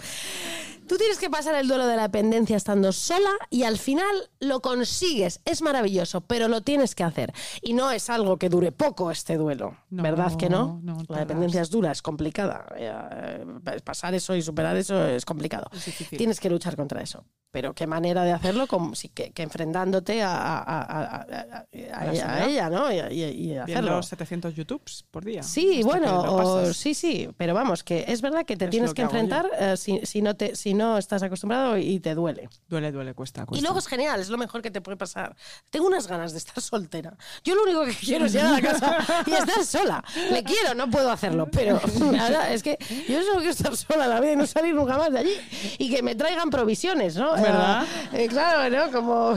Tú 0.89 0.97
tienes 0.97 1.19
que 1.19 1.29
pasar 1.31 1.55
el 1.57 1.67
duelo 1.69 1.87
de 1.87 1.97
la 1.97 2.03
dependencia 2.03 2.57
estando 2.57 2.93
sola 2.93 3.31
y 3.51 3.65
al 3.65 3.77
final 3.79 4.07
lo 4.41 4.61
consigues. 4.61 5.41
Es 5.45 5.63
maravilloso, 5.63 6.21
pero 6.21 6.49
lo 6.49 6.61
tienes 6.61 6.95
que 6.95 7.05
hacer. 7.05 7.33
Y 7.63 7.73
no 7.73 7.91
es 7.91 8.09
algo 8.11 8.37
que 8.37 8.49
dure 8.49 8.73
poco 8.73 9.11
este 9.11 9.37
duelo, 9.37 9.77
No, 9.91 10.03
¿verdad 10.03 10.37
que 10.37 10.49
no? 10.49 10.81
no, 10.83 10.99
la 11.09 11.19
dependencia 11.21 11.61
es 11.63 11.71
dura, 11.71 11.91
es 11.93 12.03
complicada. 12.03 12.67
Eh, 12.77 13.45
pasar 13.85 14.15
eso 14.15 14.35
y 14.37 14.43
superar 14.43 14.77
eso 14.77 15.05
es 15.07 15.25
complicado. 15.25 15.69
Es. 15.75 16.09
Tienes 16.11 16.41
que 16.41 16.51
luchar 16.51 16.77
contra 16.77 17.01
eso. 17.03 17.25
Pero 17.51 17.73
qué 17.75 17.87
manera 17.87 18.23
de 18.25 18.33
hacerlo 18.33 18.67
como 18.67 18.95
si 18.95 19.09
que, 19.09 19.31
que 19.31 19.43
enfrentándote 19.43 20.23
a, 20.23 20.37
a- 20.37 20.59
a- 20.59 20.83
a- 20.83 21.17
a- 21.17 21.67
a- 21.95 22.01
a 22.01 22.05
la 22.13 22.47
ella, 22.47 22.69
¿no? 22.69 22.93
Y, 22.93 22.97
y- 23.15 23.23
y 23.25 23.47
Viendo 23.47 23.63
hacerlo. 23.63 24.03
700 24.03 24.55
YouTubes 24.55 25.05
por 25.11 25.25
día. 25.25 25.43
Sí, 25.43 25.79
hasta 25.81 25.87
bueno, 25.87 26.21
o- 26.35 26.73
sí, 26.75 26.93
sí, 26.93 27.29
pero 27.39 27.55
vamos, 27.55 27.83
que 27.83 28.05
es 28.09 28.21
verdad 28.21 28.45
que 28.45 28.57
te 28.57 28.67
Es 28.67 28.71
tienes 28.71 28.93
que, 28.93 29.03
enfrentar 29.03 29.49
eh, 29.59 29.77
si, 29.79 30.01
si 30.05 30.21
no 30.21 30.37
te, 30.37 30.55
si 30.55 30.75
no 30.77 30.99
estás 30.99 31.23
acostumbrado 31.23 31.77
y 31.77 32.01
te 32.01 32.15
duele. 32.15 32.49
Duele, 32.69 32.93
duele, 32.93 33.15
cuesta, 33.15 33.47
cuesta. 33.47 33.61
Y 33.61 33.63
luego 33.63 33.79
es 33.79 33.87
genial, 33.87 34.21
es 34.21 34.29
lo 34.29 34.39
mejor 34.39 34.63
que 34.63 34.71
te 34.71 34.81
puede 34.81 34.97
pasar. 34.97 35.35
Tengo 35.71 35.87
unas 35.87 36.07
ganas 36.07 36.33
de 36.33 36.39
estar 36.39 36.61
soltera. 36.61 37.17
Yo 37.43 37.55
lo 37.55 37.63
único 37.63 37.85
que 37.85 37.95
quiero 38.01 38.27
es 38.27 38.33
llegar 38.33 38.49
a 38.49 38.53
la 38.53 38.63
casa 38.63 39.25
y 39.27 39.33
estar 39.33 39.65
sola. 39.65 40.05
Le 40.31 40.45
quiero, 40.45 40.75
no 40.75 40.91
puedo 40.91 41.11
hacerlo, 41.11 41.49
pero 41.51 41.81
ahora 42.21 42.53
es 42.53 42.63
que 42.63 42.79
yo 43.09 43.23
solo 43.23 43.37
quiero 43.37 43.51
estar 43.51 43.77
sola 43.77 44.07
la 44.07 44.21
vida 44.21 44.33
y 44.33 44.37
no 44.37 44.47
salir 44.47 44.75
nunca 44.75 44.97
más 44.97 45.13
de 45.13 45.19
allí. 45.19 45.35
Y 45.79 45.91
que 45.91 46.03
me 46.03 46.15
traigan 46.15 46.51
provisiones, 46.51 47.17
¿no? 47.17 47.33
¿Verdad? 47.33 47.85
Eh, 48.13 48.25
eh, 48.25 48.29
claro, 48.29 48.71
¿no? 48.75 48.93
Como 48.93 49.35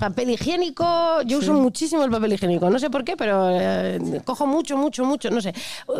papel 0.00 0.30
higiénico. 0.30 1.22
Yo 1.22 1.38
uso 1.38 1.52
muchísimo 1.54 2.02
el 2.02 2.10
papel 2.10 2.32
higiénico. 2.32 2.68
No 2.70 2.78
sé 2.80 2.90
por 2.90 3.04
qué, 3.04 3.16
pero 3.16 3.48
eh, 3.52 4.20
cojo 4.24 4.46
mucho, 4.48 4.76
mucho, 4.76 5.04
mucho. 5.04 5.30
No 5.30 5.40
sé. 5.40 5.54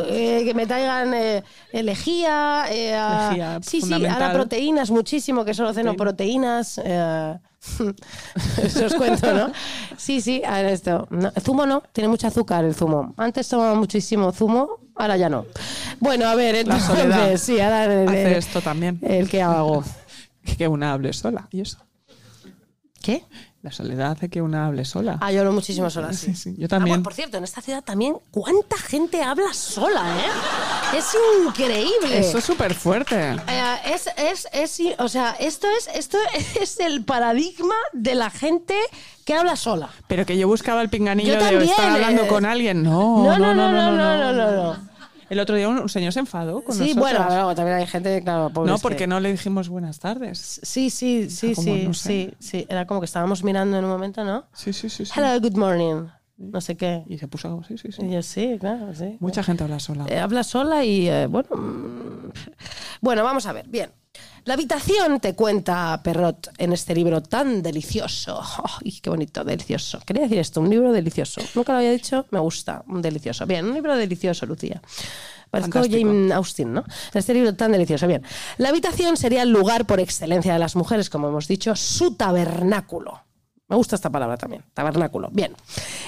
Eh, 0.08 0.42
que 0.44 0.54
me 0.54 0.66
traigan 0.66 1.14
eh, 1.14 1.44
lejía. 1.72 2.64
eh, 2.70 2.94
a- 2.96 3.28
Lejía, 3.30 3.60
sí, 3.62 3.80
sí, 3.80 3.92
ahora 4.06 4.32
proteínas 4.32 4.90
muchísimo, 4.90 5.44
que 5.44 5.54
solo 5.54 5.72
ceno 5.72 5.94
proteínas. 5.94 6.80
Eso 8.62 8.86
os 8.86 8.94
cuento, 8.94 9.32
¿no? 9.34 9.52
Sí, 9.98 10.20
sí, 10.22 10.42
a 10.46 10.54
ver 10.62 10.66
esto. 10.72 11.06
No, 11.10 11.30
zumo 11.42 11.66
no, 11.66 11.82
tiene 11.92 12.08
mucho 12.08 12.26
azúcar 12.26 12.64
el 12.64 12.74
zumo. 12.74 13.12
Antes 13.18 13.48
tomaba 13.48 13.74
muchísimo 13.74 14.32
zumo, 14.32 14.80
ahora 14.96 15.18
ya 15.18 15.28
no. 15.28 15.44
Bueno, 15.98 16.26
a 16.26 16.34
ver, 16.34 16.54
entonces, 16.54 17.40
sí, 17.42 17.60
ahora 17.60 17.84
el, 17.84 18.08
hace 18.08 18.38
esto 18.38 18.62
también. 18.62 18.98
el 19.02 19.28
que 19.28 19.42
hago. 19.42 19.84
Que 20.56 20.66
una 20.66 20.94
hable 20.94 21.12
sola. 21.12 21.46
¿Y 21.52 21.60
eso? 21.60 21.76
¿Qué? 23.02 23.22
La 23.62 23.70
soledad 23.70 24.12
hace 24.12 24.30
que 24.30 24.40
una 24.40 24.66
hable 24.68 24.86
sola. 24.86 25.18
Ah, 25.20 25.30
yo 25.32 25.40
hablo 25.40 25.52
muchísimo 25.52 25.90
sola, 25.90 26.14
sí. 26.14 26.28
Sí, 26.28 26.34
sí, 26.34 26.54
yo 26.56 26.64
Ah, 26.64 26.68
también. 26.68 26.92
bueno, 26.92 27.02
por 27.02 27.12
cierto, 27.12 27.36
en 27.36 27.44
esta 27.44 27.60
ciudad 27.60 27.84
también, 27.84 28.16
¿cuánta 28.30 28.78
gente 28.78 29.22
habla 29.22 29.52
sola, 29.52 30.02
eh? 30.18 30.96
Es 30.96 31.14
increíble. 31.46 32.18
Eso 32.20 32.38
es 32.38 32.44
súper 32.44 32.72
fuerte. 32.72 33.36
Eh, 33.48 33.74
es, 33.84 34.08
es, 34.16 34.48
es, 34.52 34.80
o 34.98 35.08
sea, 35.08 35.32
esto 35.38 35.66
es, 35.76 35.88
esto 35.94 36.16
es 36.58 36.80
el 36.80 37.04
paradigma 37.04 37.74
de 37.92 38.14
la 38.14 38.30
gente 38.30 38.74
que 39.26 39.34
habla 39.34 39.56
sola. 39.56 39.90
Pero 40.08 40.24
que 40.24 40.38
yo 40.38 40.48
buscaba 40.48 40.80
el 40.80 40.88
pinganillo 40.88 41.34
Yo 41.34 41.38
de 41.38 41.44
también, 41.50 41.70
estar 41.70 41.90
hablando 41.90 42.22
eh, 42.22 42.28
con 42.28 42.46
alguien. 42.46 42.82
No, 42.82 43.24
No, 43.24 43.38
no, 43.38 43.54
no, 43.54 43.70
no, 43.70 43.90
no, 43.92 44.16
no, 44.16 44.32
no. 44.32 44.72
no. 44.72 44.89
El 45.30 45.40
otro 45.40 45.56
día 45.56 45.68
un, 45.68 45.78
un 45.78 45.88
señor 45.88 46.12
se 46.12 46.20
enfadó 46.20 46.62
con 46.62 46.74
Sí, 46.74 46.80
nosotros. 46.94 47.00
bueno, 47.00 47.24
luego 47.28 47.54
también 47.54 47.78
hay 47.78 47.86
gente, 47.86 48.20
claro, 48.22 48.50
No, 48.66 48.74
que- 48.76 48.82
porque 48.82 49.06
no 49.06 49.20
le 49.20 49.30
dijimos 49.32 49.68
buenas 49.70 49.98
tardes. 50.00 50.60
Sí, 50.62 50.90
sí, 50.90 51.30
sí, 51.30 51.54
como, 51.54 51.74
sí, 51.76 51.84
no 51.86 51.94
sé. 51.94 52.08
sí, 52.08 52.34
sí. 52.40 52.66
Era 52.68 52.86
como 52.86 53.00
que 53.00 53.06
estábamos 53.06 53.42
mirando 53.44 53.78
en 53.78 53.84
un 53.84 53.90
momento, 53.90 54.24
¿no? 54.24 54.44
Sí, 54.52 54.72
sí, 54.72 54.90
sí. 54.90 55.06
sí. 55.06 55.12
Hello, 55.16 55.40
good 55.40 55.56
morning. 55.56 56.06
No 56.36 56.60
sé 56.60 56.76
qué. 56.76 57.04
Y 57.06 57.18
se 57.18 57.28
puso, 57.28 57.62
sí, 57.68 57.78
sí, 57.78 57.92
sí. 57.92 58.02
Y 58.04 58.10
yo, 58.12 58.22
sí, 58.22 58.56
claro, 58.58 58.94
sí. 58.94 59.16
Mucha 59.20 59.42
gente 59.42 59.62
habla 59.62 59.78
sola. 59.78 60.06
Eh, 60.08 60.18
habla 60.18 60.42
sola 60.42 60.84
y 60.84 61.08
eh, 61.08 61.26
bueno. 61.26 61.48
mm, 61.54 62.30
Bueno, 63.00 63.22
vamos 63.24 63.46
a 63.46 63.52
ver. 63.52 63.68
Bien. 63.68 63.90
La 64.44 64.54
habitación 64.54 65.20
te 65.20 65.34
cuenta 65.34 66.00
Perrot 66.02 66.50
en 66.58 66.72
este 66.72 66.94
libro 66.94 67.22
tan 67.22 67.62
delicioso. 67.62 68.40
¡Ay, 68.84 68.98
qué 69.00 69.10
bonito! 69.10 69.44
Delicioso. 69.44 70.00
Quería 70.04 70.22
decir 70.22 70.38
esto, 70.38 70.60
un 70.60 70.70
libro 70.70 70.92
delicioso. 70.92 71.40
Nunca 71.54 71.72
lo 71.72 71.78
había 71.78 71.92
dicho, 71.92 72.26
me 72.30 72.40
gusta. 72.40 72.82
Un 72.88 73.02
delicioso. 73.02 73.46
Bien, 73.46 73.66
un 73.66 73.74
libro 73.74 73.96
delicioso, 73.96 74.46
Lucía. 74.46 74.80
Parezco. 75.50 75.80
Jane 75.82 76.32
Austen, 76.32 76.72
¿no? 76.72 76.84
Este 77.12 77.34
libro 77.34 77.54
tan 77.54 77.72
delicioso. 77.72 78.06
Bien. 78.06 78.22
La 78.58 78.68
habitación 78.68 79.16
sería 79.16 79.42
el 79.42 79.50
lugar 79.50 79.86
por 79.86 80.00
excelencia 80.00 80.52
de 80.52 80.58
las 80.58 80.76
mujeres, 80.76 81.10
como 81.10 81.28
hemos 81.28 81.48
dicho, 81.48 81.74
su 81.74 82.14
tabernáculo. 82.14 83.20
Me 83.70 83.76
gusta 83.76 83.94
esta 83.94 84.10
palabra 84.10 84.36
también, 84.36 84.64
tabernáculo. 84.74 85.30
Bien. 85.32 85.54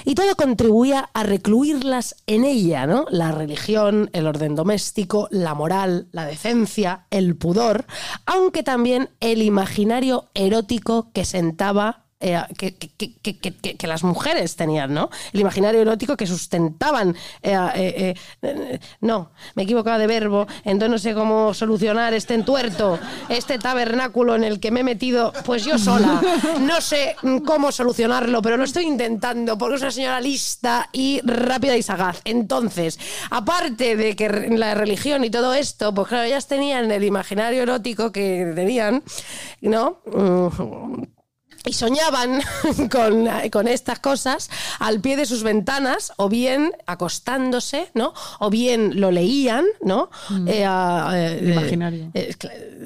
Y 0.03 0.15
todo 0.15 0.35
contribuía 0.35 1.09
a 1.13 1.23
recluirlas 1.23 2.17
en 2.27 2.43
ella, 2.43 2.85
¿no? 2.85 3.05
La 3.09 3.31
religión, 3.31 4.09
el 4.11 4.27
orden 4.27 4.53
doméstico, 4.53 5.29
la 5.31 5.53
moral, 5.53 6.07
la 6.11 6.25
decencia, 6.25 7.07
el 7.09 7.37
pudor, 7.37 7.85
aunque 8.25 8.63
también 8.63 9.09
el 9.21 9.41
imaginario 9.41 10.25
erótico 10.33 11.09
que 11.13 11.23
sentaba. 11.23 12.02
Eh, 12.23 12.41
que, 12.57 13.87
las 13.87 14.03
mujeres 14.03 14.55
tenían, 14.55 14.93
¿no? 14.93 15.09
El 15.33 15.41
imaginario 15.41 15.81
erótico 15.81 16.15
que 16.15 16.25
sustentaban. 16.25 17.15
eh, 17.41 18.15
eh, 18.41 18.79
no, 19.01 19.31
me 19.55 19.63
he 19.63 19.65
equivocado 19.65 19.99
de 19.99 20.07
verbo, 20.07 20.47
entonces 20.63 20.89
no 20.89 20.97
sé 20.97 21.13
cómo 21.13 21.53
solucionar 21.53 22.13
este 22.13 22.33
entuerto, 22.33 22.97
este 23.27 23.59
tabernáculo 23.59 24.35
en 24.35 24.45
el 24.45 24.61
que 24.61 24.71
me 24.71 24.79
he 24.79 24.83
metido, 24.83 25.33
pues 25.43 25.65
yo 25.65 25.77
sola. 25.77 26.21
No 26.61 26.79
sé 26.79 27.15
mm, 27.21 27.39
cómo 27.39 27.71
solucionarlo, 27.71 28.41
pero 28.41 28.55
lo 28.55 28.63
estoy 28.63 28.85
intentando 28.85 29.57
porque 29.57 29.75
es 29.75 29.81
una 29.81 29.91
señora 29.91 30.21
lista 30.21 30.89
y 30.93 31.19
rápida 31.25 31.75
y 31.75 31.83
sagaz. 31.83 32.21
Entonces, 32.23 32.99
aparte 33.31 33.97
de 33.97 34.15
que 34.15 34.29
la 34.29 34.75
religión 34.75 35.25
y 35.25 35.29
todo 35.29 35.53
esto, 35.53 35.93
pues 35.93 36.07
claro, 36.07 36.23
ellas 36.23 36.47
tenían 36.47 36.89
el 36.89 37.03
imaginario 37.03 37.63
erótico 37.63 38.11
que 38.13 38.53
tenían, 38.55 39.03
¿no? 39.61 39.99
Mm, 41.65 41.69
y 41.69 41.73
soñaban 41.73 42.41
con, 42.91 43.27
con 43.51 43.67
estas 43.67 43.99
cosas 43.99 44.49
al 44.79 44.99
pie 45.01 45.15
de 45.17 45.25
sus 45.25 45.43
ventanas, 45.43 46.13
o 46.17 46.29
bien 46.29 46.73
acostándose, 46.85 47.89
¿no? 47.93 48.13
O 48.39 48.49
bien 48.49 48.99
lo 48.99 49.11
leían, 49.11 49.65
¿no? 49.81 50.09
Eh, 50.47 50.65
ah, 50.67 51.11
eh, 51.15 51.39
El 51.41 51.51
imaginario. 51.51 52.11
eh, 52.13 52.35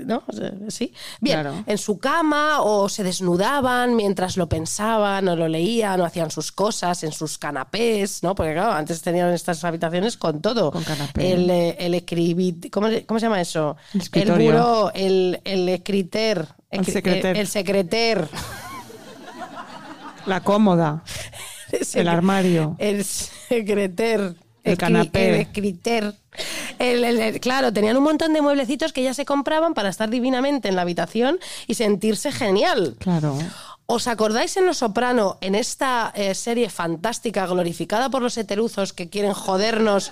¿No? 0.05 0.23
Sí. 0.69 0.93
Bien, 1.19 1.41
Claro. 1.41 1.63
en 1.65 1.77
su 1.77 1.97
cama 1.99 2.61
o 2.61 2.87
se 2.87 3.03
desnudaban 3.03 3.95
mientras 3.95 4.37
lo 4.37 4.47
pensaban 4.47 5.27
o 5.27 5.35
lo 5.35 5.47
leían 5.47 5.99
o 6.01 6.05
hacían 6.05 6.31
sus 6.31 6.51
cosas 6.51 7.03
en 7.03 7.11
sus 7.11 7.37
canapés, 7.37 8.23
¿no? 8.23 8.35
Porque 8.35 8.53
claro, 8.53 8.71
antes 8.71 9.01
tenían 9.01 9.33
estas 9.33 9.63
habitaciones 9.63 10.15
con 10.17 10.41
todo. 10.41 10.71
Con 10.71 10.83
canapé. 10.83 11.31
El, 11.33 11.49
eh, 11.49 11.75
el 11.79 11.93
escribit, 11.95 12.69
¿cómo, 12.71 12.89
se- 12.89 13.05
cómo 13.05 13.19
se 13.19 13.25
llama 13.25 13.41
eso? 13.41 13.75
El 13.93 14.01
Escritorio. 14.01 14.51
buró, 14.51 14.91
el, 14.93 15.41
el 15.43 15.67
escriter. 15.69 16.47
El 16.69 16.85
secreter. 16.85 17.35
El, 17.35 17.41
el 17.41 17.47
secreter. 17.47 18.27
La 20.27 20.41
cómoda. 20.41 21.03
El 21.93 22.07
armario. 22.07 22.75
El 22.79 23.03
secreter. 23.03 24.35
El 24.63 24.77
canapé. 24.77 25.29
El 25.29 25.35
escriter. 25.41 26.13
El- 26.79 27.39
claro, 27.39 27.73
tenían 27.73 27.97
un 27.97 28.03
montón 28.03 28.33
de 28.33 28.41
mueblecitos 28.41 28.93
que 28.93 29.01
ya 29.03 29.13
se 29.13 29.25
compraban 29.25 29.73
para 29.73 29.89
estar 29.89 30.09
divinamente 30.09 30.67
en 30.69 30.75
la 30.75 30.83
habitación 30.83 31.39
y 31.65 31.73
sentirse 31.73 32.31
genial. 32.31 32.95
Claro. 32.99 33.37
¿Os 33.89 34.07
acordáis 34.07 34.57
en 34.57 34.65
Los 34.65 34.79
Soprano, 34.79 35.37
en 35.39 35.55
esta 35.55 36.11
eh, 36.13 36.35
serie 36.35 36.69
fantástica, 36.69 37.45
glorificada 37.47 38.09
por 38.09 38.21
los 38.21 38.37
heteruzos 38.37 38.91
que 38.91 39.07
quieren 39.07 39.31
jodernos 39.31 40.11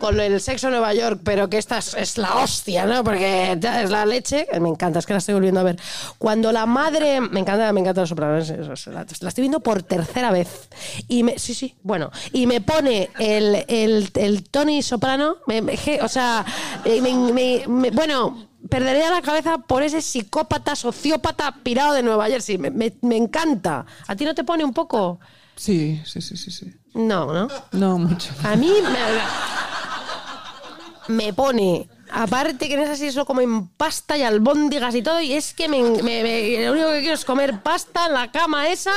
con 0.00 0.18
el 0.18 0.40
sexo 0.40 0.66
en 0.66 0.72
Nueva 0.72 0.92
York, 0.92 1.20
pero 1.22 1.48
que 1.48 1.56
esta 1.58 1.78
es, 1.78 2.18
la 2.18 2.34
hostia, 2.38 2.84
¿no? 2.84 3.04
Porque 3.04 3.52
es 3.52 3.90
la 3.90 4.04
leche. 4.06 4.48
Me 4.60 4.68
encanta, 4.68 4.98
es 4.98 5.06
que 5.06 5.12
la 5.12 5.20
estoy 5.20 5.34
volviendo 5.34 5.60
a 5.60 5.62
ver. 5.62 5.76
Cuando 6.18 6.50
la 6.50 6.66
madre. 6.66 7.20
Me 7.20 7.38
encanta, 7.38 7.72
me 7.72 7.78
encanta 7.78 8.00
Los 8.00 8.08
Soprano, 8.08 8.38
la, 8.40 9.02
estoy 9.28 9.42
viendo 9.42 9.60
por 9.60 9.84
tercera 9.84 10.32
vez. 10.32 10.68
Y 11.06 11.22
me, 11.22 11.38
sí, 11.38 11.54
sí, 11.54 11.76
bueno. 11.84 12.10
Y 12.32 12.48
me 12.48 12.60
pone 12.60 13.08
el, 13.20 13.64
el, 13.68 14.10
el 14.14 14.42
Tony 14.50 14.82
Soprano, 14.82 15.36
me- 15.46 15.62
o 16.02 16.08
sea, 16.08 16.44
eh, 16.84 17.00
bueno 17.92 18.48
perdería 18.68 19.10
la 19.10 19.22
cabeza 19.22 19.58
por 19.58 19.82
ese 19.82 20.00
psicópata, 20.02 20.74
sociópata 20.76 21.54
pirado 21.62 21.94
de 21.94 22.02
Nueva 22.02 22.26
Jersey. 22.28 22.58
Me, 22.58 22.70
me- 22.70 22.94
me 23.02 23.16
encanta. 23.16 23.84
¿A 24.06 24.16
ti 24.16 24.24
no 24.24 24.34
te 24.34 24.44
pone 24.44 24.64
un 24.64 24.72
poco? 24.72 25.20
Sí, 25.56 26.00
sí, 26.04 26.20
sí, 26.20 26.36
sí, 26.36 26.50
sí. 26.50 26.72
No, 26.94 27.32
¿no? 27.32 27.48
No, 27.72 27.98
mucho. 27.98 28.30
A 28.42 28.56
mí 28.56 28.72
me, 31.08 31.14
me 31.14 31.32
pone. 31.32 31.88
Aparte 32.14 32.68
que 32.68 32.76
no 32.76 32.82
es 32.82 32.90
así, 32.90 33.06
eso 33.06 33.24
como 33.24 33.40
en 33.40 33.68
pasta 33.68 34.18
y 34.18 34.22
albóndigas 34.22 34.94
y 34.94 35.02
todo, 35.02 35.20
y 35.22 35.32
es 35.32 35.54
que 35.54 35.66
me, 35.66 35.80
me- 36.02 36.62
lo 36.66 36.72
único 36.72 36.88
que 36.90 37.00
quiero 37.00 37.14
es 37.14 37.24
comer 37.24 37.60
pasta 37.62 38.06
en 38.06 38.12
la 38.12 38.30
cama 38.30 38.68
esa 38.68 38.92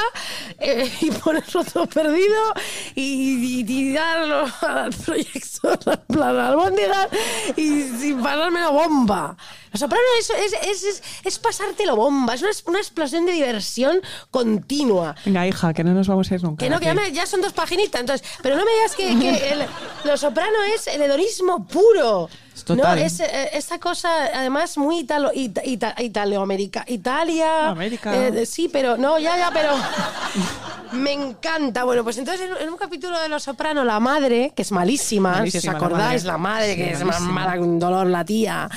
eh, 0.59 0.91
y 1.01 1.11
ponerlo 1.11 1.63
todo 1.63 1.87
perdido 1.87 2.53
y, 2.93 3.93
darlo 3.93 4.45
al 4.61 4.91
proyecto, 4.93 5.77
plan 6.07 6.37
albóndigas 6.37 7.07
y 7.55 7.83
sin 7.83 8.21
la 8.21 8.69
bomba. 8.69 9.37
Los 9.75 9.79
Soprano 9.81 10.03
es, 10.19 10.29
es, 10.29 10.53
es, 10.69 10.83
es, 10.85 11.03
es 11.25 11.39
pasártelo 11.39 11.97
bomba, 11.97 12.33
es 12.33 12.41
una, 12.41 12.51
una 12.67 12.79
explosión 12.79 13.25
de 13.25 13.33
diversión 13.33 14.01
continua. 14.31 15.15
Venga, 15.25 15.45
hija, 15.45 15.73
que 15.73 15.83
no 15.83 15.91
nos 15.93 16.07
vamos 16.07 16.31
a 16.31 16.35
ir 16.35 16.43
nunca. 16.43 16.63
Que 16.63 16.69
no, 16.69 16.79
que 16.79 16.85
ya, 16.85 16.93
me- 16.93 17.11
ya 17.11 17.25
son 17.25 17.41
dos 17.41 17.51
paginitas, 17.51 17.99
entonces. 17.99 18.25
Pero 18.41 18.55
no 18.55 18.63
me 18.63 18.71
digas 18.71 18.95
que, 18.95 19.19
que 19.19 19.49
el- 19.53 19.65
Lo 20.05 20.15
Soprano 20.17 20.63
es 20.73 20.87
el 20.87 21.01
hedonismo 21.01 21.67
puro. 21.67 22.29
Es 22.55 22.63
total. 22.63 22.97
No, 22.97 23.05
es 23.05 23.19
eh, 23.19 23.49
esa 23.51 23.79
cosa, 23.79 24.09
además, 24.33 24.77
muy 24.77 24.99
italo, 24.99 25.29
ita, 25.33 25.61
ita- 25.65 25.95
italoamerica. 26.01 26.85
Italia. 26.87 27.67
América. 27.67 28.15
eh, 28.15 28.45
sí, 28.45 28.69
pero. 28.71 28.95
No, 28.95 29.19
ya, 29.19 29.37
ya, 29.37 29.51
pero. 29.51 29.71
Me 30.93 31.11
encanta. 31.11 31.83
Bueno, 31.83 32.03
pues 32.05 32.17
entonces 32.17 32.47
en, 32.49 32.63
en 32.63 32.69
un 32.69 32.77
capítulo 32.77 33.19
de 33.19 33.27
Los 33.27 33.43
Soprano, 33.43 33.83
la 33.83 33.99
madre, 33.99 34.53
que 34.55 34.61
es 34.61 34.71
malísima, 34.71 35.33
si 35.33 35.35
os 35.35 35.39
Malísima 35.65 35.73
la 35.73 35.77
acordáis, 35.79 36.23
madre. 36.23 36.31
la 36.31 36.37
madre, 36.37 36.71
Sí, 36.71 36.77
que 36.77 36.91
es 36.91 36.99
más 37.03 37.19
malísima. 37.19 37.31
mala 37.33 37.53
que 37.53 37.59
un 37.59 37.79
dolor, 37.79 38.07
la 38.07 38.23
tía. 38.23 38.69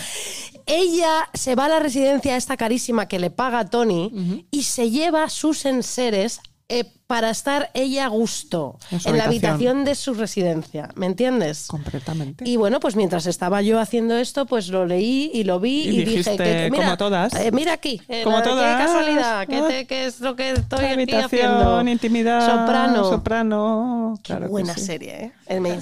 Ella 0.66 0.88
se 1.35 1.55
va 1.55 1.66
a 1.66 1.69
la 1.69 1.78
residencia 1.78 2.36
esta 2.36 2.56
carísima 2.56 3.09
que 3.09 3.19
le 3.19 3.31
paga 3.31 3.69
Tony 3.69 4.47
y 4.51 4.62
se 4.65 4.90
lleva 4.90 5.28
sus 5.28 5.65
enseres 5.65 6.40
eh, 6.69 6.85
para 7.09 7.30
estar 7.30 7.70
ella 7.72 8.05
a 8.05 8.09
gusto 8.09 8.78
En 8.90 9.01
en 9.02 9.16
la 9.16 9.24
habitación. 9.24 9.85
de 9.86 9.94
su 9.94 10.12
residencia. 10.12 10.90
¿Me 10.94 11.06
entiendes? 11.06 11.66
Completamente. 11.66 12.47
Y 12.47 12.56
bueno, 12.59 12.80
pues 12.80 12.97
mientras 12.97 13.24
estaba 13.24 13.62
yo 13.62 13.80
haciendo 13.80 14.14
esto, 14.18 14.44
pues 14.44 14.68
lo 14.68 14.85
leí 14.85 15.30
y 15.32 15.44
lo 15.44 15.59
vi 15.59 15.85
Y 15.85 15.89
y, 15.89 15.90
dije 16.05 16.10
dijiste, 16.10 16.36
que 16.36 16.68
mira, 16.70 16.85
como 16.85 16.97
todas. 16.98 17.32
eh, 17.35 17.51
mira 17.51 17.72
aquí, 17.72 18.02
eh, 18.09 18.24
Como 18.24 18.36
la- 18.36 18.43
todas. 18.43 18.76
qué 18.78 18.85
casualidad, 18.86 19.47
qué, 19.48 19.56
Ah. 19.56 19.68
te- 19.68 19.86
qué 19.86 20.05
es 20.05 20.20
lo 20.20 20.36
que 20.36 20.51
estoy 20.51 20.85
aquí 20.85 21.14
haciendo. 21.14 21.80
intimidad, 21.89 22.47
Soprano. 22.47 23.05
soprano. 23.09 24.14
Qué 24.22 24.22
Claro 24.24 24.43
que 24.44 24.48
buena 24.51 24.74
sí. 24.74 24.80
serie, 24.82 25.32
¿eh? 25.48 25.80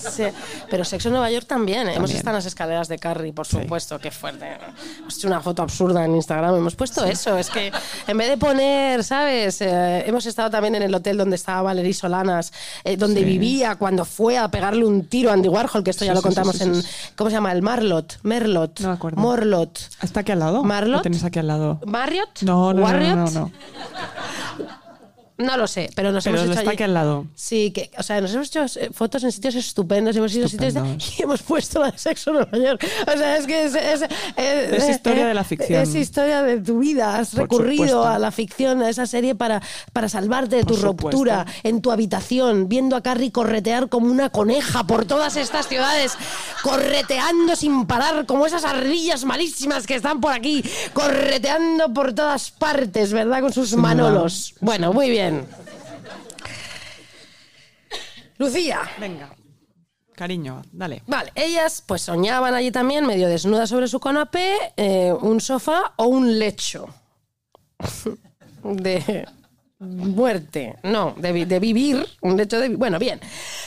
Pero 0.71 0.85
Sexo 0.85 1.09
en 1.09 1.13
Nueva 1.15 1.31
York 1.33 1.47
también. 1.49 1.89
¿eh? 1.89 1.95
Hemos 1.97 2.11
estado 2.13 2.31
en 2.31 2.35
las 2.37 2.47
escaleras 2.47 2.87
de 2.87 3.01
Carrie, 3.01 3.33
por 3.33 3.47
supuesto. 3.49 3.99
Qué 3.99 4.13
fuerte. 4.13 4.47
Hemos 5.01 5.19
hecho 5.19 5.27
una 5.27 5.41
foto 5.41 5.63
absurda 5.63 6.05
en 6.05 6.15
Instagram. 6.15 6.55
Hemos 6.55 6.77
puesto 6.77 7.05
eso. 7.05 7.37
Es 7.37 7.51
que 7.51 7.73
en 8.07 8.17
vez 8.17 8.29
de 8.29 8.37
poner, 8.37 9.03
¿sabes? 9.03 9.61
Hemos 9.61 10.25
estado 10.27 10.51
también 10.51 10.77
en 10.77 10.83
el 10.83 10.95
hotel 10.95 11.16
donde 11.17 11.37
estaba 11.37 11.63
Valerie 11.63 11.95
Solanas, 11.95 12.53
eh, 12.85 12.97
donde 12.97 13.21
Sí. 13.21 13.27
vivía 13.27 13.77
cuando 13.77 14.05
fue 14.05 14.39
a 14.39 14.49
pegarle 14.51 14.85
un 14.85 15.07
tiro 15.07 15.31
a 15.31 15.33
Andy 15.35 15.49
Warhol, 15.49 15.83
que 15.85 15.91
esto 15.91 16.05
ya 16.05 16.15
lo 16.15 16.23
contamos 16.23 16.61
en. 16.61 16.83
¿Cómo 17.17 17.31
se 17.31 17.37
llama? 17.37 17.53
El 17.53 17.63
Marlot. 17.63 18.19
Merlot. 18.23 18.81
No 18.81 18.89
me 18.89 18.95
acuerdo. 18.95 19.21
Morlot. 19.21 19.79
¿Está 20.03 20.21
aquí 20.21 20.33
al 20.33 20.39
lado? 20.41 20.63
¿Marlot? 20.63 20.97
¿Lo 20.99 21.03
tenéis 21.03 21.25
aquí 21.25 21.39
al 21.39 21.47
lado? 21.47 21.81
¿Marriott? 21.87 22.43
No, 22.43 22.73
no, 22.73 22.81
no, 22.81 22.83
¿Warriott? 22.85 23.17
no, 23.17 23.25
no, 23.25 23.41
no. 23.41 23.53
No 25.39 25.59
lo 25.59 25.67
sé, 25.67 25.91
pero 25.95 26.13
nos 26.13 26.25
Pero 26.25 26.37
hemos 26.37 26.45
hecho 26.47 26.53
está 26.59 26.71
allí- 26.71 26.77
aquí 26.77 26.83
al 26.85 26.95
lado. 26.95 27.27
Sí, 27.35 27.71
que, 27.71 27.91
o 27.99 28.03
sea, 28.03 28.23
nos 28.23 28.33
hemos 28.33 28.49
hecho 28.49 28.65
eh, 28.81 28.89
fotos 28.93 29.23
en 29.23 29.33
sitios 29.33 29.55
estupendos, 29.55 30.17
hemos 30.17 30.35
ido 30.35 30.47
a 30.47 30.49
sitios 30.49 30.73
de- 30.73 30.81
y 31.19 31.23
hemos 31.23 31.43
puesto 31.43 31.79
la 31.81 31.91
de 31.91 31.99
sexo 31.99 32.31
en 32.31 32.37
Nueva 32.37 32.57
York. 32.59 32.87
O 33.07 33.19
sea, 33.19 33.37
es 33.37 33.47
que 33.47 33.65
es, 33.65 33.75
es, 33.75 34.03
es- 34.37 34.73
Es 34.73 34.89
historia 34.89 35.27
de 35.27 35.35
la 35.35 35.45
ficción. 35.45 35.83
Es 35.83 35.95
historia 35.95 36.43
de 36.43 36.59
tu 36.63 36.79
vida. 36.79 37.19
Has 37.19 37.31
Por 37.33 37.41
recurrido 37.43 37.75
supuesto. 37.85 38.07
a 38.09 38.19
la 38.19 38.31
ficción, 38.31 38.81
a 38.83 38.89
esa 38.89 39.05
serie 39.07 39.35
para, 39.35 39.61
para 39.93 40.09
salvarte 40.09 40.57
de 40.57 40.63
tu 40.63 40.69
Por 40.69 40.77
supuesto. 40.79 41.11
ruptura 41.11 41.47
en 41.65 41.83
tu 41.83 41.93
habitación, 41.93 42.69
viendo 42.71 42.97
a 42.97 43.03
Carrie 43.03 43.31
corretear 43.31 43.91
como 43.91 44.11
una 44.11 44.31
coneja 44.31 44.85
por 44.85 45.05
todas 45.05 45.37
estas 45.37 45.69
ciudades, 45.69 46.13
correteando 46.63 47.57
sin 47.57 47.87
parar 47.87 48.25
como 48.27 48.47
esas 48.47 48.65
ardillas 48.65 49.25
malísimas 49.25 49.87
que 49.87 49.97
están 49.97 50.21
por 50.21 50.33
aquí, 50.33 50.65
correteando 50.95 51.93
por 51.93 52.15
todas 52.15 52.51
partes, 52.51 53.13
¿verdad? 53.13 53.41
Con 53.43 53.53
sus 53.53 53.75
manolos. 53.77 54.55
Bueno, 54.61 54.93
muy 54.93 55.11
bien. 55.11 55.26
Lucía. 58.39 58.81
Venga. 58.99 59.35
Cariño, 60.15 60.63
dale. 60.73 61.03
Vale, 61.07 61.31
ellas 61.35 61.83
pues 61.87 62.03
soñaban 62.03 62.55
allí 62.55 62.71
también, 62.71 63.07
medio 63.07 63.29
desnudas 63.29 63.69
sobre 63.69 63.87
su 63.87 64.01
canapé, 64.01 64.57
eh, 64.77 65.13
un 65.13 65.41
sofá 65.41 65.93
o 65.97 66.07
un 66.07 66.39
lecho. 66.39 66.89
de 68.63 69.27
muerte, 69.79 70.79
no, 70.83 71.15
de, 71.19 71.45
de 71.45 71.61
vivir, 71.61 72.07
un 72.23 72.37
lecho 72.37 72.59
de... 72.59 72.71
Bueno, 72.77 72.99
bien. 72.99 73.21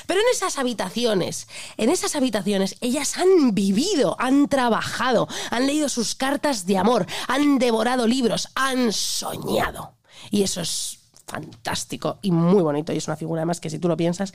Pero 0.07 0.19
en 0.19 0.25
esas 0.31 0.57
habitaciones, 0.57 1.47
en 1.77 1.89
esas 1.89 2.15
habitaciones, 2.15 2.77
ellas 2.81 3.17
han 3.17 3.53
vivido, 3.53 4.15
han 4.19 4.47
trabajado, 4.49 5.27
han 5.51 5.67
leído 5.67 5.87
sus 5.87 6.15
cartas 6.15 6.65
de 6.65 6.79
amor, 6.79 7.05
han 7.27 7.59
devorado 7.59 8.07
libros, 8.07 8.49
han 8.55 8.91
soñado. 8.91 9.97
Y 10.31 10.41
eso 10.41 10.61
es 10.61 10.98
fantástico 11.29 12.19
y 12.21 12.31
muy 12.31 12.61
bonito. 12.61 12.91
Y 12.91 12.97
es 12.97 13.07
una 13.07 13.15
figura, 13.15 13.41
además, 13.41 13.59
que 13.61 13.69
si 13.69 13.79
tú 13.79 13.87
lo 13.87 13.95
piensas, 13.95 14.33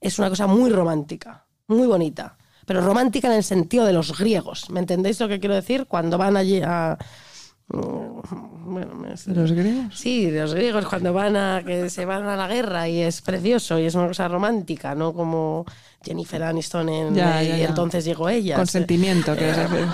es 0.00 0.18
una 0.18 0.28
cosa 0.28 0.46
muy 0.46 0.70
romántica, 0.70 1.44
muy 1.66 1.86
bonita. 1.86 2.36
Pero 2.66 2.80
romántica 2.80 3.28
en 3.28 3.34
el 3.34 3.44
sentido 3.44 3.84
de 3.84 3.92
los 3.92 4.18
griegos. 4.18 4.70
¿Me 4.70 4.80
entendéis 4.80 5.20
lo 5.20 5.28
que 5.28 5.38
quiero 5.38 5.54
decir? 5.54 5.86
Cuando 5.86 6.18
van 6.18 6.36
allí 6.36 6.60
a. 6.64 6.96
mm, 7.68 8.46
Bueno, 8.68 8.94
me- 8.96 9.10
¿Los 9.32 9.52
griegos? 9.52 9.96
Sí, 9.96 10.28
los 10.32 10.52
griegos 10.52 10.86
cuando 10.86 11.12
van 11.12 11.36
a 11.36 11.62
que 11.64 11.88
se 11.88 12.04
van 12.04 12.24
a 12.28 12.34
la 12.36 12.48
guerra 12.48 12.88
y 12.88 13.00
es 13.00 13.22
precioso 13.22 13.78
y 13.78 13.84
es 13.86 13.94
una 13.94 14.08
cosa 14.08 14.26
romántica, 14.26 14.96
no 14.96 15.12
como 15.14 15.64
Jennifer 16.04 16.42
Aniston 16.42 16.88
en 16.88 17.14
Ya, 17.14 17.40
eh, 17.42 17.48
ya, 17.48 17.56
y 17.56 17.60
ya. 17.60 17.68
entonces 17.68 18.04
llegó 18.04 18.28
ella. 18.28 18.56
Consentimiento, 18.56 19.36
quieres 19.36 19.56
decir. 19.56 19.86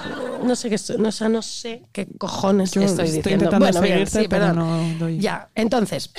No 0.45 0.57
sé 0.57 0.71
qué 0.71 0.77
estoy- 0.77 0.97
no, 0.97 1.13
sé, 1.13 1.29
no 1.29 1.43
sé 1.43 1.83
qué 1.93 2.09
cojones 2.17 2.71
Yo 2.73 2.81
estoy 2.81 3.05
estoy 3.09 3.19
diciendo. 3.19 3.45
intentando 3.45 3.67
Bueno, 3.67 3.81
bien, 3.83 4.07
sí, 4.07 4.27
pero 4.29 4.55
no 4.55 4.95
doy. 4.99 5.19
Ya, 5.19 5.51
entonces 5.55 6.11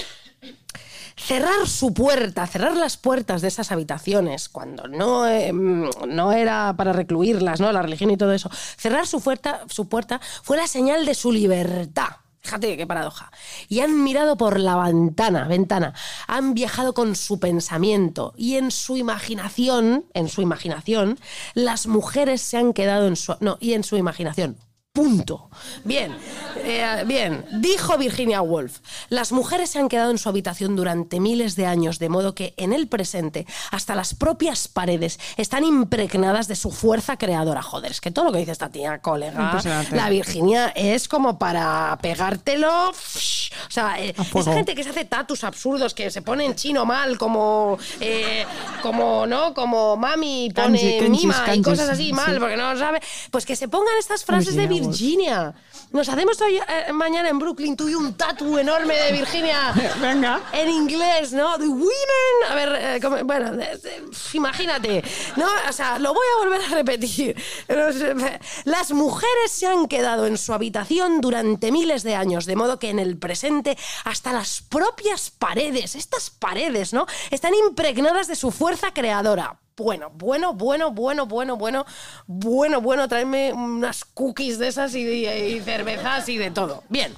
cerrar 1.25 1.67
su 1.67 1.93
puerta, 1.93 2.45
cerrar 2.47 2.75
las 2.75 2.97
puertas 2.97 3.41
de 3.41 3.47
esas 3.47 3.71
habitaciones 3.71 4.49
cuando 4.49 4.87
no, 4.87 5.27
eh, 5.27 5.53
no 5.53 6.31
era 6.33 6.73
para 6.77 6.91
recluirlas, 6.91 7.61
¿no? 7.61 7.71
La 7.71 7.81
religión 7.81 8.11
y 8.11 8.17
todo 8.17 8.33
eso. 8.33 8.49
Cerrar 8.77 9.07
su 9.07 9.21
puerta, 9.21 9.61
su 9.69 9.87
puerta 9.87 10.19
fue 10.43 10.57
la 10.57 10.67
señal 10.67 11.05
de 11.05 11.15
su 11.15 11.31
libertad. 11.31 12.17
Fíjate 12.41 12.75
qué 12.75 12.85
paradoja. 12.85 13.31
Y 13.69 13.79
han 13.79 14.03
mirado 14.03 14.35
por 14.35 14.59
la 14.59 14.75
ventana, 14.75 15.47
ventana, 15.47 15.93
han 16.27 16.53
viajado 16.53 16.93
con 16.93 17.15
su 17.15 17.39
pensamiento 17.39 18.33
y 18.35 18.57
en 18.57 18.69
su 18.69 18.97
imaginación, 18.97 20.05
en 20.13 20.27
su 20.27 20.41
imaginación, 20.41 21.17
las 21.53 21.87
mujeres 21.87 22.41
se 22.41 22.57
han 22.57 22.73
quedado 22.73 23.07
en 23.07 23.15
su 23.15 23.33
no, 23.39 23.57
y 23.61 23.73
en 23.73 23.85
su 23.85 23.95
imaginación. 23.95 24.57
Punto. 24.95 25.49
Bien, 25.83 26.15
eh, 26.57 27.03
bien. 27.07 27.43
Dijo 27.51 27.97
Virginia 27.97 28.43
Woolf, 28.43 28.77
las 29.09 29.31
mujeres 29.31 29.71
se 29.71 29.79
han 29.79 29.89
quedado 29.89 30.11
en 30.11 30.19
su 30.19 30.29
habitación 30.29 30.75
durante 30.75 31.19
miles 31.19 31.55
de 31.55 31.65
años, 31.65 31.97
de 31.97 32.09
modo 32.09 32.35
que 32.35 32.53
en 32.57 32.73
el 32.73 32.87
presente 32.87 33.47
hasta 33.71 33.95
las 33.95 34.13
propias 34.13 34.67
paredes 34.67 35.19
están 35.35 35.63
impregnadas 35.63 36.47
de 36.47 36.55
su 36.55 36.71
fuerza 36.71 37.17
creadora. 37.17 37.63
Joder, 37.63 37.89
es 37.89 38.01
que 38.01 38.11
todo 38.11 38.25
lo 38.25 38.31
que 38.31 38.37
dice 38.37 38.51
esta 38.51 38.69
tía, 38.69 38.99
colega, 38.99 39.59
la 39.89 40.09
Virginia 40.09 40.67
es 40.75 41.07
como 41.07 41.39
para 41.39 41.97
pegártelo. 41.99 42.91
O 43.67 43.71
sea, 43.71 43.99
eh, 43.99 44.13
esa 44.35 44.53
gente 44.53 44.75
que 44.75 44.83
se 44.83 44.89
hace 44.89 45.05
tatus 45.05 45.43
absurdos, 45.43 45.93
que 45.93 46.09
se 46.11 46.21
pone 46.21 46.45
en 46.45 46.55
chino 46.55 46.85
mal, 46.85 47.17
como, 47.17 47.77
eh, 47.99 48.45
como, 48.81 49.25
¿no? 49.27 49.53
Como 49.53 49.95
mami 49.97 50.51
pone 50.53 50.79
Kanji, 50.79 50.99
kanjis, 50.99 51.21
mima 51.21 51.33
y 51.33 51.45
kanjis, 51.45 51.63
cosas 51.65 51.89
así 51.89 52.05
sí. 52.07 52.13
mal, 52.13 52.39
porque 52.39 52.57
no 52.57 52.73
lo 52.73 52.79
sabe. 52.79 53.01
Pues 53.31 53.45
que 53.45 53.55
se 53.55 53.67
pongan 53.67 53.95
estas 53.99 54.23
frases 54.25 54.55
de 54.55 54.67
Virginia 54.67 54.83
Woolf. 54.83 54.99
Virginia. 55.03 55.53
Nos 55.91 56.09
hacemos 56.09 56.39
hoy, 56.41 56.57
eh, 56.57 56.91
mañana 56.93 57.29
en 57.29 57.37
Brooklyn 57.39 57.75
tú 57.75 57.87
y 57.89 57.95
un 57.95 58.15
tatu 58.15 58.57
enorme 58.57 58.95
de 58.95 59.11
Virginia. 59.11 59.73
Venga. 60.01 60.41
En 60.51 60.69
inglés, 60.69 61.33
¿no? 61.33 61.57
The 61.57 61.67
women. 61.67 62.35
A 62.49 62.55
ver, 62.55 62.69
eh, 62.79 62.99
como- 63.01 63.23
bueno, 63.23 63.61
eh, 63.61 63.77
eh, 63.83 64.03
imagínate. 64.33 65.03
¿no? 65.35 65.45
O 65.69 65.73
sea, 65.73 65.99
lo 65.99 66.13
voy 66.13 66.25
a 66.35 66.43
volver 66.43 66.61
a 66.61 66.69
repetir. 66.75 67.35
Eh, 67.67 68.39
Las 68.65 68.91
mujeres 68.91 69.51
se 69.51 69.67
han 69.67 69.87
quedado 69.87 70.25
en 70.25 70.37
su 70.37 70.53
habitación 70.53 71.21
durante 71.21 71.71
miles 71.71 72.03
de 72.03 72.15
años, 72.15 72.45
de 72.45 72.55
modo 72.55 72.79
que 72.79 72.89
en 72.89 72.99
el 72.99 73.17
presente 73.17 73.42
hasta 74.03 74.33
las 74.33 74.61
propias 74.61 75.31
paredes, 75.31 75.95
estas 75.95 76.29
paredes, 76.29 76.93
¿no? 76.93 77.05
Están 77.31 77.53
impregnadas 77.53 78.27
de 78.27 78.35
su 78.35 78.51
fuerza 78.51 78.93
creadora. 78.93 79.59
Bueno, 79.75 80.11
bueno, 80.13 80.53
bueno, 80.53 80.91
bueno, 80.91 81.25
bueno, 81.25 81.57
bueno, 81.57 81.85
bueno, 82.27 82.81
bueno, 82.81 83.07
tráeme 83.07 83.53
unas 83.53 84.05
cookies 84.05 84.59
de 84.59 84.67
esas 84.67 84.93
y, 84.93 85.25
y 85.25 85.59
cervezas 85.61 86.29
y 86.29 86.37
de 86.37 86.51
todo. 86.51 86.83
Bien. 86.89 87.13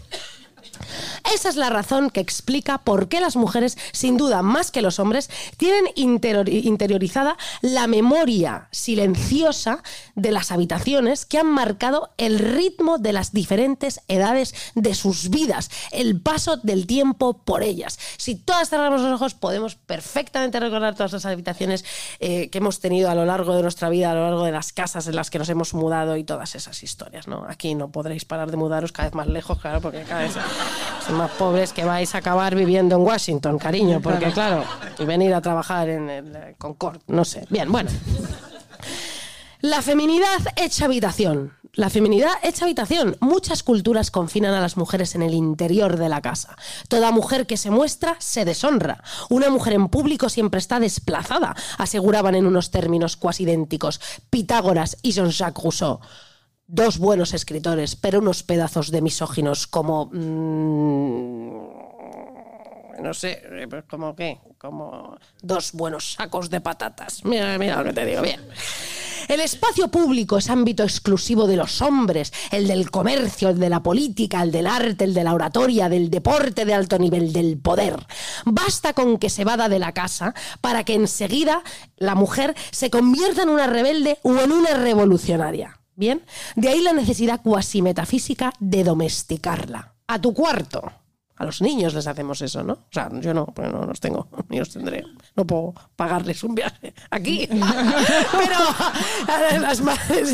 Esa 1.33 1.49
es 1.49 1.55
la 1.55 1.69
razón 1.69 2.09
que 2.09 2.19
explica 2.19 2.79
por 2.79 3.07
qué 3.09 3.19
las 3.21 3.35
mujeres, 3.35 3.77
sin 3.91 4.17
duda 4.17 4.41
más 4.41 4.71
que 4.71 4.81
los 4.81 4.99
hombres, 4.99 5.29
tienen 5.57 5.85
interior- 5.95 6.49
interiorizada 6.49 7.37
la 7.61 7.87
memoria 7.87 8.67
silenciosa 8.71 9.83
de 10.15 10.31
las 10.31 10.51
habitaciones 10.51 11.25
que 11.25 11.37
han 11.39 11.47
marcado 11.47 12.11
el 12.17 12.39
ritmo 12.39 12.97
de 12.97 13.13
las 13.13 13.31
diferentes 13.33 14.01
edades 14.07 14.53
de 14.75 14.93
sus 14.95 15.29
vidas, 15.29 15.69
el 15.91 16.19
paso 16.19 16.57
del 16.57 16.87
tiempo 16.87 17.37
por 17.37 17.63
ellas. 17.63 17.99
Si 18.17 18.35
todas 18.35 18.69
cerramos 18.69 19.01
los 19.01 19.13
ojos, 19.13 19.33
podemos 19.33 19.75
perfectamente 19.75 20.59
recordar 20.59 20.95
todas 20.95 21.13
las 21.13 21.25
habitaciones 21.25 21.85
eh, 22.19 22.49
que 22.49 22.57
hemos 22.59 22.79
tenido 22.79 23.09
a 23.09 23.15
lo 23.15 23.25
largo 23.25 23.55
de 23.55 23.61
nuestra 23.61 23.89
vida, 23.89 24.11
a 24.11 24.13
lo 24.15 24.21
largo 24.21 24.43
de 24.45 24.51
las 24.51 24.73
casas 24.73 25.07
en 25.07 25.15
las 25.15 25.29
que 25.29 25.39
nos 25.39 25.49
hemos 25.49 25.73
mudado 25.73 26.17
y 26.17 26.23
todas 26.23 26.55
esas 26.55 26.83
historias. 26.83 27.27
¿no? 27.27 27.45
Aquí 27.47 27.75
no 27.75 27.91
podréis 27.91 28.25
parar 28.25 28.51
de 28.51 28.57
mudaros 28.57 28.91
cada 28.91 29.09
vez 29.09 29.15
más 29.15 29.27
lejos, 29.27 29.59
claro, 29.59 29.81
porque 29.81 30.03
cada 30.03 30.21
vez 30.21 30.33
son 31.05 31.15
más 31.15 31.31
pobres 31.31 31.73
que 31.73 31.85
vais 31.85 32.15
a 32.15 32.19
acabar 32.19 32.55
viviendo 32.55 32.95
en 32.95 33.01
Washington, 33.01 33.59
cariño, 33.59 34.01
porque 34.01 34.31
claro, 34.31 34.63
y 34.97 35.05
venir 35.05 35.33
a 35.33 35.41
trabajar 35.41 35.89
en 35.89 36.09
el 36.09 36.35
eh, 36.35 36.55
Concord, 36.57 37.01
no 37.07 37.25
sé. 37.25 37.45
Bien, 37.49 37.71
bueno. 37.71 37.89
La 39.61 39.81
feminidad 39.81 40.39
hecha 40.55 40.85
habitación. 40.85 41.53
La 41.73 41.89
feminidad 41.89 42.31
hecha 42.43 42.65
habitación. 42.65 43.17
Muchas 43.19 43.61
culturas 43.61 44.09
confinan 44.09 44.53
a 44.53 44.61
las 44.61 44.77
mujeres 44.77 45.13
en 45.15 45.21
el 45.21 45.33
interior 45.33 45.97
de 45.97 46.07
la 46.07 46.21
casa. 46.21 46.55
Toda 46.87 47.11
mujer 47.11 47.47
que 47.47 47.57
se 47.57 47.69
muestra 47.69 48.15
se 48.19 48.45
deshonra. 48.45 49.03
Una 49.29 49.49
mujer 49.49 49.73
en 49.73 49.89
público 49.89 50.29
siempre 50.29 50.59
está 50.59 50.79
desplazada, 50.79 51.55
aseguraban 51.77 52.35
en 52.35 52.45
unos 52.45 52.71
términos 52.71 53.17
cuasi 53.17 53.43
idénticos 53.43 53.99
Pitágoras 54.29 54.97
y 55.01 55.11
Jean-Jacques 55.11 55.63
Rousseau. 55.63 55.99
Dos 56.67 56.97
buenos 56.97 57.33
escritores, 57.33 57.95
pero 57.95 58.19
unos 58.19 58.43
pedazos 58.43 58.89
de 58.91 59.01
misóginos 59.01 59.67
como... 59.67 60.09
mm, 60.11 61.85
no 63.03 63.13
sé, 63.13 63.43
como 63.87 64.15
qué, 64.15 64.39
como 64.57 65.17
dos 65.41 65.73
buenos 65.73 66.13
sacos 66.13 66.49
de 66.49 66.61
patatas. 66.61 67.23
Mira, 67.23 67.57
mira 67.59 67.77
lo 67.77 67.83
que 67.83 67.93
te 67.93 68.05
digo, 68.05 68.21
bien. 68.23 68.41
El 69.27 69.41
espacio 69.41 69.87
público 69.89 70.37
es 70.37 70.49
ámbito 70.49 70.83
exclusivo 70.83 71.47
de 71.47 71.55
los 71.55 71.81
hombres, 71.81 72.31
el 72.51 72.67
del 72.67 72.91
comercio, 72.91 73.49
el 73.49 73.59
de 73.59 73.69
la 73.69 73.81
política, 73.81 74.43
el 74.43 74.51
del 74.51 74.67
arte, 74.67 75.03
el 75.03 75.13
de 75.13 75.23
la 75.23 75.33
oratoria, 75.33 75.89
del 75.89 76.09
deporte 76.09 76.63
de 76.65 76.73
alto 76.73 76.99
nivel, 76.99 77.33
del 77.33 77.57
poder. 77.57 77.95
Basta 78.45 78.93
con 78.93 79.17
que 79.17 79.29
se 79.29 79.43
vada 79.43 79.67
de 79.67 79.79
la 79.79 79.93
casa 79.93 80.35
para 80.61 80.83
que 80.83 80.93
enseguida 80.93 81.63
la 81.97 82.13
mujer 82.13 82.55
se 82.71 82.89
convierta 82.89 83.43
en 83.43 83.49
una 83.49 83.67
rebelde 83.67 84.19
o 84.21 84.37
en 84.39 84.51
una 84.51 84.75
revolucionaria. 84.75 85.79
Bien, 85.95 86.23
de 86.55 86.69
ahí 86.69 86.81
la 86.81 86.93
necesidad 86.93 87.41
cuasi 87.41 87.81
metafísica 87.81 88.53
de 88.59 88.83
domesticarla. 88.83 89.93
A 90.07 90.19
tu 90.19 90.33
cuarto. 90.33 90.91
A 91.37 91.43
los 91.43 91.61
niños 91.61 91.93
les 91.93 92.07
hacemos 92.07 92.41
eso, 92.41 92.63
¿no? 92.63 92.73
O 92.73 92.87
sea, 92.91 93.09
yo 93.19 93.33
no, 93.33 93.45
pues 93.45 93.69
no 93.71 93.85
los 93.85 93.99
tengo, 93.99 94.27
ni 94.49 94.59
los 94.59 94.69
tendré. 94.69 95.03
No 95.35 95.45
puedo 95.45 95.73
pagarles 95.95 96.43
un 96.43 96.55
viaje 96.55 96.93
aquí. 97.09 97.47
Pero 97.49 98.57
a 99.27 99.57
las 99.59 99.81
madres, 99.81 100.33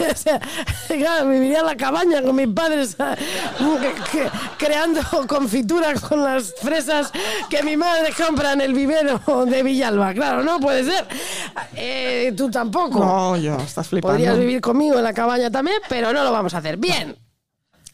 o 0.00 0.16
sea, 0.16 0.40
claro, 0.88 1.28
viviría 1.28 1.60
en 1.60 1.66
la 1.66 1.76
cabaña 1.76 2.22
con 2.22 2.34
mis 2.34 2.48
padres 2.48 2.96
creando 4.58 5.00
confitura 5.28 5.94
con 5.94 6.22
las 6.22 6.54
fresas 6.60 7.12
que 7.48 7.62
mi 7.62 7.76
madre 7.76 8.12
compra 8.12 8.52
en 8.52 8.62
el 8.62 8.72
vivero 8.74 9.20
de 9.46 9.62
Villalba. 9.62 10.12
Claro, 10.12 10.42
no 10.42 10.58
puede 10.58 10.84
ser. 10.84 11.06
Eh, 11.74 12.32
tú 12.36 12.50
tampoco. 12.50 12.98
No, 12.98 13.36
yo, 13.36 13.56
estás 13.58 13.88
flipando. 13.88 14.16
Podrías 14.16 14.38
vivir 14.38 14.60
conmigo 14.60 14.96
en 14.96 15.04
la 15.04 15.12
cabaña 15.12 15.50
también, 15.50 15.78
pero 15.88 16.12
no 16.12 16.24
lo 16.24 16.32
vamos 16.32 16.54
a 16.54 16.58
hacer. 16.58 16.76
Bien. 16.76 17.25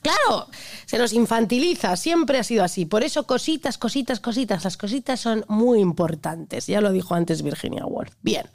Claro, 0.03 0.49
se 0.85 0.99
nos 0.99 1.13
infantiliza, 1.13 1.97
siempre 1.97 2.39
ha 2.39 2.45
sido 2.45 2.65
así. 2.65 2.87
Por 2.87 3.05
eso 3.05 3.25
cositas, 3.25 3.79
cositas, 3.79 4.19
cositas. 4.19 4.65
Las 4.65 4.77
cositas 4.77 5.21
son 5.21 5.45
muy 5.49 5.79
importantes. 5.79 6.67
Ya 6.67 6.81
lo 6.81 6.91
dijo 6.91 7.15
antes 7.15 7.43
Virginia 7.43 7.87
Woolf. 7.87 8.13
Bien. 8.21 8.47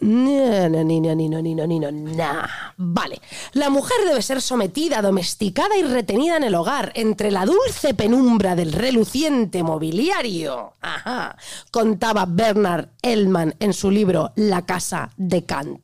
No, 0.00 0.68
no, 0.68 0.84
no, 0.84 1.00
no, 1.00 1.42
no, 1.42 1.80
no, 1.80 1.90
nah. 1.90 2.46
Vale. 2.76 3.22
La 3.52 3.70
mujer 3.70 3.96
debe 4.06 4.20
ser 4.20 4.42
sometida, 4.42 5.00
domesticada 5.00 5.76
y 5.78 5.82
retenida 5.82 6.36
en 6.36 6.42
el 6.42 6.56
hogar, 6.56 6.92
entre 6.96 7.30
la 7.30 7.46
dulce 7.46 7.94
penumbra 7.94 8.56
del 8.56 8.72
reluciente 8.72 9.62
mobiliario. 9.62 10.74
Ajá. 10.80 11.38
Contaba 11.70 12.26
BernardEllman 12.26 13.54
en 13.60 13.72
su 13.72 13.90
libro 13.90 14.32
La 14.34 14.66
casa 14.66 15.10
de 15.16 15.44
Kant. 15.44 15.80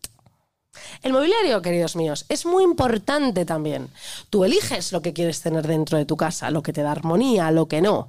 El 1.03 1.13
mobiliario, 1.13 1.63
queridos 1.63 1.97
míos, 1.97 2.25
es 2.29 2.47
muy 2.47 2.65
importante 2.65 3.45
también. 3.45 3.89
Tú 4.31 4.45
eliges 4.45 4.93
lo 4.93 5.03
que 5.03 5.13
quieres 5.13 5.41
tener 5.41 5.67
dentro 5.67 5.99
de 5.99 6.05
tu 6.05 6.17
casa, 6.17 6.51
lo 6.51 6.63
que 6.63 6.73
te 6.73 6.83
da 6.83 6.93
armonía, 6.93 7.51
lo 7.51 7.67
que 7.69 7.81
no. 7.81 8.09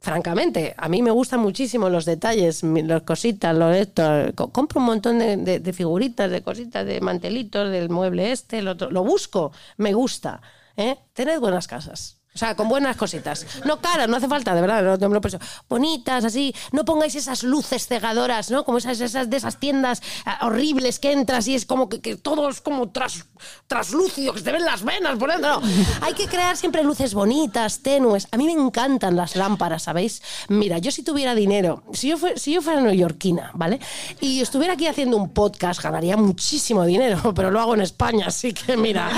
Francamente, 0.00 0.74
a 0.76 0.88
mí 0.90 1.00
me 1.02 1.10
gustan 1.10 1.40
muchísimo 1.40 1.88
los 1.88 2.04
detalles, 2.04 2.62
las 2.62 3.02
cositas, 3.02 3.56
lo 3.56 3.72
esto. 3.72 4.02
Co- 4.34 4.50
Compro 4.52 4.80
un 4.80 4.86
montón 4.86 5.18
de 5.18 5.72
figuritas, 5.72 6.30
de 6.30 6.42
cositas, 6.42 6.84
de 6.84 7.00
mantelitos, 7.00 7.70
del 7.70 7.88
mueble 7.88 8.30
este, 8.30 8.58
el 8.58 8.68
otro. 8.68 8.90
Lo 8.90 9.02
busco, 9.02 9.52
me 9.78 9.94
gusta. 9.94 10.42
¿eh? 10.76 10.96
Tened 11.14 11.40
buenas 11.40 11.66
casas. 11.68 12.18
O 12.34 12.38
sea, 12.38 12.56
con 12.56 12.68
buenas 12.68 12.96
cositas. 12.96 13.46
No 13.64 13.80
caras, 13.80 14.08
no 14.08 14.16
hace 14.16 14.26
falta, 14.26 14.56
de 14.56 14.60
verdad, 14.60 14.82
no, 14.82 14.96
no 14.96 15.08
me 15.08 15.14
lo 15.14 15.20
pienso. 15.20 15.38
Bonitas, 15.68 16.24
así. 16.24 16.52
No 16.72 16.84
pongáis 16.84 17.14
esas 17.14 17.44
luces 17.44 17.86
cegadoras, 17.86 18.50
¿no? 18.50 18.64
Como 18.64 18.78
esas, 18.78 18.98
de 19.30 19.36
esas 19.36 19.60
tiendas 19.60 20.02
ah, 20.24 20.40
horribles 20.44 20.98
que 20.98 21.12
entras 21.12 21.46
y 21.46 21.54
es 21.54 21.64
como 21.64 21.88
que, 21.88 22.00
que 22.00 22.16
todo 22.16 22.48
es 22.48 22.60
como 22.60 22.90
tras, 22.90 23.26
traslúcido, 23.68 24.32
que 24.32 24.40
se 24.40 24.44
te 24.46 24.50
ven 24.50 24.64
las 24.64 24.82
venas 24.82 25.16
por 25.16 25.30
dentro. 25.30 25.60
No. 25.60 25.66
Hay 26.00 26.14
que 26.14 26.26
crear 26.26 26.56
siempre 26.56 26.82
luces 26.82 27.14
bonitas, 27.14 27.78
tenues. 27.84 28.26
A 28.32 28.36
mí 28.36 28.46
me 28.46 28.52
encantan 28.60 29.14
las 29.14 29.36
lámparas, 29.36 29.84
¿sabéis? 29.84 30.20
Mira, 30.48 30.78
yo 30.78 30.90
si 30.90 31.04
tuviera 31.04 31.36
dinero, 31.36 31.84
si 31.92 32.08
yo, 32.08 32.18
fue- 32.18 32.36
si 32.36 32.52
yo 32.52 32.62
fuera 32.62 32.80
neoyorquina, 32.80 33.52
¿vale? 33.54 33.78
Y 34.20 34.40
estuviera 34.40 34.72
aquí 34.74 34.88
haciendo 34.88 35.18
un 35.18 35.30
podcast, 35.30 35.80
ganaría 35.80 36.16
muchísimo 36.16 36.84
dinero, 36.84 37.32
pero 37.36 37.52
lo 37.52 37.60
hago 37.60 37.74
en 37.76 37.82
España, 37.82 38.26
así 38.26 38.52
que 38.52 38.76
mira. 38.76 39.08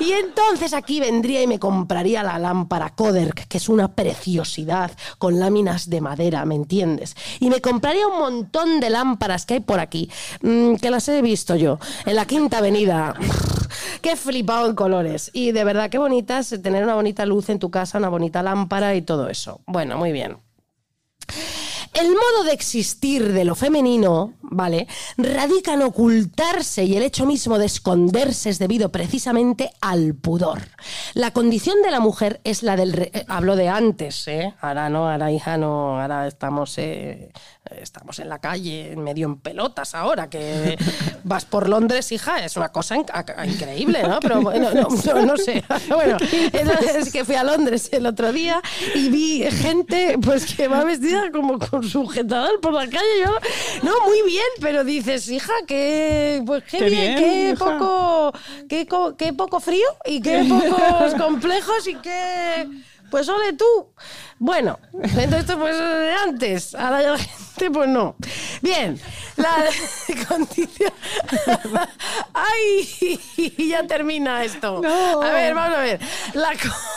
Y 0.00 0.12
entonces 0.12 0.72
aquí 0.72 0.98
vendría 0.98 1.42
y 1.42 1.46
me 1.46 1.58
compraría 1.58 2.22
la 2.22 2.38
lámpara 2.38 2.53
Koderk, 2.94 3.48
que 3.48 3.58
es 3.58 3.68
una 3.68 3.94
preciosidad, 3.94 4.90
con 5.18 5.38
láminas 5.38 5.90
de 5.90 6.00
madera, 6.00 6.44
¿me 6.44 6.54
entiendes? 6.54 7.16
Y 7.40 7.50
me 7.50 7.60
compraría 7.60 8.06
un 8.06 8.18
montón 8.18 8.80
de 8.80 8.90
lámparas 8.90 9.46
que 9.46 9.54
hay 9.54 9.60
por 9.60 9.80
aquí, 9.80 10.10
mm, 10.42 10.76
que 10.76 10.90
las 10.90 11.08
he 11.08 11.20
visto 11.22 11.56
yo, 11.56 11.78
en 12.06 12.16
la 12.16 12.26
Quinta 12.26 12.58
Avenida. 12.58 13.14
Qué 14.02 14.16
flipado 14.16 14.68
en 14.68 14.74
colores. 14.74 15.30
Y 15.32 15.52
de 15.52 15.64
verdad, 15.64 15.90
qué 15.90 15.98
bonitas 15.98 16.54
tener 16.62 16.84
una 16.84 16.94
bonita 16.94 17.26
luz 17.26 17.48
en 17.48 17.58
tu 17.58 17.70
casa, 17.70 17.98
una 17.98 18.08
bonita 18.08 18.42
lámpara 18.42 18.94
y 18.94 19.02
todo 19.02 19.28
eso. 19.28 19.60
Bueno, 19.66 19.96
muy 19.96 20.12
bien. 20.12 20.36
El 21.94 22.08
modo 22.08 22.44
de 22.44 22.52
existir 22.52 23.32
de 23.32 23.44
lo 23.44 23.54
femenino, 23.54 24.34
¿vale? 24.42 24.88
Radica 25.16 25.74
en 25.74 25.82
ocultarse 25.82 26.82
y 26.84 26.96
el 26.96 27.04
hecho 27.04 27.24
mismo 27.24 27.56
de 27.56 27.66
esconderse 27.66 28.50
es 28.50 28.58
debido 28.58 28.90
precisamente 28.90 29.70
al 29.80 30.14
pudor. 30.14 30.60
La 31.14 31.30
condición 31.32 31.82
de 31.82 31.92
la 31.92 32.00
mujer 32.00 32.40
es 32.44 32.62
la 32.64 32.76
del... 32.76 32.92
re- 32.92 33.10
eh, 33.14 33.24
hablo 33.28 33.54
de 33.54 33.68
antes, 33.68 34.26
¿eh? 34.26 34.54
Ahora 34.60 34.88
no, 34.88 35.08
ahora 35.08 35.30
hija 35.30 35.56
no, 35.56 36.00
ahora 36.00 36.26
estamos, 36.26 36.76
eh, 36.78 37.30
estamos 37.70 38.18
en 38.18 38.28
la 38.28 38.38
calle, 38.40 38.94
medio 38.96 39.26
en 39.26 39.36
pelotas 39.38 39.94
ahora, 39.94 40.28
que 40.28 40.76
vas 41.24 41.44
por 41.46 41.68
Londres, 41.68 42.12
hija, 42.12 42.44
es 42.44 42.56
una 42.56 42.70
cosa 42.70 42.96
inc- 42.96 43.48
increíble, 43.50 44.02
¿no? 44.02 44.20
Pero 44.20 44.42
bueno, 44.42 44.70
no, 44.72 44.88
no- 44.88 45.22
no 45.26 45.36
sé. 45.36 45.64
Bueno, 45.88 46.18
es 46.20 47.10
que 47.12 47.24
fui 47.24 47.34
a 47.36 47.42
Londres 47.44 47.88
el 47.92 48.06
otro 48.06 48.32
día 48.32 48.60
y 48.94 49.08
vi 49.08 49.44
gente 49.50 50.18
pues 50.22 50.54
que 50.54 50.68
va 50.68 50.84
vestida 50.84 51.30
como 51.32 51.58
con 51.58 51.82
sujetador 51.82 52.60
por 52.60 52.74
la 52.74 52.86
calle. 52.86 53.20
Yo, 53.24 53.32
no, 53.82 53.92
muy 54.06 54.22
bien, 54.26 54.44
pero 54.60 54.84
dices, 54.84 55.28
hija, 55.30 55.52
que 55.66 56.42
pues 56.44 56.64
qué, 56.64 56.78
Qué 56.78 56.84
bien, 56.90 57.00
bien, 57.00 57.18
qué 57.18 57.50
hija. 57.52 57.64
poco, 57.78 58.32
qué, 58.68 58.86
qué 59.16 59.32
poco 59.32 59.60
frío 59.60 59.86
y 60.04 60.20
qué 60.20 60.44
pocos 60.48 61.14
complejos 61.14 61.88
y 61.88 61.94
qué 61.96 62.68
pues 63.10 63.28
ole 63.28 63.52
tú. 63.52 63.92
Bueno, 64.38 64.78
entonces 64.92 65.40
esto 65.40 65.58
pues 65.58 65.76
de 65.78 66.12
antes, 66.12 66.74
ahora 66.74 67.02
ya 67.02 67.10
la 67.12 67.18
gente 67.18 67.70
pues 67.70 67.88
no. 67.88 68.16
Bien, 68.62 69.00
la 69.36 69.64
condición... 70.28 70.92
¡Ay! 72.34 73.20
Ya 73.58 73.86
termina 73.86 74.44
esto. 74.44 74.80
No. 74.82 75.22
A 75.22 75.30
ver, 75.30 75.54
vamos 75.54 75.78
a 75.78 75.80
ver. 75.80 76.00
La 76.34 76.52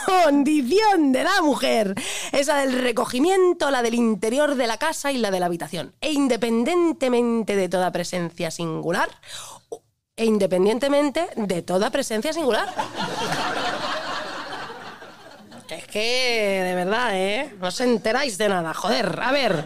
condición 0.06 1.12
de 1.12 1.24
la 1.24 1.42
mujer 1.42 1.96
es 2.32 2.48
la 2.48 2.58
del 2.58 2.80
recogimiento, 2.80 3.72
la 3.72 3.82
del 3.82 3.96
interior 3.96 4.56
de 4.56 4.68
la 4.68 4.78
casa 4.78 5.12
y 5.12 5.18
la 5.18 5.32
de 5.32 5.40
la 5.40 5.46
habitación. 5.48 5.94
E 6.02 6.12
independientemente 6.12 7.56
de 7.56 7.70
toda 7.70 7.92
presencia 7.92 8.52
singular, 8.52 9.10
e 10.16 10.26
independientemente 10.26 11.28
de 11.36 11.62
toda 11.62 11.92
presencia 11.92 12.34
singular. 12.34 12.74
Es 15.70 15.88
que, 15.88 16.64
de 16.66 16.76
verdad, 16.76 17.10
¿eh? 17.14 17.56
No 17.60 17.68
os 17.68 17.80
enteráis 17.82 18.38
de 18.38 18.50
nada, 18.50 18.74
joder. 18.74 19.20
A 19.22 19.32
ver. 19.32 19.66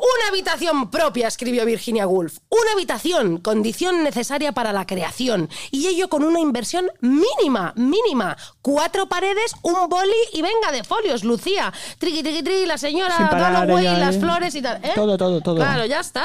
Una 0.00 0.28
habitación 0.28 0.90
propia, 0.90 1.28
escribió 1.28 1.66
Virginia 1.66 2.06
Woolf. 2.06 2.38
Una 2.48 2.72
habitación, 2.72 3.36
condición 3.38 4.02
necesaria 4.02 4.52
para 4.52 4.72
la 4.72 4.86
creación. 4.86 5.50
Y 5.70 5.88
ello 5.88 6.08
con 6.08 6.24
una 6.24 6.40
inversión 6.40 6.90
mínima, 7.00 7.74
mínima. 7.76 8.34
Cuatro 8.62 9.10
paredes, 9.10 9.52
un 9.60 9.90
boli 9.90 10.12
y 10.32 10.40
venga 10.40 10.72
de 10.72 10.84
folios, 10.84 11.22
Lucía. 11.22 11.70
Triqui, 11.98 12.22
triqui, 12.22 12.42
triqui, 12.42 12.64
la 12.64 12.78
señora 12.78 13.14
Sin 13.14 13.28
parar, 13.28 13.52
Dalloway, 13.52 13.86
ella, 13.86 13.98
las 13.98 14.16
¿eh? 14.16 14.20
flores 14.20 14.54
y 14.54 14.62
tal. 14.62 14.82
¿eh? 14.82 14.92
Todo, 14.94 15.18
todo, 15.18 15.42
todo. 15.42 15.56
Claro, 15.56 15.84
ya 15.84 16.00
está. 16.00 16.24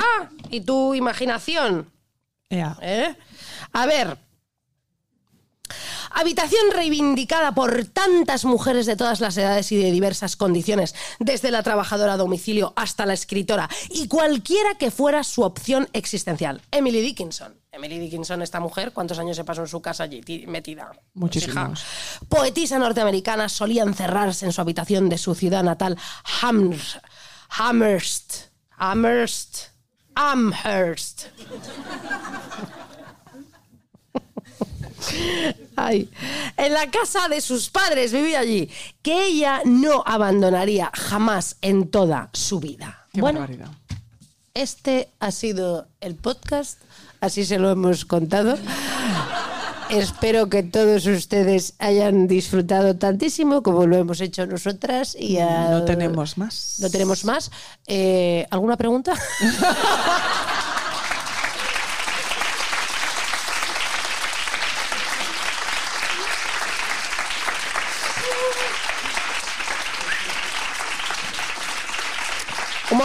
Y 0.49 0.61
tu 0.61 0.93
imaginación. 0.93 1.91
Ea. 2.49 2.77
¿Eh? 2.81 3.13
A 3.73 3.85
ver. 3.85 4.17
Habitación 6.11 6.71
reivindicada 6.73 7.53
por 7.53 7.85
tantas 7.85 8.45
mujeres 8.45 8.85
de 8.85 8.95
todas 8.95 9.19
las 9.19 9.35
edades 9.37 9.71
y 9.71 9.77
de 9.77 9.91
diversas 9.91 10.35
condiciones, 10.35 10.95
desde 11.19 11.51
la 11.51 11.63
trabajadora 11.63 12.13
a 12.13 12.17
domicilio 12.17 12.73
hasta 12.75 13.05
la 13.05 13.13
escritora, 13.13 13.69
y 13.89 14.07
cualquiera 14.07 14.75
que 14.75 14.91
fuera 14.91 15.23
su 15.23 15.41
opción 15.43 15.87
existencial. 15.93 16.61
Emily 16.71 17.01
Dickinson. 17.01 17.59
Emily 17.71 17.99
Dickinson, 17.99 18.41
esta 18.41 18.59
mujer, 18.61 18.93
¿cuántos 18.93 19.19
años 19.19 19.35
se 19.35 19.43
pasó 19.43 19.61
en 19.61 19.67
su 19.67 19.81
casa 19.81 20.03
allí 20.03 20.21
ti- 20.21 20.45
metida? 20.47 20.91
Muchísimos. 21.13 21.81
Hija. 21.81 22.25
Poetisa 22.29 22.79
norteamericana 22.79 23.49
solía 23.49 23.83
encerrarse 23.83 24.45
en 24.45 24.53
su 24.53 24.61
habitación 24.61 25.09
de 25.09 25.17
su 25.17 25.35
ciudad 25.35 25.63
natal, 25.63 25.97
Hams- 26.41 27.01
Amherst. 27.49 28.45
Amherst. 28.77 29.57
Amherst. 30.15 31.25
Ay, 35.75 36.09
en 36.57 36.73
la 36.73 36.89
casa 36.91 37.27
de 37.27 37.41
sus 37.41 37.69
padres 37.69 38.11
vivía 38.13 38.39
allí, 38.39 38.69
que 39.01 39.25
ella 39.25 39.61
no 39.65 40.03
abandonaría 40.05 40.91
jamás 40.93 41.57
en 41.61 41.89
toda 41.89 42.29
su 42.33 42.59
vida. 42.59 43.07
Qué 43.13 43.21
bueno, 43.21 43.39
barbaridad. 43.41 43.69
este 44.53 45.09
ha 45.19 45.31
sido 45.31 45.87
el 46.01 46.15
podcast, 46.15 46.79
así 47.21 47.45
se 47.45 47.59
lo 47.59 47.69
hemos 47.71 48.05
contado. 48.05 48.57
Espero 49.89 50.49
que 50.49 50.63
todos 50.63 51.05
ustedes 51.05 51.75
hayan 51.77 52.27
disfrutado 52.27 52.95
tantísimo 52.95 53.61
como 53.61 53.85
lo 53.85 53.95
hemos 53.97 54.19
hecho 54.19 54.47
nosotras. 54.47 55.15
Y 55.19 55.37
a- 55.37 55.69
No 55.69 55.85
tenemos 55.85 56.39
más. 56.39 56.77
No 56.79 56.89
tenemos 56.89 57.23
más. 57.23 57.51
Eh, 57.85 58.47
¿Alguna 58.49 58.77
pregunta? 58.77 59.13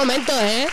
momento, 0.01 0.32
¿eh? 0.40 0.66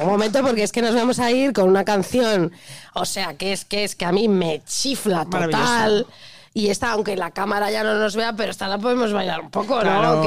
Un 0.00 0.06
momento, 0.06 0.42
porque 0.42 0.62
es 0.64 0.72
que 0.72 0.82
nos 0.82 0.94
vamos 0.94 1.18
a 1.18 1.30
ir 1.30 1.52
con 1.52 1.68
una 1.68 1.84
canción. 1.84 2.52
O 2.94 3.04
sea, 3.04 3.34
que 3.34 3.52
es 3.52 3.64
que 3.64 3.84
es 3.84 3.94
que 3.94 4.04
a 4.04 4.12
mí 4.12 4.28
me 4.28 4.62
chifla 4.64 5.24
total. 5.24 6.06
Y 6.52 6.68
esta, 6.68 6.92
aunque 6.92 7.16
la 7.16 7.30
cámara 7.30 7.70
ya 7.70 7.82
no 7.82 7.94
nos 7.94 8.14
vea, 8.14 8.32
pero 8.34 8.50
esta 8.50 8.68
la 8.68 8.78
podemos 8.78 9.12
bailar 9.12 9.40
un 9.40 9.50
poco, 9.50 9.80
Claro. 9.80 10.16
¿no? 10.16 10.22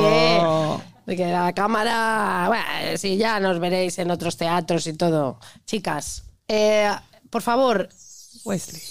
Que, 1.06 1.11
de 1.11 1.15
que 1.18 1.26
la 1.31 1.53
cámara. 1.53 2.45
Bueno, 2.48 2.98
sí, 2.98 3.18
ya 3.18 3.39
nos 3.39 3.60
veréis 3.60 3.98
en 3.99 4.10
otros 4.11 4.35
teatros 4.35 4.88
y 4.88 4.94
todo. 4.94 5.39
Chicas, 5.65 6.23
eh, 6.48 6.89
por 7.30 7.41
favor, 7.41 7.88
Wesley. 8.45 8.81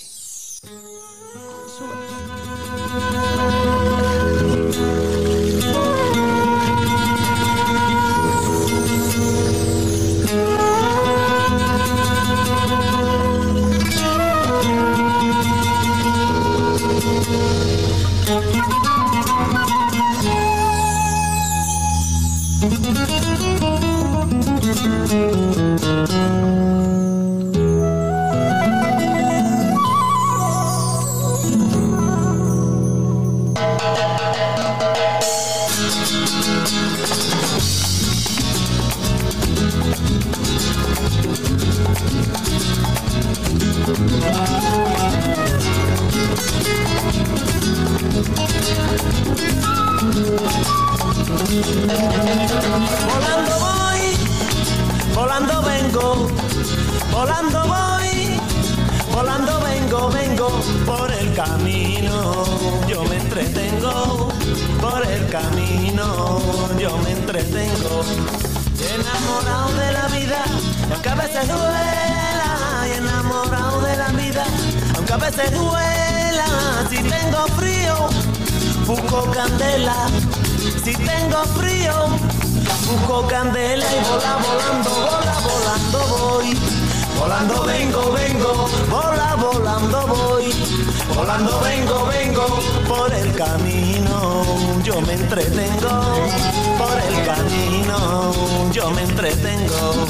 Enamorado 69.38 69.72
de 69.74 69.92
la 69.92 70.06
vida, 70.08 70.44
aunque 70.90 71.08
a 71.10 71.14
veces 71.14 71.46
duela, 71.46 72.88
y 72.88 72.92
enamorado 72.96 73.80
de 73.82 73.96
la 73.96 74.08
vida, 74.08 74.44
aunque 74.94 75.12
a 75.12 75.16
veces 75.18 75.52
duela. 75.52 76.46
Si 76.88 76.96
tengo 76.96 77.46
frío, 77.48 78.08
busco 78.86 79.30
candela. 79.32 79.94
Si 80.82 80.94
tengo 80.94 81.44
frío, 81.54 82.06
busco 82.86 83.26
candela 83.26 83.84
y 83.84 84.08
vola 84.08 84.38
volando, 84.46 84.90
vola 84.90 85.36
volando 85.44 85.98
voy. 86.16 86.58
Volando 87.18 87.64
vengo, 87.64 88.12
vengo, 88.12 88.68
vola 88.90 89.34
volando 89.36 90.06
voy. 90.06 90.85
Volando 91.16 91.60
vengo, 91.60 92.06
vengo 92.06 92.46
por 92.86 93.12
el 93.12 93.32
camino. 93.34 94.44
Yo 94.84 95.00
me 95.00 95.14
entretengo 95.14 96.02
por 96.76 96.98
el 97.08 97.24
camino. 97.24 98.32
Yo 98.70 98.90
me 98.90 99.02
entretengo. 99.02 100.06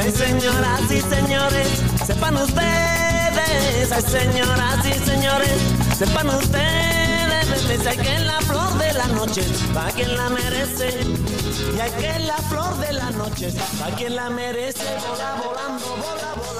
Ay, 0.00 0.12
señoras 0.12 0.90
y 0.90 1.00
señores, 1.00 1.68
sepan 2.06 2.36
ustedes, 2.36 3.92
ay, 3.92 4.02
señoras 4.02 4.86
y 4.86 4.92
señores, 5.04 5.58
sepan 5.98 6.28
ustedes, 6.28 6.95
hay 7.88 7.96
que 7.96 8.18
la 8.24 8.40
flor 8.40 8.78
de 8.78 8.92
la 8.94 9.06
noche, 9.08 9.42
para 9.72 9.92
quien 9.92 10.16
la 10.16 10.28
merece, 10.28 11.00
y 11.74 11.80
hay 11.80 11.90
que 11.92 12.18
la 12.20 12.36
flor 12.36 12.76
de 12.78 12.92
la 12.92 13.10
noche, 13.10 13.52
para 13.78 13.94
quien 13.96 14.16
la 14.16 14.30
merece, 14.30 14.84
vola 15.08 15.34
volando, 15.42 15.86
vola 15.96 16.34
volando. 16.36 16.55